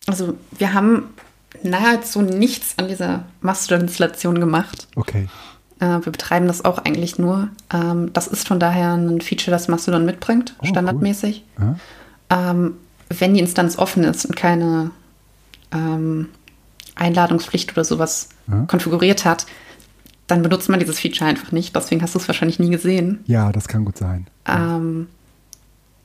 Also 0.07 0.35
wir 0.59 0.75
haben 0.75 1.05
nahezu 1.63 2.23
nichts 2.23 2.75
an 2.79 2.89
dieser 2.89 3.25
Mastodon-Installation 3.41 4.39
gemacht. 4.41 4.89
Okay. 4.97 5.29
Äh, 5.79 5.87
wir 5.87 6.13
betreiben 6.13 6.47
das 6.47 6.65
auch 6.65 6.79
eigentlich 6.79 7.19
nur. 7.19 7.49
Ähm, 7.73 8.13
das 8.13 8.27
ist 8.27 8.47
von 8.47 8.61
daher 8.61 8.95
ein 8.95 9.21
Feature, 9.21 9.51
das 9.51 9.69
Mastodon 9.69 10.05
mitbringt, 10.05 10.55
oh, 10.61 10.67
standardmäßig. 10.67 11.45
Cool. 11.59 11.77
Ja. 12.31 12.51
Ähm, 12.51 12.75
wenn 13.09 13.35
die 13.35 13.41
Instanz 13.41 13.77
offen 13.79 14.05
ist 14.05 14.25
und 14.25 14.37
keine 14.37 14.93
ähm, 15.73 16.29
Einladungspflicht 16.95 17.73
oder 17.73 17.85
sowas 17.85 18.29
ja. 18.51 18.65
konfiguriert 18.67 19.25
hat, 19.25 19.47
dann 20.27 20.43
benutzt 20.43 20.69
man 20.69 20.79
dieses 20.79 20.99
Feature 20.99 21.29
einfach 21.29 21.53
nicht. 21.53 21.75
Deswegen 21.75 22.03
hast 22.03 22.15
du 22.15 22.19
es 22.19 22.29
wahrscheinlich 22.29 22.59
nie 22.59 22.71
gesehen. 22.71 23.21
Ja, 23.27 23.53
das 23.53 23.69
kann 23.69 23.85
gut 23.85 23.99
sein. 23.99 24.27
Ähm, 24.47 25.09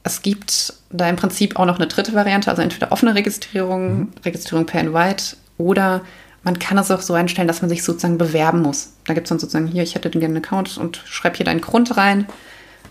es 0.03 0.21
gibt 0.21 0.73
da 0.91 1.09
im 1.09 1.15
Prinzip 1.15 1.57
auch 1.57 1.65
noch 1.65 1.77
eine 1.77 1.87
dritte 1.87 2.13
Variante, 2.13 2.49
also 2.49 2.61
entweder 2.61 2.91
offene 2.91 3.15
Registrierung, 3.15 3.97
mhm. 3.97 4.11
Registrierung 4.23 4.65
per 4.65 4.81
Invite 4.81 5.35
oder 5.57 6.01
man 6.43 6.59
kann 6.59 6.77
es 6.77 6.91
auch 6.91 7.01
so 7.01 7.15
einstellen, 7.15 7.47
dass 7.47 7.61
man 7.61 7.69
sich 7.69 7.83
sozusagen 7.83 8.19
bewerben 8.19 8.61
muss. 8.61 8.93
Da 9.05 9.15
gibt 9.15 9.25
es 9.25 9.29
dann 9.29 9.39
sozusagen 9.39 9.65
hier, 9.65 9.81
ich 9.81 9.95
hätte 9.95 10.11
gerne 10.11 10.25
einen 10.25 10.37
Account 10.37 10.77
und 10.77 11.01
schreib 11.05 11.37
hier 11.37 11.45
deinen 11.45 11.61
Grund 11.61 11.97
rein, 11.97 12.27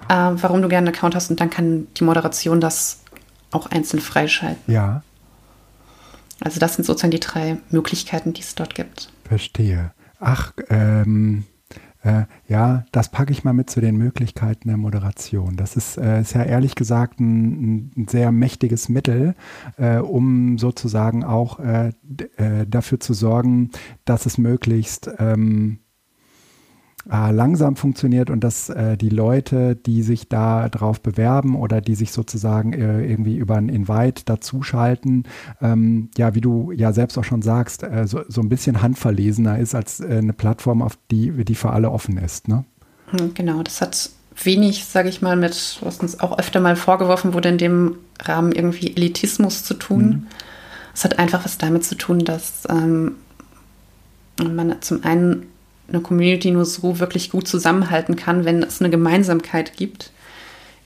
äh, 0.09 0.33
warum 0.35 0.61
du 0.61 0.69
gerne 0.69 0.89
einen 0.89 0.97
Account 0.97 1.15
hast 1.15 1.31
und 1.31 1.41
dann 1.41 1.51
kann 1.51 1.87
die 1.97 2.03
Moderation 2.03 2.61
das 2.61 2.99
auch 3.53 3.67
einzeln 3.67 4.01
freischalten. 4.01 4.73
Ja. 4.73 5.03
Also 6.41 6.59
das 6.59 6.75
sind 6.75 6.85
sozusagen 6.85 7.13
die 7.13 7.21
drei 7.21 7.59
Möglichkeiten, 7.71 8.33
die 8.33 8.43
es 8.43 8.57
dort 8.57 8.75
gibt. 8.75 9.11
Verstehe. 9.25 9.93
Ach, 10.21 10.53
ähm, 10.69 11.45
äh, 12.03 12.25
ja, 12.47 12.85
das 12.93 13.11
packe 13.11 13.33
ich 13.33 13.45
mal 13.45 13.55
mit 13.55 13.71
zu 13.71 13.81
den 13.81 13.97
Möglichkeiten 13.97 14.69
der 14.69 14.77
Moderation. 14.77 15.57
Das 15.57 15.75
ist, 15.77 15.97
äh, 15.97 16.21
ist 16.21 16.35
ja 16.35 16.43
ehrlich 16.43 16.75
gesagt 16.75 17.19
ein, 17.19 17.91
ein 17.97 18.09
sehr 18.09 18.31
mächtiges 18.31 18.91
Mittel, 18.91 19.35
äh, 19.79 19.97
um 19.99 20.59
sozusagen 20.59 21.25
auch 21.25 21.59
äh, 21.59 21.93
äh, 22.37 22.67
dafür 22.69 23.01
zu 23.01 23.15
sorgen, 23.15 23.71
dass 24.05 24.27
es 24.27 24.37
möglichst 24.37 25.11
ähm, 25.19 25.79
äh, 27.11 27.31
langsam 27.33 27.77
funktioniert 27.77 28.31
und 28.31 28.43
dass 28.43 28.69
äh, 28.71 28.97
die 28.97 29.09
Leute, 29.09 29.77
die 29.77 30.03
sich 30.03 30.29
da 30.29 30.69
drauf 30.69 31.01
bewerben 31.01 31.57
oder 31.57 31.81
die 31.81 31.95
sich 31.95 32.13
sozusagen 32.13 32.73
äh, 32.73 33.05
irgendwie 33.05 33.37
über 33.37 33.57
ein 33.57 33.69
Invite 33.69 34.25
dazuschalten, 34.25 35.25
ähm, 35.61 36.11
ja, 36.17 36.35
wie 36.35 36.41
du 36.41 36.73
ja 36.73 36.93
selbst 36.93 37.19
auch 37.19 37.25
schon 37.25 37.43
sagst, 37.43 37.83
äh, 37.83 38.07
so, 38.07 38.23
so 38.29 38.41
ein 38.41 38.49
bisschen 38.49 38.81
handverlesener 38.81 39.59
ist 39.59 39.75
als 39.75 40.01
äh, 40.01 40.19
eine 40.19 40.33
Plattform, 40.33 40.83
auf 40.83 40.99
die, 41.11 41.45
die 41.45 41.55
für 41.55 41.71
alle 41.71 41.91
offen 41.91 42.17
ist. 42.17 42.49
Ne? 42.49 42.65
Hm, 43.11 43.35
genau, 43.35 43.63
das 43.63 43.81
hat 43.81 44.11
wenig, 44.43 44.87
sage 44.87 45.09
ich 45.09 45.23
mal, 45.23 45.37
mit, 45.37 45.79
was 45.83 46.01
uns 46.01 46.21
auch 46.21 46.39
öfter 46.39 46.61
mal 46.61 46.77
vorgeworfen 46.77 47.35
wurde, 47.35 47.51
in 47.51 47.59
dem 47.59 47.97
Rahmen 48.21 48.53
irgendwie 48.53 48.97
Elitismus 48.97 49.65
zu 49.65 49.75
tun. 49.75 50.27
Es 50.95 51.03
mhm. 51.03 51.05
hat 51.05 51.19
einfach 51.19 51.45
was 51.45 51.59
damit 51.59 51.85
zu 51.85 51.97
tun, 51.97 52.21
dass 52.21 52.67
ähm, 52.71 53.17
man 54.43 54.81
zum 54.81 55.05
einen 55.05 55.47
eine 55.95 56.03
Community 56.03 56.51
nur 56.51 56.65
so 56.65 56.99
wirklich 56.99 57.31
gut 57.31 57.49
zusammenhalten 57.49 58.17
kann, 58.17 58.45
wenn 58.45 58.63
es 58.63 58.81
eine 58.81 58.91
Gemeinsamkeit 58.91 59.77
gibt. 59.77 60.11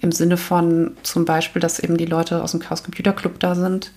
Im 0.00 0.12
Sinne 0.12 0.36
von 0.36 0.92
zum 1.02 1.24
Beispiel, 1.24 1.60
dass 1.60 1.80
eben 1.80 1.96
die 1.96 2.06
Leute 2.06 2.42
aus 2.42 2.52
dem 2.52 2.60
Chaos 2.60 2.84
Computer 2.84 3.12
Club 3.12 3.40
da 3.40 3.54
sind. 3.54 3.90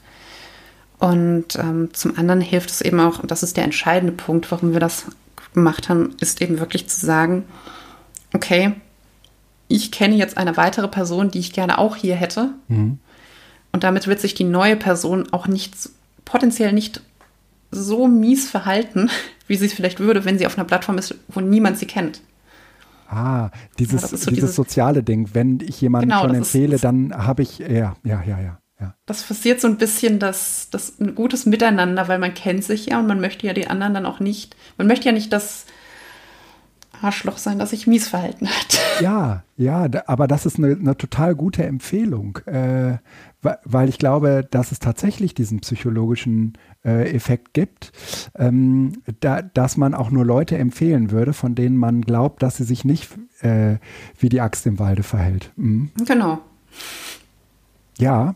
Und 0.97 1.55
ähm, 1.55 1.89
zum 1.93 2.17
anderen 2.17 2.41
hilft 2.41 2.69
es 2.69 2.81
eben 2.81 2.99
auch, 2.99 3.19
und 3.19 3.31
das 3.31 3.43
ist 3.43 3.57
der 3.57 3.63
entscheidende 3.63 4.13
Punkt, 4.13 4.51
warum 4.51 4.73
wir 4.73 4.79
das 4.79 5.05
gemacht 5.53 5.89
haben, 5.89 6.15
ist 6.19 6.41
eben 6.41 6.59
wirklich 6.59 6.87
zu 6.87 7.05
sagen, 7.05 7.45
okay, 8.33 8.73
ich 9.67 9.91
kenne 9.91 10.15
jetzt 10.15 10.37
eine 10.37 10.57
weitere 10.57 10.87
Person, 10.87 11.31
die 11.31 11.39
ich 11.39 11.53
gerne 11.53 11.77
auch 11.77 11.95
hier 11.95 12.15
hätte. 12.15 12.49
Mhm. 12.67 12.99
Und 13.71 13.83
damit 13.83 14.07
wird 14.07 14.19
sich 14.19 14.33
die 14.33 14.43
neue 14.43 14.75
Person 14.75 15.31
auch 15.31 15.47
nicht 15.47 15.73
potenziell 16.25 16.73
nicht 16.73 17.01
so 17.71 18.07
mies 18.07 18.49
verhalten, 18.49 19.09
wie 19.51 19.57
sie 19.57 19.65
es 19.65 19.73
vielleicht 19.73 19.99
würde, 19.99 20.23
wenn 20.23 20.37
sie 20.37 20.47
auf 20.47 20.57
einer 20.57 20.65
Plattform 20.65 20.97
ist, 20.97 21.13
wo 21.27 21.41
niemand 21.41 21.77
sie 21.77 21.85
kennt. 21.85 22.21
Ah, 23.09 23.49
dieses, 23.77 24.01
so 24.01 24.15
dieses, 24.15 24.25
dieses, 24.27 24.55
soziale 24.55 25.03
Ding. 25.03 25.29
Wenn 25.33 25.59
ich 25.59 25.81
jemanden 25.81 26.07
genau, 26.07 26.21
schon 26.21 26.33
empfehle, 26.33 26.75
ist, 26.75 26.85
dann 26.85 27.13
habe 27.13 27.43
ich, 27.43 27.59
ja, 27.59 27.95
ja, 28.03 28.23
ja, 28.25 28.39
ja. 28.39 28.57
Ja. 28.79 28.95
Das 29.05 29.21
forciert 29.21 29.61
so 29.61 29.67
ein 29.67 29.77
bisschen 29.77 30.17
das, 30.17 30.69
das 30.71 30.99
ein 30.99 31.13
gutes 31.13 31.45
Miteinander, 31.45 32.07
weil 32.07 32.17
man 32.17 32.33
kennt 32.33 32.63
sich 32.63 32.87
ja 32.87 32.99
und 32.99 33.05
man 33.05 33.21
möchte 33.21 33.45
ja 33.45 33.53
die 33.53 33.67
anderen 33.67 33.93
dann 33.93 34.07
auch 34.07 34.19
nicht, 34.19 34.55
man 34.77 34.87
möchte 34.87 35.05
ja 35.05 35.11
nicht 35.11 35.31
das 35.31 35.65
Arschloch 36.99 37.37
sein, 37.37 37.59
das 37.59 37.71
sich 37.71 37.85
mies 37.85 38.07
verhalten 38.07 38.47
hat. 38.47 38.79
Ja, 39.01 39.43
ja, 39.57 39.87
aber 40.07 40.27
das 40.27 40.47
ist 40.47 40.57
eine, 40.57 40.71
eine 40.71 40.97
total 40.97 41.35
gute 41.35 41.63
Empfehlung, 41.63 42.39
äh, 42.45 42.97
weil 43.41 43.89
ich 43.89 43.97
glaube, 43.97 44.47
dass 44.49 44.71
es 44.71 44.79
tatsächlich 44.79 45.33
diesen 45.33 45.61
psychologischen 45.61 46.53
äh, 46.85 47.11
Effekt 47.13 47.53
gibt, 47.53 47.91
ähm, 48.35 48.93
da, 49.19 49.41
dass 49.41 49.77
man 49.77 49.93
auch 49.93 50.11
nur 50.11 50.25
Leute 50.25 50.57
empfehlen 50.57 51.11
würde, 51.11 51.33
von 51.33 51.55
denen 51.55 51.77
man 51.77 52.01
glaubt, 52.01 52.43
dass 52.43 52.57
sie 52.57 52.63
sich 52.63 52.85
nicht 52.85 53.09
äh, 53.41 53.77
wie 54.19 54.29
die 54.29 54.41
Axt 54.41 54.65
im 54.67 54.79
Walde 54.79 55.03
verhält. 55.03 55.51
Mhm. 55.55 55.91
Genau. 56.05 56.39
Ja. 57.97 58.35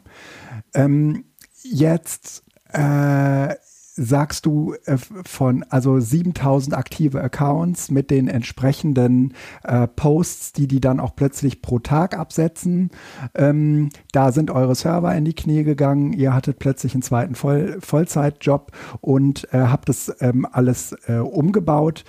Ähm, 0.73 1.25
jetzt 1.63 2.43
äh, 2.71 3.55
sagst 3.95 4.45
du 4.45 4.75
äh, 4.85 4.97
von 4.97 5.63
also 5.69 5.99
7000 5.99 6.75
aktive 6.75 7.21
Accounts 7.21 7.91
mit 7.91 8.11
den 8.11 8.27
entsprechenden 8.27 9.33
äh, 9.63 9.87
Posts, 9.87 10.53
die 10.53 10.67
die 10.67 10.81
dann 10.81 10.99
auch 10.99 11.15
plötzlich 11.15 11.61
pro 11.61 11.79
Tag 11.79 12.17
absetzen. 12.17 12.91
Ähm, 13.33 13.89
da 14.11 14.31
sind 14.31 14.51
eure 14.51 14.75
Server 14.75 15.15
in 15.15 15.25
die 15.25 15.33
Knie 15.33 15.63
gegangen. 15.63 16.13
Ihr 16.13 16.33
hattet 16.33 16.59
plötzlich 16.59 16.93
einen 16.93 17.03
zweiten 17.03 17.35
Voll 17.35 17.77
Vollzeitjob 17.79 18.71
und 19.01 19.51
äh, 19.53 19.59
habt 19.59 19.87
das 19.87 20.13
ähm, 20.19 20.45
alles 20.51 20.93
äh, 21.07 21.17
umgebaut. 21.17 22.03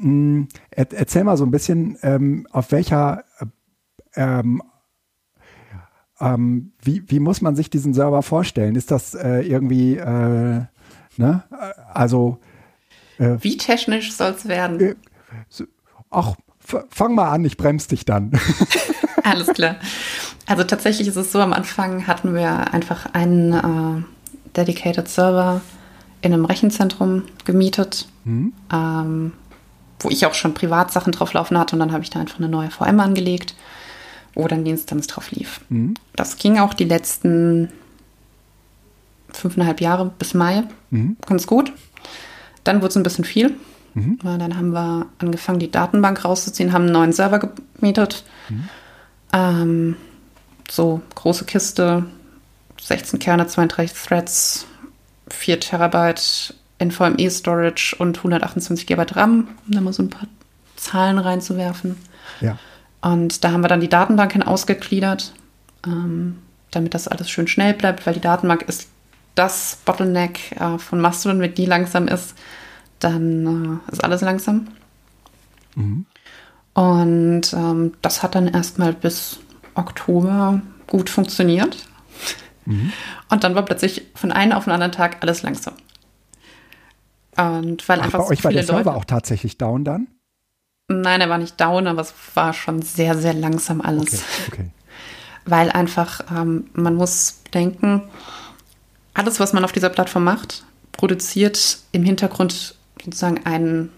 Ähm, 0.00 0.48
er 0.70 0.92
erzähl 0.92 1.24
mal 1.24 1.36
so 1.36 1.44
ein 1.44 1.50
bisschen, 1.50 1.98
ähm, 2.02 2.46
auf 2.52 2.70
welcher 2.70 3.24
ähm, 4.14 4.62
ähm, 6.20 6.72
wie, 6.80 7.02
wie 7.08 7.18
muss 7.18 7.40
man 7.40 7.56
sich 7.56 7.68
diesen 7.68 7.94
Server 7.94 8.22
vorstellen? 8.22 8.76
Ist 8.76 8.92
das 8.92 9.14
äh, 9.14 9.40
irgendwie 9.40 9.96
äh, 9.96 10.62
Ne? 11.16 11.42
Also. 11.92 12.38
Äh, 13.18 13.36
Wie 13.40 13.56
technisch 13.56 14.12
soll 14.12 14.32
es 14.32 14.48
werden? 14.48 14.80
Äh, 14.80 14.94
ach, 16.10 16.34
fang 16.90 17.14
mal 17.14 17.30
an, 17.30 17.44
ich 17.44 17.56
bremse 17.56 17.88
dich 17.88 18.04
dann. 18.04 18.32
Alles 19.24 19.48
klar. 19.48 19.76
Also 20.46 20.64
tatsächlich 20.64 21.08
ist 21.08 21.16
es 21.16 21.32
so, 21.32 21.40
am 21.40 21.52
Anfang 21.52 22.06
hatten 22.06 22.34
wir 22.34 22.72
einfach 22.72 23.14
einen 23.14 23.52
äh, 23.52 24.02
Dedicated 24.56 25.08
Server 25.08 25.60
in 26.20 26.32
einem 26.32 26.44
Rechenzentrum 26.44 27.24
gemietet, 27.44 28.08
mhm. 28.24 28.52
ähm, 28.72 29.32
wo 30.00 30.08
ich 30.08 30.26
auch 30.26 30.34
schon 30.34 30.54
Privatsachen 30.54 31.12
drauf 31.12 31.32
laufen 31.32 31.58
hatte 31.58 31.76
und 31.76 31.80
dann 31.80 31.92
habe 31.92 32.02
ich 32.02 32.10
da 32.10 32.20
einfach 32.20 32.38
eine 32.38 32.48
neue 32.48 32.70
VM 32.70 32.98
angelegt, 33.00 33.54
wo 34.34 34.46
dann 34.48 34.64
die 34.64 34.70
Instanz 34.70 35.06
drauf 35.06 35.30
lief. 35.30 35.60
Mhm. 35.68 35.94
Das 36.16 36.36
ging 36.36 36.58
auch 36.58 36.74
die 36.74 36.84
letzten 36.84 37.68
fünfeinhalb 39.32 39.80
Jahre 39.80 40.10
bis 40.18 40.34
Mai. 40.34 40.64
Mhm. 40.90 41.16
Ganz 41.26 41.46
gut. 41.46 41.72
Dann 42.64 42.76
wurde 42.76 42.88
es 42.88 42.96
ein 42.96 43.02
bisschen 43.02 43.24
viel. 43.24 43.56
Mhm. 43.94 44.18
Dann 44.22 44.56
haben 44.56 44.72
wir 44.72 45.06
angefangen, 45.18 45.58
die 45.58 45.70
Datenbank 45.70 46.24
rauszuziehen, 46.24 46.72
haben 46.72 46.84
einen 46.84 46.92
neuen 46.92 47.12
Server 47.12 47.40
gemietet. 47.78 48.24
Mhm. 48.48 48.68
Ähm, 49.32 49.96
so 50.70 51.02
große 51.14 51.44
Kiste, 51.44 52.04
16 52.80 53.18
Kerne, 53.18 53.46
32 53.46 53.92
Threads, 53.92 54.66
4 55.28 55.60
Terabyte 55.60 56.54
NVMe 56.82 57.30
Storage 57.30 57.94
und 57.98 58.18
128 58.18 58.86
GB 58.86 59.04
RAM, 59.12 59.48
um 59.66 59.72
da 59.72 59.80
mal 59.80 59.92
so 59.92 60.02
ein 60.02 60.10
paar 60.10 60.28
Zahlen 60.76 61.18
reinzuwerfen. 61.18 61.96
Ja. 62.40 62.58
Und 63.00 63.44
da 63.44 63.52
haben 63.52 63.62
wir 63.62 63.68
dann 63.68 63.80
die 63.80 63.88
Datenbank 63.88 64.32
hin 64.32 64.42
ausgegliedert, 64.42 65.32
ähm, 65.86 66.38
damit 66.70 66.94
das 66.94 67.08
alles 67.08 67.30
schön 67.30 67.48
schnell 67.48 67.74
bleibt, 67.74 68.06
weil 68.06 68.14
die 68.14 68.20
Datenbank 68.20 68.62
ist 68.62 68.88
das 69.34 69.78
Bottleneck 69.84 70.52
äh, 70.60 70.78
von 70.78 71.00
Mastodon, 71.00 71.40
wenn 71.40 71.54
die 71.54 71.66
langsam 71.66 72.08
ist, 72.08 72.34
dann 72.98 73.80
äh, 73.88 73.92
ist 73.92 74.04
alles 74.04 74.20
langsam. 74.20 74.68
Mhm. 75.74 76.06
Und 76.74 77.52
ähm, 77.52 77.92
das 78.02 78.22
hat 78.22 78.34
dann 78.34 78.48
erstmal 78.48 78.92
bis 78.92 79.40
Oktober 79.74 80.60
gut 80.86 81.10
funktioniert. 81.10 81.76
Mhm. 82.64 82.92
Und 83.30 83.44
dann 83.44 83.54
war 83.54 83.64
plötzlich 83.64 84.06
von 84.14 84.32
einem 84.32 84.52
auf 84.52 84.64
den 84.64 84.72
anderen 84.72 84.92
Tag 84.92 85.18
alles 85.20 85.42
langsam. 85.42 85.74
Und 87.36 87.88
weil 87.88 88.00
Ach, 88.00 88.04
einfach 88.04 88.18
bei 88.20 88.24
so 88.24 88.30
euch 88.30 88.44
war 88.44 88.52
der 88.52 88.64
Server 88.64 88.84
Leute, 88.84 88.96
auch 88.96 89.04
tatsächlich 89.04 89.58
down 89.58 89.84
dann? 89.84 90.08
Nein, 90.88 91.20
er 91.20 91.30
war 91.30 91.38
nicht 91.38 91.60
down, 91.60 91.86
aber 91.86 92.02
es 92.02 92.14
war 92.34 92.52
schon 92.52 92.82
sehr, 92.82 93.16
sehr 93.16 93.32
langsam 93.32 93.80
alles. 93.80 94.22
Okay, 94.48 94.48
okay. 94.48 94.70
Weil 95.44 95.70
einfach, 95.70 96.20
ähm, 96.30 96.66
man 96.74 96.94
muss 96.94 97.42
denken, 97.52 98.02
alles, 99.14 99.40
was 99.40 99.52
man 99.52 99.64
auf 99.64 99.72
dieser 99.72 99.88
Plattform 99.88 100.24
macht, 100.24 100.64
produziert 100.92 101.78
im 101.92 102.04
Hintergrund 102.04 102.74
sozusagen 103.02 103.44
einen, 103.44 103.90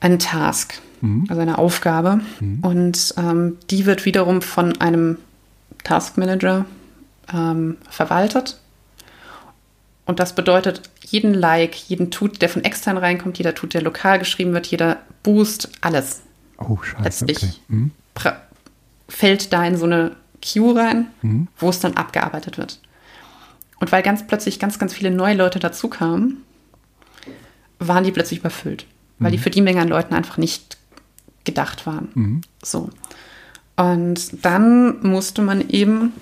einen 0.00 0.18
Task, 0.18 0.80
mhm. 1.00 1.26
also 1.28 1.40
eine 1.40 1.58
Aufgabe. 1.58 2.20
Mhm. 2.40 2.58
Und 2.62 3.14
ähm, 3.16 3.58
die 3.70 3.86
wird 3.86 4.04
wiederum 4.04 4.42
von 4.42 4.80
einem 4.80 5.18
Taskmanager 5.84 6.64
ähm, 7.32 7.76
verwaltet. 7.90 8.60
Und 10.06 10.20
das 10.20 10.34
bedeutet, 10.34 10.82
jeden 11.04 11.34
Like, 11.34 11.74
jeden 11.74 12.10
Tut, 12.10 12.40
der 12.40 12.48
von 12.48 12.64
extern 12.64 12.96
reinkommt, 12.96 13.38
jeder 13.38 13.54
Tut, 13.54 13.74
der 13.74 13.82
lokal 13.82 14.18
geschrieben 14.18 14.52
wird, 14.54 14.66
jeder 14.66 14.98
Boost, 15.22 15.70
alles. 15.82 16.22
Oh, 16.56 16.78
scheiße. 16.80 17.26
Letztlich 17.26 17.36
okay. 17.38 17.54
mhm. 17.68 17.90
fällt 19.08 19.52
da 19.52 19.64
in 19.66 19.76
so 19.76 19.84
eine 19.84 20.16
Queue 20.40 20.76
rein, 20.76 21.06
mhm. 21.22 21.48
wo 21.58 21.68
es 21.68 21.80
dann 21.80 21.94
abgearbeitet 21.94 22.56
wird. 22.56 22.80
Und 23.80 23.92
weil 23.92 24.02
ganz 24.02 24.26
plötzlich 24.26 24.58
ganz, 24.58 24.78
ganz 24.78 24.92
viele 24.92 25.10
neue 25.10 25.34
Leute 25.34 25.58
dazukamen, 25.58 26.42
waren 27.78 28.04
die 28.04 28.12
plötzlich 28.12 28.40
überfüllt, 28.40 28.86
weil 29.18 29.30
mhm. 29.30 29.36
die 29.36 29.38
für 29.38 29.50
die 29.50 29.62
Menge 29.62 29.80
an 29.80 29.88
Leuten 29.88 30.14
einfach 30.14 30.36
nicht 30.36 30.78
gedacht 31.44 31.86
waren. 31.86 32.08
Mhm. 32.14 32.40
So. 32.62 32.90
Und 33.76 34.44
dann 34.44 35.00
musste 35.06 35.42
man 35.42 35.68
eben, 35.68 36.12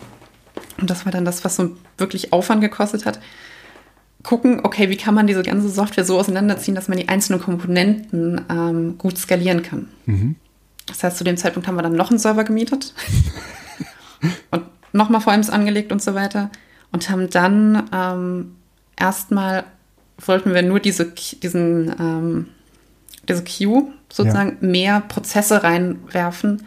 und 0.79 0.91
das 0.91 1.07
war 1.07 1.13
dann 1.13 1.25
das, 1.25 1.45
was 1.45 1.57
so 1.57 1.77
wirklich 1.97 2.33
Aufwand 2.33 2.61
gekostet 2.61 3.07
hat, 3.07 3.19
gucken, 4.23 4.61
okay, 4.63 4.91
wie 4.91 4.97
kann 4.97 5.15
man 5.15 5.27
diese 5.27 5.43
ganze 5.43 5.69
Software 5.69 6.05
so 6.05 6.19
auseinanderziehen, 6.19 6.75
dass 6.75 6.89
man 6.89 6.99
die 6.99 7.09
einzelnen 7.09 7.41
Komponenten 7.41 8.45
ähm, 8.51 8.99
gut 8.99 9.17
skalieren 9.17 9.63
kann. 9.63 9.89
Mhm. 10.05 10.35
Das 10.87 11.03
heißt, 11.03 11.17
zu 11.17 11.25
dem 11.25 11.37
Zeitpunkt 11.37 11.67
haben 11.67 11.77
wir 11.77 11.83
dann 11.83 11.97
noch 11.97 12.11
einen 12.11 12.19
Server 12.19 12.45
gemietet 12.45 12.93
und 14.51 14.65
nochmal 14.93 15.21
VMs 15.21 15.49
angelegt 15.49 15.93
und 15.93 16.03
so 16.03 16.15
weiter 16.15 16.51
und 16.93 17.11
haben 17.11 17.29
dann 17.31 17.89
ähm, 17.93 18.57
erstmal 18.99 19.65
wollten 20.19 20.55
wir 20.55 20.63
nur 20.63 20.81
diese, 20.81 21.07
diesen, 21.07 21.95
ähm, 21.99 22.49
diese 23.29 23.45
Queue 23.45 23.89
sozusagen 24.11 24.59
ja. 24.61 24.69
mehr 24.69 25.01
Prozesse 25.01 25.63
reinwerfen, 25.63 26.63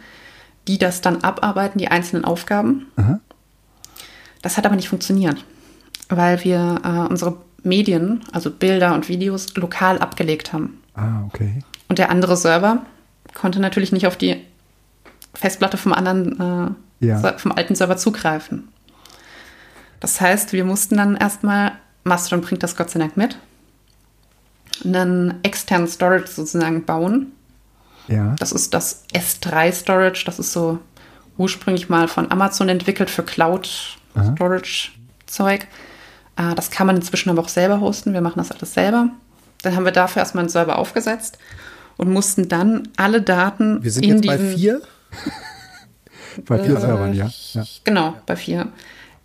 die 0.68 0.78
das 0.78 1.00
dann 1.00 1.22
abarbeiten, 1.22 1.78
die 1.78 1.88
einzelnen 1.88 2.24
Aufgaben. 2.24 2.86
Aha. 2.96 3.20
Das 4.42 4.56
hat 4.56 4.66
aber 4.66 4.76
nicht 4.76 4.88
funktioniert, 4.88 5.44
weil 6.08 6.42
wir 6.44 6.80
äh, 6.84 7.10
unsere 7.10 7.38
Medien, 7.62 8.22
also 8.32 8.50
Bilder 8.50 8.94
und 8.94 9.08
Videos, 9.08 9.54
lokal 9.56 9.98
abgelegt 9.98 10.52
haben. 10.52 10.80
Ah, 10.94 11.24
okay. 11.26 11.62
Und 11.88 11.98
der 11.98 12.10
andere 12.10 12.36
Server 12.36 12.84
konnte 13.34 13.60
natürlich 13.60 13.92
nicht 13.92 14.06
auf 14.06 14.16
die 14.16 14.36
Festplatte 15.34 15.76
vom 15.76 15.92
anderen, 15.92 16.76
äh, 17.00 17.06
ja. 17.06 17.38
vom 17.38 17.52
alten 17.52 17.74
Server 17.74 17.96
zugreifen. 17.96 18.68
Das 20.00 20.20
heißt, 20.20 20.52
wir 20.52 20.64
mussten 20.64 20.96
dann 20.96 21.16
erstmal, 21.16 21.72
Mastodon 22.04 22.44
bringt 22.44 22.62
das 22.62 22.74
Gott 22.74 22.90
sei 22.90 22.98
Dank 22.98 23.16
mit, 23.16 23.38
einen 24.84 25.34
externen 25.42 25.86
Storage 25.86 26.26
sozusagen 26.28 26.84
bauen. 26.84 27.32
Ja. 28.08 28.34
Das 28.38 28.52
ist 28.52 28.72
das 28.74 29.04
S3 29.14 29.72
Storage, 29.72 30.24
das 30.24 30.38
ist 30.38 30.52
so 30.52 30.78
ursprünglich 31.36 31.88
mal 31.88 32.08
von 32.08 32.30
Amazon 32.30 32.68
entwickelt 32.68 33.10
für 33.10 33.22
Cloud 33.22 33.98
Storage 34.34 34.90
Zeug. 35.26 35.66
Äh, 36.36 36.54
das 36.54 36.70
kann 36.70 36.86
man 36.86 36.96
inzwischen 36.96 37.30
aber 37.30 37.42
auch 37.42 37.48
selber 37.48 37.80
hosten. 37.80 38.12
Wir 38.12 38.20
machen 38.20 38.38
das 38.38 38.50
alles 38.50 38.74
selber. 38.74 39.10
Dann 39.62 39.76
haben 39.76 39.84
wir 39.84 39.92
dafür 39.92 40.20
erstmal 40.20 40.42
einen 40.42 40.48
Server 40.48 40.78
aufgesetzt 40.78 41.38
und 41.96 42.10
mussten 42.10 42.48
dann 42.48 42.88
alle 42.96 43.22
Daten. 43.22 43.82
Wir 43.84 43.92
sind 43.92 44.04
in 44.04 44.22
jetzt 44.22 44.26
bei 44.26 44.38
vier? 44.38 44.80
bei 46.46 46.58
vier 46.58 46.76
äh, 46.76 46.80
Servern, 46.80 47.14
ja. 47.14 47.30
ja. 47.52 47.64
Genau, 47.84 48.14
bei 48.26 48.36
vier 48.36 48.68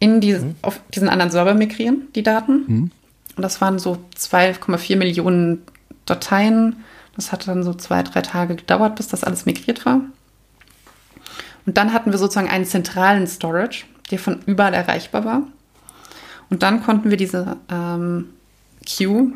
in 0.05 0.21
die, 0.21 0.33
mhm. 0.33 0.55
auf 0.61 0.79
diesen 0.93 1.09
anderen 1.09 1.31
Server 1.31 1.55
migrieren, 1.55 2.07
die 2.13 2.21
Daten. 2.21 2.63
Mhm. 2.67 2.91
Und 3.35 3.41
das 3.41 3.59
waren 3.59 3.79
so 3.79 3.97
2,4 4.15 4.95
Millionen 4.97 5.63
Dateien. 6.05 6.83
Das 7.15 7.31
hat 7.31 7.47
dann 7.47 7.63
so 7.63 7.73
zwei, 7.73 8.03
drei 8.03 8.21
Tage 8.21 8.55
gedauert, 8.55 8.95
bis 8.95 9.07
das 9.07 9.23
alles 9.23 9.47
migriert 9.47 9.83
war. 9.85 10.01
Und 11.65 11.77
dann 11.77 11.91
hatten 11.91 12.11
wir 12.11 12.19
sozusagen 12.19 12.49
einen 12.49 12.65
zentralen 12.65 13.25
Storage, 13.25 13.85
der 14.11 14.19
von 14.19 14.41
überall 14.45 14.75
erreichbar 14.75 15.25
war. 15.25 15.41
Und 16.51 16.61
dann 16.61 16.83
konnten 16.83 17.09
wir 17.09 17.17
diese 17.17 17.57
ähm, 17.71 18.29
Queue, 18.85 19.31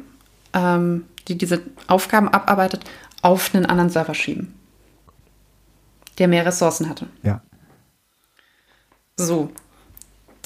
ähm, 0.53 1.05
die 1.27 1.35
diese 1.35 1.61
Aufgaben 1.87 2.29
abarbeitet, 2.29 2.83
auf 3.23 3.55
einen 3.55 3.65
anderen 3.65 3.89
Server 3.89 4.13
schieben. 4.13 4.53
der 6.19 6.27
mehr 6.27 6.45
Ressourcen 6.45 6.87
hatte. 6.89 7.07
Ja. 7.23 7.41
So. 9.17 9.49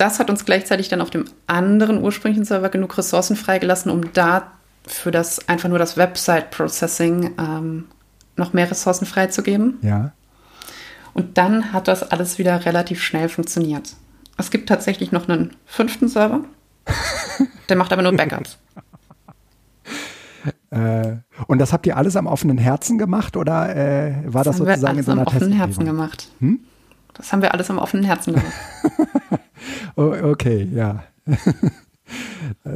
Das 0.03 0.19
hat 0.19 0.29
uns 0.29 0.43
gleichzeitig 0.43 0.89
dann 0.89 0.99
auf 0.99 1.11
dem 1.11 1.23
anderen 1.47 2.03
ursprünglichen 2.03 2.43
Server 2.43 2.67
genug 2.67 2.97
Ressourcen 2.97 3.37
freigelassen, 3.37 3.89
um 3.89 4.11
da 4.11 4.51
für 4.85 5.11
das 5.11 5.47
einfach 5.47 5.69
nur 5.69 5.79
das 5.79 5.95
Website-Processing 5.95 7.35
ähm, 7.39 7.85
noch 8.35 8.51
mehr 8.51 8.69
Ressourcen 8.69 9.05
freizugeben. 9.05 9.77
Ja. 9.81 10.11
Und 11.13 11.37
dann 11.37 11.71
hat 11.71 11.87
das 11.87 12.03
alles 12.03 12.37
wieder 12.37 12.65
relativ 12.65 13.01
schnell 13.01 13.29
funktioniert. 13.29 13.93
Es 14.35 14.51
gibt 14.51 14.67
tatsächlich 14.67 15.13
noch 15.13 15.29
einen 15.29 15.51
fünften 15.65 16.09
Server. 16.09 16.41
Der 17.69 17.77
macht 17.77 17.93
aber 17.93 18.01
nur 18.01 18.11
Backups. 18.11 18.57
Äh, 20.69 21.15
und 21.47 21.59
das 21.59 21.71
habt 21.71 21.87
ihr 21.87 21.95
alles 21.95 22.17
am 22.17 22.27
offenen 22.27 22.57
Herzen 22.57 22.97
gemacht 22.97 23.37
oder 23.37 23.73
äh, 23.73 24.15
war 24.25 24.43
das, 24.43 24.57
das 24.57 24.67
sozusagen 24.67 24.97
in 24.97 25.05
so 25.05 25.13
einer 25.13 25.23
Das 25.23 25.33
haben 25.35 25.39
wir 25.39 25.45
am 25.45 25.47
offenen 25.47 25.57
Herzen 25.57 25.85
gemacht. 25.85 26.27
Hm? 26.39 26.59
Das 27.13 27.31
haben 27.31 27.41
wir 27.41 27.53
alles 27.53 27.69
am 27.69 27.77
offenen 27.77 28.03
Herzen 28.03 28.33
gemacht. 28.33 28.53
oh, 29.95 30.13
okay, 30.23 30.67
ja. 30.73 31.03
Äh, 32.65 32.69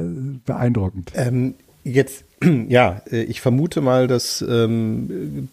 beeindruckend. 0.46 1.12
Ähm, 1.14 1.56
jetzt, 1.84 2.24
ja, 2.68 3.02
äh, 3.12 3.24
ich 3.24 3.42
vermute 3.42 3.82
mal, 3.82 4.08
dass 4.08 4.42
ähm, 4.42 5.50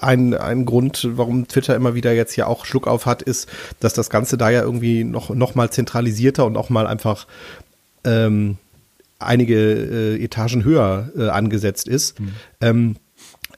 ein, 0.00 0.34
ein 0.34 0.64
Grund, 0.64 1.08
warum 1.12 1.48
Twitter 1.48 1.76
immer 1.76 1.94
wieder 1.94 2.12
jetzt 2.12 2.36
ja 2.36 2.46
auch 2.46 2.64
Schluck 2.64 2.86
auf 2.86 3.06
hat, 3.06 3.22
ist, 3.22 3.48
dass 3.80 3.94
das 3.94 4.10
Ganze 4.10 4.36
da 4.36 4.50
ja 4.50 4.62
irgendwie 4.62 5.04
noch, 5.04 5.30
noch 5.30 5.54
mal 5.54 5.70
zentralisierter 5.70 6.44
und 6.44 6.56
auch 6.56 6.70
mal 6.70 6.86
einfach 6.86 7.26
ähm, 8.04 8.58
einige 9.18 9.56
äh, 10.16 10.22
Etagen 10.22 10.64
höher 10.64 11.10
äh, 11.16 11.28
angesetzt 11.28 11.88
ist. 11.88 12.20
Mhm. 12.20 12.34
Ähm, 12.60 12.96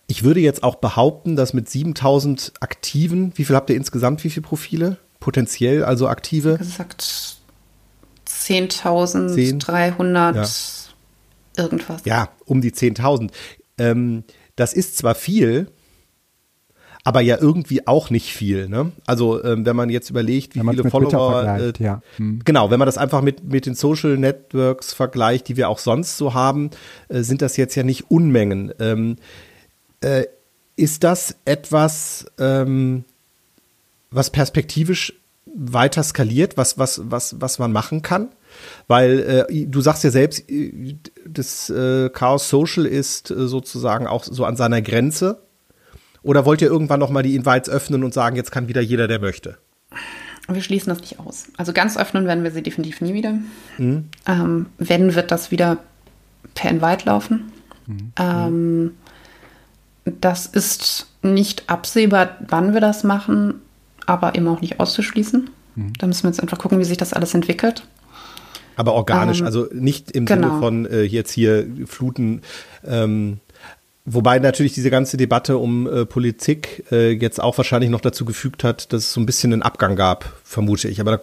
ich 0.07 0.23
würde 0.23 0.41
jetzt 0.41 0.63
auch 0.63 0.77
behaupten, 0.77 1.37
dass 1.37 1.53
mit 1.53 1.69
7000 1.69 2.55
Aktiven, 2.61 3.33
wie 3.37 3.45
viel 3.45 3.57
habt 3.57 3.69
ihr 3.69 3.77
insgesamt, 3.77 4.25
wie 4.25 4.31
viele 4.31 4.47
Profile? 4.47 4.97
Potenziell, 5.21 5.85
also 5.85 6.09
aktive? 6.09 6.59
Gesagt 6.59 7.37
10.300 8.27 10.35
ja. 10.35 11.63
irgendwas. 11.63 12.05
Ja, 12.05 12.31
um 12.45 12.61
die 12.61 12.73
10.000. 12.73 13.31
Ähm, 13.79 14.25
das 14.57 14.73
ist 14.73 14.97
zwar 14.97 15.15
viel, 15.15 15.69
aber 17.05 17.21
ja 17.21 17.39
irgendwie 17.41 17.87
auch 17.87 18.11
nicht 18.11 18.33
viel. 18.33 18.69
Ne? 18.69 18.93
Also 19.07 19.43
ähm, 19.45 19.65
wenn 19.65 19.77
man 19.77 19.89
jetzt 19.89 20.11
überlegt, 20.11 20.55
wie 20.55 20.61
viele 20.61 20.91
Follower, 20.91 21.59
äh, 21.59 21.73
ja. 21.79 22.03
hm. 22.17 22.41
genau, 22.45 22.71
wenn 22.71 22.79
man 22.79 22.87
das 22.87 22.99
einfach 22.99 23.23
mit 23.23 23.45
mit 23.45 23.67
den 23.67 23.75
Social 23.75 24.19
Networks 24.19 24.93
vergleicht, 24.93 25.49
die 25.49 25.57
wir 25.57 25.69
auch 25.69 25.79
sonst 25.79 26.17
so 26.17 26.35
haben, 26.35 26.71
äh, 27.09 27.23
sind 27.23 27.41
das 27.41 27.57
jetzt 27.57 27.75
ja 27.77 27.83
nicht 27.83 28.11
Unmengen. 28.11 28.73
Ähm, 28.79 29.17
äh, 30.01 30.25
ist 30.77 31.03
das 31.03 31.37
etwas, 31.45 32.27
ähm, 32.39 33.05
was 34.11 34.31
perspektivisch 34.31 35.15
weiter 35.55 36.03
skaliert, 36.03 36.57
was 36.57 36.79
was 36.79 37.01
was 37.05 37.41
was 37.41 37.59
man 37.59 37.73
machen 37.73 38.03
kann? 38.03 38.29
Weil 38.87 39.47
äh, 39.49 39.67
du 39.67 39.81
sagst 39.81 40.05
ja 40.05 40.11
selbst, 40.11 40.45
das 41.27 41.71
äh, 41.71 42.09
Chaos 42.11 42.49
Social 42.49 42.87
ist 42.87 43.31
äh, 43.31 43.47
sozusagen 43.47 44.07
auch 44.07 44.25
so 44.25 44.45
an 44.45 44.57
seiner 44.57 44.83
Grenze. 44.83 45.43
Oder 46.23 46.45
wollt 46.45 46.63
ihr 46.63 46.69
irgendwann 46.69 47.01
noch 47.01 47.11
mal 47.11 47.23
die 47.23 47.37
Invites 47.37 47.69
öffnen 47.69 48.05
und 48.05 48.13
sagen, 48.13 48.37
jetzt 48.37 48.51
kann 48.51 48.69
wieder 48.69 48.81
jeder, 48.81 49.09
der 49.09 49.21
möchte? 49.21 49.59
Wir 50.49 50.63
schließen 50.63 50.89
das 50.89 51.01
nicht 51.01 51.21
aus. 51.21 51.47
Also 51.57 51.73
ganz 51.73 51.97
öffnen 51.97 52.27
werden 52.27 52.43
wir 52.43 52.51
sie 52.51 52.63
definitiv 52.63 53.01
nie 53.01 53.15
wieder. 53.15 53.35
Mhm. 53.77 54.09
Ähm, 54.27 54.67
wenn, 54.79 55.15
wird 55.15 55.31
das 55.31 55.51
wieder 55.51 55.79
per 56.55 56.71
Invite 56.71 57.07
laufen. 57.07 57.53
Mhm. 57.87 58.13
Ähm, 58.19 58.91
das 60.05 60.47
ist 60.47 61.07
nicht 61.23 61.69
absehbar, 61.69 62.39
wann 62.49 62.73
wir 62.73 62.81
das 62.81 63.05
machen, 63.05 63.61
aber 64.09 64.35
eben 64.35 64.49
auch 64.49 64.61
nicht 64.61 64.81
auszuschließen. 64.81 65.51
Mhm. 65.75 65.93
Da 65.99 66.07
müssen 66.07 66.25
wir 66.25 66.31
jetzt 66.31 66.41
einfach 66.41 66.59
gucken, 66.59 66.79
wie 66.79 66.85
sich 66.85 66.97
das 66.97 67.13
alles 67.13 67.35
entwickelt. 67.35 67.85
Aber 68.77 68.95
organisch, 68.95 69.41
ähm, 69.41 69.47
also 69.47 69.67
nicht 69.73 70.13
im 70.13 70.27
genau. 70.27 70.49
Sinne 70.49 70.61
von 70.61 70.87
äh, 70.87 71.03
jetzt 71.03 71.33
hier 71.33 71.67
Fluten 71.87 72.43
ähm, 72.87 73.41
Wobei 74.11 74.39
natürlich 74.39 74.73
diese 74.73 74.89
ganze 74.89 75.19
Debatte 75.19 75.59
um 75.59 75.87
äh, 75.87 76.07
Politik 76.07 76.85
äh, 76.91 77.11
jetzt 77.11 77.43
auch 77.43 77.59
wahrscheinlich 77.59 77.91
noch 77.91 78.01
dazu 78.01 78.25
gefügt 78.25 78.65
hat, 78.65 78.91
dass 78.93 79.03
es 79.03 79.13
so 79.13 79.21
ein 79.21 79.27
bisschen 79.27 79.53
einen 79.53 79.61
Abgang 79.61 79.97
gab, 79.97 80.33
vermute 80.45 80.89
ich. 80.89 80.99
Aber 81.01 81.21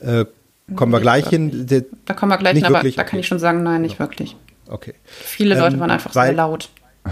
da 0.00 0.22
äh, 0.22 0.26
kommen 0.74 0.90
wir 0.90 0.98
gleich 0.98 1.28
hin. 1.28 1.68
Der, 1.68 1.84
da 2.04 2.14
kommen 2.14 2.32
wir 2.32 2.38
gleich 2.38 2.56
hin, 2.56 2.64
aber 2.64 2.78
wirklich? 2.78 2.96
da 2.96 3.04
kann 3.04 3.20
ich 3.20 3.28
schon 3.28 3.38
sagen, 3.38 3.62
nein, 3.62 3.82
nicht 3.82 4.00
wirklich. 4.00 4.34
Okay. 4.66 4.94
Viele 5.04 5.56
Leute 5.56 5.74
ähm, 5.74 5.80
waren 5.80 5.90
einfach 5.92 6.16
weil, 6.16 6.28
sehr 6.28 6.36
laut. 6.36 6.70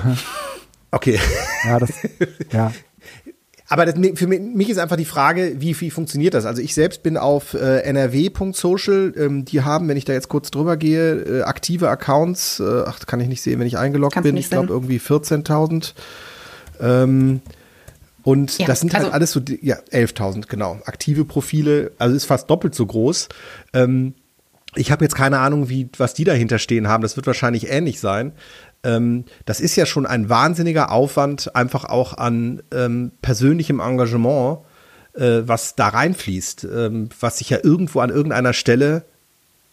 Okay. 0.90 1.18
Ja, 1.64 1.80
das, 1.80 1.92
ja. 2.52 2.72
Aber 3.68 3.86
das, 3.86 3.94
für 4.14 4.26
mich 4.26 4.68
ist 4.68 4.78
einfach 4.78 4.96
die 4.96 5.06
Frage, 5.06 5.56
wie, 5.58 5.78
wie 5.80 5.90
funktioniert 5.90 6.34
das? 6.34 6.44
Also 6.44 6.60
ich 6.60 6.74
selbst 6.74 7.02
bin 7.02 7.16
auf 7.16 7.54
äh, 7.54 7.80
nrw.social. 7.80 9.14
Ähm, 9.16 9.44
die 9.46 9.62
haben, 9.62 9.88
wenn 9.88 9.96
ich 9.96 10.04
da 10.04 10.12
jetzt 10.12 10.28
kurz 10.28 10.50
drüber 10.50 10.76
gehe, 10.76 11.14
äh, 11.14 11.42
aktive 11.42 11.88
Accounts. 11.88 12.60
Äh, 12.60 12.82
ach, 12.86 13.00
kann 13.06 13.20
ich 13.20 13.28
nicht 13.28 13.40
sehen, 13.40 13.58
wenn 13.60 13.66
ich 13.66 13.78
eingeloggt 13.78 14.14
Kannst 14.14 14.26
bin. 14.26 14.36
Ich 14.36 14.50
glaube 14.50 14.68
irgendwie 14.68 14.98
14.000. 14.98 15.94
Ähm, 16.80 17.40
und 18.22 18.58
ja, 18.58 18.66
das 18.66 18.80
sind 18.80 18.92
halt 18.92 19.04
also, 19.04 19.14
alles 19.14 19.32
so, 19.32 19.40
ja, 19.62 19.76
11.000, 19.92 20.46
genau. 20.46 20.78
Aktive 20.84 21.24
Profile, 21.24 21.92
also 21.98 22.14
ist 22.14 22.24
fast 22.26 22.50
doppelt 22.50 22.74
so 22.74 22.84
groß. 22.84 23.28
Ähm, 23.72 24.14
ich 24.74 24.90
habe 24.90 25.04
jetzt 25.04 25.14
keine 25.14 25.38
Ahnung, 25.38 25.68
wie, 25.68 25.88
was 25.96 26.14
die 26.14 26.24
dahinter 26.24 26.58
stehen 26.58 26.88
haben. 26.88 27.02
Das 27.02 27.16
wird 27.16 27.26
wahrscheinlich 27.26 27.70
ähnlich 27.70 28.00
sein 28.00 28.32
ähm, 28.84 29.24
das 29.46 29.60
ist 29.60 29.76
ja 29.76 29.86
schon 29.86 30.06
ein 30.06 30.28
wahnsinniger 30.28 30.92
Aufwand, 30.92 31.54
einfach 31.56 31.84
auch 31.84 32.16
an 32.16 32.62
ähm, 32.72 33.12
persönlichem 33.22 33.80
Engagement, 33.80 34.58
äh, 35.14 35.42
was 35.44 35.74
da 35.74 35.88
reinfließt, 35.88 36.64
ähm, 36.64 37.08
was 37.18 37.38
sich 37.38 37.50
ja 37.50 37.58
irgendwo 37.62 38.00
an 38.00 38.10
irgendeiner 38.10 38.52
Stelle, 38.52 39.04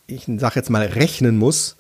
ich 0.08 0.28
sage 0.38 0.56
jetzt 0.56 0.70
mal, 0.70 0.86
rechnen 0.86 1.38
muss, 1.38 1.76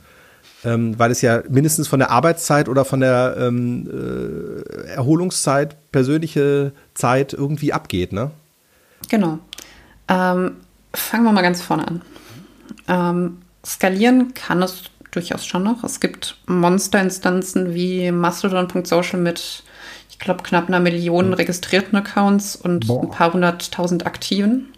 ähm, 0.63 0.99
weil 0.99 1.11
es 1.11 1.21
ja 1.21 1.41
mindestens 1.49 1.87
von 1.87 1.99
der 1.99 2.11
Arbeitszeit 2.11 2.69
oder 2.69 2.85
von 2.85 2.99
der 2.99 3.35
ähm, 3.39 3.89
äh, 3.89 4.89
Erholungszeit, 4.89 5.75
persönliche 5.91 6.73
Zeit 6.93 7.33
irgendwie 7.33 7.73
abgeht, 7.73 8.13
ne? 8.13 8.31
Genau. 9.09 9.39
Ähm, 10.07 10.57
fangen 10.93 11.23
wir 11.23 11.31
mal 11.31 11.41
ganz 11.41 11.61
vorne 11.61 11.87
an. 11.87 12.01
Skalieren 13.65 14.33
kann 14.33 14.61
es 14.61 14.83
durchaus 15.11 15.45
schon 15.45 15.63
noch. 15.63 15.83
Es 15.83 15.99
gibt 15.99 16.37
Monsterinstanzen 16.47 17.73
wie 17.73 18.11
Mastodon.social 18.11 19.19
mit, 19.19 19.63
ich 20.09 20.19
glaube, 20.19 20.43
knapp 20.43 20.67
einer 20.67 20.79
Million 20.79 21.27
hm. 21.27 21.33
registrierten 21.33 21.97
Accounts 21.97 22.55
und 22.55 22.87
Boah. 22.87 23.03
ein 23.03 23.11
paar 23.11 23.33
hunderttausend 23.33 24.05
aktiven. 24.05 24.69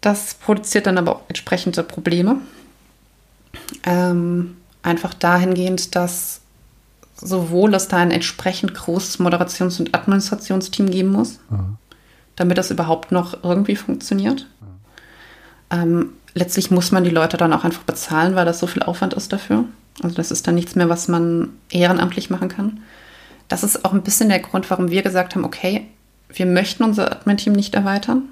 Das 0.00 0.34
produziert 0.34 0.86
dann 0.86 0.98
aber 0.98 1.16
auch 1.16 1.22
entsprechende 1.28 1.82
Probleme. 1.82 2.36
Ähm, 3.84 4.56
einfach 4.82 5.14
dahingehend, 5.14 5.94
dass 5.96 6.40
sowohl 7.20 7.74
es 7.74 7.88
da 7.88 7.96
ein 7.96 8.12
entsprechend 8.12 8.74
großes 8.74 9.18
Moderations- 9.18 9.80
und 9.80 9.94
Administrationsteam 9.94 10.90
geben 10.90 11.10
muss, 11.10 11.40
mhm. 11.50 11.76
damit 12.36 12.58
das 12.58 12.70
überhaupt 12.70 13.10
noch 13.10 13.42
irgendwie 13.42 13.76
funktioniert. 13.76 14.46
Mhm. 14.60 14.66
Ähm, 15.70 16.12
letztlich 16.38 16.70
muss 16.70 16.92
man 16.92 17.04
die 17.04 17.10
Leute 17.10 17.36
dann 17.36 17.52
auch 17.52 17.64
einfach 17.64 17.82
bezahlen, 17.82 18.34
weil 18.34 18.44
das 18.44 18.58
so 18.58 18.66
viel 18.66 18.82
Aufwand 18.82 19.14
ist 19.14 19.32
dafür. 19.32 19.64
Also 20.02 20.14
das 20.14 20.30
ist 20.30 20.46
dann 20.46 20.54
nichts 20.54 20.74
mehr, 20.74 20.88
was 20.88 21.08
man 21.08 21.50
ehrenamtlich 21.70 22.30
machen 22.30 22.48
kann. 22.48 22.80
Das 23.48 23.62
ist 23.62 23.84
auch 23.84 23.92
ein 23.92 24.02
bisschen 24.02 24.28
der 24.28 24.40
Grund, 24.40 24.70
warum 24.70 24.90
wir 24.90 25.02
gesagt 25.02 25.34
haben, 25.34 25.44
okay, 25.44 25.86
wir 26.32 26.46
möchten 26.46 26.84
unser 26.84 27.10
Admin-Team 27.10 27.52
nicht 27.52 27.74
erweitern. 27.74 28.22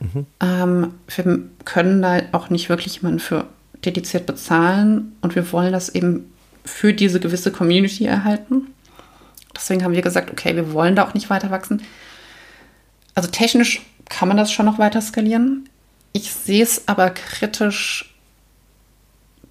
Mhm. 0.00 0.26
Ähm, 0.40 0.94
wir 1.14 1.40
können 1.64 2.02
da 2.02 2.20
auch 2.32 2.50
nicht 2.50 2.68
wirklich 2.68 2.96
jemanden 2.96 3.20
für 3.20 3.44
dediziert 3.84 4.26
bezahlen 4.26 5.16
und 5.20 5.34
wir 5.36 5.52
wollen 5.52 5.72
das 5.72 5.88
eben 5.88 6.32
für 6.64 6.92
diese 6.92 7.20
gewisse 7.20 7.52
Community 7.52 8.04
erhalten. 8.04 8.66
Deswegen 9.54 9.84
haben 9.84 9.94
wir 9.94 10.02
gesagt, 10.02 10.30
okay, 10.30 10.54
wir 10.56 10.72
wollen 10.72 10.96
da 10.96 11.06
auch 11.06 11.14
nicht 11.14 11.30
weiter 11.30 11.50
wachsen. 11.50 11.82
Also 13.14 13.30
technisch 13.30 13.82
kann 14.08 14.28
man 14.28 14.36
das 14.36 14.52
schon 14.52 14.66
noch 14.66 14.78
weiter 14.78 15.00
skalieren. 15.00 15.68
Ich 16.12 16.32
sehe 16.32 16.62
es 16.62 16.88
aber 16.88 17.10
kritisch, 17.10 18.14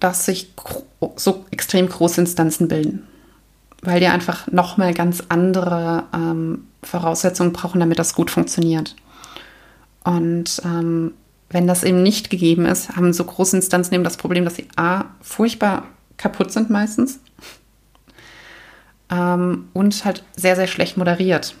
dass 0.00 0.24
sich 0.24 0.52
so 1.16 1.44
extrem 1.50 1.88
große 1.88 2.20
Instanzen 2.20 2.68
bilden, 2.68 3.06
weil 3.82 4.00
die 4.00 4.06
einfach 4.06 4.46
nochmal 4.48 4.94
ganz 4.94 5.22
andere 5.28 6.04
ähm, 6.14 6.66
Voraussetzungen 6.82 7.52
brauchen, 7.52 7.80
damit 7.80 7.98
das 7.98 8.14
gut 8.14 8.30
funktioniert. 8.30 8.94
Und 10.04 10.62
ähm, 10.64 11.12
wenn 11.50 11.66
das 11.66 11.84
eben 11.84 12.02
nicht 12.02 12.30
gegeben 12.30 12.66
ist, 12.66 12.96
haben 12.96 13.12
so 13.12 13.24
große 13.24 13.56
Instanzen 13.56 13.94
eben 13.94 14.04
das 14.04 14.16
Problem, 14.16 14.44
dass 14.44 14.56
sie 14.56 14.68
a 14.76 15.06
furchtbar 15.20 15.86
kaputt 16.16 16.52
sind 16.52 16.68
meistens 16.70 17.20
ähm, 19.10 19.68
und 19.72 20.04
halt 20.04 20.24
sehr 20.36 20.56
sehr 20.56 20.66
schlecht 20.66 20.96
moderiert. 20.96 21.54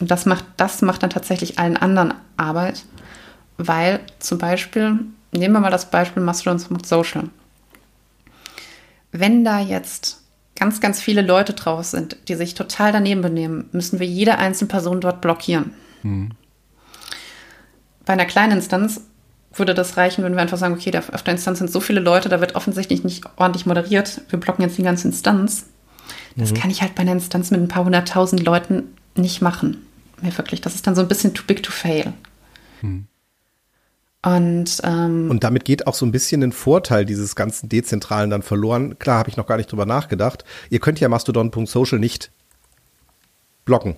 Und 0.00 0.10
das 0.10 0.26
macht 0.26 0.44
das 0.56 0.82
macht 0.82 1.02
dann 1.02 1.10
tatsächlich 1.10 1.58
allen 1.58 1.76
anderen 1.76 2.14
Arbeit 2.36 2.84
weil 3.56 4.00
zum 4.18 4.38
Beispiel, 4.38 5.00
nehmen 5.32 5.54
wir 5.54 5.60
mal 5.60 5.70
das 5.70 5.90
Beispiel 5.90 6.22
Mastodon 6.22 6.60
Social. 6.84 7.24
Wenn 9.12 9.44
da 9.44 9.60
jetzt 9.60 10.22
ganz, 10.56 10.80
ganz 10.80 11.00
viele 11.00 11.22
Leute 11.22 11.52
drauf 11.52 11.84
sind, 11.84 12.16
die 12.28 12.34
sich 12.34 12.54
total 12.54 12.92
daneben 12.92 13.22
benehmen, 13.22 13.68
müssen 13.72 14.00
wir 14.00 14.06
jede 14.06 14.38
einzelne 14.38 14.68
Person 14.68 15.00
dort 15.00 15.20
blockieren. 15.20 15.72
Mhm. 16.02 16.30
Bei 18.04 18.12
einer 18.12 18.26
kleinen 18.26 18.52
Instanz 18.52 19.00
würde 19.52 19.74
das 19.74 19.96
reichen, 19.96 20.24
wenn 20.24 20.34
wir 20.34 20.42
einfach 20.42 20.58
sagen, 20.58 20.74
okay, 20.74 20.92
auf 21.12 21.22
der 21.22 21.34
Instanz 21.34 21.58
sind 21.58 21.70
so 21.70 21.80
viele 21.80 22.00
Leute, 22.00 22.28
da 22.28 22.40
wird 22.40 22.56
offensichtlich 22.56 23.04
nicht 23.04 23.24
ordentlich 23.36 23.66
moderiert, 23.66 24.20
wir 24.28 24.38
blocken 24.38 24.62
jetzt 24.62 24.78
die 24.78 24.82
ganze 24.82 25.08
Instanz. 25.08 25.66
Das 26.36 26.52
mhm. 26.52 26.56
kann 26.56 26.70
ich 26.70 26.82
halt 26.82 26.94
bei 26.94 27.02
einer 27.02 27.12
Instanz 27.12 27.50
mit 27.50 27.60
ein 27.60 27.68
paar 27.68 27.84
hunderttausend 27.84 28.44
Leuten 28.44 28.94
nicht 29.14 29.40
machen. 29.40 29.86
Mehr 30.20 30.36
wirklich. 30.36 30.60
Das 30.60 30.74
ist 30.74 30.86
dann 30.86 30.94
so 30.94 31.02
ein 31.02 31.08
bisschen 31.08 31.34
too 31.34 31.44
big 31.46 31.62
to 31.62 31.70
fail. 31.70 32.12
Mhm. 32.82 33.06
Und, 34.24 34.80
ähm, 34.84 35.30
und 35.30 35.44
damit 35.44 35.66
geht 35.66 35.86
auch 35.86 35.94
so 35.94 36.06
ein 36.06 36.12
bisschen 36.12 36.42
ein 36.42 36.52
Vorteil 36.52 37.04
dieses 37.04 37.36
ganzen 37.36 37.68
Dezentralen 37.68 38.30
dann 38.30 38.42
verloren. 38.42 38.98
Klar, 38.98 39.18
habe 39.18 39.28
ich 39.28 39.36
noch 39.36 39.46
gar 39.46 39.58
nicht 39.58 39.70
drüber 39.70 39.84
nachgedacht. 39.84 40.44
Ihr 40.70 40.80
könnt 40.80 40.98
ja 40.98 41.10
Mastodon.social 41.10 41.98
nicht 41.98 42.30
blocken. 43.66 43.96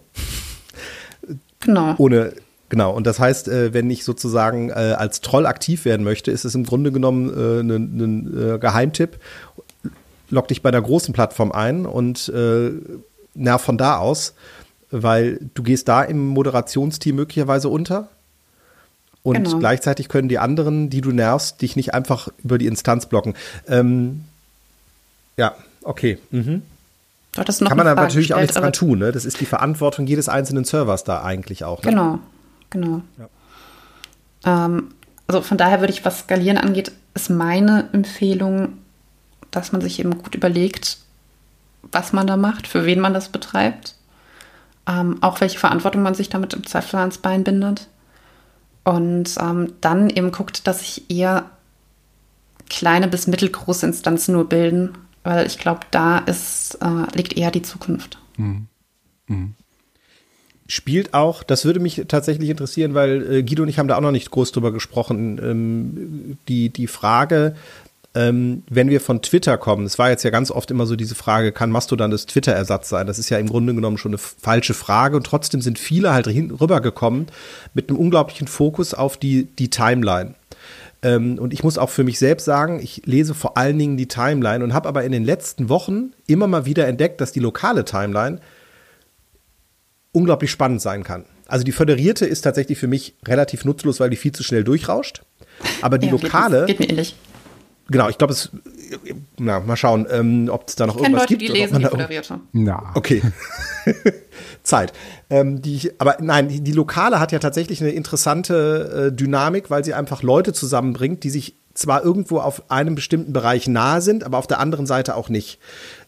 Genau. 1.61 1.95
Ohne, 1.99 2.33
genau. 2.69 2.93
Und 2.93 3.07
das 3.07 3.21
heißt, 3.21 3.47
äh, 3.49 3.73
wenn 3.73 3.89
ich 3.89 4.05
sozusagen 4.05 4.71
äh, 4.71 4.97
als 4.99 5.21
Troll 5.21 5.47
aktiv 5.47 5.85
werden 5.85 6.03
möchte, 6.03 6.33
ist 6.33 6.45
es 6.45 6.57
im 6.57 6.65
Grunde 6.65 6.91
genommen 6.91 7.31
äh, 7.31 7.61
ein 7.61 8.61
Geheimtipp. 8.61 9.19
Log 10.31 10.49
dich 10.49 10.61
bei 10.61 10.73
der 10.73 10.83
großen 10.83 11.15
Plattform 11.15 11.53
ein 11.53 11.87
und 11.87 12.33
nerv 13.35 13.63
von 13.63 13.79
da 13.79 13.99
aus, 13.99 14.35
weil 14.91 15.39
du 15.55 15.63
gehst 15.63 15.87
da 15.87 16.03
im 16.03 16.27
Moderationsteam 16.27 17.15
möglicherweise 17.15 17.69
unter 17.69 18.09
und 19.27 19.43
genau. 19.43 19.59
gleichzeitig 19.59 20.09
können 20.09 20.29
die 20.29 20.39
anderen, 20.39 20.89
die 20.89 21.01
du 21.01 21.11
nervst, 21.11 21.61
dich 21.61 21.75
nicht 21.75 21.93
einfach 21.93 22.29
über 22.45 22.59
die 22.59 22.67
Instanz 22.67 23.07
blocken. 23.07 23.35
Ähm, 23.67 24.23
ja, 25.37 25.57
okay. 25.83 26.19
Mhm. 26.31 26.63
Kann 27.33 27.77
man 27.77 27.87
dann 27.87 27.97
natürlich 27.97 28.35
auch 28.35 28.41
nichts 28.41 28.55
dran 28.55 28.73
tun. 28.73 29.01
Ne? 29.01 29.11
Das 29.11 29.25
ist 29.25 29.41
die 29.41 29.47
Verantwortung 29.47 30.07
jedes 30.07 30.29
einzelnen 30.29 30.63
Servers 30.65 31.03
da 31.03 31.25
eigentlich 31.25 31.65
auch. 31.65 31.83
Ne? 31.83 31.91
Genau, 31.91 32.19
genau. 32.71 33.03
Ja. 34.45 34.67
Ähm, 34.67 34.95
also 35.27 35.41
von 35.41 35.59
daher 35.59 35.81
würde 35.81 35.93
ich, 35.93 36.05
was 36.05 36.21
Skalieren 36.21 36.57
angeht, 36.57 36.93
ist 37.15 37.29
meine 37.29 37.89
Empfehlung, 37.93 38.75
dass 39.51 39.73
man 39.73 39.81
sich 39.81 39.99
eben 39.99 40.23
gut 40.23 40.37
überlegt, 40.37 40.99
was 41.91 42.13
man 42.13 42.29
da 42.29 42.37
macht, 42.37 42.69
für 42.69 42.87
wen 42.87 43.01
man 43.01 43.13
das 43.13 43.31
betreibt, 43.31 43.97
ähm, 44.87 45.21
auch 45.21 45.41
welche 45.41 45.59
Verantwortung 45.59 46.03
man 46.03 46.15
sich 46.15 46.29
damit 46.29 46.55
im 46.55 46.65
Zweifel 46.65 47.01
ans 47.01 47.19
Bein 47.19 47.43
bindet. 47.43 47.89
Und 48.87 49.35
ähm, 49.41 49.73
dann 49.81 50.11
eben 50.11 50.31
guckt, 50.31 50.69
dass 50.69 50.79
sich 50.79 51.11
eher 51.11 51.51
kleine 52.71 53.09
bis 53.09 53.27
mittelgroße 53.27 53.85
Instanzen 53.85 54.35
nur 54.35 54.49
bilden, 54.49 54.93
weil 55.25 55.45
ich 55.45 55.59
glaube, 55.59 55.81
da 55.91 56.19
ist, 56.19 56.79
äh, 56.81 57.17
liegt 57.17 57.37
eher 57.37 57.51
die 57.51 57.63
Zukunft. 57.63 58.19
Mhm. 58.37 58.69
Mhm. 59.27 59.55
Spielt 60.69 61.15
auch, 61.15 61.43
das 61.43 61.65
würde 61.65 61.81
mich 61.81 62.05
tatsächlich 62.07 62.49
interessieren, 62.49 62.95
weil 62.95 63.29
äh, 63.29 63.43
Guido 63.43 63.65
und 63.65 63.69
ich 63.69 63.81
haben 63.81 63.89
da 63.89 63.97
auch 63.97 64.01
noch 64.01 64.13
nicht 64.13 64.31
groß 64.31 64.53
drüber 64.53 64.71
gesprochen, 64.71 65.41
ähm, 65.43 66.39
die, 66.47 66.69
die 66.69 66.87
Frage, 66.87 67.57
ähm, 68.17 68.63
wenn 68.71 68.89
wir 68.89 69.03
von 69.03 69.21
Twitter 69.21 69.59
kommen, 69.59 69.85
es 69.85 69.99
war 69.99 70.09
jetzt 70.09 70.23
ja 70.23 70.31
ganz 70.31 70.51
oft 70.51 70.71
immer 70.71 70.87
so 70.87 70.97
diese 70.97 71.15
Frage, 71.15 71.53
kann 71.53 71.71
Mastodon 71.71 72.11
das 72.11 72.25
Twitter-Ersatz 72.25 72.89
sein? 72.89 73.07
Das 73.07 73.19
ist 73.19 73.29
ja 73.29 73.37
im 73.37 73.47
Grunde 73.47 73.75
genommen 73.75 73.99
schon 73.99 74.13
eine 74.13 74.19
falsche 74.19 74.73
Frage 74.73 75.17
und 75.17 75.27
trotzdem 75.27 75.61
sind 75.61 75.79
viele 75.79 76.15
halt 76.15 76.27
rübergekommen 76.27 77.27
mit 77.75 77.91
einem 77.91 77.99
unglaublichen 77.99 78.49
Fokus 78.49 78.95
auf 78.95 79.19
die, 79.19 79.45
die 79.45 79.69
Timeline. 79.69 80.35
Ähm, 81.03 81.39
und 81.39 81.53
ich 81.53 81.63
muss 81.63 81.77
auch 81.77 81.91
für 81.91 82.05
mich 82.05 82.19
selbst 82.19 82.47
sagen, 82.47 82.81
ich 82.83 83.03
lese 83.05 83.35
vor 83.35 83.59
allen 83.59 83.79
Dingen 83.79 83.99
die 83.99 84.09
Timeline 84.09 84.65
und 84.65 84.73
habe 84.73 84.89
aber 84.89 85.05
in 85.05 85.13
den 85.13 85.25
letzten 85.25 85.69
Wochen 85.69 86.15
immer 86.27 86.47
mal 86.47 86.65
wieder 86.65 86.87
entdeckt, 86.87 87.21
dass 87.21 87.33
die 87.33 87.41
lokale 87.41 87.85
Timeline 87.85 88.41
unglaublich 90.13 90.51
spannend 90.51 90.81
sein 90.81 91.05
kann. 91.05 91.27
Also 91.49 91.65
die 91.65 91.73
föderierte 91.73 92.25
ist 92.25 92.41
tatsächlich 92.41 92.79
für 92.79 92.89
mich 92.89 93.15
relativ 93.29 93.67
nutzlos, 93.67 94.01
weil 94.01 94.09
die 94.09 94.17
viel 94.17 94.33
zu 94.33 94.43
schnell 94.43 94.65
durchrauscht. 94.65 95.23
Aber 95.83 95.99
die 95.99 96.07
ja, 96.07 96.13
lokale. 96.13 96.65
Geht, 96.65 96.79
geht 96.79 96.81
mir 96.81 96.93
ähnlich. 96.93 97.15
Genau, 97.89 98.09
ich 98.09 98.19
glaube, 98.19 98.33
es. 98.33 98.51
Na, 99.39 99.61
mal 99.61 99.77
schauen, 99.77 100.07
ähm, 100.11 100.49
ob 100.51 100.69
es 100.69 100.77
da 100.77 100.87
noch 100.87 100.97
ich 100.97 101.03
irgendwas 101.03 101.23
Leute, 101.23 101.37
gibt. 101.37 101.43
Die 101.43 101.59
lesen 101.59 101.79
die 101.79 101.85
Föderierte. 101.85 102.41
Na. 102.53 102.91
Okay. 102.95 103.23
Zeit. 104.63 104.93
Ähm, 105.31 105.63
die, 105.63 105.93
aber 105.99 106.17
nein, 106.21 106.49
die, 106.49 106.61
die, 106.61 106.73
Lokale 106.73 107.21
hat 107.21 107.33
ja 107.33 107.39
tatsächlich 107.39 107.81
eine 107.81 107.91
interessante 107.91 109.11
äh, 109.13 109.17
Dynamik, 109.17 109.71
weil 109.71 109.85
sie 109.85 109.95
einfach 109.95 110.23
Leute 110.23 110.53
zusammenbringt, 110.53 111.23
die 111.25 111.31
sich 111.31 111.57
zwar 111.75 112.03
irgendwo 112.03 112.39
auf 112.39 112.71
einem 112.71 112.95
bestimmten 112.95 113.33
Bereich 113.33 113.69
nahe 113.69 114.01
sind, 114.01 114.25
aber 114.25 114.39
auf 114.39 114.47
der 114.47 114.61
anderen 114.61 114.87
Seite 114.87 115.15
auch 115.15 115.29
nicht. 115.29 115.61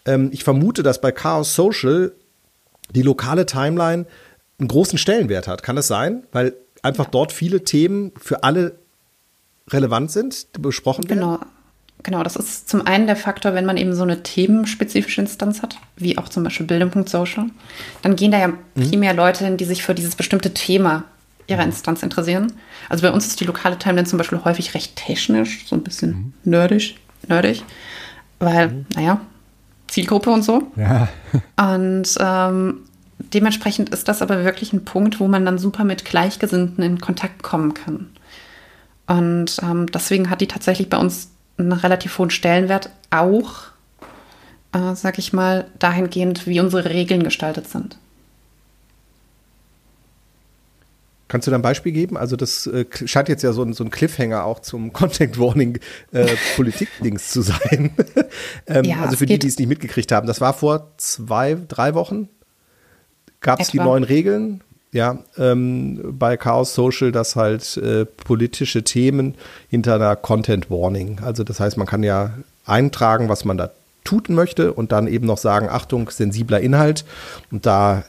Ähm, 0.05 0.31
ich 0.33 0.45
vermute, 0.45 0.83
dass 0.83 1.01
bei 1.01 1.13
Chaos 1.13 1.55
Social 1.55 2.13
die 2.95 3.03
lokale 3.03 3.47
Timeline 3.47 4.07
einen 4.59 4.69
großen 4.69 4.99
Stellenwert 4.99 5.47
hat. 5.47 5.63
Kann 5.63 5.77
das 5.77 5.87
sein? 5.87 6.25
Weil 6.33 6.55
einfach 6.83 7.05
ja. 7.07 7.11
dort 7.11 7.33
viele 7.33 7.63
Themen 7.65 8.13
für 8.21 8.43
alle 8.45 8.77
relevant 9.71 10.11
sind, 10.11 10.49
besprochen 10.61 11.09
werden? 11.09 11.21
Genau. 11.21 11.39
Genau, 12.05 12.23
das 12.23 12.37
ist 12.37 12.69
zum 12.69 12.87
einen 12.87 13.07
der 13.07 13.17
Faktor, 13.17 13.55
wenn 13.55 13.67
man 13.67 13.77
eben 13.77 13.95
so 13.95 14.03
eine 14.05 14.23
themenspezifische 14.23 15.21
Instanz 15.21 15.63
hat, 15.63 15.79
wie 15.97 16.17
auch 16.17 16.29
zum 16.29 16.45
Beispiel 16.45 16.67
Bildung.social, 16.67 17.47
dann 18.03 18.17
gehen 18.17 18.31
da 18.31 18.39
ja 18.39 18.49
mhm. 18.49 18.57
viel 18.77 18.99
mehr 18.99 19.15
Leute 19.15 19.45
hin, 19.45 19.57
die 19.57 19.65
sich 19.65 19.83
für 19.83 19.95
dieses 19.95 20.15
bestimmte 20.15 20.55
Thema 20.55 21.05
ihrer 21.49 21.63
mhm. 21.63 21.71
Instanz 21.71 22.03
interessieren. 22.03 22.53
Also 22.89 23.03
bei 23.03 23.13
uns 23.13 23.27
ist 23.27 23.41
die 23.41 23.45
lokale 23.45 23.79
Timeline 23.79 24.07
zum 24.07 24.19
Beispiel 24.19 24.41
häufig 24.45 24.75
recht 24.75 24.95
technisch, 24.97 25.67
so 25.67 25.75
ein 25.75 25.83
bisschen 25.83 26.11
mhm. 26.11 26.33
nerdig, 26.45 26.99
nerdig, 27.27 27.65
weil, 28.39 28.69
mhm. 28.69 28.87
naja, 28.95 29.21
Zielgruppe 29.89 30.31
und 30.31 30.45
so. 30.45 30.71
Ja. 30.77 31.09
Und 31.57 32.15
ähm, 32.21 32.81
dementsprechend 33.19 33.89
ist 33.89 34.07
das 34.07 34.23
aber 34.23 34.45
wirklich 34.45 34.73
ein 34.73 34.85
Punkt, 34.85 35.19
wo 35.19 35.27
man 35.27 35.45
dann 35.45 35.59
super 35.59 35.85
mit 35.85 36.05
Gleichgesinnten 36.05 36.85
in 36.85 37.01
Kontakt 37.01 37.43
kommen 37.43 37.75
kann. 37.75 38.11
Und 39.07 39.57
ähm, 39.63 39.87
deswegen 39.91 40.29
hat 40.29 40.43
die 40.43 40.47
tatsächlich 40.47 40.91
bei 40.91 40.99
uns 40.99 41.31
einen 41.59 41.73
relativ 41.73 42.17
hohen 42.19 42.31
Stellenwert, 42.31 42.91
auch, 43.11 43.65
äh, 44.73 44.95
sag 44.95 45.19
ich 45.19 45.33
mal, 45.33 45.67
dahingehend, 45.79 46.47
wie 46.47 46.61
unsere 46.61 46.91
Regeln 46.91 47.23
gestaltet 47.23 47.69
sind. 47.69 47.99
Kannst 51.29 51.47
du 51.47 51.51
da 51.51 51.59
ein 51.59 51.63
Beispiel 51.63 51.93
geben? 51.93 52.17
Also 52.17 52.37
das 52.37 52.67
äh, 52.67 52.87
scheint 53.05 53.29
jetzt 53.29 53.43
ja 53.43 53.53
so 53.53 53.63
ein, 53.63 53.75
so 53.75 53.85
ein 53.85 53.91
Cliffhanger 53.91 54.45
auch 54.45 54.61
zum 54.61 54.93
Contact 54.95 55.39
Warning 55.39 55.79
äh, 56.13 56.27
Politik-Dings 56.57 57.31
zu 57.31 57.43
sein. 57.43 57.91
ähm, 58.67 58.85
ja, 58.85 59.03
also 59.03 59.17
für 59.17 59.27
die, 59.27 59.39
die 59.39 59.47
es 59.47 59.59
nicht 59.59 59.69
mitgekriegt 59.69 60.11
haben, 60.11 60.27
das 60.27 60.41
war 60.41 60.55
vor 60.55 60.93
zwei, 60.97 61.59
drei 61.69 61.95
Wochen. 61.95 62.31
Gab 63.41 63.61
es 63.61 63.69
die 63.69 63.79
neuen 63.79 64.05
Regeln? 64.05 64.63
Ja, 64.93 65.19
ähm, 65.37 66.17
bei 66.19 66.37
Chaos 66.37 66.75
Social, 66.75 67.13
dass 67.13 67.37
halt 67.37 67.77
äh, 67.77 68.05
politische 68.07 68.85
Themen 68.85 69.35
hinter 69.69 69.97
einer 69.97 70.17
Content 70.17 70.71
Warning. 70.71 71.21
Also 71.23 71.45
das 71.45 71.61
heißt, 71.61 71.77
man 71.77 71.87
kann 71.87 72.03
ja 72.03 72.33
eintragen, 72.65 73.29
was 73.29 73.45
man 73.45 73.59
da 73.59 73.71
tun 74.05 74.23
möchte 74.29 74.73
und 74.73 74.93
dann 74.93 75.07
eben 75.07 75.27
noch 75.27 75.39
sagen, 75.39 75.69
Achtung, 75.69 76.09
sensibler 76.11 76.61
Inhalt. 76.61 77.05
Und 77.51 77.67
da 77.67 78.05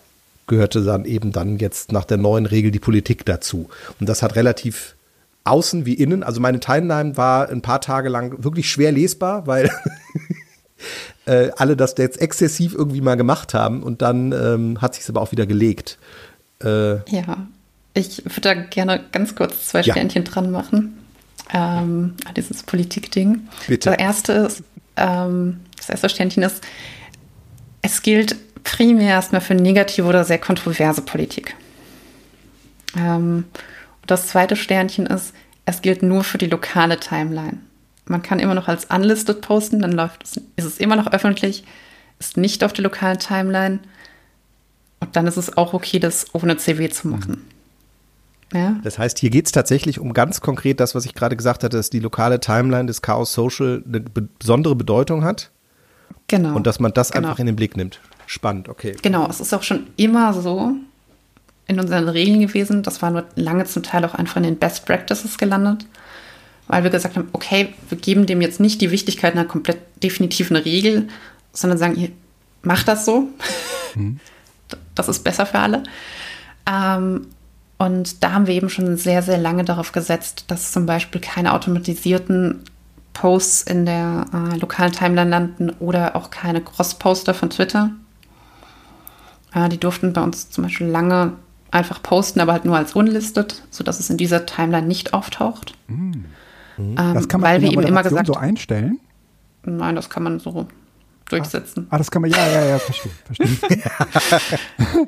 gehörte 0.47 0.83
dann 0.83 1.05
eben 1.05 1.31
dann 1.31 1.59
jetzt 1.59 1.91
nach 1.91 2.05
der 2.05 2.17
neuen 2.17 2.45
Regel 2.45 2.71
die 2.71 2.79
Politik 2.79 3.25
dazu. 3.25 3.69
Und 3.99 4.07
das 4.07 4.23
hat 4.23 4.35
relativ 4.35 4.95
außen 5.43 5.85
wie 5.85 5.93
innen, 5.93 6.23
also 6.23 6.39
meine 6.39 6.59
Timeline 6.59 7.17
war 7.17 7.49
ein 7.49 7.61
paar 7.61 7.81
Tage 7.81 8.09
lang 8.09 8.43
wirklich 8.43 8.69
schwer 8.69 8.91
lesbar, 8.91 9.47
weil 9.47 9.69
äh, 11.25 11.49
alle 11.57 11.75
das 11.75 11.95
jetzt 11.97 12.21
exzessiv 12.21 12.73
irgendwie 12.73 13.01
mal 13.01 13.15
gemacht 13.15 13.53
haben 13.53 13.83
und 13.83 14.01
dann 14.01 14.31
ähm, 14.31 14.81
hat 14.81 14.95
sich 14.95 15.07
aber 15.09 15.21
auch 15.21 15.31
wieder 15.31 15.45
gelegt. 15.45 15.97
Äh, 16.63 16.97
ja, 17.09 17.47
ich 17.93 18.23
würde 18.25 18.41
da 18.41 18.53
gerne 18.53 19.03
ganz 19.11 19.35
kurz 19.35 19.67
zwei 19.67 19.81
ja. 19.81 19.93
Sternchen 19.93 20.23
dran 20.23 20.51
machen. 20.51 20.97
Ähm, 21.51 22.15
dieses 22.35 22.63
Politikding. 22.63 23.47
Bitte. 23.67 23.89
Das 23.89 23.99
erste, 23.99 24.33
ist, 24.33 24.63
ähm, 24.97 25.61
das 25.77 25.89
erste 25.89 26.09
Sternchen 26.09 26.43
ist, 26.43 26.63
es 27.81 28.01
gilt 28.01 28.35
primär 28.63 29.09
erstmal 29.09 29.41
für 29.41 29.55
negative 29.55 30.05
oder 30.05 30.23
sehr 30.23 30.37
kontroverse 30.37 31.01
Politik. 31.01 31.55
Ähm, 32.97 33.45
das 34.05 34.27
zweite 34.27 34.55
Sternchen 34.55 35.05
ist, 35.05 35.33
es 35.65 35.81
gilt 35.81 36.03
nur 36.03 36.23
für 36.23 36.37
die 36.37 36.47
lokale 36.47 36.99
Timeline. 36.99 37.57
Man 38.05 38.23
kann 38.23 38.39
immer 38.39 38.55
noch 38.55 38.67
als 38.67 38.85
unlisted 38.85 39.41
posten, 39.41 39.81
dann 39.81 39.91
läuft 39.91 40.23
es, 40.23 40.37
ist 40.55 40.65
es 40.65 40.77
immer 40.79 40.95
noch 40.95 41.11
öffentlich, 41.11 41.63
ist 42.19 42.37
nicht 42.37 42.63
auf 42.63 42.73
der 42.73 42.83
lokalen 42.83 43.19
Timeline. 43.19 43.79
Und 44.99 45.15
dann 45.15 45.27
ist 45.27 45.37
es 45.37 45.57
auch 45.57 45.73
okay, 45.73 45.99
das 45.99 46.27
ohne 46.33 46.57
CW 46.57 46.89
zu 46.89 47.07
machen. 47.07 47.45
Ja. 48.53 48.79
Das 48.83 48.97
heißt, 48.97 49.19
hier 49.19 49.29
geht 49.29 49.45
es 49.45 49.51
tatsächlich 49.51 49.99
um 49.99 50.13
ganz 50.13 50.41
konkret 50.41 50.79
das, 50.79 50.95
was 50.95 51.05
ich 51.05 51.13
gerade 51.13 51.37
gesagt 51.37 51.63
hatte, 51.63 51.77
dass 51.77 51.89
die 51.89 51.99
lokale 51.99 52.39
Timeline 52.39 52.87
des 52.87 53.01
Chaos 53.01 53.33
Social 53.33 53.83
eine 53.87 54.01
besondere 54.01 54.75
Bedeutung 54.75 55.23
hat. 55.23 55.51
Genau. 56.27 56.55
Und 56.55 56.65
dass 56.65 56.79
man 56.79 56.93
das 56.93 57.11
genau. 57.11 57.27
einfach 57.27 57.39
in 57.39 57.45
den 57.45 57.55
Blick 57.55 57.77
nimmt. 57.77 57.99
Spannend, 58.25 58.69
okay. 58.69 58.95
Genau, 59.01 59.27
es 59.27 59.39
ist 59.39 59.53
auch 59.53 59.63
schon 59.63 59.87
immer 59.97 60.33
so 60.33 60.73
in 61.67 61.79
unseren 61.79 62.09
Regeln 62.09 62.39
gewesen. 62.39 62.83
Das 62.83 63.01
war 63.01 63.11
nur 63.11 63.25
lange 63.35 63.65
zum 63.65 63.83
Teil 63.83 64.03
auch 64.05 64.15
einfach 64.15 64.37
in 64.37 64.43
den 64.43 64.57
Best 64.57 64.85
Practices 64.85 65.37
gelandet, 65.37 65.85
weil 66.67 66.83
wir 66.83 66.89
gesagt 66.89 67.15
haben, 67.15 67.29
okay, 67.33 67.73
wir 67.89 67.97
geben 67.97 68.25
dem 68.25 68.41
jetzt 68.41 68.59
nicht 68.59 68.81
die 68.81 68.91
Wichtigkeit 68.91 69.33
einer 69.33 69.45
komplett 69.45 69.79
definitiven 70.03 70.55
Regel, 70.55 71.07
sondern 71.53 71.77
sagen, 71.77 72.11
macht 72.63 72.87
das 72.87 73.05
so. 73.05 73.29
Mhm. 73.95 74.19
Das 74.99 75.07
ist 75.07 75.23
besser 75.23 75.45
für 75.45 75.59
alle. 75.59 75.83
Ähm, 76.69 77.27
und 77.77 78.21
da 78.21 78.33
haben 78.33 78.47
wir 78.47 78.53
eben 78.53 78.69
schon 78.69 78.97
sehr, 78.97 79.21
sehr 79.21 79.37
lange 79.37 79.63
darauf 79.63 79.93
gesetzt, 79.93 80.43
dass 80.49 80.73
zum 80.73 80.85
Beispiel 80.85 81.21
keine 81.21 81.53
automatisierten 81.53 82.63
Posts 83.13 83.63
in 83.63 83.85
der 83.85 84.25
äh, 84.33 84.57
lokalen 84.57 84.91
Timeline 84.91 85.29
landen 85.29 85.69
oder 85.79 86.17
auch 86.17 86.29
keine 86.29 86.59
Cross-Poster 86.59 87.33
von 87.33 87.49
Twitter. 87.49 87.91
Äh, 89.53 89.69
die 89.69 89.77
durften 89.77 90.11
bei 90.11 90.21
uns 90.21 90.49
zum 90.49 90.65
Beispiel 90.65 90.87
lange 90.87 91.33
einfach 91.71 92.03
posten, 92.03 92.41
aber 92.41 92.51
halt 92.51 92.65
nur 92.65 92.75
als 92.75 92.93
unlisted, 92.93 93.63
sodass 93.69 94.01
es 94.01 94.09
in 94.09 94.17
dieser 94.17 94.45
Timeline 94.45 94.87
nicht 94.87 95.13
auftaucht. 95.13 95.75
Mhm. 95.87 96.25
Ähm, 96.77 96.95
das 96.95 97.29
kann 97.29 97.39
man 97.39 97.51
weil 97.51 97.61
wir 97.61 97.71
eben 97.71 97.83
immer 97.83 98.03
gesagt 98.03 98.27
so 98.27 98.33
einstellen. 98.33 98.99
Nein, 99.63 99.95
das 99.95 100.09
kann 100.09 100.23
man 100.23 100.39
so 100.39 100.67
durchsetzen. 101.29 101.87
Ah, 101.89 101.97
das 101.97 102.11
kann 102.11 102.21
man, 102.21 102.31
ja, 102.31 102.47
ja, 102.47 102.65
ja, 102.65 102.79
verstehe. 102.79 103.11
verstehe. 103.25 105.07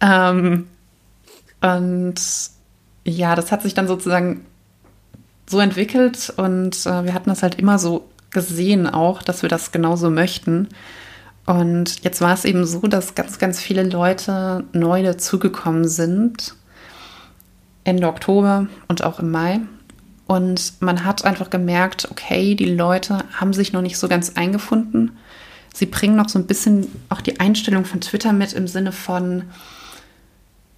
ähm, 0.00 0.66
und 1.60 2.14
ja, 3.04 3.34
das 3.34 3.52
hat 3.52 3.62
sich 3.62 3.74
dann 3.74 3.88
sozusagen 3.88 4.44
so 5.48 5.60
entwickelt 5.60 6.32
und 6.36 6.86
äh, 6.86 7.04
wir 7.04 7.14
hatten 7.14 7.30
das 7.30 7.42
halt 7.42 7.56
immer 7.56 7.78
so 7.78 8.08
gesehen 8.30 8.86
auch, 8.86 9.22
dass 9.22 9.42
wir 9.42 9.48
das 9.48 9.72
genauso 9.72 10.10
möchten. 10.10 10.68
Und 11.44 12.04
jetzt 12.04 12.20
war 12.20 12.32
es 12.32 12.44
eben 12.44 12.64
so, 12.64 12.80
dass 12.80 13.14
ganz, 13.14 13.38
ganz 13.38 13.60
viele 13.60 13.82
Leute 13.82 14.64
neu 14.72 15.02
dazugekommen 15.02 15.88
sind. 15.88 16.54
Ende 17.84 18.06
Oktober 18.06 18.68
und 18.88 19.02
auch 19.04 19.18
im 19.18 19.30
Mai. 19.30 19.60
Und 20.26 20.80
man 20.80 21.04
hat 21.04 21.24
einfach 21.24 21.50
gemerkt, 21.50 22.08
okay, 22.10 22.54
die 22.54 22.74
Leute 22.74 23.18
haben 23.34 23.52
sich 23.52 23.72
noch 23.72 23.82
nicht 23.82 23.98
so 23.98 24.08
ganz 24.08 24.36
eingefunden. 24.36 25.18
Sie 25.74 25.86
bringen 25.86 26.16
noch 26.16 26.28
so 26.28 26.38
ein 26.38 26.46
bisschen 26.46 26.86
auch 27.08 27.20
die 27.20 27.40
Einstellung 27.40 27.84
von 27.84 28.00
Twitter 28.00 28.32
mit 28.32 28.52
im 28.52 28.68
Sinne 28.68 28.92
von, 28.92 29.44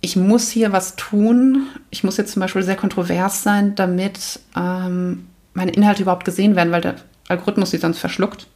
ich 0.01 0.17
muss 0.17 0.51
hier 0.51 0.73
was 0.73 0.97
tun. 0.97 1.67
Ich 1.91 2.05
muss 2.05 2.17
jetzt 2.17 2.33
zum 2.33 2.41
Beispiel 2.41 2.63
sehr 2.63 2.77
kontrovers 2.77 3.43
sein, 3.43 3.75
damit 3.75 4.41
ähm, 4.57 5.27
meine 5.55 5.73
Inhalte 5.73 6.03
überhaupt 6.03 6.25
gesehen 6.25 6.57
werden, 6.57 6.73
weil 6.73 6.83
der 6.83 6.97
Algorithmus 7.29 7.71
sie 7.71 7.79
sonst 7.79 7.99
verschluckt. 7.99 8.47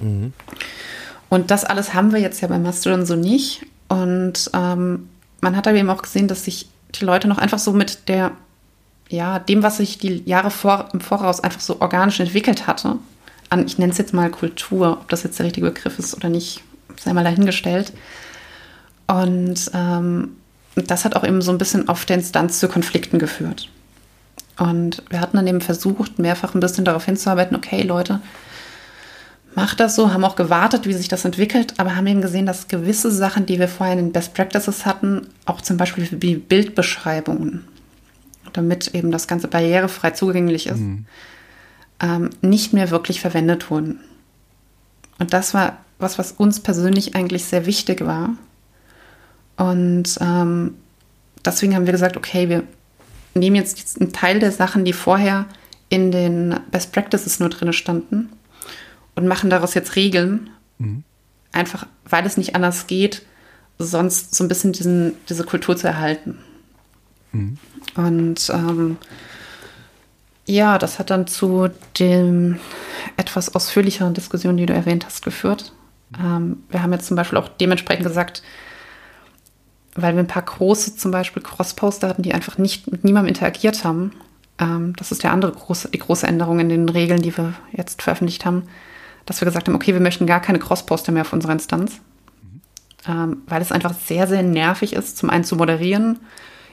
Mhm. 0.00 0.32
Und 1.28 1.50
das 1.50 1.64
alles 1.64 1.94
haben 1.94 2.12
wir 2.12 2.20
jetzt 2.20 2.40
ja 2.40 2.48
bei 2.48 2.58
Mastodon 2.58 3.06
so 3.06 3.14
nicht. 3.14 3.66
Und 3.88 4.50
ähm, 4.54 5.08
man 5.40 5.56
hat 5.56 5.68
aber 5.68 5.76
eben 5.76 5.90
auch 5.90 6.02
gesehen, 6.02 6.28
dass 6.28 6.44
sich 6.44 6.68
die 6.94 7.04
Leute 7.04 7.28
noch 7.28 7.38
einfach 7.38 7.58
so 7.58 7.72
mit 7.72 8.08
der, 8.08 8.32
ja, 9.08 9.38
dem, 9.38 9.62
was 9.62 9.78
sich 9.78 9.98
die 9.98 10.22
Jahre 10.24 10.50
vor, 10.50 10.88
im 10.92 11.00
Voraus 11.00 11.40
einfach 11.40 11.60
so 11.60 11.80
organisch 11.80 12.20
entwickelt 12.20 12.66
hatte, 12.66 12.96
an, 13.50 13.66
ich 13.66 13.78
nenne 13.78 13.92
es 13.92 13.98
jetzt 13.98 14.14
mal 14.14 14.30
Kultur, 14.30 14.98
ob 15.00 15.08
das 15.08 15.22
jetzt 15.22 15.38
der 15.38 15.46
richtige 15.46 15.66
Begriff 15.66 15.98
ist 15.98 16.14
oder 16.14 16.28
nicht, 16.28 16.62
sei 17.00 17.12
mal 17.12 17.24
dahingestellt. 17.24 17.92
Und 19.06 19.70
ähm, 19.72 20.36
das 20.74 21.04
hat 21.04 21.16
auch 21.16 21.24
eben 21.24 21.40
so 21.40 21.50
ein 21.50 21.58
bisschen 21.58 21.88
auf 21.88 22.04
der 22.04 22.16
Instanz 22.16 22.60
zu 22.60 22.68
Konflikten 22.68 23.18
geführt. 23.18 23.70
Und 24.58 25.02
wir 25.08 25.20
hatten 25.20 25.36
dann 25.36 25.46
eben 25.46 25.60
versucht, 25.60 26.18
mehrfach 26.18 26.54
ein 26.54 26.60
bisschen 26.60 26.84
darauf 26.84 27.04
hinzuarbeiten, 27.04 27.56
okay, 27.56 27.82
Leute, 27.82 28.20
macht 29.54 29.80
das 29.80 29.94
so, 29.94 30.12
haben 30.12 30.24
auch 30.24 30.36
gewartet, 30.36 30.86
wie 30.86 30.92
sich 30.92 31.08
das 31.08 31.24
entwickelt, 31.24 31.74
aber 31.78 31.96
haben 31.96 32.06
eben 32.06 32.20
gesehen, 32.20 32.46
dass 32.46 32.68
gewisse 32.68 33.10
Sachen, 33.10 33.46
die 33.46 33.58
wir 33.58 33.68
vorher 33.68 33.96
in 33.96 34.06
den 34.06 34.12
Best 34.12 34.34
Practices 34.34 34.84
hatten, 34.84 35.28
auch 35.46 35.60
zum 35.60 35.76
Beispiel 35.76 36.08
wie 36.10 36.36
Bildbeschreibungen, 36.36 37.64
damit 38.50 38.94
eben 38.94 39.10
das 39.10 39.26
Ganze 39.26 39.48
barrierefrei 39.48 40.10
zugänglich 40.10 40.66
ist, 40.66 40.80
mhm. 40.80 41.06
ähm, 42.00 42.30
nicht 42.40 42.72
mehr 42.72 42.90
wirklich 42.90 43.20
verwendet 43.20 43.70
wurden. 43.70 44.00
Und 45.18 45.32
das 45.32 45.54
war 45.54 45.78
was, 45.98 46.18
was 46.18 46.32
uns 46.32 46.60
persönlich 46.60 47.14
eigentlich 47.14 47.44
sehr 47.44 47.66
wichtig 47.66 48.04
war. 48.06 48.30
Und 49.56 50.18
ähm, 50.20 50.74
deswegen 51.44 51.74
haben 51.74 51.86
wir 51.86 51.92
gesagt, 51.92 52.16
okay, 52.16 52.48
wir 52.48 52.62
nehmen 53.34 53.56
jetzt 53.56 54.00
einen 54.00 54.12
Teil 54.12 54.38
der 54.38 54.52
Sachen, 54.52 54.84
die 54.84 54.92
vorher 54.92 55.46
in 55.88 56.12
den 56.12 56.60
Best 56.70 56.92
Practices 56.92 57.40
nur 57.40 57.48
drin 57.48 57.72
standen 57.72 58.30
und 59.16 59.26
machen 59.26 59.50
daraus 59.50 59.74
jetzt 59.74 59.96
Regeln. 59.96 60.50
Mhm. 60.78 61.02
Einfach, 61.50 61.86
weil 62.04 62.26
es 62.26 62.36
nicht 62.36 62.54
anders 62.54 62.86
geht, 62.86 63.22
sonst 63.78 64.34
so 64.34 64.44
ein 64.44 64.48
bisschen 64.48 64.72
diesen, 64.72 65.14
diese 65.28 65.44
Kultur 65.44 65.76
zu 65.76 65.86
erhalten. 65.86 66.38
Mhm. 67.32 67.58
Und 67.94 68.50
ähm, 68.50 68.96
ja, 70.46 70.78
das 70.78 70.98
hat 70.98 71.10
dann 71.10 71.26
zu 71.26 71.68
dem 71.98 72.58
etwas 73.16 73.54
ausführlicheren 73.54 74.14
Diskussion, 74.14 74.56
die 74.56 74.66
du 74.66 74.72
erwähnt 74.72 75.04
hast, 75.04 75.24
geführt. 75.24 75.72
Ähm, 76.18 76.62
wir 76.70 76.82
haben 76.82 76.92
jetzt 76.92 77.06
zum 77.06 77.16
Beispiel 77.16 77.38
auch 77.38 77.48
dementsprechend 77.48 78.06
gesagt, 78.06 78.42
weil 79.94 80.14
wir 80.14 80.20
ein 80.20 80.28
paar 80.28 80.42
große, 80.42 80.96
zum 80.96 81.10
Beispiel 81.10 81.42
Cross-Poster 81.42 82.08
hatten, 82.08 82.22
die 82.22 82.34
einfach 82.34 82.56
nicht 82.56 82.90
mit 82.90 83.04
niemandem 83.04 83.34
interagiert 83.34 83.84
haben. 83.84 84.12
Ähm, 84.58 84.94
das 84.96 85.12
ist 85.12 85.22
der 85.22 85.32
andere 85.32 85.52
große, 85.52 85.90
die 85.90 85.98
große 85.98 86.26
Änderung 86.26 86.60
in 86.60 86.68
den 86.68 86.88
Regeln, 86.88 87.20
die 87.20 87.36
wir 87.36 87.54
jetzt 87.72 88.02
veröffentlicht 88.02 88.44
haben 88.44 88.64
dass 89.28 89.42
wir 89.42 89.44
gesagt 89.44 89.68
haben, 89.68 89.74
okay, 89.74 89.92
wir 89.92 90.00
möchten 90.00 90.26
gar 90.26 90.40
keine 90.40 90.58
Cross-Poster 90.58 91.12
mehr 91.12 91.20
auf 91.20 91.34
unserer 91.34 91.52
Instanz, 91.52 92.00
mhm. 92.42 92.60
ähm, 93.06 93.42
weil 93.46 93.60
es 93.60 93.70
einfach 93.70 93.92
sehr, 93.92 94.26
sehr 94.26 94.42
nervig 94.42 94.94
ist, 94.94 95.18
zum 95.18 95.28
einen 95.28 95.44
zu 95.44 95.54
moderieren, 95.56 96.18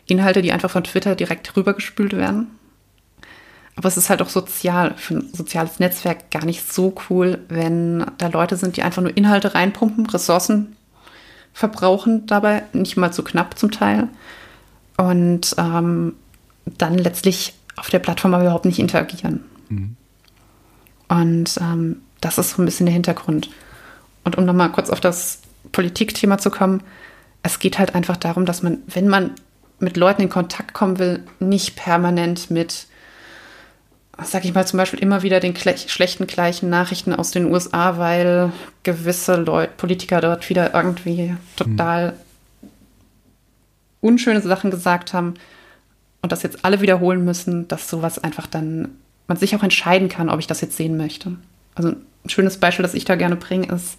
Inhalte, 0.08 0.42
die 0.42 0.52
einfach 0.52 0.72
von 0.72 0.84
Twitter 0.84 1.16
direkt 1.16 1.56
rübergespült 1.56 2.16
werden. 2.16 2.48
Aber 3.76 3.88
es 3.88 3.98
ist 3.98 4.10
halt 4.10 4.22
auch 4.22 4.30
sozial, 4.30 4.94
für 4.96 5.16
ein 5.16 5.34
soziales 5.34 5.80
Netzwerk 5.80 6.32
gar 6.32 6.46
nicht 6.46 6.72
so 6.72 6.96
cool, 7.10 7.40
wenn 7.50 8.06
da 8.18 8.28
Leute 8.28 8.56
sind, 8.56 8.78
die 8.78 8.84
einfach 8.84 9.02
nur 9.02 9.16
Inhalte 9.16 9.54
reinpumpen, 9.54 10.06
Ressourcen 10.06 10.76
verbrauchen 11.54 12.26
dabei, 12.26 12.64
nicht 12.74 12.98
mal 12.98 13.12
zu 13.12 13.24
knapp 13.24 13.58
zum 13.58 13.72
Teil. 13.72 14.08
Und 14.98 15.56
ähm, 15.58 16.14
dann 16.78 16.98
letztlich 16.98 17.54
auf 17.76 17.90
der 17.90 18.00
Plattform 18.00 18.34
aber 18.34 18.44
überhaupt 18.44 18.66
nicht 18.66 18.80
interagieren. 18.80 19.44
Mhm. 19.70 19.96
Und 21.10 21.58
ähm, 21.62 22.02
das 22.22 22.38
ist 22.38 22.52
so 22.52 22.62
ein 22.62 22.66
bisschen 22.66 22.86
der 22.86 22.94
Hintergrund. 22.94 23.50
Und 24.24 24.38
um 24.38 24.46
nochmal 24.46 24.72
kurz 24.72 24.90
auf 24.90 25.02
das 25.02 25.40
Politikthema 25.72 26.38
zu 26.38 26.50
kommen, 26.50 26.82
es 27.44 27.60
geht 27.60 27.78
halt 27.78 27.94
einfach 27.94 28.18
darum, 28.18 28.46
dass 28.46 28.64
man, 28.64 28.80
wenn 28.88 29.08
man 29.08 29.32
mit 29.80 29.98
Leuten 29.98 30.24
in 30.24 30.30
Kontakt 30.30 30.74
kommen 30.74 31.00
will, 31.00 31.24
nicht 31.40 31.76
permanent 31.76 32.50
mit, 32.50 32.88
sag 34.24 34.46
ich 34.46 34.54
mal, 34.54 34.66
zum 34.66 34.78
Beispiel 34.78 35.00
immer 35.00 35.22
wieder 35.22 35.40
den 35.40 35.56
schlechten 35.56 36.28
gleichen 36.28 36.70
Nachrichten 36.70 37.14
aus 37.14 37.32
den 37.32 37.52
USA, 37.52 37.98
weil 37.98 38.52
gewisse 38.84 39.36
Leute, 39.36 39.74
Politiker 39.78 40.22
dort 40.22 40.50
wieder 40.50 40.74
irgendwie 40.74 41.36
total 41.56 42.14
hm. 42.62 42.70
unschöne 44.02 44.42
Sachen 44.42 44.72
gesagt 44.72 45.14
haben 45.14 45.36
und 46.22 46.32
das 46.32 46.44
jetzt 46.44 46.64
alle 46.64 46.82
wiederholen 46.82 47.24
müssen, 47.26 47.68
dass 47.68 47.90
sowas 47.90 48.20
einfach 48.20 48.48
dann 48.48 48.96
man 49.28 49.38
sich 49.38 49.56
auch 49.56 49.64
entscheiden 49.64 50.10
kann, 50.10 50.30
ob 50.30 50.40
ich 50.40 50.48
das 50.48 50.62
jetzt 50.62 50.78
sehen 50.78 50.98
möchte. 50.98 51.36
Also 51.74 51.90
ein 51.90 52.30
schönes 52.30 52.60
Beispiel, 52.60 52.84
das 52.84 52.94
ich 52.94 53.06
da 53.06 53.16
gerne 53.16 53.36
bringe, 53.36 53.68
ist, 53.68 53.98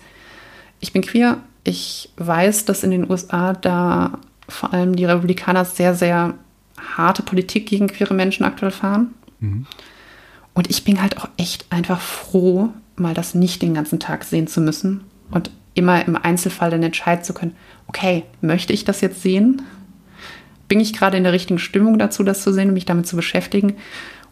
ich 0.80 0.92
bin 0.92 1.02
queer. 1.02 1.38
Ich 1.64 2.10
weiß, 2.16 2.64
dass 2.64 2.84
in 2.84 2.90
den 2.90 3.10
USA 3.10 3.52
da 3.52 4.18
vor 4.48 4.72
allem 4.72 4.96
die 4.96 5.04
Republikaner 5.04 5.64
sehr, 5.64 5.94
sehr 5.94 6.34
harte 6.96 7.22
Politik 7.22 7.66
gegen 7.66 7.88
queere 7.88 8.14
Menschen 8.14 8.44
aktuell 8.44 8.70
fahren. 8.70 9.14
Mhm. 9.40 9.66
Und 10.54 10.70
ich 10.70 10.84
bin 10.84 11.02
halt 11.02 11.18
auch 11.18 11.28
echt 11.36 11.66
einfach 11.70 12.00
froh, 12.00 12.70
mal 12.96 13.14
das 13.14 13.34
nicht 13.34 13.62
den 13.62 13.74
ganzen 13.74 14.00
Tag 14.00 14.24
sehen 14.24 14.46
zu 14.46 14.60
müssen 14.60 15.04
und 15.30 15.50
immer 15.74 16.06
im 16.06 16.16
Einzelfall 16.16 16.70
dann 16.70 16.82
entscheiden 16.82 17.24
zu 17.24 17.34
können, 17.34 17.54
okay, 17.86 18.24
möchte 18.40 18.72
ich 18.72 18.84
das 18.84 19.02
jetzt 19.02 19.22
sehen? 19.22 19.62
Bin 20.68 20.80
ich 20.80 20.94
gerade 20.94 21.16
in 21.18 21.24
der 21.24 21.34
richtigen 21.34 21.58
Stimmung 21.58 21.98
dazu, 21.98 22.22
das 22.22 22.42
zu 22.42 22.52
sehen 22.52 22.68
und 22.68 22.74
mich 22.74 22.86
damit 22.86 23.06
zu 23.06 23.14
beschäftigen? 23.16 23.76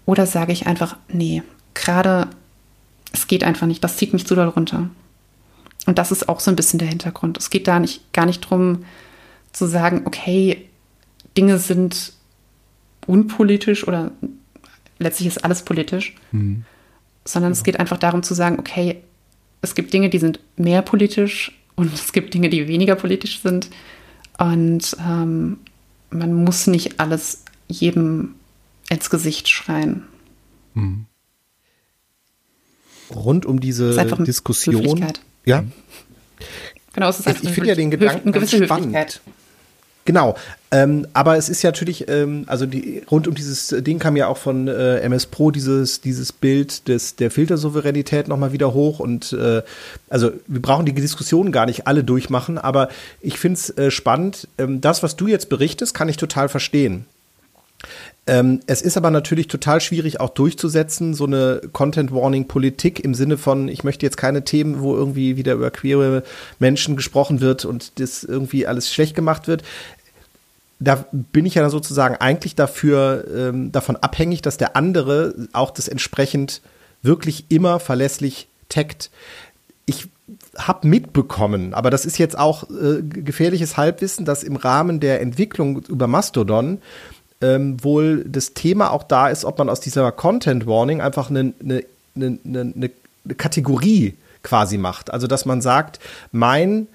Oder 0.07 0.27
sage 0.27 0.53
ich 0.53 0.67
einfach, 0.67 0.97
nee, 1.09 1.43
gerade 1.75 2.29
es 3.13 3.27
geht 3.27 3.45
einfach 3.45 3.67
nicht, 3.67 3.85
das 3.85 3.97
zieht 3.97 4.13
mich 4.13 4.27
zu 4.27 4.35
doll 4.35 4.49
runter. 4.49 4.89
Und 5.87 5.99
das 5.99 6.11
ist 6.11 6.29
auch 6.29 6.41
so 6.41 6.51
ein 6.51 6.57
bisschen 6.57 6.79
der 6.79 6.89
Hintergrund. 6.89 7.37
Es 7.37 7.51
geht 7.51 7.69
da 7.69 7.79
nicht, 7.79 8.13
gar 8.13 8.27
nicht 8.27 8.45
darum 8.45 8.85
zu 9.55 9.67
sagen, 9.67 10.03
okay, 10.05 10.69
Dinge 11.37 11.59
sind 11.59 12.13
unpolitisch 13.07 13.89
oder 13.89 14.13
letztlich 14.99 15.29
ist 15.29 15.45
alles 15.45 15.63
politisch, 15.63 16.15
mhm. 16.33 16.65
sondern 17.25 17.53
ja. 17.53 17.57
es 17.57 17.65
geht 17.65 17.81
einfach 17.81 17.99
darum 17.99 18.23
zu 18.23 18.35
sagen, 18.35 18.59
okay, 18.59 19.03
es 19.63 19.75
gibt 19.75 19.95
Dinge, 19.95 20.11
die 20.11 20.19
sind 20.19 20.41
mehr 20.57 20.83
politisch 20.83 21.59
und 21.75 21.95
es 21.95 22.13
gibt 22.13 22.35
Dinge, 22.35 22.51
die 22.51 22.69
weniger 22.69 22.97
politisch 22.97 23.41
sind. 23.41 23.71
Und 24.37 24.95
ähm, 25.01 25.59
man 26.11 26.35
muss 26.35 26.67
nicht 26.67 27.01
alles 27.01 27.45
jedem 27.69 28.35
ins 28.91 29.09
Gesicht 29.09 29.49
schreien. 29.49 30.03
Mhm 30.75 31.07
rund 33.15 33.47
um 33.47 33.61
diese 33.61 33.95
Diskussion. 34.25 35.07
Ja. 35.45 35.65
Genau, 36.93 37.09
es 37.09 37.21
ist 37.21 37.27
einfach 37.27 37.43
ich 37.43 37.51
finde 37.51 37.71
ja 37.71 37.75
den 37.75 37.91
Gedanken 37.91 38.29
eine 38.29 38.33
gewisse 38.33 38.65
spannend. 38.65 39.21
Genau. 40.05 40.37
Ähm, 40.71 41.07
aber 41.15 41.37
es 41.37 41.49
ist 41.49 41.63
ja 41.63 41.69
natürlich, 41.71 42.09
ähm, 42.09 42.45
also 42.47 42.67
die, 42.67 43.03
rund 43.11 43.27
um 43.27 43.35
dieses 43.35 43.69
Ding 43.69 43.99
kam 43.99 44.17
ja 44.17 44.27
auch 44.27 44.37
von 44.37 44.69
äh, 44.69 44.99
MS 44.99 45.27
Pro 45.27 45.51
dieses, 45.51 46.01
dieses 46.01 46.33
Bild 46.33 46.89
des, 46.89 47.17
der 47.17 47.31
Filtersouveränität 47.31 48.29
nochmal 48.29 48.53
wieder 48.53 48.75
hoch. 48.75 48.99
Und 48.99 49.33
äh, 49.33 49.63
also 50.11 50.33
wir 50.47 50.61
brauchen 50.61 50.85
die 50.85 50.93
Diskussion 50.93 51.53
gar 51.53 51.67
nicht 51.67 51.87
alle 51.87 52.05
durchmachen, 52.05 52.59
aber 52.59 52.89
ich 53.21 53.39
finde 53.39 53.59
es 53.59 53.71
äh, 53.71 53.91
spannend. 53.91 54.49
Ähm, 54.59 54.81
das, 54.81 55.03
was 55.03 55.17
du 55.17 55.27
jetzt 55.27 55.49
berichtest, 55.49 55.95
kann 55.95 56.09
ich 56.09 56.17
total 56.19 56.49
verstehen. 56.49 57.07
Ähm, 58.27 58.61
es 58.67 58.81
ist 58.81 58.97
aber 58.97 59.11
natürlich 59.11 59.49
total 59.49 59.81
schwierig 59.81 60.19
auch 60.21 60.31
durchzusetzen, 60.31 61.13
so 61.13 61.27
eine 61.27 61.61
Content-Warning-Politik 61.73 63.01
im 63.05 63.15
Sinne 63.15 63.37
von, 63.37 63.69
ich 63.69 63.85
möchte 63.85 64.07
jetzt 64.07 64.17
keine 64.17 64.45
Themen, 64.45 64.81
wo 64.81 64.95
irgendwie 64.97 65.37
wieder 65.37 65.53
über 65.53 65.71
queere 65.71 66.23
Menschen 66.59 66.97
gesprochen 66.97 67.41
wird 67.43 67.67
und 67.67 68.01
das 68.01 68.25
irgendwie 68.25 68.67
alles 68.67 68.93
schlecht 68.93 69.15
gemacht 69.15 69.47
wird. 69.47 69.63
Da 70.81 71.05
bin 71.13 71.45
ich 71.45 71.55
ja 71.55 71.69
sozusagen 71.69 72.17
eigentlich 72.17 72.55
dafür, 72.55 73.27
ähm, 73.35 73.73
davon 73.73 73.97
abhängig, 73.97 74.41
dass 74.41 74.57
der 74.57 74.75
andere 74.75 75.35
auch 75.53 75.71
das 75.71 75.89
entsprechend 75.89 76.63
wirklich 77.03 77.45
immer 77.51 77.79
verlässlich 77.79 78.49
taggt. 78.71 79.11
Ich 79.85 80.09
habe 80.57 80.89
mitbekommen, 80.89 81.75
aber 81.75 81.91
das 81.91 82.07
ist 82.07 82.17
jetzt 82.17 82.39
auch 82.39 82.65
äh, 82.71 83.03
gefährliches 83.03 83.77
Halbwissen, 83.77 84.25
dass 84.25 84.43
im 84.43 84.57
Rahmen 84.57 84.99
der 84.99 85.21
Entwicklung 85.21 85.83
über 85.83 86.07
Mastodon 86.07 86.79
ähm, 87.41 87.83
wohl 87.83 88.25
das 88.25 88.55
Thema 88.55 88.91
auch 88.91 89.03
da 89.03 89.29
ist, 89.29 89.45
ob 89.45 89.59
man 89.59 89.69
aus 89.69 89.81
dieser 89.81 90.11
Content 90.13 90.67
Warning 90.67 91.01
einfach 91.01 91.31
eine, 91.31 91.53
eine, 91.63 91.85
eine, 92.17 92.73
eine 92.75 93.35
Kategorie 93.35 94.15
quasi 94.43 94.79
macht. 94.79 95.13
Also 95.13 95.27
dass 95.27 95.45
man 95.45 95.61
sagt, 95.61 95.99
mein 96.33 96.89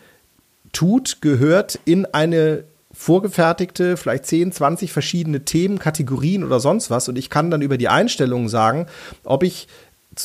Tut 0.72 1.22
gehört 1.22 1.80
in 1.86 2.06
eine 2.06 2.64
vorgefertigte, 2.94 3.98
vielleicht 3.98 4.26
10, 4.26 4.52
20 4.52 4.92
verschiedene 4.92 5.46
Themen, 5.46 5.80
Kategorien 5.80 6.44
oder 6.44 6.60
sonst 6.60 6.90
was. 6.90 7.08
Und 7.08 7.18
ich 7.18 7.30
kann 7.30 7.52
dann 7.52 7.62
über 7.62 7.78
die 7.78 7.88
Einstellungen 7.88 8.50
sagen, 8.50 8.88
ob 9.24 9.44
ich 9.44 9.68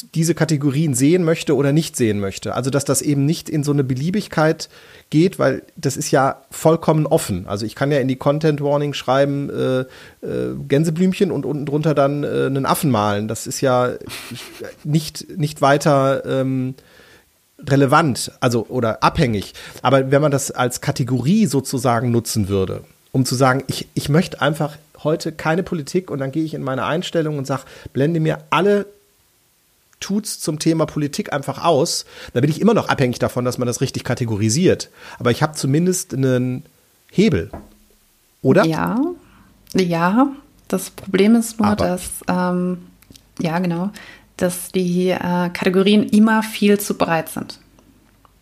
diese 0.02 0.34
Kategorien 0.34 0.94
sehen 0.94 1.24
möchte 1.24 1.56
oder 1.56 1.72
nicht 1.72 1.96
sehen 1.96 2.20
möchte. 2.20 2.54
Also 2.54 2.70
dass 2.70 2.84
das 2.84 3.02
eben 3.02 3.24
nicht 3.24 3.48
in 3.48 3.62
so 3.62 3.72
eine 3.72 3.84
Beliebigkeit 3.84 4.68
geht, 5.10 5.38
weil 5.38 5.62
das 5.76 5.96
ist 5.96 6.10
ja 6.10 6.42
vollkommen 6.50 7.06
offen. 7.06 7.46
Also 7.46 7.66
ich 7.66 7.74
kann 7.74 7.92
ja 7.92 7.98
in 7.98 8.08
die 8.08 8.16
Content 8.16 8.60
Warning 8.60 8.94
schreiben 8.94 9.50
äh, 9.50 9.80
äh, 10.26 10.54
Gänseblümchen 10.68 11.30
und 11.30 11.46
unten 11.46 11.66
drunter 11.66 11.94
dann 11.94 12.24
äh, 12.24 12.46
einen 12.46 12.66
Affen 12.66 12.90
malen. 12.90 13.28
Das 13.28 13.46
ist 13.46 13.60
ja 13.60 13.92
nicht, 14.82 15.38
nicht 15.38 15.62
weiter 15.62 16.24
ähm, 16.26 16.74
relevant, 17.68 18.32
also 18.40 18.66
oder 18.66 19.02
abhängig. 19.02 19.54
Aber 19.82 20.10
wenn 20.10 20.22
man 20.22 20.30
das 20.30 20.50
als 20.50 20.80
Kategorie 20.80 21.46
sozusagen 21.46 22.10
nutzen 22.10 22.48
würde, 22.48 22.82
um 23.12 23.24
zu 23.24 23.34
sagen, 23.34 23.62
ich, 23.68 23.88
ich 23.94 24.08
möchte 24.08 24.40
einfach 24.40 24.76
heute 25.04 25.32
keine 25.32 25.62
Politik 25.62 26.10
und 26.10 26.18
dann 26.18 26.32
gehe 26.32 26.44
ich 26.44 26.54
in 26.54 26.62
meine 26.62 26.84
Einstellung 26.84 27.38
und 27.38 27.46
sage, 27.46 27.62
blende 27.92 28.18
mir 28.20 28.38
alle 28.50 28.86
Tuts 30.04 30.38
zum 30.38 30.58
Thema 30.58 30.84
Politik 30.84 31.32
einfach 31.32 31.64
aus, 31.64 32.04
da 32.34 32.40
bin 32.40 32.50
ich 32.50 32.60
immer 32.60 32.74
noch 32.74 32.88
abhängig 32.88 33.18
davon, 33.18 33.44
dass 33.44 33.56
man 33.56 33.66
das 33.66 33.80
richtig 33.80 34.04
kategorisiert. 34.04 34.90
Aber 35.18 35.30
ich 35.30 35.42
habe 35.42 35.54
zumindest 35.54 36.12
einen 36.12 36.64
Hebel. 37.10 37.50
Oder? 38.42 38.66
Ja, 38.66 39.00
ja. 39.74 40.28
Das 40.68 40.90
Problem 40.90 41.34
ist 41.36 41.58
nur, 41.58 41.68
Aber. 41.68 41.86
dass, 41.86 42.10
ähm, 42.28 42.78
ja, 43.38 43.58
genau, 43.58 43.90
dass 44.36 44.72
die 44.72 45.10
äh, 45.10 45.50
Kategorien 45.50 46.08
immer 46.08 46.42
viel 46.42 46.78
zu 46.80 46.94
breit 46.94 47.28
sind. 47.28 47.60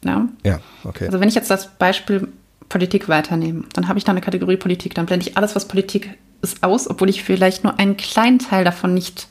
Ja? 0.04 0.28
ja, 0.44 0.60
okay. 0.84 1.06
Also 1.06 1.20
wenn 1.20 1.28
ich 1.28 1.34
jetzt 1.34 1.50
das 1.50 1.68
Beispiel 1.76 2.28
Politik 2.68 3.08
weiternehme, 3.08 3.64
dann 3.74 3.88
habe 3.88 3.98
ich 3.98 4.04
da 4.04 4.12
eine 4.12 4.20
Kategorie 4.20 4.56
Politik, 4.56 4.94
dann 4.94 5.06
blende 5.06 5.28
ich 5.28 5.36
alles, 5.36 5.54
was 5.54 5.66
Politik 5.68 6.18
ist, 6.42 6.62
aus, 6.62 6.88
obwohl 6.88 7.10
ich 7.10 7.22
vielleicht 7.22 7.64
nur 7.64 7.78
einen 7.78 7.96
kleinen 7.96 8.38
Teil 8.38 8.64
davon 8.64 8.94
nicht 8.94 9.28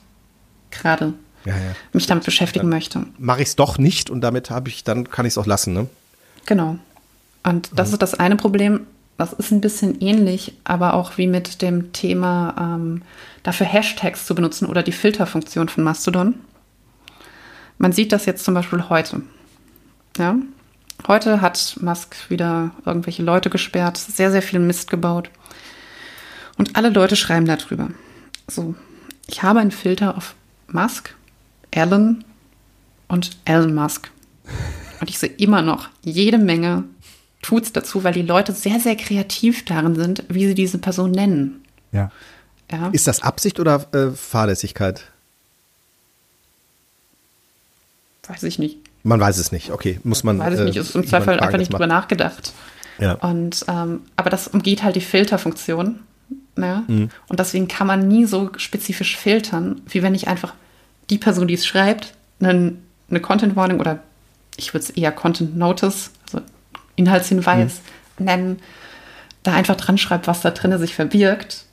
gerade 0.70 1.14
ja, 1.46 1.56
mich 1.94 2.08
damit 2.08 2.26
beschäftigen 2.26 2.70
dann 2.70 2.78
möchte. 2.78 3.06
Mache 3.18 3.42
ich 3.42 3.50
es 3.50 3.56
doch 3.56 3.78
nicht 3.78 4.10
und 4.10 4.22
damit 4.22 4.50
habe 4.50 4.70
ich, 4.70 4.84
dann 4.84 5.10
kann 5.10 5.26
ich 5.26 5.34
es 5.34 5.38
auch 5.38 5.46
lassen, 5.46 5.74
ne? 5.74 5.88
Genau. 6.46 6.78
Und 7.44 7.70
das 7.76 7.90
mhm. 7.90 7.94
ist 7.94 8.02
das 8.02 8.14
eine 8.16 8.36
Problem. 8.36 8.82
Das 9.18 9.34
ist 9.34 9.52
ein 9.52 9.62
bisschen 9.62 10.02
ähnlich, 10.02 10.54
aber 10.64 10.94
auch 10.94 11.18
wie 11.18 11.28
mit 11.28 11.62
dem 11.62 11.94
Thema 11.94 12.56
ähm, 12.60 13.04
dafür 13.44 13.68
Hashtags 13.68 14.26
zu 14.26 14.34
benutzen 14.34 14.66
oder 14.66 14.84
die 14.84 14.92
Filterfunktion 14.92 15.70
von 15.70 15.84
Mastodon. 15.84 16.36
Man 17.78 17.92
sieht 17.92 18.12
das 18.12 18.26
jetzt 18.26 18.44
zum 18.46 18.54
Beispiel 18.54 18.90
heute. 18.90 19.22
Ja? 20.18 20.36
Heute 21.08 21.42
hat 21.42 21.78
Musk 21.82 22.16
wieder 22.30 22.72
irgendwelche 22.86 23.24
Leute 23.24 23.50
gesperrt, 23.50 23.98
sehr, 23.98 24.32
sehr 24.32 24.42
viel 24.42 24.60
Mist 24.60 24.90
gebaut. 24.90 25.30
Und 26.58 26.76
alle 26.76 26.90
Leute 26.90 27.16
schreiben 27.16 27.46
darüber. 27.46 27.90
So, 28.48 28.76
ich 29.28 29.42
habe 29.42 29.60
einen 29.60 29.72
Filter 29.72 30.16
auf 30.18 30.36
Musk 30.68 31.16
Elon 31.72 32.24
und 33.08 33.38
Elon 33.46 33.74
Musk. 33.74 34.12
Und 35.00 35.10
ich 35.10 35.18
sehe 35.18 35.30
immer 35.30 35.62
noch 35.62 35.90
jede 36.04 36.38
Menge 36.38 36.84
Tuts 37.42 37.74
dazu, 37.74 38.04
weil 38.04 38.14
die 38.14 38.22
Leute 38.22 38.54
sehr, 38.54 38.80
sehr 38.80 38.96
kreativ 38.96 39.66
darin 39.66 39.96
sind, 39.96 40.24
wie 40.30 40.46
sie 40.48 40.56
diese 40.56 40.78
Person 40.78 41.12
nennen. 41.12 41.64
Ja. 41.92 42.12
ja. 42.72 42.90
Ist 42.90 43.08
das 43.08 43.22
Absicht 43.22 43.60
oder 43.60 43.88
äh, 43.94 44.12
Fahrlässigkeit? 44.12 45.06
Weiß 48.28 48.44
ich 48.44 48.60
nicht. 48.60 48.78
Man 49.04 49.20
weiß 49.20 49.40
es 49.40 49.52
nicht, 49.52 49.72
okay. 49.72 50.00
Muss 50.04 50.24
man. 50.24 50.38
Weiß 50.38 50.60
ich 50.60 50.66
nicht, 50.66 50.78
es 50.78 50.90
ist 50.90 50.96
im 50.96 51.08
Zweifel 51.08 51.40
einfach 51.40 51.58
nicht 51.58 51.74
drüber 51.74 51.88
nachgedacht. 51.88 52.54
Ja. 53.00 53.14
Und, 53.14 53.66
ähm, 53.68 54.02
aber 54.16 54.30
das 54.30 54.48
umgeht 54.48 54.84
halt 54.84 54.96
die 54.96 55.02
Filterfunktion. 55.02 56.00
Ne? 56.56 56.84
Mhm. 56.88 57.10
Und 57.28 57.40
deswegen 57.40 57.68
kann 57.68 57.88
man 57.88 58.08
nie 58.08 58.26
so 58.26 58.52
spezifisch 58.58 59.18
filtern, 59.18 59.82
wie 59.88 60.04
wenn 60.04 60.14
ich 60.14 60.28
einfach 60.28 60.54
die 61.12 61.18
Person, 61.18 61.48
die 61.48 61.54
es 61.54 61.66
schreibt, 61.66 62.16
eine, 62.40 62.74
eine 63.10 63.20
Content 63.20 63.56
Warning 63.56 63.80
oder 63.80 64.02
ich 64.58 64.74
würde 64.74 64.86
es 64.86 64.90
eher 64.90 65.12
Content 65.12 65.56
Notice, 65.56 66.12
also 66.26 66.44
Inhaltshinweis 66.96 67.82
mhm. 68.18 68.26
nennen, 68.26 68.60
da 69.44 69.54
einfach 69.54 69.76
dran 69.76 69.98
schreibt, 69.98 70.28
was 70.28 70.42
da 70.42 70.52
drin 70.52 70.78
sich 70.80 70.96
verbirgt, 70.96 71.66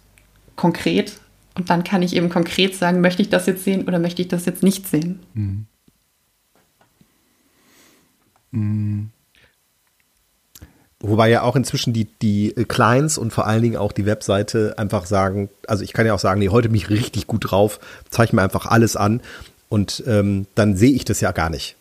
konkret. 0.57 1.19
Und 1.55 1.71
dann 1.71 1.85
kann 1.85 2.03
ich 2.03 2.15
eben 2.15 2.29
konkret 2.29 2.75
sagen, 2.77 3.01
möchte 3.01 3.23
ich 3.23 3.31
das 3.31 3.47
jetzt 3.47 3.65
sehen 3.65 3.87
oder 3.87 3.99
möchte 3.99 4.23
ich 4.23 4.29
das 4.29 4.45
jetzt 4.45 4.63
nicht 4.63 4.87
sehen. 4.87 5.21
Mhm. 5.35 5.67
Mhm. 8.51 9.11
Wobei 11.01 11.31
ja 11.31 11.43
auch 11.43 11.55
inzwischen 11.55 11.93
die, 11.93 12.07
die 12.07 12.53
Clients 12.67 13.19
und 13.19 13.33
vor 13.33 13.47
allen 13.47 13.63
Dingen 13.63 13.77
auch 13.77 13.93
die 13.93 14.05
Webseite 14.05 14.75
einfach 14.79 15.07
sagen, 15.07 15.49
also 15.69 15.85
ich 15.85 15.93
kann 15.93 16.07
ja 16.07 16.15
auch 16.15 16.19
sagen, 16.19 16.41
nee, 16.41 16.49
heute 16.49 16.69
bin 16.69 16.77
ich 16.77 16.91
richtig 16.91 17.29
gut 17.29 17.51
drauf, 17.51 17.79
zeige 18.11 18.35
mir 18.35 18.43
einfach 18.43 18.67
alles 18.67 18.97
an 18.97 19.21
und 19.69 20.03
ähm, 20.09 20.47
dann 20.57 20.77
sehe 20.77 20.91
ich 20.91 21.05
das 21.05 21.21
ja 21.21 21.31
gar 21.31 21.51
nicht. 21.51 21.77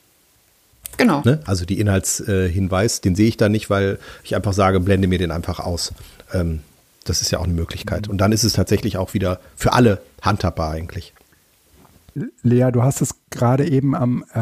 Genau. 0.97 1.21
Ne? 1.25 1.39
Also 1.45 1.65
die 1.65 1.79
Inhaltshinweis, 1.79 2.99
äh, 2.99 3.01
den 3.01 3.15
sehe 3.15 3.27
ich 3.27 3.37
da 3.37 3.49
nicht, 3.49 3.69
weil 3.69 3.97
ich 4.23 4.35
einfach 4.35 4.53
sage, 4.53 4.79
blende 4.79 5.07
mir 5.07 5.19
den 5.19 5.31
einfach 5.31 5.59
aus. 5.59 5.93
Ähm, 6.33 6.61
das 7.05 7.21
ist 7.21 7.31
ja 7.31 7.39
auch 7.39 7.45
eine 7.45 7.53
Möglichkeit. 7.53 8.07
Und 8.07 8.19
dann 8.19 8.31
ist 8.31 8.43
es 8.43 8.53
tatsächlich 8.53 8.97
auch 8.97 9.13
wieder 9.13 9.39
für 9.55 9.73
alle 9.73 10.01
handhabbar 10.21 10.71
eigentlich. 10.71 11.13
Lea, 12.41 12.71
du 12.71 12.83
hast 12.83 13.01
es 13.01 13.15
gerade 13.29 13.69
eben 13.69 13.95
am, 13.95 14.23
äh, 14.33 14.39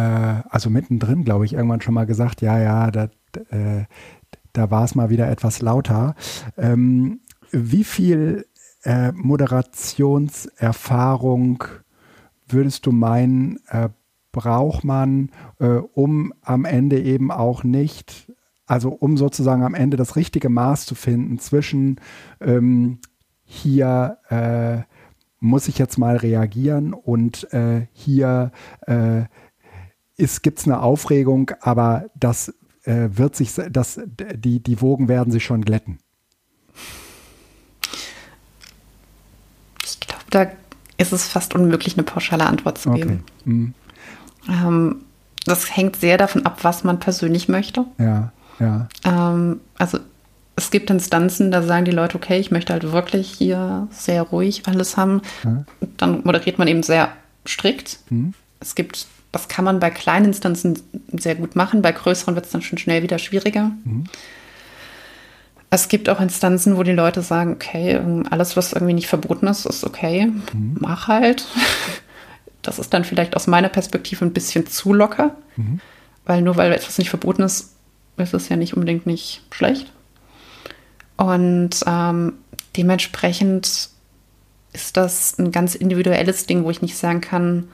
also 0.50 0.70
mittendrin, 0.70 1.26
glaube 1.26 1.46
ich, 1.46 1.54
irgendwann 1.54 1.82
schon 1.82 1.94
mal 1.94 2.06
gesagt, 2.06 2.42
ja, 2.42 2.60
ja, 2.60 2.90
da, 2.90 3.10
äh, 3.50 3.84
da 4.58 4.72
war 4.72 4.86
es 4.86 4.96
mal 4.96 5.10
wieder 5.10 5.30
etwas 5.30 5.62
lauter. 5.62 6.16
Ähm, 6.58 7.20
wie 7.52 7.84
viel 7.84 8.48
äh, 8.84 9.12
Moderationserfahrung 9.12 11.64
würdest 12.48 12.86
du 12.86 12.92
meinen, 12.92 13.60
äh, 13.70 13.90
braucht 14.32 14.84
man, 14.84 15.32
äh, 15.60 15.68
um 15.68 16.34
am 16.42 16.66
Ende 16.66 17.02
eben 17.02 17.32
auch 17.32 17.64
nicht, 17.64 18.32
also 18.66 18.90
um 18.90 19.18
sozusagen 19.18 19.64
am 19.64 19.76
Ende 19.76 19.98
das 19.98 20.16
richtige 20.16 20.50
Maß 20.50 20.86
zu 20.86 20.96
finden 20.96 21.40
zwischen 21.40 22.00
ähm, 22.42 23.00
hier 23.44 24.18
äh, 24.30 24.84
muss 25.40 25.68
ich 25.68 25.78
jetzt 25.78 25.98
mal 25.98 26.16
reagieren 26.18 26.94
und 26.94 27.52
äh, 27.54 27.88
hier 27.94 28.52
äh, 28.88 29.24
gibt 30.18 30.60
es 30.60 30.66
eine 30.66 30.82
Aufregung, 30.82 31.52
aber 31.62 32.06
das 32.16 32.54
äh, 32.86 33.10
wird 33.12 33.36
sich, 33.36 33.54
das, 33.70 34.00
die, 34.06 34.62
die 34.62 34.82
Wogen 34.82 35.08
werden 35.08 35.32
sich 35.32 35.44
schon 35.44 35.64
glätten. 35.64 36.00
Ich 39.84 40.00
glaube, 40.00 40.24
da 40.30 40.48
ist 40.98 41.12
es 41.12 41.28
fast 41.28 41.56
unmöglich, 41.56 41.96
eine 41.96 42.04
pauschale 42.04 42.46
Antwort 42.46 42.78
zu 42.78 42.92
geben. 42.92 43.24
Okay. 43.42 43.50
Mhm. 43.50 43.74
Ähm, 44.50 45.02
das 45.46 45.76
hängt 45.76 45.98
sehr 45.98 46.18
davon 46.18 46.46
ab, 46.46 46.64
was 46.64 46.84
man 46.84 47.00
persönlich 47.00 47.48
möchte. 47.50 47.86
Ja, 47.98 48.32
ja. 48.60 48.88
Ähm, 49.04 49.62
also 49.78 50.00
es 50.56 50.72
gibt 50.72 50.90
Instanzen, 50.90 51.52
da 51.52 51.62
sagen 51.62 51.86
die 51.86 51.92
Leute, 51.92 52.16
okay, 52.16 52.40
ich 52.40 52.50
möchte 52.50 52.74
halt 52.74 52.92
wirklich 52.92 53.30
hier 53.30 53.88
sehr 53.92 54.22
ruhig 54.24 54.64
alles 54.68 54.96
haben. 54.98 55.22
Ja. 55.44 55.66
Dann 55.98 56.22
moderiert 56.24 56.58
man 56.58 56.68
eben 56.68 56.82
sehr 56.82 57.12
strikt. 57.46 58.00
Mhm. 58.10 58.34
Es 58.60 58.74
gibt, 58.76 59.06
das 59.36 59.50
kann 59.50 59.66
man 59.66 59.82
bei 59.82 59.90
kleinen 59.90 60.28
Instanzen 60.28 60.80
sehr 61.12 61.36
gut 61.36 61.58
machen, 61.58 61.82
bei 61.82 61.92
größeren 61.92 62.36
wird 62.36 62.46
es 62.46 62.54
dann 62.54 62.62
schon 62.62 62.78
schnell 62.78 63.04
wieder 63.04 63.20
schwieriger. 63.20 63.72
Mhm. 63.84 64.06
Es 65.70 65.90
gibt 65.90 66.08
auch 66.08 66.22
Instanzen, 66.22 66.78
wo 66.78 66.84
die 66.84 66.94
Leute 66.94 67.22
sagen, 67.22 67.52
okay, 67.52 68.00
alles, 68.30 68.56
was 68.56 68.72
irgendwie 68.72 68.94
nicht 68.94 69.10
verboten 69.10 69.48
ist, 69.48 69.66
ist 69.66 69.84
okay, 69.84 70.28
mhm. 70.28 70.78
mach 70.80 71.10
halt. 71.10 71.46
Das 72.62 72.80
ist 72.80 72.96
dann 72.96 73.04
vielleicht 73.04 73.36
aus 73.36 73.46
meiner 73.46 73.70
Perspektive 73.70 74.26
ein 74.26 74.34
bisschen 74.34 74.66
zu 74.66 74.92
locker, 74.92 75.36
mhm. 75.56 75.80
weil 76.26 76.42
nur 76.42 76.56
weil 76.56 76.72
etwas 76.72 76.98
nicht 76.98 77.12
verboten 77.12 77.44
ist, 77.44 77.76
ist 78.18 78.34
es 78.34 78.50
ja 78.50 78.56
nicht 78.56 78.74
unbedingt 78.74 79.06
nicht 79.06 79.44
schlecht. 79.52 79.92
Und 81.16 81.72
ähm, 81.86 82.34
dementsprechend 82.76 83.90
ist 84.74 84.98
das 84.98 85.38
ein 85.38 85.52
ganz 85.52 85.76
individuelles 85.76 86.48
Ding, 86.48 86.64
wo 86.64 86.72
ich 86.72 86.82
nicht 86.82 86.98
sagen 86.98 87.22
kann, 87.22 87.68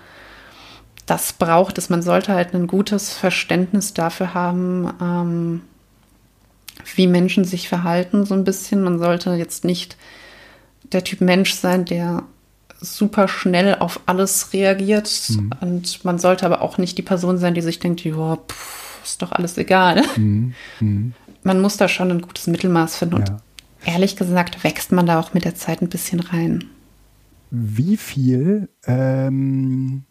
das 1.06 1.34
braucht 1.34 1.78
es. 1.78 1.90
Man 1.90 2.02
sollte 2.02 2.34
halt 2.34 2.54
ein 2.54 2.68
gutes 2.68 3.14
Verständnis 3.14 3.94
dafür 3.94 4.34
haben, 4.34 4.94
ähm, 5.02 5.62
wie 6.96 7.08
Menschen 7.08 7.46
sich 7.46 7.70
verhalten, 7.70 8.26
so 8.26 8.34
ein 8.34 8.44
bisschen. 8.44 8.82
Man 8.82 9.00
sollte 9.00 9.32
jetzt 9.34 9.66
nicht 9.66 9.98
der 10.84 11.04
Typ 11.04 11.22
Mensch 11.22 11.54
sein, 11.54 11.86
der 11.86 12.24
super 12.80 13.28
schnell 13.28 13.76
auf 13.76 14.02
alles 14.08 14.54
reagiert. 14.54 15.30
Mhm. 15.30 15.52
Und 15.62 16.04
man 16.04 16.20
sollte 16.20 16.46
aber 16.46 16.62
auch 16.62 16.78
nicht 16.78 16.98
die 16.98 17.04
Person 17.04 17.38
sein, 17.38 17.54
die 17.54 17.62
sich 17.62 17.80
denkt, 17.80 18.04
ja, 18.04 18.38
ist 19.04 19.22
doch 19.22 19.32
alles 19.32 19.58
egal. 19.58 20.04
Mhm. 20.18 20.54
Mhm. 20.80 21.14
Man 21.44 21.62
muss 21.62 21.78
da 21.78 21.88
schon 21.88 22.12
ein 22.12 22.22
gutes 22.22 22.48
Mittelmaß 22.48 22.98
finden. 22.98 23.16
Und 23.16 23.32
ehrlich 23.86 24.16
gesagt 24.16 24.64
wächst 24.64 24.92
man 24.92 25.06
da 25.06 25.20
auch 25.20 25.34
mit 25.34 25.46
der 25.46 25.56
Zeit 25.56 25.82
ein 25.82 25.90
bisschen 25.90 26.20
rein. 26.20 26.66
Wie 27.50 27.98
viel 27.98 28.70
ähm, 28.86 30.04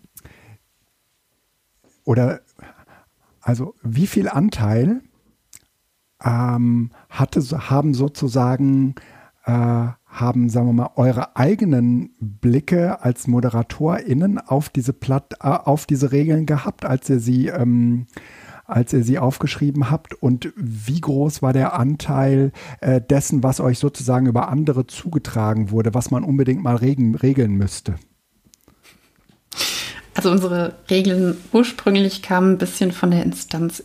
oder 2.10 2.40
also 3.40 3.76
wie 3.84 4.08
viel 4.08 4.28
Anteil 4.28 5.00
ähm, 6.24 6.90
hatte, 7.08 7.40
haben 7.70 7.94
sozusagen, 7.94 8.96
äh, 9.44 9.52
haben, 9.52 10.48
sagen 10.48 10.66
wir 10.66 10.72
mal, 10.72 10.90
eure 10.96 11.36
eigenen 11.36 12.10
Blicke 12.18 13.00
als 13.00 13.28
ModeratorInnen 13.28 14.38
auf 14.38 14.70
diese 14.70 14.92
Platt, 14.92 15.34
äh, 15.40 15.50
auf 15.50 15.86
diese 15.86 16.10
Regeln 16.10 16.46
gehabt, 16.46 16.84
als 16.84 17.08
ihr 17.08 17.20
sie, 17.20 17.46
ähm, 17.46 18.08
als 18.66 18.92
ihr 18.92 19.04
sie 19.04 19.20
aufgeschrieben 19.20 19.88
habt? 19.88 20.14
Und 20.14 20.52
wie 20.56 21.00
groß 21.00 21.42
war 21.42 21.52
der 21.52 21.78
Anteil 21.78 22.50
äh, 22.80 23.00
dessen, 23.00 23.44
was 23.44 23.60
euch 23.60 23.78
sozusagen 23.78 24.26
über 24.26 24.48
andere 24.48 24.88
zugetragen 24.88 25.70
wurde, 25.70 25.94
was 25.94 26.10
man 26.10 26.24
unbedingt 26.24 26.64
mal 26.64 26.74
regen, 26.74 27.14
regeln 27.14 27.52
müsste? 27.52 27.94
Also 30.14 30.30
unsere 30.30 30.74
Regeln 30.90 31.36
ursprünglich 31.52 32.22
kamen 32.22 32.52
ein 32.52 32.58
bisschen 32.58 32.92
von 32.92 33.10
der 33.10 33.22
Instanz 33.22 33.84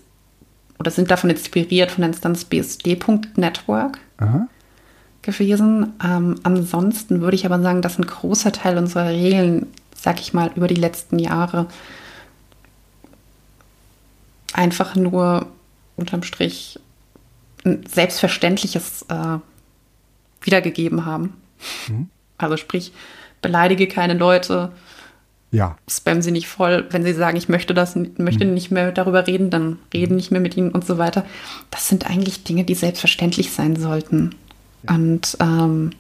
oder 0.80 0.92
sind 0.92 1.12
davon 1.12 1.30
inspiriert 1.30 1.92
von 1.92 2.02
der 2.02 2.10
Instanz 2.10 2.46
BSD.network 2.46 4.00
gewesen. 5.22 5.94
Ähm, 6.04 6.36
ansonsten 6.44 7.22
würde 7.22 7.36
ich 7.36 7.46
aber 7.46 7.62
sagen, 7.62 7.82
dass 7.82 7.98
ein 7.98 8.06
großer 8.06 8.52
Teil 8.52 8.78
unserer 8.78 9.10
Regeln, 9.10 9.68
sag 9.96 10.20
ich 10.20 10.34
mal, 10.34 10.52
über 10.56 10.68
die 10.68 10.76
letzten 10.76 11.20
Jahre 11.20 11.68
einfach 14.54 14.96
nur 14.96 15.48
unterm 15.96 16.24
Strich 16.24 16.80
ein 17.66 17.86
selbstverständliches 17.88 19.06
äh, 19.10 19.40
wiedergegeben 20.42 21.06
haben. 21.06 21.34
Mhm. 21.88 22.10
Also 22.38 22.58
sprich, 22.58 22.94
beleidige 23.42 23.88
keine 23.88 24.14
Leute, 24.14 24.72
ja. 25.56 25.78
Spam 25.90 26.22
sie 26.22 26.32
nicht 26.32 26.48
voll. 26.48 26.86
Wenn 26.90 27.04
sie 27.04 27.14
sagen, 27.14 27.38
ich 27.38 27.50
möchte 27.50 27.74
das, 27.74 27.96
möchte 27.96 28.46
mhm. 28.46 28.54
nicht 28.54 28.72
mehr 28.72 28.92
darüber 28.92 29.26
reden, 29.26 29.50
dann 29.50 29.80
reden 29.94 30.14
mhm. 30.14 30.18
nicht 30.18 30.32
mehr 30.32 30.42
mit 30.42 30.58
ihnen 30.58 30.72
und 30.72 30.86
so 30.86 30.98
weiter. 30.98 31.26
Das 31.72 31.88
sind 31.88 32.10
eigentlich 32.10 32.44
Dinge, 32.44 32.64
die 32.66 32.76
selbstverständlich 32.76 33.52
sein 33.52 33.76
sollten. 33.76 34.36
Ja. 34.84 34.96
Und 34.96 35.38
ähm, 35.40 35.92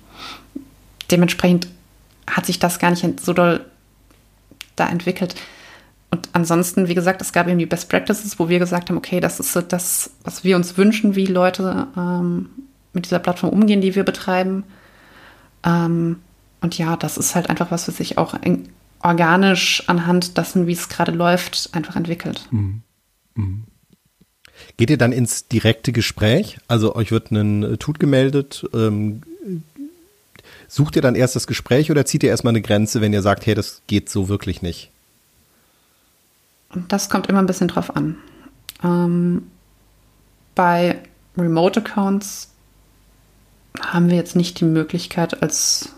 dementsprechend 1.09 1.67
hat 2.27 2.45
sich 2.45 2.59
das 2.59 2.79
gar 2.79 2.89
nicht 2.89 3.19
so 3.21 3.33
doll 3.33 3.61
da 4.75 4.89
entwickelt. 4.89 5.35
Und 6.11 6.29
ansonsten, 6.33 6.87
wie 6.87 6.95
gesagt, 6.95 7.21
es 7.21 7.33
gab 7.33 7.47
eben 7.47 7.59
die 7.59 7.65
Best 7.65 7.89
Practices, 7.89 8.39
wo 8.39 8.49
wir 8.49 8.59
gesagt 8.59 8.89
haben, 8.89 8.97
okay, 8.97 9.19
das 9.19 9.39
ist 9.39 9.55
das, 9.69 10.11
was 10.23 10.43
wir 10.43 10.55
uns 10.55 10.77
wünschen, 10.77 11.15
wie 11.15 11.25
Leute 11.25 11.87
ähm, 11.97 12.49
mit 12.93 13.05
dieser 13.05 13.19
Plattform 13.19 13.51
umgehen, 13.51 13.81
die 13.81 13.95
wir 13.95 14.03
betreiben. 14.03 14.63
Ähm, 15.63 16.17
und 16.61 16.77
ja, 16.77 16.95
das 16.95 17.17
ist 17.17 17.35
halt 17.35 17.49
einfach 17.49 17.71
was, 17.71 17.87
was 17.87 17.97
sich 17.97 18.17
auch 18.17 18.33
in, 18.41 18.69
organisch 19.05 19.83
anhand 19.87 20.35
dessen, 20.37 20.65
wie 20.65 20.73
es 20.73 20.89
gerade 20.89 21.11
läuft, 21.11 21.69
einfach 21.73 21.95
entwickelt. 21.95 22.47
Mhm. 22.49 22.81
Mhm. 23.35 23.63
Geht 24.77 24.89
ihr 24.89 24.97
dann 24.97 25.11
ins 25.11 25.47
direkte 25.47 25.91
Gespräch? 25.91 26.57
Also 26.67 26.95
euch 26.95 27.11
wird 27.11 27.31
ein 27.31 27.77
Tut 27.77 27.99
gemeldet. 27.99 28.67
Ähm, 28.73 29.21
sucht 30.67 30.95
ihr 30.95 31.03
dann 31.03 31.13
erst 31.13 31.35
das 31.35 31.45
Gespräch 31.45 31.91
oder 31.91 32.05
zieht 32.05 32.23
ihr 32.23 32.29
erstmal 32.29 32.51
eine 32.51 32.61
Grenze, 32.61 32.99
wenn 32.99 33.13
ihr 33.13 33.21
sagt, 33.21 33.45
hey, 33.45 33.53
das 33.53 33.83
geht 33.85 34.09
so 34.09 34.27
wirklich 34.27 34.63
nicht? 34.63 34.89
Das 36.87 37.09
kommt 37.09 37.27
immer 37.27 37.39
ein 37.39 37.45
bisschen 37.45 37.67
drauf 37.67 37.95
an. 37.95 38.17
Ähm, 38.83 39.43
bei 40.55 40.99
Remote 41.37 41.81
Accounts 41.81 42.49
haben 43.79 44.09
wir 44.09 44.15
jetzt 44.15 44.35
nicht 44.35 44.59
die 44.59 44.65
Möglichkeit, 44.65 45.43
als 45.43 45.94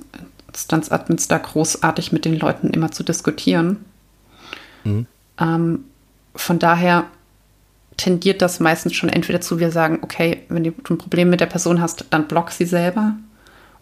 Instanz-Admins 0.57 1.27
da 1.27 1.37
großartig 1.37 2.11
mit 2.11 2.25
den 2.25 2.37
Leuten 2.37 2.71
immer 2.71 2.91
zu 2.91 3.03
diskutieren. 3.03 3.85
Mhm. 4.83 5.05
Ähm, 5.39 5.85
von 6.35 6.57
daher 6.57 7.05
tendiert 7.95 8.41
das 8.41 8.59
meistens 8.59 8.95
schon 8.95 9.09
entweder 9.09 9.39
zu, 9.39 9.59
wir 9.59 9.71
sagen, 9.71 9.99
okay, 10.01 10.43
wenn 10.49 10.63
du 10.63 10.71
ein 10.89 10.97
Problem 10.97 11.29
mit 11.29 11.41
der 11.41 11.45
Person 11.45 11.79
hast, 11.79 12.05
dann 12.09 12.27
block 12.27 12.51
sie 12.51 12.65
selber. 12.65 13.13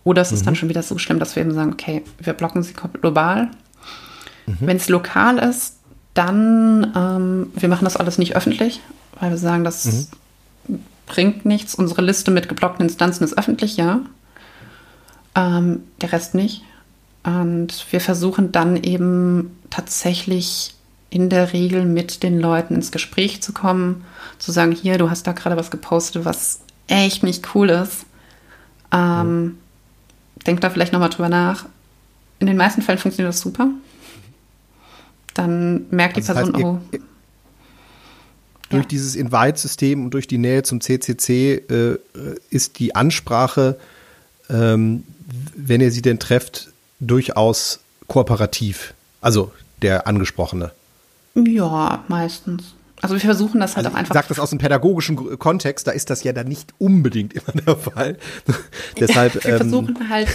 Oder 0.04 0.22
es 0.22 0.32
mhm. 0.32 0.38
ist 0.38 0.46
dann 0.46 0.54
mhm. 0.54 0.58
schon 0.58 0.70
wieder 0.70 0.84
so 0.84 0.98
schlimm, 0.98 1.20
dass 1.20 1.36
wir 1.36 1.44
eben 1.44 1.54
sagen, 1.54 1.72
okay, 1.72 2.04
wir 2.20 2.34
blocken 2.34 2.62
sie 2.62 2.74
global. 2.74 3.50
Mhm. 4.46 4.58
Wenn 4.60 4.78
es 4.78 4.90
lokal 4.90 5.38
ist, 5.38 5.78
dann, 6.14 6.92
ähm, 6.96 7.52
wir 7.56 7.70
machen 7.70 7.86
das 7.86 7.98
alles 7.98 8.18
nicht 8.18 8.36
öffentlich, 8.36 8.82
weil 9.20 9.32
wir 9.32 9.38
sagen, 9.38 9.64
das 9.64 10.10
mhm. 10.68 10.80
bringt 11.06 11.46
nichts. 11.46 11.74
Unsere 11.74 12.02
Liste 12.02 12.32
mit 12.32 12.50
geblockten 12.50 12.86
Instanzen 12.86 13.24
ist 13.24 13.38
öffentlich, 13.38 13.78
ja 13.78 14.02
ähm, 15.36 15.84
der 16.02 16.12
Rest 16.12 16.36
nicht. 16.36 16.62
Und 17.24 17.86
wir 17.92 18.02
versuchen 18.02 18.52
dann 18.52 18.78
eben 18.78 19.58
tatsächlich 19.70 20.76
in 21.10 21.30
der 21.30 21.54
Regel 21.54 21.86
mit 21.86 22.24
den 22.24 22.40
Leuten 22.40 22.76
ins 22.76 22.92
Gespräch 22.92 23.42
zu 23.42 23.54
kommen, 23.54 24.04
zu 24.38 24.52
sagen, 24.52 24.72
hier, 24.72 24.98
du 24.98 25.10
hast 25.10 25.26
da 25.26 25.32
gerade 25.32 25.58
was 25.58 25.72
gepostet, 25.72 26.26
was 26.26 26.60
echt 26.88 27.24
nicht 27.24 27.56
cool 27.56 27.70
ist. 27.70 28.06
Ähm. 28.92 29.58
Denk 30.46 30.62
da 30.62 30.70
vielleicht 30.70 30.94
nochmal 30.94 31.10
drüber 31.10 31.30
nach. 31.30 31.66
In 32.40 32.48
den 32.48 32.58
meisten 32.58 32.82
Fällen 32.82 33.00
funktioniert 33.00 33.34
das 33.34 33.42
super. 33.42 33.70
Dann 35.34 35.88
merkt 35.90 36.18
also 36.18 36.34
die 36.34 36.52
Person, 36.52 36.56
heißt, 36.56 36.66
oh. 36.66 36.80
Durch 38.70 38.84
ja. 38.84 38.88
dieses 38.88 39.16
Invite-System 39.16 40.06
und 40.06 40.14
durch 40.14 40.28
die 40.28 40.38
Nähe 40.38 40.64
zum 40.64 40.82
CCC 40.82 41.56
äh, 41.70 41.98
ist 42.50 42.80
die 42.80 42.96
Ansprache 42.96 43.78
ähm, 44.50 45.04
wenn 45.56 45.82
ihr 45.82 45.92
sie 45.92 46.02
denn 46.02 46.20
trefft, 46.20 46.70
durchaus 47.00 47.80
kooperativ. 48.08 48.94
Also 49.22 49.52
der 49.82 50.08
Angesprochene. 50.08 50.72
Ja, 51.36 52.04
meistens. 52.08 52.76
Also 53.02 53.16
wir 53.16 53.22
versuchen 53.22 53.60
das 53.60 53.76
halt 53.76 53.86
also 53.86 53.96
auch 53.96 54.00
einfach. 54.00 54.16
Ich 54.16 54.20
sage 54.20 54.28
das 54.30 54.40
aus 54.40 54.50
dem 54.52 54.60
pädagogischen 54.60 55.38
Kontext, 55.38 55.86
da 55.88 55.92
ist 55.92 56.10
das 56.10 56.24
ja 56.24 56.34
dann 56.34 56.48
nicht 56.48 56.74
unbedingt 56.78 57.34
immer 57.34 57.62
der 57.66 57.76
Fall. 57.76 58.18
Deshalb. 59.00 59.34
wir 59.44 59.46
ähm, 59.46 59.58
versuchen 59.58 60.10
halt 60.10 60.30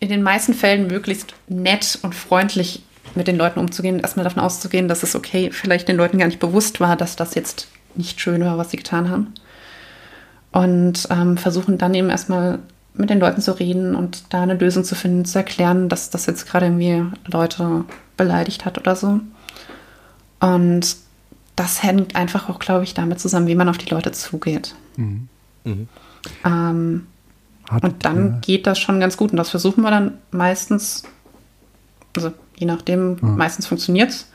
in 0.00 0.08
den 0.08 0.22
meisten 0.22 0.54
Fällen 0.54 0.86
möglichst 0.86 1.34
nett 1.48 1.98
und 2.02 2.14
freundlich 2.14 2.82
mit 3.14 3.28
den 3.28 3.36
Leuten 3.36 3.60
umzugehen, 3.60 4.00
erstmal 4.00 4.24
davon 4.24 4.42
auszugehen, 4.42 4.88
dass 4.88 5.02
es 5.02 5.14
okay, 5.14 5.50
vielleicht 5.52 5.88
den 5.88 5.96
Leuten 5.96 6.18
gar 6.18 6.26
nicht 6.26 6.40
bewusst 6.40 6.80
war, 6.80 6.96
dass 6.96 7.16
das 7.16 7.34
jetzt 7.34 7.68
nicht 7.94 8.20
schön 8.20 8.44
war, 8.44 8.58
was 8.58 8.70
sie 8.70 8.76
getan 8.76 9.08
haben. 9.08 9.34
Und 10.50 11.06
ähm, 11.10 11.36
versuchen 11.36 11.78
dann 11.78 11.94
eben 11.94 12.10
erstmal 12.10 12.58
mit 12.94 13.10
den 13.10 13.20
Leuten 13.20 13.40
zu 13.40 13.58
reden 13.58 13.94
und 13.94 14.32
da 14.32 14.42
eine 14.42 14.54
Lösung 14.54 14.84
zu 14.84 14.94
finden, 14.94 15.24
zu 15.24 15.38
erklären, 15.38 15.88
dass 15.88 16.10
das 16.10 16.26
jetzt 16.26 16.46
gerade 16.46 16.66
irgendwie 16.66 17.04
Leute 17.26 17.84
beleidigt 18.16 18.64
hat 18.64 18.78
oder 18.78 18.94
so. 18.94 19.20
Und 20.40 20.96
das 21.56 21.82
hängt 21.82 22.16
einfach 22.16 22.48
auch, 22.48 22.58
glaube 22.58 22.84
ich, 22.84 22.94
damit 22.94 23.20
zusammen, 23.20 23.46
wie 23.46 23.54
man 23.54 23.68
auf 23.68 23.78
die 23.78 23.90
Leute 23.90 24.12
zugeht. 24.12 24.74
Mhm. 24.96 25.28
Mhm. 25.64 25.88
Ähm, 26.44 27.06
und 27.70 28.04
dann 28.04 28.40
geht 28.40 28.66
das 28.66 28.78
schon 28.78 29.00
ganz 29.00 29.16
gut. 29.16 29.30
Und 29.32 29.38
das 29.38 29.50
versuchen 29.50 29.82
wir 29.82 29.90
dann 29.90 30.18
meistens, 30.30 31.04
also 32.16 32.32
je 32.56 32.66
nachdem, 32.66 33.16
mhm. 33.20 33.36
meistens 33.36 33.66
funktioniert 33.66 34.10
es. 34.10 34.28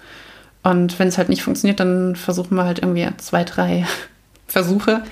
Und 0.64 0.99
wenn 0.99 1.07
es 1.07 1.18
halt 1.18 1.30
nicht 1.30 1.44
funktioniert, 1.44 1.80
dann 1.80 2.15
versuchen 2.15 2.56
wir 2.56 2.65
halt 2.65 2.80
irgendwie 2.80 3.07
zwei, 3.18 3.44
drei 3.44 3.86
Versuche. 4.48 5.03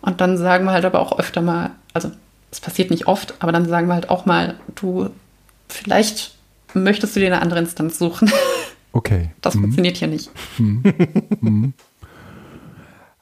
Und 0.00 0.20
dann 0.20 0.36
sagen 0.36 0.64
wir 0.66 0.72
halt 0.72 0.84
aber 0.84 1.00
auch 1.00 1.18
öfter 1.18 1.42
mal, 1.42 1.70
also 1.92 2.12
das 2.50 2.60
passiert 2.60 2.90
nicht 2.90 3.06
oft, 3.06 3.34
aber 3.40 3.52
dann 3.52 3.68
sagen 3.68 3.88
wir 3.88 3.94
halt 3.94 4.10
auch 4.10 4.26
mal, 4.26 4.58
du, 4.74 5.10
vielleicht 5.68 6.34
möchtest 6.74 7.16
du 7.16 7.20
dir 7.20 7.26
eine 7.26 7.42
andere 7.42 7.60
Instanz 7.60 7.98
suchen. 7.98 8.30
Okay. 8.92 9.30
Das 9.42 9.54
mhm. 9.54 9.60
funktioniert 9.60 9.98
hier 9.98 10.08
nicht. 10.08 10.30
Mhm. 10.58 10.82
Mhm. 11.42 11.74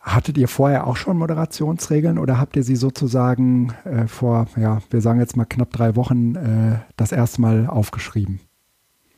Hattet 0.00 0.38
ihr 0.38 0.46
vorher 0.46 0.86
auch 0.86 0.96
schon 0.96 1.18
Moderationsregeln 1.18 2.16
oder 2.16 2.38
habt 2.38 2.54
ihr 2.54 2.62
sie 2.62 2.76
sozusagen 2.76 3.72
äh, 3.84 4.06
vor, 4.06 4.46
ja, 4.56 4.82
wir 4.90 5.00
sagen 5.00 5.18
jetzt 5.18 5.36
mal 5.36 5.46
knapp 5.46 5.72
drei 5.72 5.96
Wochen 5.96 6.36
äh, 6.36 6.78
das 6.96 7.10
erste 7.10 7.40
Mal 7.40 7.66
aufgeschrieben? 7.66 8.38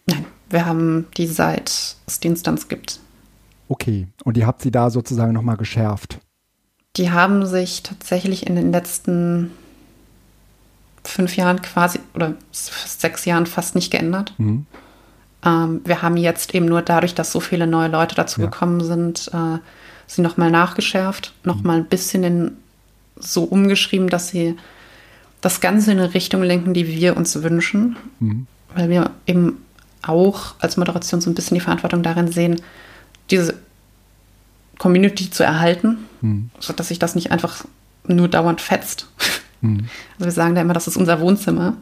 Nein, 0.06 0.24
wir 0.48 0.64
haben 0.64 1.06
die 1.18 1.26
seit 1.26 1.96
es 2.06 2.20
die 2.20 2.28
Instanz 2.28 2.68
gibt. 2.68 3.00
Okay, 3.68 4.08
und 4.24 4.38
ihr 4.38 4.46
habt 4.46 4.62
sie 4.62 4.70
da 4.70 4.88
sozusagen 4.88 5.34
nochmal 5.34 5.58
geschärft? 5.58 6.20
Die 6.96 7.10
haben 7.10 7.44
sich 7.44 7.82
tatsächlich 7.82 8.46
in 8.46 8.56
den 8.56 8.72
letzten 8.72 9.50
fünf 11.08 11.36
Jahren 11.36 11.62
quasi 11.62 12.00
oder 12.14 12.34
sechs 12.52 13.24
Jahren 13.24 13.46
fast 13.46 13.74
nicht 13.74 13.90
geändert. 13.90 14.34
Mhm. 14.38 14.66
Ähm, 15.44 15.80
wir 15.84 16.02
haben 16.02 16.16
jetzt 16.16 16.54
eben 16.54 16.66
nur 16.66 16.82
dadurch, 16.82 17.14
dass 17.14 17.32
so 17.32 17.40
viele 17.40 17.66
neue 17.66 17.88
Leute 17.88 18.14
dazu 18.14 18.40
ja. 18.40 18.46
gekommen 18.46 18.82
sind, 18.82 19.30
äh, 19.32 19.58
sie 20.06 20.22
nochmal 20.22 20.50
nachgeschärft, 20.50 21.32
nochmal 21.44 21.78
ein 21.78 21.86
bisschen 21.86 22.24
in, 22.24 22.56
so 23.16 23.44
umgeschrieben, 23.44 24.08
dass 24.08 24.28
sie 24.28 24.56
das 25.40 25.60
Ganze 25.60 25.92
in 25.92 25.98
eine 25.98 26.14
Richtung 26.14 26.42
lenken, 26.42 26.74
die 26.74 26.86
wir 26.86 27.16
uns 27.16 27.42
wünschen. 27.42 27.96
Mhm. 28.20 28.46
Weil 28.74 28.90
wir 28.90 29.10
eben 29.26 29.64
auch 30.02 30.54
als 30.58 30.76
Moderation 30.76 31.20
so 31.20 31.30
ein 31.30 31.34
bisschen 31.34 31.54
die 31.56 31.60
Verantwortung 31.60 32.02
darin 32.02 32.30
sehen, 32.30 32.60
diese 33.30 33.54
Community 34.78 35.30
zu 35.30 35.42
erhalten, 35.42 35.98
mhm. 36.20 36.50
sodass 36.60 36.88
sich 36.88 36.98
das 36.98 37.14
nicht 37.14 37.32
einfach 37.32 37.64
nur 38.06 38.28
dauernd 38.28 38.60
fetzt. 38.60 39.08
Mhm. 39.60 39.88
Also 40.14 40.24
wir 40.24 40.32
sagen 40.32 40.54
da 40.54 40.60
immer, 40.60 40.74
das 40.74 40.88
ist 40.88 40.96
unser 40.96 41.20
Wohnzimmer. 41.20 41.76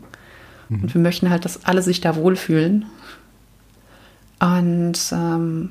Mhm. 0.68 0.82
Und 0.82 0.94
wir 0.94 1.00
möchten 1.00 1.30
halt, 1.30 1.44
dass 1.44 1.64
alle 1.64 1.82
sich 1.82 2.00
da 2.00 2.16
wohlfühlen. 2.16 2.86
Und 4.40 4.98
ähm, 5.12 5.70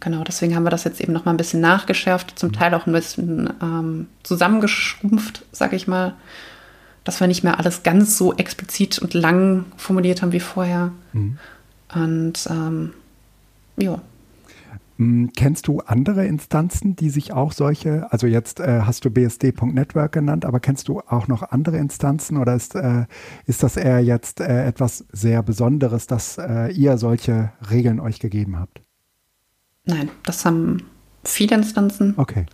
genau, 0.00 0.24
deswegen 0.24 0.54
haben 0.54 0.64
wir 0.64 0.70
das 0.70 0.84
jetzt 0.84 1.00
eben 1.00 1.12
noch 1.12 1.24
mal 1.24 1.32
ein 1.32 1.36
bisschen 1.36 1.60
nachgeschärft, 1.60 2.38
zum 2.38 2.50
mhm. 2.50 2.54
Teil 2.54 2.74
auch 2.74 2.86
ein 2.86 2.92
bisschen 2.92 3.52
ähm, 3.62 4.06
zusammengeschrumpft, 4.22 5.44
sag 5.52 5.72
ich 5.72 5.88
mal, 5.88 6.14
dass 7.04 7.20
wir 7.20 7.26
nicht 7.26 7.42
mehr 7.42 7.58
alles 7.58 7.82
ganz 7.82 8.16
so 8.16 8.34
explizit 8.34 8.98
und 8.98 9.14
lang 9.14 9.64
formuliert 9.76 10.22
haben 10.22 10.32
wie 10.32 10.40
vorher. 10.40 10.92
Mhm. 11.12 11.38
Und 11.94 12.46
ähm, 12.50 12.92
ja. 13.76 14.00
Mm, 15.02 15.28
kennst 15.36 15.66
du 15.66 15.80
andere 15.80 16.26
Instanzen, 16.26 16.94
die 16.94 17.10
sich 17.10 17.32
auch 17.32 17.52
solche, 17.52 18.10
also 18.12 18.26
jetzt 18.26 18.60
äh, 18.60 18.82
hast 18.82 19.04
du 19.04 19.10
BSD.network 19.10 20.12
genannt, 20.12 20.44
aber 20.44 20.60
kennst 20.60 20.88
du 20.88 21.00
auch 21.00 21.28
noch 21.28 21.42
andere 21.42 21.78
Instanzen 21.78 22.36
oder 22.36 22.54
ist, 22.54 22.74
äh, 22.74 23.06
ist 23.46 23.62
das 23.62 23.76
eher 23.76 24.00
jetzt 24.00 24.40
äh, 24.40 24.64
etwas 24.64 25.04
sehr 25.12 25.42
Besonderes, 25.42 26.06
dass 26.06 26.38
äh, 26.38 26.72
ihr 26.72 26.98
solche 26.98 27.52
Regeln 27.70 27.98
euch 27.98 28.20
gegeben 28.20 28.58
habt? 28.58 28.80
Nein, 29.84 30.08
das 30.22 30.44
haben 30.44 30.84
viele 31.24 31.56
Instanzen. 31.56 32.14
Okay. 32.16 32.46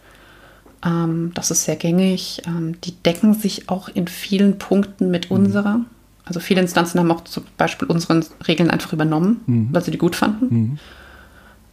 Ähm, 0.84 1.32
das 1.34 1.50
ist 1.50 1.64
sehr 1.64 1.76
gängig. 1.76 2.42
Ähm, 2.46 2.80
die 2.82 2.92
decken 2.92 3.34
sich 3.34 3.68
auch 3.68 3.88
in 3.88 4.08
vielen 4.08 4.58
Punkten 4.58 5.10
mit 5.10 5.30
mhm. 5.30 5.36
unserer. 5.36 5.80
Also 6.24 6.40
viele 6.40 6.62
Instanzen 6.62 6.98
haben 6.98 7.10
auch 7.10 7.24
zum 7.24 7.44
Beispiel 7.58 7.88
unsere 7.88 8.22
Regeln 8.46 8.70
einfach 8.70 8.92
übernommen, 8.92 9.40
mhm. 9.46 9.68
weil 9.72 9.82
sie 9.82 9.90
die 9.90 9.98
gut 9.98 10.16
fanden. 10.16 10.54
Mhm. 10.54 10.78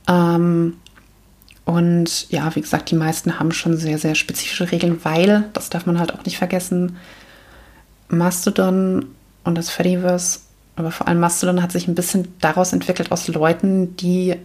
Ähm, 0.08 0.74
und 1.66 2.30
ja, 2.30 2.56
wie 2.56 2.62
gesagt, 2.62 2.92
die 2.92 2.96
meisten 2.96 3.40
haben 3.40 3.52
schon 3.52 3.76
sehr, 3.78 3.98
sehr 3.98 4.16
spezifische 4.16 4.72
Regeln, 4.72 5.00
weil, 5.04 5.50
das 5.54 5.70
darf 5.70 5.86
man 5.86 6.00
halt 6.00 6.14
auch 6.14 6.24
nicht 6.24 6.38
vergessen, 6.38 6.98
Mastodon 8.08 9.06
und 9.44 9.56
das 9.56 9.72
Fediverse, 9.72 10.40
aber 10.76 10.92
vor 10.92 11.08
allem 11.08 11.20
Mastodon 11.20 11.64
hat 11.64 11.72
sich 11.72 11.88
ein 11.88 11.96
bisschen 11.96 12.28
daraus 12.40 12.72
entwickelt 12.72 13.12
aus 13.12 13.28
Leuten, 13.28 13.96
die 13.98 14.36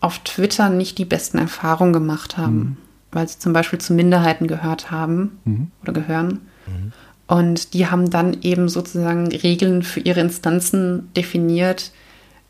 auf 0.00 0.20
Twitter 0.20 0.68
nicht 0.68 0.98
die 0.98 1.04
besten 1.04 1.38
Erfahrungen 1.38 1.92
gemacht 1.92 2.36
haben, 2.36 2.56
mhm. 2.56 2.76
weil 3.10 3.28
sie 3.28 3.38
zum 3.40 3.52
Beispiel 3.52 3.80
zu 3.80 3.92
Minderheiten 3.92 4.46
gehört 4.46 4.92
haben 4.92 5.40
mhm. 5.44 5.70
oder 5.82 5.92
gehören. 5.92 6.40
Mhm. 6.66 6.92
Und 7.26 7.74
die 7.74 7.88
haben 7.88 8.08
dann 8.08 8.38
eben 8.42 8.68
sozusagen 8.68 9.28
Regeln 9.28 9.82
für 9.82 10.00
ihre 10.00 10.20
Instanzen 10.20 11.12
definiert, 11.14 11.90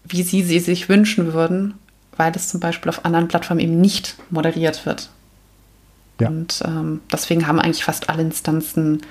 wie 0.09 0.23
sie 0.23 0.43
sie 0.43 0.61
sich 0.61 0.89
wünschen 0.89 1.33
würden, 1.33 1.75
weil 2.17 2.33
es 2.35 2.49
zum 2.49 2.61
Beispiel 2.61 2.89
auf 2.89 3.05
anderen 3.05 3.29
Plattformen 3.29 3.61
eben 3.61 3.81
nicht 3.81 4.17
moderiert 4.31 4.87
wird. 4.87 5.11
Ja. 6.21 6.29
Und 6.29 6.63
ähm, 6.67 7.01
deswegen 7.13 7.47
haben 7.47 7.61
eigentlich 7.61 7.85
fast 7.85 8.09
alle 8.11 8.23
Instanzen 8.23 9.03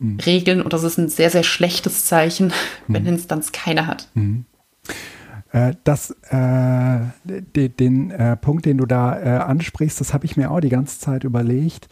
mhm. 0.00 0.18
Regeln 0.24 0.62
und 0.62 0.72
das 0.72 0.82
ist 0.82 0.98
ein 0.98 1.08
sehr, 1.08 1.30
sehr 1.30 1.42
schlechtes 1.42 2.06
Zeichen, 2.06 2.52
wenn 2.86 3.02
mhm. 3.02 3.08
eine 3.08 3.16
Instanz 3.16 3.52
keine 3.52 3.86
hat. 3.86 4.08
Mhm. 4.14 4.46
Äh, 5.52 5.74
das, 5.84 6.10
äh, 6.30 6.98
den, 7.24 7.76
den 7.76 8.10
äh, 8.10 8.36
Punkt, 8.36 8.66
den 8.66 8.78
du 8.78 8.86
da 8.86 9.18
äh, 9.18 9.38
ansprichst, 9.38 10.00
das 10.00 10.12
habe 10.12 10.26
ich 10.26 10.36
mir 10.36 10.50
auch 10.50 10.60
die 10.60 10.68
ganze 10.68 10.98
Zeit 10.98 11.24
überlegt. 11.24 11.88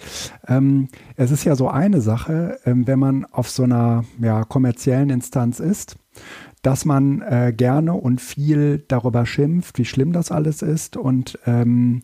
Ähm, 0.49 0.89
es 1.17 1.31
ist 1.31 1.45
ja 1.45 1.55
so 1.55 1.69
eine 1.69 2.01
Sache, 2.01 2.59
ähm, 2.65 2.87
wenn 2.87 2.99
man 2.99 3.25
auf 3.27 3.49
so 3.49 3.63
einer 3.63 4.05
ja, 4.21 4.45
kommerziellen 4.45 5.11
Instanz 5.11 5.61
ist, 5.61 5.97
dass 6.65 6.87
man 6.87 7.21
äh, 7.21 7.53
gerne 7.55 7.93
und 7.93 8.21
viel 8.21 8.85
darüber 8.89 9.27
schimpft, 9.27 9.79
wie 9.79 9.85
schlimm 9.85 10.13
das 10.13 10.33
alles 10.33 10.63
ist 10.63 10.97
und 10.97 11.39
ähm, 11.47 12.03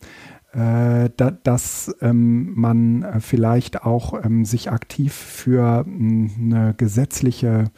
äh, 0.52 1.08
da, 1.16 1.30
dass 1.30 1.94
ähm, 2.02 2.52
man 2.54 3.02
äh, 3.02 3.20
vielleicht 3.20 3.84
auch 3.84 4.22
ähm, 4.22 4.44
sich 4.44 4.70
aktiv 4.70 5.14
für 5.14 5.84
mh, 5.86 6.30
eine 6.38 6.74
gesetzliche 6.76 7.70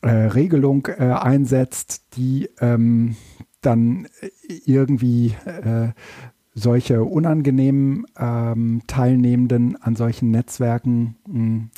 äh, 0.00 0.08
Regelung 0.10 0.88
äh, 0.88 1.12
einsetzt, 1.12 2.16
die 2.16 2.48
ähm, 2.60 3.14
dann 3.60 4.08
irgendwie 4.64 5.36
äh, 5.44 5.90
solche 6.52 7.04
unangenehmen 7.04 8.06
ähm, 8.18 8.82
Teilnehmenden 8.88 9.80
an 9.80 9.94
solchen 9.94 10.32
Netzwerken 10.32 11.16
mh, 11.28 11.68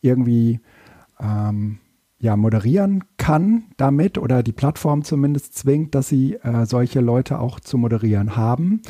irgendwie 0.00 0.60
ähm, 1.18 1.78
ja, 2.26 2.36
moderieren 2.36 3.04
kann 3.18 3.66
damit 3.76 4.18
oder 4.18 4.42
die 4.42 4.52
Plattform 4.52 5.04
zumindest 5.04 5.56
zwingt, 5.56 5.94
dass 5.94 6.08
sie 6.08 6.34
äh, 6.34 6.66
solche 6.66 7.00
Leute 7.00 7.38
auch 7.38 7.60
zu 7.60 7.78
moderieren 7.78 8.34
haben. 8.36 8.82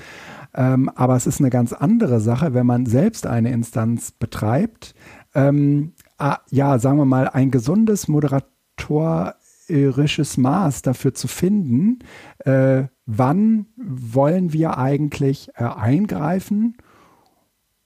Ähm, 0.55 0.91
aber 0.95 1.17
es 1.17 1.27
ist 1.27 1.41
eine 1.41 1.51
ganz 1.51 1.75
andere 1.75 2.19
Sache, 2.19 2.55
wenn 2.55 2.65
man 2.65 2.87
selbst 2.87 3.27
eine 3.27 3.53
Instanz 3.53 4.11
betreibt. 4.11 4.95
Ähm, 5.35 5.93
ah, 6.17 6.39
ja, 6.51 6.79
sagen 6.79 6.97
wir 6.97 7.05
mal, 7.05 7.29
ein 7.29 7.51
gesundes 7.51 8.09
moderatorisches 8.09 10.39
Maß 10.39 10.81
dafür 10.81 11.13
zu 11.13 11.29
finden, 11.29 11.99
äh, 12.39 12.85
wann 13.05 13.67
wollen 13.77 14.55
wir 14.55 14.79
eigentlich 14.79 15.51
äh, 15.57 15.65
eingreifen 15.65 16.79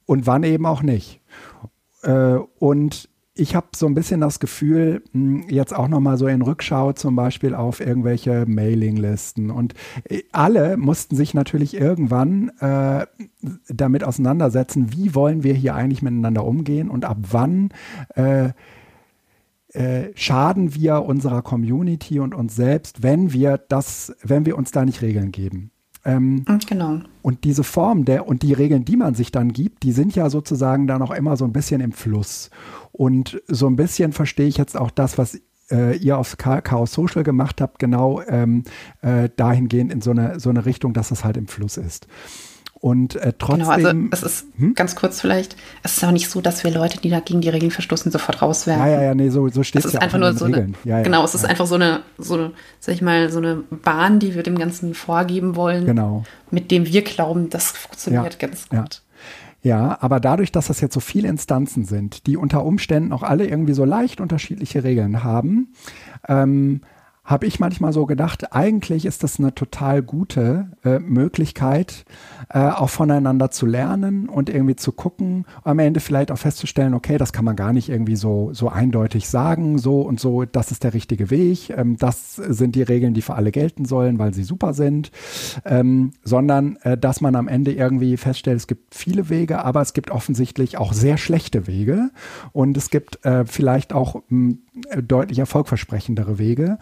und 0.05 0.27
wann 0.27 0.43
eben 0.43 0.65
auch 0.65 0.81
nicht. 0.81 1.19
Äh, 2.03 2.37
und 2.57 3.10
ich 3.41 3.55
habe 3.55 3.67
so 3.75 3.87
ein 3.87 3.95
bisschen 3.95 4.21
das 4.21 4.39
Gefühl, 4.39 5.03
hm, 5.13 5.45
jetzt 5.49 5.75
auch 5.75 5.87
nochmal 5.87 6.17
so 6.17 6.27
in 6.27 6.43
Rückschau 6.43 6.93
zum 6.93 7.15
Beispiel 7.15 7.55
auf 7.55 7.79
irgendwelche 7.79 8.45
Mailinglisten. 8.47 9.49
Und 9.49 9.73
äh, 10.03 10.21
alle 10.31 10.77
mussten 10.77 11.15
sich 11.15 11.33
natürlich 11.33 11.73
irgendwann 11.73 12.49
äh, 12.59 13.07
damit 13.67 14.03
auseinandersetzen, 14.03 14.93
wie 14.93 15.15
wollen 15.15 15.43
wir 15.43 15.55
hier 15.55 15.73
eigentlich 15.73 16.03
miteinander 16.03 16.45
umgehen 16.45 16.89
und 16.89 17.03
ab 17.03 17.17
wann 17.31 17.69
äh, 18.15 18.49
äh, 19.69 20.11
schaden 20.13 20.75
wir 20.75 21.03
unserer 21.03 21.41
Community 21.41 22.19
und 22.19 22.35
uns 22.35 22.55
selbst, 22.55 23.01
wenn 23.01 23.33
wir 23.33 23.57
das, 23.57 24.15
wenn 24.21 24.45
wir 24.45 24.55
uns 24.55 24.71
da 24.71 24.85
nicht 24.85 25.01
Regeln 25.01 25.31
geben. 25.31 25.71
Ähm, 26.03 26.45
genau. 26.67 26.99
Und 27.21 27.43
diese 27.43 27.63
Form 27.63 28.05
der 28.05 28.27
und 28.27 28.41
die 28.41 28.53
Regeln, 28.53 28.85
die 28.85 28.97
man 28.97 29.13
sich 29.13 29.31
dann 29.31 29.53
gibt, 29.53 29.83
die 29.83 29.91
sind 29.91 30.15
ja 30.15 30.29
sozusagen 30.29 30.87
dann 30.87 31.01
auch 31.01 31.11
immer 31.11 31.37
so 31.37 31.45
ein 31.45 31.53
bisschen 31.53 31.81
im 31.81 31.91
Fluss. 31.91 32.49
Und 32.91 33.41
so 33.47 33.67
ein 33.67 33.75
bisschen 33.75 34.11
verstehe 34.11 34.47
ich 34.47 34.57
jetzt 34.57 34.75
auch 34.75 34.91
das, 34.91 35.17
was 35.17 35.39
äh, 35.71 35.97
ihr 35.97 36.17
auf 36.17 36.37
Chaos 36.37 36.93
Social 36.93 37.23
gemacht 37.23 37.61
habt, 37.61 37.79
genau 37.79 38.21
ähm, 38.27 38.63
äh, 39.01 39.29
dahingehend 39.35 39.91
in 39.91 40.01
so 40.01 40.11
eine, 40.11 40.39
so 40.39 40.49
eine 40.49 40.65
Richtung, 40.65 40.93
dass 40.93 41.11
es 41.11 41.23
halt 41.23 41.37
im 41.37 41.47
Fluss 41.47 41.77
ist. 41.77 42.07
Und 42.81 43.15
äh, 43.15 43.31
trotzdem. 43.37 43.59
Genau, 43.59 43.69
also 43.69 43.91
es 44.09 44.23
ist 44.23 44.45
hm? 44.57 44.73
ganz 44.73 44.95
kurz 44.95 45.21
vielleicht, 45.21 45.55
es 45.83 45.97
ist 45.97 46.03
auch 46.03 46.11
nicht 46.11 46.31
so, 46.31 46.41
dass 46.41 46.63
wir 46.63 46.71
Leute, 46.71 46.99
die 46.99 47.11
da 47.11 47.19
gegen 47.19 47.39
die 47.39 47.49
Regeln 47.49 47.69
verstoßen, 47.69 48.11
sofort 48.11 48.41
rauswerfen. 48.41 48.83
Ja, 48.83 48.91
ja, 48.91 49.01
ja, 49.03 49.13
nee, 49.13 49.29
so, 49.29 49.47
so 49.49 49.61
steht 49.61 49.85
es 49.85 49.93
ja 49.93 49.99
einfach 49.99 50.17
nur 50.17 50.33
so 50.33 50.45
Regeln. 50.45 50.75
Eine, 50.83 50.91
ja, 50.91 51.03
genau, 51.03 51.23
es 51.23 51.35
ist 51.35 51.45
einfach 51.45 51.67
so 51.67 51.75
eine, 51.75 52.01
so, 52.17 52.49
sag 52.79 52.95
ich 52.95 53.03
mal, 53.03 53.29
so 53.31 53.37
eine 53.37 53.57
Bahn, 53.69 54.19
die 54.19 54.33
wir 54.33 54.41
dem 54.41 54.57
Ganzen 54.57 54.95
vorgeben 54.95 55.55
wollen. 55.55 55.85
Genau. 55.85 56.23
Mit 56.49 56.71
dem 56.71 56.87
wir 56.87 57.03
glauben, 57.03 57.51
das 57.51 57.69
funktioniert 57.69 58.39
ganz 58.39 58.67
gut. 58.67 59.03
Ja, 59.61 59.99
aber 60.01 60.19
dadurch, 60.19 60.51
dass 60.51 60.67
das 60.67 60.81
jetzt 60.81 60.95
so 60.95 60.99
viele 60.99 61.27
Instanzen 61.27 61.85
sind, 61.85 62.25
die 62.25 62.35
unter 62.35 62.65
Umständen 62.65 63.13
auch 63.13 63.21
alle 63.21 63.45
irgendwie 63.45 63.73
so 63.73 63.85
leicht 63.85 64.19
unterschiedliche 64.19 64.83
Regeln 64.83 65.23
haben, 65.23 65.73
ähm, 66.27 66.81
habe 67.23 67.45
ich 67.45 67.59
manchmal 67.59 67.93
so 67.93 68.05
gedacht, 68.07 68.53
eigentlich 68.53 69.05
ist 69.05 69.23
das 69.23 69.39
eine 69.39 69.53
total 69.53 70.01
gute 70.01 70.71
äh, 70.83 70.97
Möglichkeit, 70.99 72.05
äh, 72.53 72.59
auch 72.59 72.89
voneinander 72.89 73.51
zu 73.51 73.65
lernen 73.65 74.27
und 74.27 74.49
irgendwie 74.49 74.75
zu 74.75 74.91
gucken, 74.91 75.45
am 75.63 75.79
Ende 75.79 75.99
vielleicht 75.99 76.31
auch 76.31 76.37
festzustellen, 76.37 76.93
okay, 76.93 77.17
das 77.17 77.33
kann 77.33 77.45
man 77.45 77.55
gar 77.55 77.73
nicht 77.73 77.89
irgendwie 77.89 78.15
so, 78.15 78.49
so 78.53 78.69
eindeutig 78.69 79.29
sagen, 79.29 79.77
so 79.77 80.01
und 80.01 80.19
so, 80.19 80.43
das 80.45 80.71
ist 80.71 80.83
der 80.83 80.93
richtige 80.93 81.29
Weg, 81.29 81.69
ähm, 81.69 81.97
das 81.97 82.35
sind 82.35 82.75
die 82.75 82.81
Regeln, 82.81 83.13
die 83.13 83.21
für 83.21 83.35
alle 83.35 83.51
gelten 83.51 83.85
sollen, 83.85 84.19
weil 84.19 84.33
sie 84.33 84.43
super 84.43 84.73
sind, 84.73 85.11
ähm, 85.65 86.11
sondern 86.23 86.77
äh, 86.83 86.97
dass 86.97 87.21
man 87.21 87.35
am 87.35 87.47
Ende 87.47 87.71
irgendwie 87.71 88.17
feststellt, 88.17 88.57
es 88.57 88.67
gibt 88.67 88.95
viele 88.95 89.29
Wege, 89.29 89.63
aber 89.63 89.81
es 89.81 89.93
gibt 89.93 90.11
offensichtlich 90.11 90.77
auch 90.77 90.93
sehr 90.93 91.17
schlechte 91.17 91.67
Wege 91.67 92.09
und 92.51 92.75
es 92.75 92.89
gibt 92.89 93.25
äh, 93.25 93.45
vielleicht 93.45 93.93
auch 93.93 94.21
mh, 94.27 94.55
deutlich 95.01 95.39
erfolgversprechendere 95.39 96.37
Wege 96.37 96.79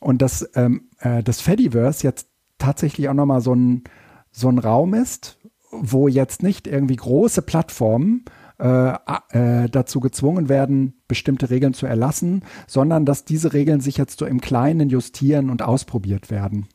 und 0.00 0.22
dass 0.22 0.50
ähm, 0.54 0.88
äh, 0.98 1.22
das 1.22 1.40
Fediverse 1.40 2.04
jetzt 2.04 2.28
tatsächlich 2.58 3.08
auch 3.08 3.14
nochmal 3.14 3.40
so 3.40 3.54
ein, 3.54 3.84
so 4.32 4.48
ein 4.48 4.58
Raum 4.58 4.94
ist, 4.94 5.38
wo 5.70 6.08
jetzt 6.08 6.42
nicht 6.42 6.66
irgendwie 6.66 6.96
große 6.96 7.42
Plattformen 7.42 8.24
äh, 8.58 8.92
äh, 9.30 9.68
dazu 9.68 10.00
gezwungen 10.00 10.48
werden, 10.48 10.94
bestimmte 11.08 11.50
Regeln 11.50 11.74
zu 11.74 11.86
erlassen, 11.86 12.44
sondern 12.66 13.04
dass 13.04 13.24
diese 13.24 13.52
Regeln 13.52 13.80
sich 13.80 13.96
jetzt 13.96 14.18
so 14.18 14.26
im 14.26 14.40
Kleinen 14.40 14.88
justieren 14.88 15.50
und 15.50 15.62
ausprobiert 15.62 16.30
werden. 16.30 16.68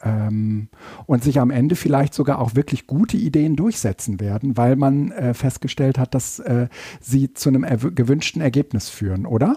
Ähm, 0.00 0.68
und 1.06 1.24
sich 1.24 1.40
am 1.40 1.50
Ende 1.50 1.74
vielleicht 1.74 2.14
sogar 2.14 2.40
auch 2.40 2.54
wirklich 2.54 2.86
gute 2.86 3.16
Ideen 3.16 3.56
durchsetzen 3.56 4.20
werden, 4.20 4.56
weil 4.56 4.76
man 4.76 5.10
äh, 5.10 5.34
festgestellt 5.34 5.98
hat, 5.98 6.14
dass 6.14 6.38
äh, 6.38 6.68
sie 7.00 7.32
zu 7.34 7.48
einem 7.48 7.64
gewünschten 7.94 8.40
Ergebnis 8.40 8.88
führen, 8.88 9.26
oder? 9.26 9.56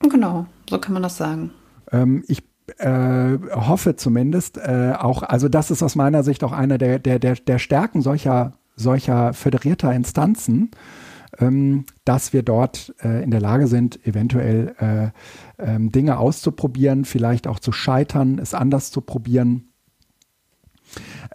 Genau, 0.00 0.46
so 0.68 0.78
kann 0.78 0.94
man 0.94 1.02
das 1.02 1.16
sagen. 1.16 1.50
Ähm, 1.90 2.24
ich 2.26 2.42
äh, 2.78 3.38
hoffe 3.52 3.96
zumindest 3.96 4.58
äh, 4.58 4.94
auch, 4.98 5.22
also 5.22 5.48
das 5.48 5.70
ist 5.70 5.82
aus 5.82 5.94
meiner 5.94 6.22
Sicht 6.22 6.44
auch 6.44 6.52
eine 6.52 6.78
der, 6.78 6.98
der, 6.98 7.18
der, 7.18 7.34
der 7.34 7.58
Stärken 7.58 8.02
solcher, 8.02 8.52
solcher 8.76 9.32
föderierter 9.32 9.92
Instanzen, 9.92 10.70
ähm, 11.38 11.84
dass 12.04 12.32
wir 12.32 12.42
dort 12.42 12.94
äh, 13.02 13.22
in 13.22 13.30
der 13.30 13.40
Lage 13.40 13.66
sind, 13.66 14.06
eventuell 14.06 14.74
äh, 14.78 15.64
ähm, 15.64 15.90
Dinge 15.90 16.18
auszuprobieren, 16.18 17.04
vielleicht 17.04 17.46
auch 17.46 17.58
zu 17.58 17.72
scheitern, 17.72 18.38
es 18.38 18.54
anders 18.54 18.90
zu 18.90 19.00
probieren. 19.00 19.68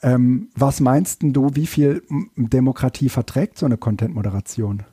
Ähm, 0.03 0.49
was 0.55 0.79
meinst 0.79 1.21
du, 1.23 1.55
wie 1.55 1.67
viel 1.67 2.03
Demokratie 2.35 3.09
verträgt 3.09 3.57
so 3.57 3.65
eine 3.65 3.77
Content-Moderation? 3.77 4.83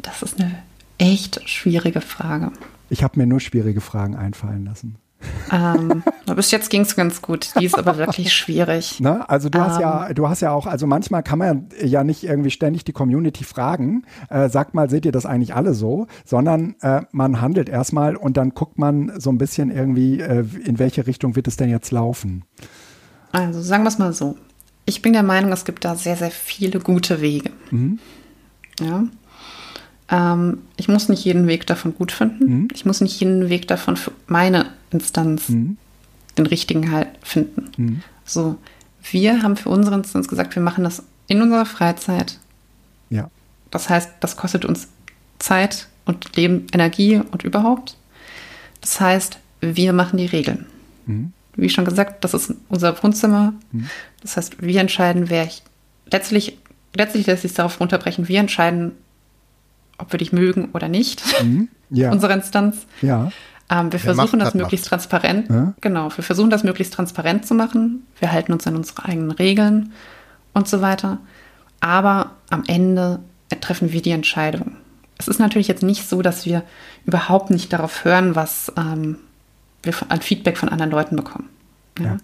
Das 0.00 0.22
ist 0.22 0.40
eine 0.40 0.62
echt 1.02 1.48
schwierige 1.48 2.00
Frage. 2.00 2.52
Ich 2.88 3.02
habe 3.02 3.18
mir 3.18 3.26
nur 3.26 3.40
schwierige 3.40 3.80
Fragen 3.80 4.14
einfallen 4.14 4.64
lassen. 4.64 4.96
ähm, 5.52 6.02
bis 6.36 6.50
jetzt 6.50 6.70
ging 6.70 6.82
es 6.82 6.94
ganz 6.94 7.22
gut. 7.22 7.52
Die 7.58 7.64
ist 7.64 7.76
aber 7.76 7.96
wirklich 7.96 8.32
schwierig. 8.32 8.96
Na, 9.00 9.22
also 9.22 9.48
du 9.48 9.60
hast 9.60 9.80
ja, 9.80 10.08
ähm. 10.08 10.14
du 10.14 10.28
hast 10.28 10.42
ja 10.42 10.52
auch, 10.52 10.66
also 10.66 10.86
manchmal 10.86 11.22
kann 11.22 11.38
man 11.38 11.68
ja 11.82 12.04
nicht 12.04 12.24
irgendwie 12.24 12.50
ständig 12.50 12.84
die 12.84 12.92
Community 12.92 13.44
fragen, 13.44 14.04
äh, 14.30 14.48
sagt 14.48 14.74
mal, 14.74 14.90
seht 14.90 15.04
ihr 15.04 15.12
das 15.12 15.26
eigentlich 15.26 15.54
alle 15.54 15.74
so, 15.74 16.06
sondern 16.24 16.76
äh, 16.82 17.02
man 17.12 17.40
handelt 17.40 17.68
erstmal 17.68 18.16
und 18.16 18.36
dann 18.36 18.50
guckt 18.50 18.78
man 18.78 19.12
so 19.18 19.30
ein 19.30 19.38
bisschen 19.38 19.70
irgendwie, 19.70 20.20
äh, 20.20 20.44
in 20.64 20.78
welche 20.78 21.06
Richtung 21.06 21.34
wird 21.34 21.48
es 21.48 21.56
denn 21.56 21.70
jetzt 21.70 21.90
laufen. 21.90 22.44
Also 23.32 23.60
sagen 23.60 23.82
wir 23.82 23.88
es 23.88 23.98
mal 23.98 24.12
so. 24.12 24.36
Ich 24.84 25.02
bin 25.02 25.12
der 25.12 25.22
Meinung, 25.22 25.52
es 25.52 25.64
gibt 25.64 25.84
da 25.84 25.94
sehr, 25.94 26.16
sehr 26.16 26.30
viele 26.30 26.80
gute 26.80 27.20
Wege. 27.20 27.50
Mhm. 27.70 27.98
Ja. 28.80 29.04
Ähm, 30.12 30.58
ich 30.76 30.88
muss 30.88 31.08
nicht 31.08 31.24
jeden 31.24 31.48
Weg 31.48 31.66
davon 31.66 31.94
gut 31.94 32.12
finden. 32.12 32.44
Mhm. 32.44 32.68
Ich 32.74 32.84
muss 32.84 33.00
nicht 33.00 33.18
jeden 33.18 33.48
Weg 33.48 33.66
davon 33.66 33.96
für 33.96 34.12
meine 34.26 34.66
Instanz 34.90 35.48
mhm. 35.48 35.78
den 36.36 36.46
richtigen 36.46 36.92
halt 36.92 37.08
finden. 37.22 37.70
Mhm. 37.76 38.02
So, 38.24 38.58
wir 39.10 39.42
haben 39.42 39.56
für 39.56 39.70
unsere 39.70 39.96
Instanz 39.96 40.28
gesagt, 40.28 40.54
wir 40.54 40.62
machen 40.62 40.84
das 40.84 41.02
in 41.26 41.40
unserer 41.40 41.64
Freizeit. 41.64 42.38
Ja. 43.08 43.30
Das 43.70 43.88
heißt, 43.88 44.10
das 44.20 44.36
kostet 44.36 44.66
uns 44.66 44.88
Zeit 45.38 45.88
und 46.04 46.36
Leben, 46.36 46.66
Energie 46.72 47.20
und 47.30 47.42
überhaupt. 47.42 47.96
Das 48.82 49.00
heißt, 49.00 49.38
wir 49.62 49.94
machen 49.94 50.18
die 50.18 50.26
Regeln. 50.26 50.66
Mhm. 51.06 51.32
Wie 51.56 51.70
schon 51.70 51.86
gesagt, 51.86 52.22
das 52.24 52.34
ist 52.34 52.54
unser 52.68 53.02
Wohnzimmer. 53.02 53.54
Mhm. 53.72 53.88
Das 54.20 54.36
heißt, 54.36 54.60
wir 54.60 54.80
entscheiden, 54.80 55.30
wer 55.30 55.44
ich. 55.44 55.62
Letztlich, 56.10 56.58
letztlich 56.94 57.26
lässt 57.26 57.42
sich 57.42 57.54
darauf 57.54 57.80
runterbrechen, 57.80 58.28
wir 58.28 58.40
entscheiden, 58.40 58.92
ob 60.02 60.12
wir 60.12 60.18
dich 60.18 60.32
mögen 60.32 60.70
oder 60.72 60.88
nicht, 60.88 61.22
mhm. 61.42 61.68
ja. 61.90 62.10
unsere 62.12 62.32
Instanz. 62.32 62.86
Ja. 63.00 63.30
Ähm, 63.70 63.86
wir 63.86 64.02
Wer 64.04 64.14
versuchen 64.14 64.38
das 64.40 64.54
möglichst 64.54 64.86
macht. 64.86 64.90
transparent, 64.90 65.48
ja. 65.48 65.72
genau, 65.80 66.10
wir 66.14 66.24
versuchen 66.24 66.50
das 66.50 66.64
möglichst 66.64 66.92
transparent 66.92 67.46
zu 67.46 67.54
machen. 67.54 68.06
Wir 68.18 68.32
halten 68.32 68.52
uns 68.52 68.66
an 68.66 68.76
unsere 68.76 69.04
eigenen 69.06 69.30
Regeln 69.30 69.92
und 70.52 70.68
so 70.68 70.82
weiter. 70.82 71.18
Aber 71.80 72.32
am 72.50 72.64
Ende 72.66 73.20
treffen 73.60 73.92
wir 73.92 74.02
die 74.02 74.10
Entscheidung. 74.10 74.76
Es 75.18 75.28
ist 75.28 75.38
natürlich 75.38 75.68
jetzt 75.68 75.82
nicht 75.82 76.08
so, 76.08 76.20
dass 76.20 76.44
wir 76.46 76.64
überhaupt 77.06 77.50
nicht 77.50 77.72
darauf 77.72 78.04
hören, 78.04 78.34
was 78.34 78.72
ähm, 78.76 79.18
wir 79.82 79.94
an 80.08 80.20
Feedback 80.20 80.58
von 80.58 80.68
anderen 80.68 80.90
Leuten 80.90 81.16
bekommen. 81.16 81.48
Ja? 81.98 82.04
Ja. 82.04 82.16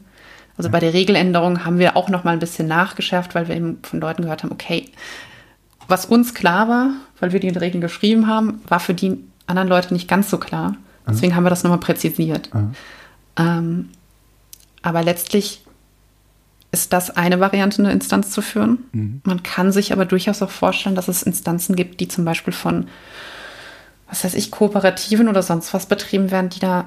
Also 0.57 0.71
bei 0.71 0.81
der 0.81 0.93
Regeländerung 0.93 1.65
haben 1.65 1.79
wir 1.79 1.97
auch 1.97 2.09
noch 2.09 2.25
mal 2.25 2.33
ein 2.33 2.41
bisschen 2.41 2.67
nachgeschärft, 2.67 3.37
weil 3.37 3.47
wir 3.47 3.55
eben 3.55 3.79
von 3.83 4.01
Leuten 4.01 4.23
gehört 4.23 4.43
haben, 4.43 4.51
okay, 4.51 4.91
was 5.87 6.05
uns 6.05 6.35
klar 6.35 6.69
war, 6.69 6.91
weil 7.20 7.32
wir 7.32 7.40
die 7.40 7.49
Regeln 7.49 7.81
geschrieben 7.81 8.27
haben, 8.27 8.61
war 8.69 8.81
für 8.81 8.95
die 8.95 9.19
anderen 9.47 9.69
Leute 9.69 9.93
nicht 9.95 10.09
ganz 10.09 10.31
so 10.31 10.39
klar. 10.39 10.77
Deswegen 11.07 11.32
mhm. 11.32 11.36
haben 11.36 11.45
wir 11.45 11.51
das 11.51 11.65
nochmal 11.65 11.81
präzisiert. 11.81 12.53
Mhm. 12.55 12.74
Ähm, 13.36 13.89
aber 14.82 15.03
letztlich 15.03 15.62
ist 16.70 16.93
das 16.93 17.11
eine 17.11 17.40
Variante, 17.40 17.82
eine 17.82 17.93
Instanz 17.93 18.31
zu 18.31 18.43
führen. 18.43 18.78
Mhm. 18.93 19.20
Man 19.24 19.43
kann 19.43 19.73
sich 19.73 19.93
aber 19.93 20.05
durchaus 20.05 20.43
auch 20.43 20.51
vorstellen, 20.51 20.95
dass 20.95 21.09
es 21.09 21.23
Instanzen 21.23 21.77
gibt, 21.77 22.01
die 22.01 22.09
zum 22.09 22.24
Beispiel 22.24 22.53
von, 22.53 22.89
was 24.09 24.24
weiß 24.24 24.35
ich, 24.35 24.51
Kooperativen 24.51 25.28
oder 25.28 25.43
sonst 25.43 25.73
was 25.73 25.86
betrieben 25.86 26.31
werden, 26.31 26.51
die 26.51 26.61
da 26.61 26.85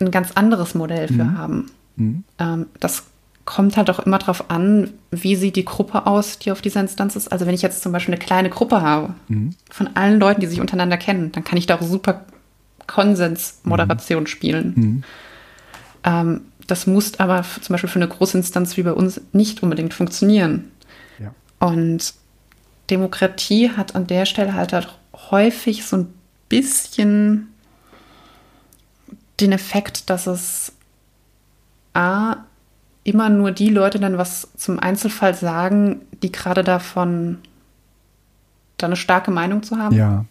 ein 0.00 0.10
ganz 0.10 0.32
anderes 0.32 0.74
Modell 0.74 1.08
für 1.08 1.24
mhm. 1.24 1.38
haben. 1.38 1.70
Mhm. 1.96 2.24
Ähm, 2.38 2.66
das 2.78 3.04
kommt 3.46 3.76
halt 3.76 3.88
auch 3.88 4.00
immer 4.00 4.18
darauf 4.18 4.50
an, 4.50 4.92
wie 5.12 5.36
sieht 5.36 5.56
die 5.56 5.64
Gruppe 5.64 6.06
aus, 6.06 6.38
die 6.38 6.50
auf 6.50 6.60
dieser 6.60 6.80
Instanz 6.80 7.16
ist. 7.16 7.30
Also 7.32 7.46
wenn 7.46 7.54
ich 7.54 7.62
jetzt 7.62 7.80
zum 7.80 7.92
Beispiel 7.92 8.14
eine 8.14 8.22
kleine 8.22 8.50
Gruppe 8.50 8.82
habe 8.82 9.14
mhm. 9.28 9.54
von 9.70 9.88
allen 9.94 10.18
Leuten, 10.18 10.40
die 10.40 10.48
sich 10.48 10.60
untereinander 10.60 10.98
kennen, 10.98 11.32
dann 11.32 11.44
kann 11.44 11.56
ich 11.56 11.66
da 11.66 11.76
auch 11.76 11.82
super 11.82 12.26
Konsensmoderation 12.88 14.24
mhm. 14.24 14.26
spielen. 14.26 14.72
Mhm. 14.74 15.04
Ähm, 16.04 16.40
das 16.66 16.88
muss 16.88 17.20
aber 17.20 17.44
zum 17.60 17.72
Beispiel 17.72 17.88
für 17.88 18.00
eine 18.00 18.08
große 18.08 18.36
Instanz 18.36 18.76
wie 18.76 18.82
bei 18.82 18.92
uns 18.92 19.20
nicht 19.32 19.62
unbedingt 19.62 19.94
funktionieren. 19.94 20.72
Ja. 21.20 21.32
Und 21.60 22.14
Demokratie 22.90 23.70
hat 23.70 23.94
an 23.94 24.08
der 24.08 24.26
Stelle 24.26 24.54
halt, 24.54 24.72
halt 24.72 24.88
häufig 25.30 25.86
so 25.86 25.98
ein 25.98 26.14
bisschen 26.48 27.48
den 29.38 29.52
Effekt, 29.52 30.10
dass 30.10 30.26
es 30.26 30.72
A 31.94 32.38
immer 33.06 33.28
nur 33.28 33.52
die 33.52 33.68
Leute 33.68 34.00
dann 34.00 34.18
was 34.18 34.48
zum 34.56 34.80
Einzelfall 34.80 35.34
sagen, 35.34 36.00
die 36.22 36.32
gerade 36.32 36.64
davon 36.64 37.38
da 38.78 38.86
eine 38.86 38.96
starke 38.96 39.30
Meinung 39.30 39.62
zu 39.62 39.78
haben. 39.78 39.94
Ja. 39.94 40.24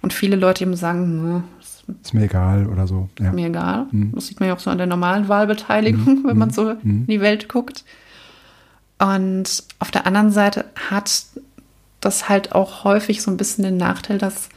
Und 0.00 0.12
viele 0.12 0.36
Leute 0.36 0.64
eben 0.64 0.74
sagen, 0.74 1.44
ist, 1.60 1.84
ist 2.02 2.14
mir 2.14 2.24
egal 2.24 2.66
oder 2.66 2.86
so. 2.86 3.08
Ja. 3.20 3.30
Mir 3.30 3.48
egal. 3.48 3.86
Mhm. 3.90 4.12
Das 4.14 4.26
sieht 4.26 4.40
man 4.40 4.48
ja 4.48 4.54
auch 4.54 4.60
so 4.60 4.70
an 4.70 4.78
der 4.78 4.86
normalen 4.86 5.28
Wahlbeteiligung, 5.28 6.22
mhm. 6.22 6.24
wenn 6.26 6.38
man 6.38 6.48
mhm. 6.48 6.52
so 6.52 6.64
mhm. 6.64 6.80
in 6.82 7.06
die 7.06 7.20
Welt 7.20 7.48
guckt. 7.48 7.84
Und 8.98 9.64
auf 9.78 9.90
der 9.90 10.06
anderen 10.06 10.30
Seite 10.30 10.64
hat 10.90 11.24
das 12.00 12.28
halt 12.28 12.52
auch 12.52 12.84
häufig 12.84 13.20
so 13.20 13.30
ein 13.30 13.36
bisschen 13.36 13.64
den 13.64 13.76
Nachteil, 13.76 14.16
dass 14.16 14.48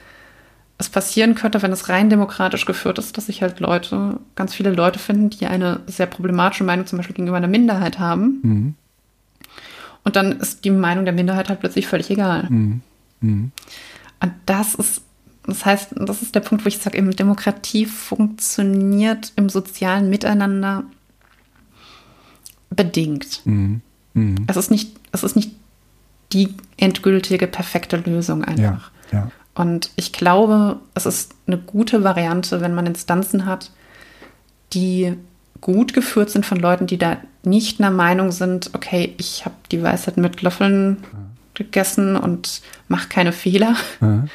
es 0.78 0.90
passieren 0.90 1.36
könnte, 1.36 1.62
wenn 1.62 1.72
es 1.72 1.88
rein 1.90 2.10
demokratisch 2.10 2.66
geführt 2.66 2.98
ist, 2.98 3.18
dass 3.18 3.28
sich 3.28 3.42
halt 3.42 3.60
Leute, 3.60 4.20
ganz 4.36 4.54
viele 4.54 4.72
Leute 4.72 5.00
finden, 5.00 5.30
die 5.30 5.46
eine 5.46 5.80
sehr 5.88 6.06
problematische 6.06 6.66
Meinung 6.66 6.86
zum 6.86 6.98
Beispiel 6.98 7.16
gegenüber 7.16 7.38
einer 7.38 7.48
Minderheit 7.48 7.98
haben. 7.98 8.40
Mhm. 8.42 8.76
Und 10.04 10.16
dann 10.16 10.34
ist 10.34 10.66
die 10.66 10.72
Meinung 10.72 11.06
der 11.06 11.14
Minderheit 11.14 11.50
halt 11.50 11.62
plötzlich 11.62 11.88
völlig 11.88 12.10
egal. 12.10 12.48
Mhm. 12.50 12.82
Mhm. 13.22 13.52
Und 14.20 14.34
das 14.46 14.76
ist, 14.76 15.02
das 15.46 15.66
heißt, 15.66 15.94
das 15.96 16.22
ist 16.22 16.36
der 16.36 16.42
Punkt, 16.42 16.66
wo 16.66 16.68
ich 16.68 16.78
sage, 16.78 16.98
eben 16.98 17.16
Demokratie 17.16 17.86
funktioniert 17.86 19.32
im 19.38 19.50
sozialen 19.50 20.10
Miteinander 20.10 20.84
bedingt. 22.70 23.42
Mhm. 23.46 23.82
Mhm. 24.14 24.36
Es 24.48 24.58
ist 24.58 24.72
nicht, 24.72 24.92
es 25.14 25.24
ist 25.24 25.38
nicht 25.38 25.52
die 26.34 26.54
endgültige, 26.78 27.48
perfekte 27.48 27.98
Lösung 27.98 28.44
einfach. 28.44 28.92
Ja, 29.12 29.20
ja. 29.20 29.32
Und 29.56 29.90
ich 29.96 30.12
glaube, 30.12 30.80
es 30.94 31.06
ist 31.06 31.34
eine 31.48 31.58
gute 31.58 32.04
Variante, 32.04 32.62
wenn 32.62 32.76
man 32.76 32.86
Instanzen 32.86 33.46
hat, 33.46 33.72
die 34.74 35.16
gut 35.62 35.94
geführt 35.94 36.30
sind 36.30 36.46
von 36.46 36.60
Leuten, 36.60 36.88
die 36.88 36.98
da 36.98 37.18
nicht 37.44 37.80
einer 37.80 37.92
Meinung 37.92 38.32
sind, 38.32 38.72
okay, 38.74 39.16
ich 39.18 39.46
habe 39.46 39.56
die 39.72 39.82
Weisheit 39.82 40.18
mit 40.18 40.42
Löffeln 40.42 40.98
gegessen 41.54 42.18
und 42.18 42.62
mache 42.88 43.08
keine 43.08 43.32
Fehler. 43.32 43.76
Ja. 44.02 44.26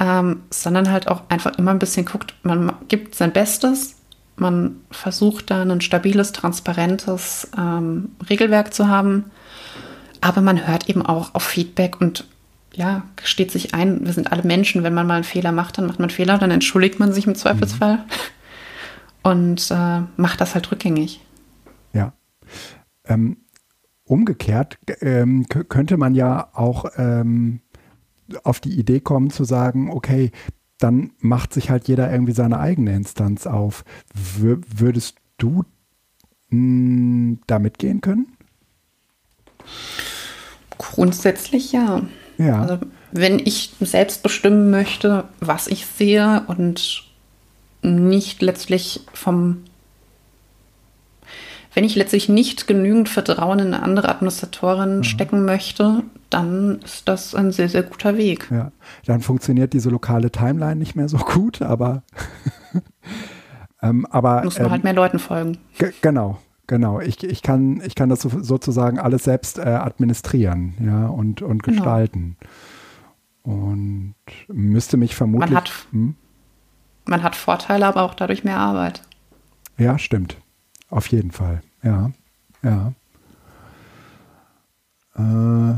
ähm, 0.00 0.42
sondern 0.50 0.90
halt 0.90 1.08
auch 1.08 1.22
einfach 1.28 1.56
immer 1.58 1.70
ein 1.70 1.78
bisschen 1.78 2.04
guckt, 2.04 2.34
man 2.42 2.72
gibt 2.88 3.14
sein 3.14 3.32
Bestes, 3.32 3.96
man 4.36 4.76
versucht 4.90 5.50
da 5.50 5.62
ein 5.62 5.80
stabiles, 5.80 6.32
transparentes 6.32 7.48
ähm, 7.56 8.10
Regelwerk 8.28 8.74
zu 8.74 8.88
haben, 8.88 9.30
aber 10.20 10.40
man 10.40 10.66
hört 10.66 10.88
eben 10.88 11.04
auch 11.04 11.34
auf 11.34 11.44
Feedback 11.44 12.00
und 12.00 12.24
ja, 12.74 13.02
gesteht 13.16 13.50
sich 13.50 13.74
ein, 13.74 14.06
wir 14.06 14.12
sind 14.12 14.32
alle 14.32 14.42
Menschen, 14.42 14.82
wenn 14.82 14.94
man 14.94 15.06
mal 15.06 15.14
einen 15.14 15.24
Fehler 15.24 15.52
macht, 15.52 15.78
dann 15.78 15.86
macht 15.86 15.98
man 15.98 16.08
einen 16.08 16.16
Fehler, 16.16 16.38
dann 16.38 16.50
entschuldigt 16.50 16.98
man 16.98 17.12
sich 17.12 17.26
im 17.26 17.34
Zweifelsfall 17.34 17.96
mhm. 17.96 18.02
und 19.22 19.70
äh, 19.70 20.00
macht 20.16 20.40
das 20.40 20.54
halt 20.54 20.70
rückgängig. 20.70 21.20
Ja. 21.92 22.12
Ähm, 23.04 23.38
umgekehrt 24.04 24.78
ähm, 25.00 25.46
könnte 25.48 25.96
man 25.96 26.14
ja 26.14 26.48
auch 26.52 26.86
ähm, 26.96 27.60
auf 28.44 28.60
die 28.60 28.78
Idee 28.78 29.00
kommen 29.00 29.30
zu 29.30 29.44
sagen, 29.44 29.90
okay, 29.90 30.30
dann 30.78 31.12
macht 31.18 31.52
sich 31.52 31.70
halt 31.70 31.88
jeder 31.88 32.10
irgendwie 32.10 32.32
seine 32.32 32.58
eigene 32.58 32.94
Instanz 32.94 33.46
auf. 33.46 33.84
W 34.14 34.56
würdest 34.66 35.16
du 35.38 35.64
mh, 36.48 36.50
hm, 36.50 37.40
da 37.46 37.58
mitgehen 37.58 38.00
können? 38.00 38.36
Grundsätzlich 40.78 41.72
ja. 41.72 42.02
Ja. 42.40 42.62
Also, 42.62 42.78
wenn 43.12 43.38
ich 43.38 43.74
selbst 43.80 44.22
bestimmen 44.22 44.70
möchte, 44.70 45.24
was 45.40 45.66
ich 45.66 45.84
sehe 45.84 46.42
und 46.46 47.04
nicht 47.82 48.40
letztlich 48.40 49.00
vom 49.12 49.64
wenn 51.72 51.84
ich 51.84 51.94
letztlich 51.94 52.28
nicht 52.28 52.66
genügend 52.66 53.08
Vertrauen 53.08 53.60
in 53.60 53.66
eine 53.68 53.82
andere 53.84 54.08
Administratorin 54.08 54.98
mhm. 54.98 55.04
stecken 55.04 55.44
möchte, 55.44 56.02
dann 56.28 56.80
ist 56.84 57.06
das 57.06 57.32
ein 57.32 57.52
sehr, 57.52 57.68
sehr 57.68 57.84
guter 57.84 58.16
Weg. 58.16 58.48
Ja, 58.50 58.72
dann 59.06 59.20
funktioniert 59.20 59.72
diese 59.72 59.88
lokale 59.88 60.32
Timeline 60.32 60.76
nicht 60.76 60.96
mehr 60.96 61.08
so 61.08 61.18
gut, 61.18 61.62
aber. 61.62 62.02
ähm, 63.82 64.04
aber 64.06 64.42
Muss 64.42 64.58
man 64.58 64.66
ähm, 64.66 64.72
halt 64.72 64.84
mehr 64.84 64.94
Leuten 64.94 65.20
folgen. 65.20 65.58
Genau, 66.00 66.38
genau. 66.70 67.00
Ich, 67.00 67.22
ich, 67.24 67.42
kann, 67.42 67.82
ich 67.84 67.96
kann 67.96 68.08
das 68.08 68.22
so, 68.22 68.30
sozusagen 68.42 68.98
alles 68.98 69.24
selbst 69.24 69.58
äh, 69.58 69.62
administrieren 69.62 70.74
ja, 70.80 71.08
und, 71.08 71.42
und 71.42 71.64
genau. 71.64 71.76
gestalten. 71.76 72.36
Und 73.42 74.14
müsste 74.46 74.96
mich 74.96 75.16
vermutlich. 75.16 75.50
Man 75.50 75.56
hat, 75.56 75.72
hm? 75.90 76.14
man 77.06 77.22
hat 77.24 77.34
Vorteile, 77.34 77.86
aber 77.86 78.02
auch 78.02 78.14
dadurch 78.14 78.44
mehr 78.44 78.58
Arbeit. 78.58 79.02
Ja, 79.78 79.98
stimmt. 79.98 80.36
Auf 80.88 81.08
jeden 81.08 81.32
Fall. 81.32 81.62
Ja, 81.82 82.12
ja. 82.62 82.92
Äh, 85.16 85.74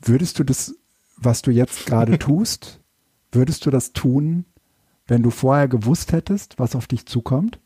würdest 0.00 0.38
du 0.38 0.44
das, 0.44 0.74
was 1.16 1.40
du 1.40 1.50
jetzt 1.50 1.86
gerade 1.86 2.18
tust, 2.18 2.80
würdest 3.32 3.64
du 3.64 3.70
das 3.70 3.94
tun, 3.94 4.44
wenn 5.06 5.22
du 5.22 5.30
vorher 5.30 5.68
gewusst 5.68 6.12
hättest, 6.12 6.58
was 6.58 6.76
auf 6.76 6.86
dich 6.86 7.06
zukommt? 7.06 7.60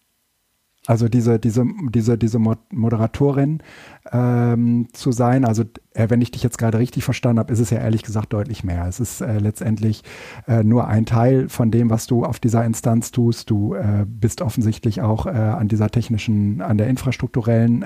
Also 0.86 1.08
diese, 1.08 1.38
diese, 1.38 1.64
diese, 1.90 2.18
diese 2.18 2.40
Moderatorin 2.40 3.62
ähm, 4.10 4.88
zu 4.92 5.12
sein, 5.12 5.44
also 5.44 5.62
äh, 5.94 6.10
wenn 6.10 6.20
ich 6.20 6.32
dich 6.32 6.42
jetzt 6.42 6.58
gerade 6.58 6.78
richtig 6.78 7.04
verstanden 7.04 7.38
habe, 7.38 7.52
ist 7.52 7.60
es 7.60 7.70
ja 7.70 7.78
ehrlich 7.78 8.02
gesagt 8.02 8.32
deutlich 8.32 8.64
mehr. 8.64 8.86
Es 8.88 8.98
ist 8.98 9.20
äh, 9.20 9.38
letztendlich 9.38 10.02
äh, 10.48 10.64
nur 10.64 10.88
ein 10.88 11.06
Teil 11.06 11.48
von 11.48 11.70
dem, 11.70 11.88
was 11.88 12.08
du 12.08 12.24
auf 12.24 12.40
dieser 12.40 12.64
Instanz 12.64 13.12
tust. 13.12 13.48
Du 13.48 13.74
äh, 13.74 14.04
bist 14.06 14.42
offensichtlich 14.42 15.02
auch 15.02 15.26
äh, 15.26 15.30
an 15.30 15.68
dieser 15.68 15.88
technischen, 15.88 16.60
an 16.60 16.78
der 16.78 16.88
infrastrukturellen 16.88 17.84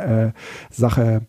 Sache 0.71 1.27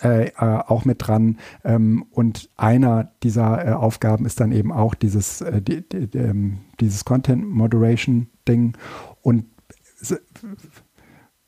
äh, 0.00 0.30
auch 0.36 0.84
mit 0.84 1.06
dran. 1.06 1.38
Ähm, 1.64 2.04
und 2.10 2.50
einer 2.56 3.12
dieser 3.22 3.66
äh, 3.66 3.72
Aufgaben 3.72 4.26
ist 4.26 4.40
dann 4.40 4.52
eben 4.52 4.72
auch 4.72 4.94
dieses, 4.94 5.40
äh, 5.40 5.60
die, 5.60 5.88
die, 5.88 6.16
ähm, 6.16 6.58
dieses 6.80 7.04
Content 7.04 7.48
Moderation 7.48 8.28
Ding. 8.46 8.76
Und 9.22 9.46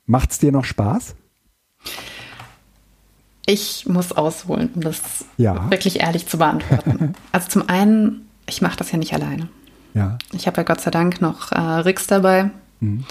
Macht 0.06 0.32
es 0.32 0.38
dir 0.38 0.52
noch 0.52 0.64
Spaß? 0.64 1.14
Ich 3.46 3.86
muss 3.86 4.12
ausholen, 4.12 4.70
um 4.74 4.80
das 4.82 5.24
ja. 5.36 5.70
wirklich 5.70 6.00
ehrlich 6.00 6.26
zu 6.26 6.38
beantworten. 6.38 7.14
also 7.32 7.48
zum 7.48 7.68
einen, 7.68 8.28
ich 8.46 8.62
mache 8.62 8.76
das 8.76 8.92
ja 8.92 8.98
nicht 8.98 9.12
alleine. 9.12 9.48
Ja. 9.94 10.18
Ich 10.32 10.46
habe 10.46 10.58
ja 10.58 10.62
Gott 10.62 10.80
sei 10.80 10.90
Dank 10.90 11.20
noch 11.20 11.52
äh, 11.52 11.58
Rix 11.58 12.06
dabei, 12.06 12.50
mhm. 12.80 13.04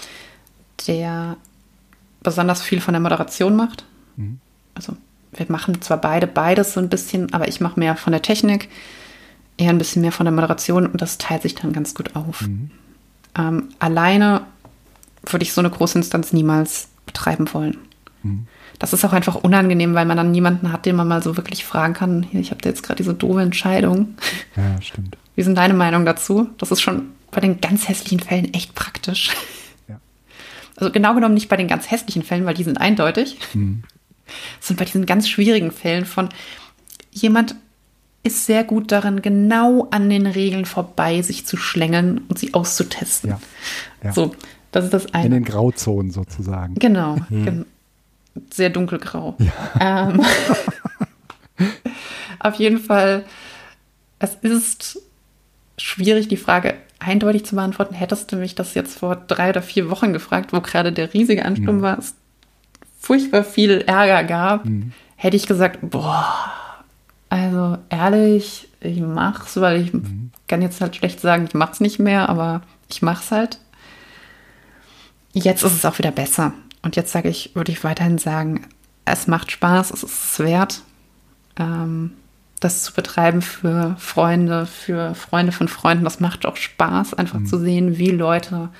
der 0.86 1.36
besonders 2.22 2.62
viel 2.62 2.80
von 2.80 2.94
der 2.94 3.00
Moderation 3.00 3.56
macht. 3.56 3.84
Mhm. 4.16 4.40
Also 4.74 4.96
wir 5.32 5.46
machen 5.48 5.80
zwar 5.82 5.98
beide 5.98 6.26
beides 6.26 6.74
so 6.74 6.80
ein 6.80 6.88
bisschen, 6.88 7.32
aber 7.32 7.48
ich 7.48 7.60
mache 7.60 7.78
mehr 7.78 7.96
von 7.96 8.12
der 8.12 8.22
Technik, 8.22 8.68
eher 9.56 9.70
ein 9.70 9.78
bisschen 9.78 10.02
mehr 10.02 10.12
von 10.12 10.24
der 10.24 10.32
Moderation 10.32 10.86
und 10.86 11.00
das 11.00 11.18
teilt 11.18 11.42
sich 11.42 11.54
dann 11.54 11.72
ganz 11.72 11.94
gut 11.94 12.16
auf. 12.16 12.42
Mhm. 12.42 12.70
Ähm, 13.36 13.68
alleine 13.78 14.42
würde 15.26 15.42
ich 15.42 15.52
so 15.52 15.60
eine 15.60 15.70
große 15.70 15.98
Instanz 15.98 16.32
niemals 16.32 16.88
betreiben 17.06 17.52
wollen. 17.52 17.78
Mhm. 18.22 18.46
Das 18.78 18.94
ist 18.94 19.04
auch 19.04 19.12
einfach 19.12 19.34
unangenehm, 19.34 19.94
weil 19.94 20.06
man 20.06 20.16
dann 20.16 20.30
niemanden 20.30 20.72
hat, 20.72 20.86
den 20.86 20.96
man 20.96 21.06
mal 21.06 21.22
so 21.22 21.36
wirklich 21.36 21.64
fragen 21.64 21.92
kann. 21.92 22.22
Hier, 22.22 22.40
ich 22.40 22.50
habe 22.50 22.62
da 22.62 22.70
jetzt 22.70 22.82
gerade 22.82 22.96
diese 22.96 23.12
doofe 23.12 23.42
Entscheidung. 23.42 24.16
Ja, 24.56 24.80
stimmt. 24.80 25.18
Wie 25.36 25.42
sind 25.42 25.56
deine 25.56 25.74
Meinung 25.74 26.06
dazu? 26.06 26.48
Das 26.56 26.70
ist 26.70 26.80
schon 26.80 27.10
bei 27.30 27.40
den 27.40 27.60
ganz 27.60 27.88
hässlichen 27.88 28.20
Fällen 28.20 28.52
echt 28.54 28.74
praktisch. 28.74 29.30
Ja. 29.88 30.00
Also 30.76 30.90
genau 30.90 31.14
genommen 31.14 31.34
nicht 31.34 31.48
bei 31.48 31.56
den 31.56 31.68
ganz 31.68 31.90
hässlichen 31.90 32.22
Fällen, 32.22 32.46
weil 32.46 32.54
die 32.54 32.64
sind 32.64 32.80
eindeutig. 32.80 33.38
Mhm. 33.52 33.82
Sondern 34.60 34.78
bei 34.78 34.84
diesen 34.86 35.06
ganz 35.06 35.28
schwierigen 35.28 35.72
Fällen 35.72 36.06
von 36.06 36.30
jemand 37.10 37.56
ist 38.22 38.46
sehr 38.46 38.64
gut 38.64 38.92
darin, 38.92 39.22
genau 39.22 39.88
an 39.90 40.08
den 40.08 40.26
Regeln 40.26 40.66
vorbei 40.66 41.22
sich 41.22 41.46
zu 41.46 41.56
schlängeln 41.56 42.22
und 42.28 42.38
sie 42.38 42.54
auszutesten. 42.54 43.30
Ja. 43.30 43.40
Ja. 44.04 44.12
So, 44.12 44.34
das 44.72 44.84
ist 44.84 44.94
das 44.94 45.14
eine. 45.14 45.26
In 45.26 45.32
den 45.32 45.44
Grauzonen 45.44 46.10
sozusagen. 46.10 46.74
Genau. 46.74 47.16
Hm. 47.28 47.66
Sehr 48.52 48.70
dunkelgrau. 48.70 49.36
Ja. 49.38 50.10
Ähm, 50.10 50.22
auf 52.38 52.54
jeden 52.54 52.78
Fall, 52.78 53.24
es 54.18 54.34
ist 54.36 55.00
schwierig, 55.76 56.28
die 56.28 56.36
Frage 56.36 56.74
eindeutig 57.00 57.44
zu 57.44 57.56
beantworten. 57.56 57.94
Hättest 57.94 58.30
du 58.30 58.36
mich 58.36 58.54
das 58.54 58.74
jetzt 58.74 58.98
vor 58.98 59.16
drei 59.16 59.50
oder 59.50 59.62
vier 59.62 59.90
Wochen 59.90 60.12
gefragt, 60.12 60.52
wo 60.52 60.60
gerade 60.60 60.92
der 60.92 61.12
riesige 61.12 61.44
Ansturm 61.44 61.78
mhm. 61.78 61.82
war, 61.82 61.98
es 61.98 62.14
furchtbar 63.00 63.42
viel 63.42 63.80
Ärger 63.80 64.24
gab, 64.24 64.66
mhm. 64.66 64.92
hätte 65.16 65.36
ich 65.36 65.46
gesagt, 65.46 65.78
boah, 65.82 66.50
also 67.30 67.78
ehrlich, 67.88 68.68
ich 68.80 69.00
mach's, 69.00 69.58
weil 69.60 69.80
ich 69.80 69.92
mhm. 69.92 70.30
kann 70.46 70.62
jetzt 70.62 70.80
halt 70.80 70.96
schlecht 70.96 71.20
sagen, 71.20 71.46
ich 71.46 71.54
mach's 71.54 71.80
nicht 71.80 71.98
mehr, 71.98 72.28
aber 72.28 72.62
ich 72.88 73.02
mach's 73.02 73.30
halt. 73.30 73.58
Jetzt 75.32 75.62
ist 75.62 75.74
es 75.74 75.84
auch 75.84 75.98
wieder 75.98 76.10
besser. 76.10 76.52
Und 76.82 76.96
jetzt 76.96 77.12
sage 77.12 77.28
ich, 77.28 77.54
würde 77.54 77.72
ich 77.72 77.84
weiterhin 77.84 78.18
sagen, 78.18 78.66
es 79.04 79.26
macht 79.26 79.50
Spaß, 79.50 79.90
es 79.90 80.02
ist 80.02 80.32
es 80.32 80.38
wert, 80.38 80.82
ähm, 81.56 82.12
das 82.58 82.82
zu 82.82 82.92
betreiben 82.92 83.42
für 83.42 83.96
Freunde, 83.98 84.66
für 84.66 85.14
Freunde 85.14 85.52
von 85.52 85.68
Freunden. 85.68 86.04
Das 86.04 86.20
macht 86.20 86.46
auch 86.46 86.56
Spaß, 86.56 87.14
einfach 87.14 87.40
mhm. 87.40 87.46
zu 87.46 87.58
sehen, 87.58 87.98
wie 87.98 88.10
Leute 88.10 88.70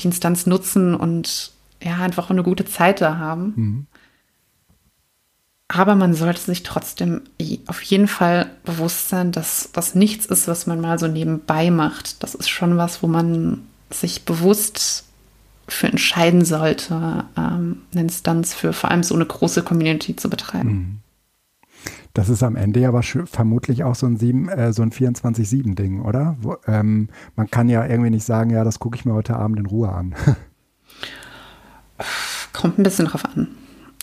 die 0.00 0.06
Instanz 0.06 0.46
nutzen 0.46 0.94
und 0.94 1.52
ja, 1.82 1.96
einfach 1.96 2.30
eine 2.30 2.42
gute 2.42 2.64
Zeit 2.64 3.00
da 3.00 3.18
haben. 3.18 3.52
Mhm. 3.56 3.86
Aber 5.68 5.94
man 5.94 6.14
sollte 6.14 6.40
sich 6.40 6.62
trotzdem 6.62 7.22
auf 7.66 7.82
jeden 7.82 8.06
Fall 8.06 8.50
bewusst 8.64 9.08
sein, 9.08 9.32
dass 9.32 9.70
das 9.72 9.94
nichts 9.94 10.26
ist, 10.26 10.46
was 10.46 10.66
man 10.66 10.80
mal 10.80 10.98
so 10.98 11.08
nebenbei 11.08 11.70
macht. 11.70 12.22
Das 12.22 12.34
ist 12.34 12.48
schon 12.48 12.76
was, 12.76 13.02
wo 13.02 13.06
man 13.06 13.62
sich 13.90 14.24
bewusst 14.24 15.03
für 15.66 15.88
entscheiden 15.88 16.44
sollte, 16.44 17.24
ähm, 17.36 17.82
eine 17.92 18.02
Instanz 18.02 18.54
für 18.54 18.72
vor 18.72 18.90
allem 18.90 19.02
so 19.02 19.14
eine 19.14 19.26
große 19.26 19.62
Community 19.62 20.16
zu 20.16 20.28
betreiben. 20.28 20.70
Mhm. 20.70 20.98
Das 22.12 22.28
ist 22.28 22.44
am 22.44 22.54
Ende 22.54 22.80
ja 22.80 22.88
aber 22.88 23.02
vermutlich 23.02 23.82
auch 23.82 23.96
so 23.96 24.06
ein, 24.06 24.48
äh, 24.48 24.72
so 24.72 24.82
ein 24.82 24.92
24-7-Ding, 24.92 26.02
oder? 26.02 26.36
Wo, 26.40 26.56
ähm, 26.66 27.08
man 27.34 27.50
kann 27.50 27.68
ja 27.68 27.84
irgendwie 27.84 28.10
nicht 28.10 28.24
sagen, 28.24 28.50
ja, 28.50 28.62
das 28.62 28.78
gucke 28.78 28.96
ich 28.96 29.04
mir 29.04 29.14
heute 29.14 29.36
Abend 29.36 29.58
in 29.58 29.66
Ruhe 29.66 29.88
an. 29.88 30.14
Kommt 32.52 32.78
ein 32.78 32.84
bisschen 32.84 33.06
drauf 33.06 33.24
an. 33.24 33.48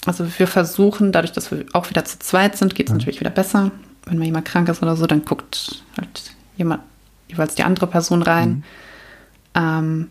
Also 0.05 0.25
wir 0.38 0.47
versuchen, 0.47 1.13
dadurch, 1.13 1.31
dass 1.31 1.51
wir 1.51 1.65
auch 1.71 1.89
wieder 1.89 2.03
zu 2.03 2.19
zweit 2.19 2.57
sind, 2.57 2.75
geht 2.75 2.88
es 2.88 2.91
ja. 2.91 2.97
natürlich 2.97 3.21
wieder 3.21 3.29
besser. 3.29 3.71
Wenn 4.05 4.17
mal 4.17 4.25
jemand 4.25 4.45
krank 4.45 4.67
ist 4.67 4.81
oder 4.81 4.97
so, 4.97 5.07
dann 5.07 5.23
guckt 5.23 5.85
halt 5.95 6.33
jemand 6.57 6.81
jeweils 7.29 7.55
die 7.55 7.63
andere 7.63 7.88
Person 7.88 8.23
rein. 8.23 8.49
Mhm. 8.49 8.63
Ähm, 9.55 10.07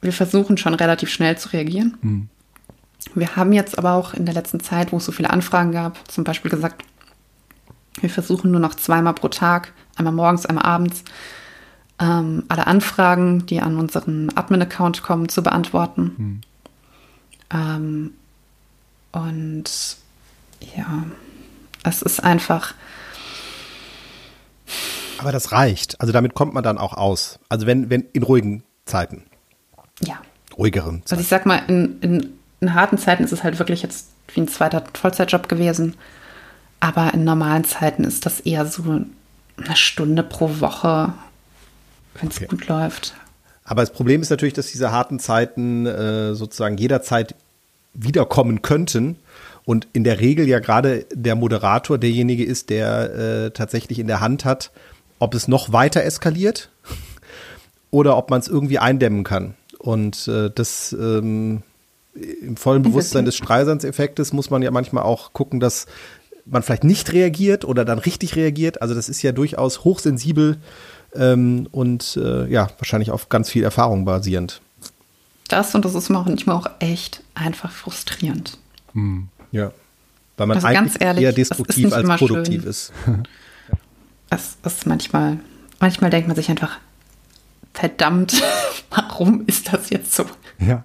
wir 0.00 0.12
versuchen 0.12 0.56
schon 0.56 0.74
relativ 0.74 1.10
schnell 1.10 1.36
zu 1.36 1.50
reagieren. 1.50 1.96
Mhm. 2.00 2.28
Wir 3.14 3.36
haben 3.36 3.52
jetzt 3.52 3.78
aber 3.78 3.92
auch 3.92 4.14
in 4.14 4.26
der 4.26 4.34
letzten 4.34 4.60
Zeit, 4.60 4.92
wo 4.92 4.98
es 4.98 5.04
so 5.04 5.12
viele 5.12 5.30
Anfragen 5.30 5.72
gab, 5.72 6.10
zum 6.10 6.24
Beispiel 6.24 6.50
gesagt, 6.50 6.84
wir 8.00 8.10
versuchen 8.10 8.50
nur 8.50 8.60
noch 8.60 8.74
zweimal 8.74 9.14
pro 9.14 9.28
Tag, 9.28 9.72
einmal 9.96 10.12
morgens, 10.12 10.46
einmal 10.46 10.64
abends, 10.64 11.04
ähm, 11.98 12.44
alle 12.48 12.66
Anfragen, 12.66 13.46
die 13.46 13.60
an 13.60 13.78
unseren 13.78 14.30
Admin-Account 14.34 15.02
kommen, 15.02 15.28
zu 15.28 15.42
beantworten. 15.42 16.14
Mhm. 16.16 16.40
Ähm, 17.52 18.14
und 19.12 19.96
ja, 20.76 21.04
es 21.82 22.02
ist 22.02 22.22
einfach, 22.22 22.74
Aber 25.18 25.32
das 25.32 25.52
reicht. 25.52 26.00
Also 26.00 26.12
damit 26.12 26.34
kommt 26.34 26.54
man 26.54 26.62
dann 26.62 26.78
auch 26.78 26.94
aus. 26.94 27.38
Also 27.48 27.66
wenn, 27.66 27.90
wenn 27.90 28.02
in 28.12 28.22
ruhigen 28.22 28.62
Zeiten. 28.84 29.24
Ja. 30.00 30.20
Ruhigeren 30.56 31.02
Zeiten. 31.04 31.12
Also 31.12 31.22
ich 31.22 31.28
sag 31.28 31.46
mal, 31.46 31.62
in, 31.68 32.00
in, 32.00 32.32
in 32.60 32.74
harten 32.74 32.98
Zeiten 32.98 33.24
ist 33.24 33.32
es 33.32 33.42
halt 33.42 33.58
wirklich 33.58 33.82
jetzt 33.82 34.08
wie 34.34 34.40
ein 34.40 34.48
zweiter 34.48 34.84
Vollzeitjob 34.94 35.48
gewesen. 35.48 35.94
Aber 36.80 37.12
in 37.12 37.24
normalen 37.24 37.64
Zeiten 37.64 38.04
ist 38.04 38.24
das 38.26 38.40
eher 38.40 38.66
so 38.66 38.82
eine 38.82 39.76
Stunde 39.76 40.22
pro 40.22 40.60
Woche, 40.60 41.12
wenn 42.14 42.28
es 42.28 42.38
okay. 42.38 42.46
gut 42.46 42.66
läuft. 42.68 43.14
Aber 43.64 43.82
das 43.82 43.92
Problem 43.92 44.22
ist 44.22 44.30
natürlich, 44.30 44.54
dass 44.54 44.72
diese 44.72 44.90
harten 44.90 45.18
Zeiten 45.20 45.86
äh, 45.86 46.34
sozusagen 46.34 46.76
jederzeit 46.78 47.34
wiederkommen 47.92 48.62
könnten. 48.62 49.16
Und 49.64 49.86
in 49.92 50.04
der 50.04 50.20
Regel 50.20 50.48
ja 50.48 50.58
gerade 50.58 51.06
der 51.12 51.36
Moderator 51.36 51.98
derjenige 51.98 52.44
ist, 52.44 52.70
der 52.70 53.14
äh, 53.14 53.50
tatsächlich 53.50 53.98
in 53.98 54.06
der 54.06 54.20
Hand 54.20 54.44
hat, 54.44 54.70
ob 55.18 55.34
es 55.34 55.48
noch 55.48 55.72
weiter 55.72 56.02
eskaliert 56.02 56.70
oder 57.90 58.16
ob 58.16 58.30
man 58.30 58.40
es 58.40 58.48
irgendwie 58.48 58.78
eindämmen 58.78 59.22
kann. 59.22 59.54
Und 59.80 60.28
äh, 60.28 60.50
das 60.54 60.92
ähm, 60.92 61.62
im 62.14 62.56
vollen 62.56 62.82
Bewusstsein 62.82 63.24
des 63.24 63.36
Streisand-Effektes 63.36 64.32
muss 64.32 64.50
man 64.50 64.60
ja 64.60 64.70
manchmal 64.70 65.04
auch 65.04 65.32
gucken, 65.32 65.58
dass 65.58 65.86
man 66.44 66.62
vielleicht 66.62 66.84
nicht 66.84 67.12
reagiert 67.12 67.64
oder 67.64 67.84
dann 67.84 67.98
richtig 67.98 68.36
reagiert. 68.36 68.82
Also 68.82 68.94
das 68.94 69.08
ist 69.08 69.22
ja 69.22 69.32
durchaus 69.32 69.84
hochsensibel 69.84 70.58
ähm, 71.14 71.66
und 71.72 72.18
äh, 72.22 72.46
ja, 72.48 72.68
wahrscheinlich 72.78 73.10
auf 73.10 73.30
ganz 73.30 73.48
viel 73.48 73.62
Erfahrung 73.64 74.04
basierend. 74.04 74.60
Das 75.48 75.74
und 75.74 75.84
das 75.84 75.94
ist 75.94 76.10
manchmal 76.10 76.56
auch 76.56 76.70
echt 76.78 77.22
einfach 77.34 77.72
frustrierend. 77.72 78.58
Hm. 78.92 79.28
Ja. 79.50 79.72
Weil 80.36 80.46
man 80.46 80.56
also 80.56 80.66
eigentlich 80.66 81.00
ehrlich, 81.00 81.24
eher 81.24 81.32
destruktiv 81.32 81.92
als 81.92 82.08
produktiv 82.18 82.62
schön. 82.62 82.70
ist. 82.70 82.92
Es 84.32 84.56
ist 84.64 84.86
manchmal, 84.86 85.38
manchmal 85.80 86.10
denkt 86.10 86.28
man 86.28 86.36
sich 86.36 86.48
einfach, 86.50 86.78
verdammt, 87.74 88.42
warum 88.90 89.46
ist 89.46 89.72
das 89.72 89.90
jetzt 89.90 90.14
so? 90.14 90.24
Ja. 90.58 90.84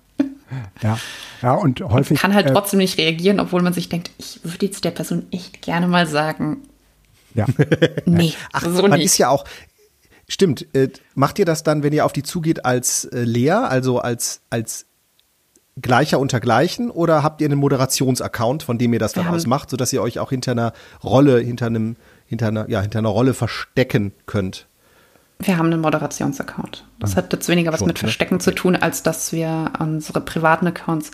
Ja, 0.82 0.98
ja 1.42 1.54
und 1.54 1.82
häufig. 1.82 2.22
Man 2.22 2.32
kann 2.32 2.34
halt 2.34 2.48
äh, 2.48 2.54
trotzdem 2.54 2.80
nicht 2.80 2.98
reagieren, 2.98 3.40
obwohl 3.40 3.62
man 3.62 3.74
sich 3.74 3.90
denkt, 3.90 4.12
ich 4.18 4.40
würde 4.44 4.66
jetzt 4.66 4.84
der 4.84 4.92
Person 4.92 5.26
echt 5.32 5.62
gerne 5.62 5.88
mal 5.88 6.08
sagen. 6.08 6.58
Ja. 7.34 7.46
nee, 8.06 8.34
Ach, 8.54 8.64
so 8.64 8.88
man 8.88 9.00
nicht. 9.00 9.06
ist 9.06 9.18
ja 9.18 9.30
auch. 9.30 9.46
Stimmt. 10.28 10.68
Äh, 10.74 10.90
macht 11.14 11.38
ihr 11.40 11.46
das 11.46 11.64
dann, 11.64 11.84
wenn 11.84 11.94
ihr 11.94 12.06
auf 12.06 12.14
die 12.14 12.24
zugeht, 12.24 12.66
als 12.66 13.06
äh, 13.06 13.24
Lea, 13.24 13.52
also 13.52 14.00
als, 14.00 14.42
als 14.50 14.86
Gleicher 15.80 16.20
unter 16.20 16.40
Gleichen, 16.40 16.90
oder 16.90 17.22
habt 17.22 17.42
ihr 17.42 17.46
einen 17.46 17.60
Moderationsaccount, 17.60 18.64
von 18.64 18.78
dem 18.78 18.94
ihr 18.94 19.00
das 19.00 19.14
dann 19.14 19.28
aus 19.28 19.46
macht, 19.46 19.70
sodass 19.70 19.92
ihr 19.94 20.02
euch 20.02 20.20
auch 20.20 20.30
hinter 20.30 20.52
einer 20.52 20.74
Rolle, 21.04 21.40
hinter 21.40 21.68
einem, 21.68 21.98
hinter 22.26 22.48
einer, 22.48 22.70
ja, 22.70 22.82
hinter 22.82 23.00
einer 23.00 23.10
Rolle 23.10 23.34
verstecken 23.34 24.14
könnt? 24.26 24.68
Wir 25.40 25.58
haben 25.58 25.68
einen 25.68 25.82
Moderationsaccount. 25.82 26.86
Das 27.00 27.14
ah, 27.14 27.18
hat 27.18 27.34
jetzt 27.34 27.50
weniger 27.50 27.72
was 27.72 27.80
Schon, 27.80 27.88
mit 27.88 27.98
ne? 27.98 28.00
Verstecken 28.00 28.36
ne? 28.36 28.40
zu 28.40 28.52
tun, 28.52 28.76
als 28.76 29.04
dass 29.04 29.32
wir 29.32 29.74
unsere 29.80 30.22
privaten 30.22 30.68
Accounts 30.68 31.12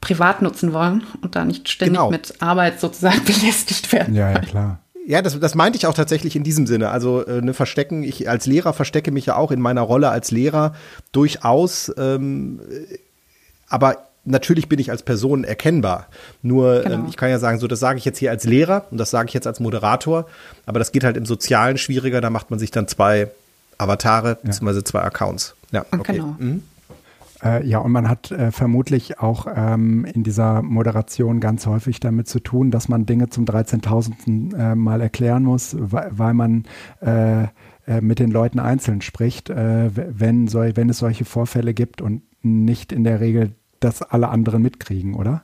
privat 0.00 0.40
nutzen 0.42 0.72
wollen 0.72 1.04
und 1.22 1.36
da 1.36 1.44
nicht 1.44 1.68
ständig 1.68 1.98
genau. 1.98 2.10
mit 2.10 2.40
Arbeit 2.40 2.80
sozusagen 2.80 3.24
belästigt 3.24 3.92
werden. 3.92 4.14
Ja, 4.14 4.30
ja, 4.30 4.38
klar. 4.40 4.80
Ja, 5.06 5.22
das, 5.22 5.38
das 5.38 5.54
meinte 5.54 5.76
ich 5.76 5.86
auch 5.86 5.94
tatsächlich 5.94 6.36
in 6.36 6.44
diesem 6.44 6.66
Sinne. 6.66 6.90
Also 6.90 7.24
äh, 7.26 7.40
ne 7.40 7.54
Verstecken, 7.54 8.02
ich 8.02 8.28
als 8.28 8.46
Lehrer 8.46 8.72
verstecke 8.72 9.10
mich 9.10 9.26
ja 9.26 9.36
auch 9.36 9.50
in 9.50 9.60
meiner 9.60 9.80
Rolle 9.80 10.10
als 10.10 10.30
Lehrer 10.30 10.74
durchaus, 11.12 11.92
ähm, 11.98 12.60
aber 13.68 13.98
natürlich 14.24 14.68
bin 14.68 14.78
ich 14.78 14.90
als 14.90 15.02
Person 15.02 15.44
erkennbar. 15.44 16.06
Nur 16.42 16.76
ähm, 16.76 16.82
genau. 16.82 16.94
ähm, 16.94 17.06
ich 17.08 17.16
kann 17.16 17.30
ja 17.30 17.38
sagen, 17.38 17.58
so 17.58 17.66
das 17.66 17.80
sage 17.80 17.98
ich 17.98 18.04
jetzt 18.04 18.18
hier 18.18 18.30
als 18.30 18.44
Lehrer 18.44 18.86
und 18.90 18.98
das 18.98 19.10
sage 19.10 19.28
ich 19.28 19.34
jetzt 19.34 19.46
als 19.46 19.58
Moderator, 19.60 20.26
aber 20.66 20.78
das 20.78 20.92
geht 20.92 21.04
halt 21.04 21.16
im 21.16 21.26
Sozialen 21.26 21.78
schwieriger, 21.78 22.20
da 22.20 22.30
macht 22.30 22.50
man 22.50 22.58
sich 22.58 22.70
dann 22.70 22.86
zwei 22.86 23.30
Avatare 23.80 24.30
ja. 24.30 24.34
bzw. 24.50 24.84
zwei 24.84 25.00
Accounts. 25.02 25.54
Ja, 25.70 25.84
okay. 25.92 26.16
Genau. 26.16 26.36
Mhm. 26.38 26.62
Äh, 27.42 27.66
ja, 27.66 27.78
und 27.78 27.92
man 27.92 28.08
hat 28.08 28.30
äh, 28.30 28.52
vermutlich 28.52 29.18
auch 29.18 29.46
ähm, 29.54 30.04
in 30.04 30.22
dieser 30.22 30.62
Moderation 30.62 31.40
ganz 31.40 31.66
häufig 31.66 32.00
damit 32.00 32.28
zu 32.28 32.40
tun, 32.40 32.70
dass 32.70 32.88
man 32.88 33.06
Dinge 33.06 33.30
zum 33.30 33.44
13.000. 33.44 34.56
Äh, 34.56 34.74
Mal 34.74 35.00
erklären 35.00 35.44
muss, 35.44 35.74
weil, 35.78 36.10
weil 36.10 36.34
man 36.34 36.64
äh, 37.00 37.44
äh, 37.86 38.00
mit 38.00 38.18
den 38.18 38.30
Leuten 38.30 38.58
einzeln 38.58 39.00
spricht, 39.00 39.50
äh, 39.50 39.90
wenn, 39.94 40.48
so, 40.48 40.60
wenn 40.60 40.90
es 40.90 40.98
solche 40.98 41.24
Vorfälle 41.24 41.74
gibt 41.74 42.00
und 42.00 42.22
nicht 42.42 42.92
in 42.92 43.04
der 43.04 43.20
Regel, 43.20 43.54
dass 43.80 44.02
alle 44.02 44.28
anderen 44.28 44.62
mitkriegen, 44.62 45.14
oder? 45.14 45.42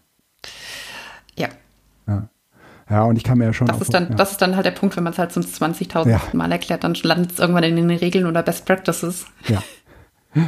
Ja. 2.88 3.04
und 3.04 3.16
ich 3.16 3.24
kann 3.24 3.38
mir 3.38 3.44
ja 3.46 3.52
schon. 3.52 3.66
Das, 3.66 3.80
ist, 3.80 3.92
dann, 3.92 4.10
ja. 4.10 4.14
das 4.14 4.32
ist 4.32 4.42
dann 4.42 4.54
halt 4.54 4.66
der 4.66 4.70
Punkt, 4.70 4.96
wenn 4.96 5.04
man 5.04 5.12
es 5.12 5.18
halt 5.18 5.32
zum 5.32 5.42
20.000 5.42 6.08
ja. 6.08 6.20
Mal 6.32 6.52
erklärt, 6.52 6.84
dann 6.84 6.94
landet 6.94 7.32
es 7.32 7.38
irgendwann 7.38 7.64
in 7.64 7.76
den 7.76 7.90
Regeln 7.90 8.26
oder 8.26 8.42
Best 8.42 8.64
Practices. 8.64 9.26
Ja. 9.48 9.62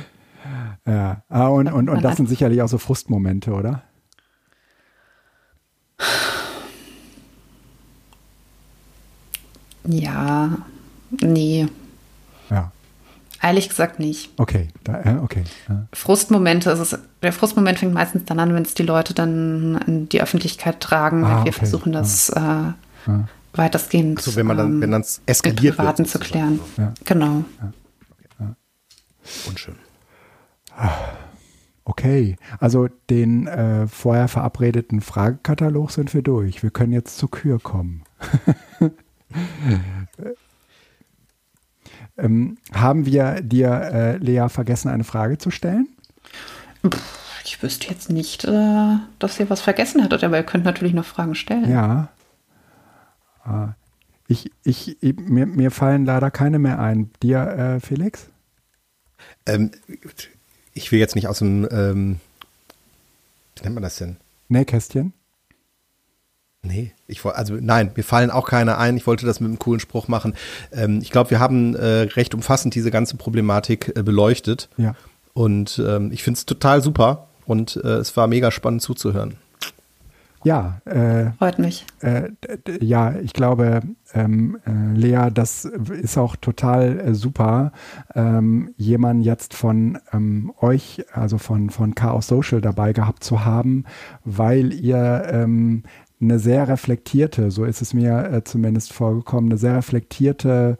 ja. 0.86 1.22
Ah, 1.28 1.48
und, 1.48 1.68
und, 1.68 1.88
und 1.88 2.02
das 2.02 2.16
sind 2.16 2.28
sicherlich 2.28 2.62
auch 2.62 2.68
so 2.68 2.78
Frustmomente, 2.78 3.52
oder? 3.52 3.82
Ja, 9.84 10.58
nee. 11.22 11.66
Ja. 13.40 13.48
Ehrlich 13.48 13.68
gesagt 13.68 13.98
nicht. 13.98 14.30
Okay, 14.36 14.68
da, 14.84 15.00
äh, 15.02 15.16
okay. 15.22 15.44
Ja. 15.68 15.86
Frustmomente, 15.92 16.70
ist 16.70 16.78
es, 16.78 16.98
der 17.22 17.32
Frustmoment 17.32 17.78
fängt 17.78 17.94
meistens 17.94 18.24
dann 18.24 18.40
an, 18.40 18.54
wenn 18.54 18.62
es 18.62 18.74
die 18.74 18.82
Leute 18.82 19.14
dann 19.14 19.80
in 19.86 20.08
die 20.08 20.20
Öffentlichkeit 20.20 20.80
tragen. 20.80 21.24
Ah, 21.24 21.44
wir 21.44 21.50
okay. 21.50 21.52
versuchen 21.52 21.92
das 21.92 22.30
ah. 22.30 22.74
äh, 23.06 23.10
ah. 23.10 23.28
weitestgehend 23.54 24.20
so, 24.20 24.36
wenn 24.36 24.46
man 24.46 24.56
dann, 24.56 24.80
wenn 24.80 24.90
dann 24.90 25.04
eskaliert 25.26 25.76
Privaten 25.76 25.98
wird, 25.98 26.10
zu 26.10 26.18
klären. 26.18 26.60
Ja. 26.76 26.94
Genau. 27.04 27.44
Ja. 27.60 27.72
Unschön. 29.48 29.74
Okay, 31.84 32.36
also 32.60 32.88
den 33.08 33.46
äh, 33.46 33.86
vorher 33.88 34.28
verabredeten 34.28 35.00
Fragekatalog 35.00 35.90
sind 35.90 36.12
wir 36.12 36.22
durch. 36.22 36.62
Wir 36.62 36.70
können 36.70 36.92
jetzt 36.92 37.16
zur 37.18 37.30
Kür 37.30 37.58
kommen. 37.58 38.04
Ähm, 42.18 42.58
haben 42.72 43.06
wir 43.06 43.40
dir, 43.40 43.70
äh, 43.70 44.16
Lea, 44.16 44.48
vergessen, 44.48 44.88
eine 44.88 45.04
Frage 45.04 45.38
zu 45.38 45.50
stellen? 45.50 45.88
Ich 47.44 47.62
wüsste 47.62 47.88
jetzt 47.88 48.10
nicht, 48.10 48.44
äh, 48.44 48.96
dass 49.18 49.38
ihr 49.38 49.48
was 49.48 49.60
vergessen 49.60 50.02
hättet, 50.02 50.24
aber 50.24 50.36
ihr 50.36 50.42
könnt 50.42 50.64
natürlich 50.64 50.94
noch 50.94 51.04
Fragen 51.04 51.34
stellen. 51.34 51.70
Ja. 51.70 52.08
Äh, 53.46 53.68
ich, 54.26 54.50
ich, 54.64 54.96
mir, 55.00 55.46
mir 55.46 55.70
fallen 55.70 56.04
leider 56.04 56.30
keine 56.30 56.58
mehr 56.58 56.78
ein. 56.78 57.10
Dir, 57.22 57.38
äh, 57.38 57.80
Felix? 57.80 58.28
Ähm, 59.46 59.70
ich 60.74 60.92
will 60.92 60.98
jetzt 60.98 61.14
nicht 61.14 61.28
aus 61.28 61.38
dem, 61.38 61.66
ähm, 61.70 62.20
wie 63.56 63.62
nennt 63.62 63.74
man 63.74 63.82
das 63.82 63.96
denn? 63.96 64.16
Nähkästchen? 64.48 65.12
Nee, 66.62 66.92
ich 67.06 67.24
also 67.24 67.54
nein, 67.60 67.92
mir 67.94 68.02
fallen 68.02 68.30
auch 68.30 68.48
keine 68.48 68.78
ein. 68.78 68.96
Ich 68.96 69.06
wollte 69.06 69.26
das 69.26 69.40
mit 69.40 69.48
einem 69.48 69.58
coolen 69.58 69.80
Spruch 69.80 70.08
machen. 70.08 70.34
Ähm, 70.72 70.98
ich 71.00 71.10
glaube, 71.10 71.30
wir 71.30 71.38
haben 71.38 71.76
äh, 71.76 72.02
recht 72.16 72.34
umfassend 72.34 72.74
diese 72.74 72.90
ganze 72.90 73.16
Problematik 73.16 73.92
äh, 73.96 74.02
beleuchtet. 74.02 74.68
Ja. 74.76 74.94
Und 75.34 75.80
ähm, 75.86 76.10
ich 76.12 76.24
finde 76.24 76.38
es 76.38 76.46
total 76.46 76.82
super 76.82 77.28
und 77.46 77.76
äh, 77.76 77.98
es 77.98 78.16
war 78.16 78.26
mega 78.26 78.50
spannend 78.50 78.82
zuzuhören. 78.82 79.36
Ja, 80.44 80.80
äh, 80.84 81.32
freut 81.32 81.58
mich. 81.58 81.84
Äh, 82.00 82.30
ja, 82.80 83.14
ich 83.16 83.32
glaube, 83.32 83.80
ähm, 84.14 84.58
äh, 84.66 84.96
Lea, 84.96 85.30
das 85.32 85.64
ist 85.64 86.16
auch 86.16 86.36
total 86.36 87.00
äh, 87.00 87.14
super, 87.14 87.72
ähm, 88.14 88.72
jemanden 88.76 89.22
jetzt 89.22 89.54
von 89.54 89.98
ähm, 90.12 90.52
euch, 90.60 91.04
also 91.12 91.38
von, 91.38 91.70
von 91.70 91.94
Chaos 91.94 92.28
Social 92.28 92.60
dabei 92.60 92.92
gehabt 92.92 93.24
zu 93.24 93.44
haben, 93.44 93.84
weil 94.24 94.72
ihr 94.72 95.26
ähm, 95.28 95.82
eine 96.20 96.38
sehr 96.38 96.68
reflektierte, 96.68 97.50
so 97.50 97.64
ist 97.64 97.82
es 97.82 97.94
mir 97.94 98.30
äh, 98.32 98.44
zumindest 98.44 98.92
vorgekommen, 98.92 99.50
eine 99.50 99.58
sehr 99.58 99.76
reflektierte 99.76 100.78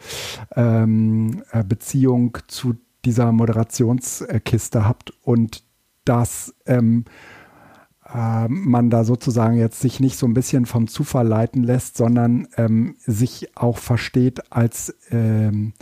ähm, 0.56 1.42
äh, 1.52 1.62
Beziehung 1.64 2.38
zu 2.48 2.74
dieser 3.04 3.30
Moderationskiste 3.32 4.86
habt 4.86 5.12
und 5.22 5.62
dass 6.04 6.54
ähm, 6.66 7.04
äh, 8.12 8.48
man 8.48 8.90
da 8.90 9.04
sozusagen 9.04 9.56
jetzt 9.56 9.80
sich 9.80 10.00
nicht 10.00 10.18
so 10.18 10.26
ein 10.26 10.34
bisschen 10.34 10.66
vom 10.66 10.88
Zufall 10.88 11.26
leiten 11.26 11.62
lässt, 11.62 11.96
sondern 11.96 12.48
ähm, 12.56 12.96
sich 12.98 13.56
auch 13.56 13.78
versteht 13.78 14.52
als 14.52 14.96
ähm, 15.10 15.72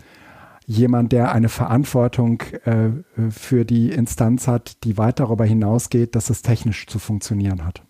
jemand, 0.67 1.13
der 1.13 1.33
eine 1.33 1.49
Verantwortung 1.49 2.43
äh, 2.65 2.91
für 3.31 3.65
die 3.65 3.91
Instanz 3.91 4.49
hat, 4.49 4.83
die 4.85 4.99
weit 4.99 5.21
darüber 5.21 5.45
hinausgeht, 5.45 6.17
dass 6.17 6.29
es 6.29 6.43
technisch 6.43 6.87
zu 6.89 6.99
funktionieren 6.99 7.65
hat. 7.65 7.86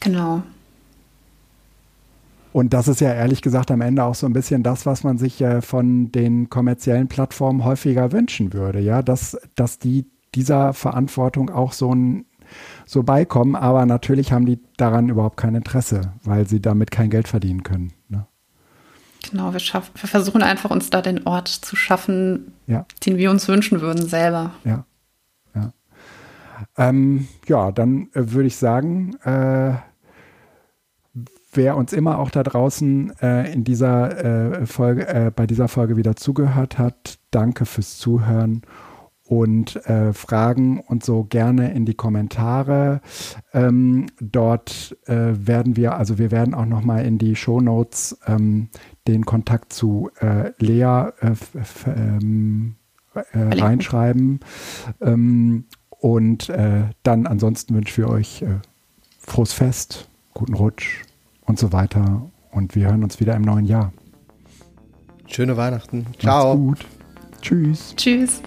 Genau. 0.00 0.42
Und 2.52 2.72
das 2.72 2.88
ist 2.88 3.00
ja 3.00 3.12
ehrlich 3.12 3.42
gesagt 3.42 3.70
am 3.70 3.80
Ende 3.80 4.04
auch 4.04 4.14
so 4.14 4.26
ein 4.26 4.32
bisschen 4.32 4.62
das, 4.62 4.86
was 4.86 5.04
man 5.04 5.18
sich 5.18 5.40
äh, 5.40 5.60
von 5.60 6.10
den 6.10 6.48
kommerziellen 6.50 7.08
Plattformen 7.08 7.64
häufiger 7.64 8.10
wünschen 8.10 8.52
würde, 8.52 8.80
ja, 8.80 9.02
dass, 9.02 9.38
dass 9.54 9.78
die 9.78 10.06
dieser 10.34 10.72
Verantwortung 10.72 11.50
auch 11.50 11.72
so 11.72 11.94
ein 11.94 12.24
so 12.86 13.02
beikommen, 13.02 13.54
aber 13.54 13.84
natürlich 13.86 14.32
haben 14.32 14.46
die 14.46 14.58
daran 14.76 15.08
überhaupt 15.08 15.36
kein 15.36 15.54
Interesse, 15.54 16.12
weil 16.24 16.48
sie 16.48 16.60
damit 16.60 16.90
kein 16.90 17.10
Geld 17.10 17.28
verdienen 17.28 17.62
können. 17.62 17.92
Ne? 18.08 18.26
Genau, 19.30 19.52
wir, 19.52 19.60
schaff, 19.60 19.90
wir 19.94 20.08
versuchen 20.08 20.42
einfach, 20.42 20.70
uns 20.70 20.90
da 20.90 21.02
den 21.02 21.26
Ort 21.26 21.48
zu 21.48 21.76
schaffen, 21.76 22.52
ja. 22.66 22.86
den 23.04 23.18
wir 23.18 23.30
uns 23.30 23.48
wünschen 23.48 23.80
würden 23.80 24.08
selber. 24.08 24.52
Ja, 24.64 24.84
ja. 25.54 25.72
Ähm, 26.76 27.28
ja, 27.46 27.70
dann 27.70 28.08
äh, 28.14 28.30
würde 28.32 28.46
ich 28.46 28.56
sagen, 28.56 29.16
äh, 29.24 29.74
wer 31.58 31.76
uns 31.76 31.92
immer 31.92 32.20
auch 32.20 32.30
da 32.30 32.44
draußen 32.44 33.12
äh, 33.20 33.52
in 33.52 33.64
dieser 33.64 34.60
äh, 34.60 34.66
Folge, 34.66 35.08
äh, 35.08 35.32
bei 35.34 35.46
dieser 35.46 35.66
Folge 35.66 35.96
wieder 35.96 36.14
zugehört 36.14 36.78
hat, 36.78 37.18
danke 37.32 37.66
fürs 37.66 37.98
Zuhören 37.98 38.62
und 39.24 39.74
äh, 39.86 40.12
Fragen 40.12 40.78
und 40.78 41.04
so 41.04 41.24
gerne 41.24 41.72
in 41.74 41.84
die 41.84 41.94
Kommentare. 41.94 43.00
Ähm, 43.52 44.06
dort 44.20 44.96
äh, 45.06 45.34
werden 45.34 45.76
wir, 45.76 45.96
also 45.96 46.16
wir 46.16 46.30
werden 46.30 46.54
auch 46.54 46.64
noch 46.64 46.82
mal 46.82 47.04
in 47.04 47.18
die 47.18 47.34
Show 47.34 47.60
Notes 47.60 48.16
ähm, 48.26 48.68
den 49.08 49.26
Kontakt 49.26 49.72
zu 49.72 50.10
äh, 50.20 50.52
Lea 50.60 51.10
äh, 51.20 51.34
ähm, 51.86 52.76
äh, 53.14 53.20
reinschreiben. 53.32 54.40
Ähm, 55.00 55.64
und 55.90 56.52
dann 57.02 57.26
ansonsten 57.26 57.74
wünschen 57.74 58.04
wir 58.04 58.08
euch 58.08 58.44
frohes 59.18 59.52
Fest, 59.52 60.08
guten 60.32 60.54
Rutsch 60.54 61.07
und 61.48 61.58
so 61.58 61.72
weiter. 61.72 62.22
Und 62.52 62.74
wir 62.74 62.86
hören 62.86 63.02
uns 63.02 63.18
wieder 63.18 63.34
im 63.34 63.42
neuen 63.42 63.64
Jahr. 63.64 63.92
Schöne 65.26 65.56
Weihnachten. 65.56 66.06
Ciao. 66.18 66.56
Macht's 66.56 66.84
gut. 66.84 67.42
Tschüss. 67.42 67.94
Tschüss. 67.96 68.42